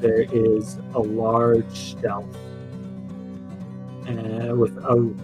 there 0.00 0.22
is 0.32 0.78
a 0.94 0.98
large 0.98 1.76
shelf 2.00 2.26
and 4.18 4.58
with 4.58 4.76
a 4.78 5.14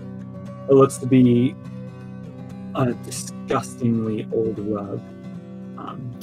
it 0.69 0.75
looks 0.75 0.99
to 0.99 1.07
be 1.07 1.55
a 2.75 2.93
disgustingly 2.93 4.29
old 4.33 4.59
rug 4.59 5.01
um, 5.79 6.19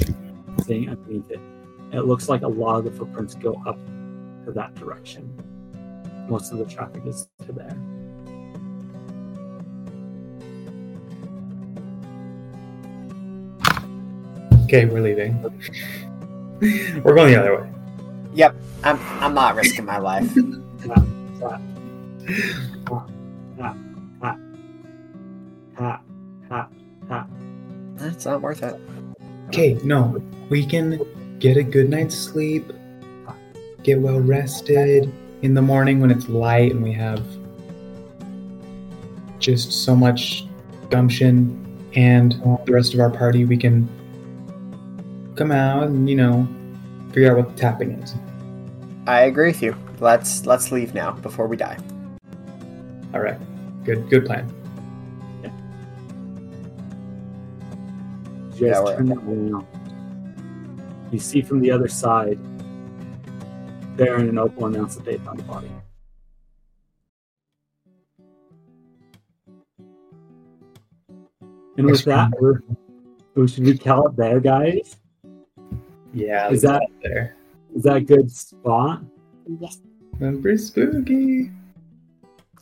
sitting 0.64 0.90
underneath 0.90 1.32
it. 1.32 1.40
It 1.92 2.02
looks 2.02 2.28
like 2.28 2.42
a 2.42 2.48
lot 2.48 2.78
of 2.78 2.86
the 2.86 2.92
footprints 2.92 3.36
go 3.36 3.62
up 3.66 3.78
to 4.46 4.52
that 4.52 4.76
direction. 4.76 5.32
Most 6.30 6.52
of 6.52 6.58
the 6.58 6.66
traffic 6.66 7.04
is 7.06 7.28
to 7.46 7.54
there. 7.54 7.78
Okay, 14.66 14.86
we're 14.86 15.02
leaving. 15.02 15.42
we're 17.04 17.14
going 17.14 17.34
the 17.34 17.40
other 17.40 17.62
way. 17.62 17.70
Yep, 18.34 18.56
I'm 18.84 19.00
I'm 19.22 19.34
not 19.34 19.56
risking 19.56 19.86
my 19.86 20.00
life. 20.00 20.36
Hat, 22.28 23.76
hat, 24.22 24.38
hat, 25.76 26.02
hat, 26.50 26.70
hat. 27.10 27.28
That's 27.96 28.26
not 28.26 28.42
worth 28.42 28.64
it. 28.64 28.80
Okay, 29.48 29.78
no, 29.84 30.22
we 30.50 30.66
can 30.66 31.00
get 31.40 31.58
a 31.58 31.64
good 31.64 31.90
night's 31.90 32.16
sleep, 32.16 32.72
get 33.84 34.00
well 34.00 34.20
rested 34.20 35.12
in 35.42 35.54
the 35.54 35.62
morning 35.62 36.00
when 36.00 36.10
it's 36.10 36.30
light 36.30 36.72
and 36.72 36.82
we 36.82 36.94
have 36.94 37.24
just 39.40 39.84
so 39.84 39.96
much 39.96 40.46
gumption 40.90 41.60
and 41.96 42.34
the 42.66 42.72
rest 42.72 42.94
of 42.94 43.00
our 43.00 43.10
party. 43.10 43.46
We 43.46 43.58
can 43.58 43.88
come 45.36 45.52
out 45.52 45.88
and, 45.88 46.10
you 46.10 46.16
know, 46.16 46.48
figure 47.12 47.32
out 47.32 47.38
what 47.38 47.56
the 47.56 47.62
tapping 47.62 47.92
is. 47.92 48.16
I 49.06 49.24
agree 49.24 49.48
with 49.48 49.62
you. 49.62 49.76
Let's 50.00 50.46
let's 50.46 50.72
leave 50.72 50.94
now 50.94 51.12
before 51.12 51.48
we 51.48 51.58
die. 51.58 51.78
All 53.14 53.22
right, 53.22 53.38
good, 53.86 54.10
good 54.10 54.26
plan. 54.26 54.50
You 58.56 58.60
guys 58.60 58.60
Yeah, 58.60 58.82
we're- 58.84 58.96
turn 58.98 59.06
that 59.08 59.18
around. 59.18 59.66
You 61.12 61.20
see 61.20 61.42
from 61.42 61.60
the 61.60 61.70
other 61.72 61.88
side, 61.88 62.40
Barren 63.98 64.30
and 64.30 64.40
Opal 64.40 64.66
announce 64.68 64.96
that 64.96 65.06
they 65.06 65.18
found 65.18 65.40
the 65.40 65.44
body. 65.44 65.70
And 71.78 71.88
with 71.88 72.04
that, 72.06 72.32
we're, 72.40 72.60
we 73.36 73.48
should 73.48 73.66
we 73.66 73.78
call 73.78 74.08
it 74.08 74.16
there, 74.16 74.40
guys? 74.40 74.98
Yeah, 76.14 76.50
Is 76.50 76.64
leave 76.64 76.72
that- 76.72 76.88
there? 77.02 77.36
Is 77.76 77.84
that 77.84 77.96
a 77.98 78.02
good 78.02 78.30
spot? 78.32 79.02
Yes. 79.60 79.82
That's 80.20 80.40
pretty 80.40 80.58
spooky. 80.60 81.50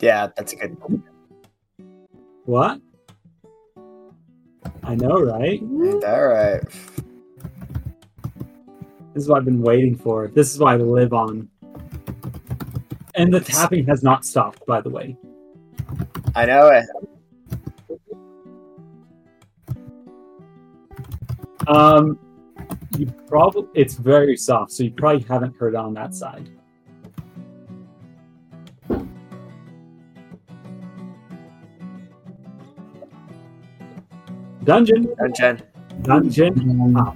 Yeah, 0.02 0.28
that's 0.36 0.52
a 0.52 0.56
good. 0.56 0.76
What? 2.44 2.80
I 4.82 4.96
know, 4.96 5.22
right? 5.22 5.62
All 6.04 6.26
right. 6.26 6.60
This 9.14 9.24
is 9.24 9.28
what 9.28 9.38
I've 9.38 9.44
been 9.44 9.62
waiting 9.62 9.96
for. 9.96 10.26
This 10.26 10.52
is 10.52 10.58
what 10.58 10.72
I 10.72 10.76
live 10.76 11.12
on. 11.12 11.48
And 13.14 13.32
the 13.32 13.40
tapping 13.40 13.86
has 13.86 14.02
not 14.02 14.24
stopped, 14.24 14.66
by 14.66 14.80
the 14.80 14.90
way. 14.90 15.16
I 16.34 16.46
know 16.46 16.68
it. 16.68 16.84
Um, 21.68 22.18
you 22.98 23.06
probably 23.28 23.68
it's 23.74 23.94
very 23.94 24.36
soft, 24.36 24.72
so 24.72 24.82
you 24.82 24.90
probably 24.90 25.22
haven't 25.22 25.54
heard 25.56 25.74
it 25.74 25.76
on 25.76 25.94
that 25.94 26.12
side. 26.12 26.50
Dungeon, 34.64 35.06
Dungeon. 35.18 35.58
dungeon. 36.02 36.52
Um, 36.70 36.96
Ah. 36.96 37.14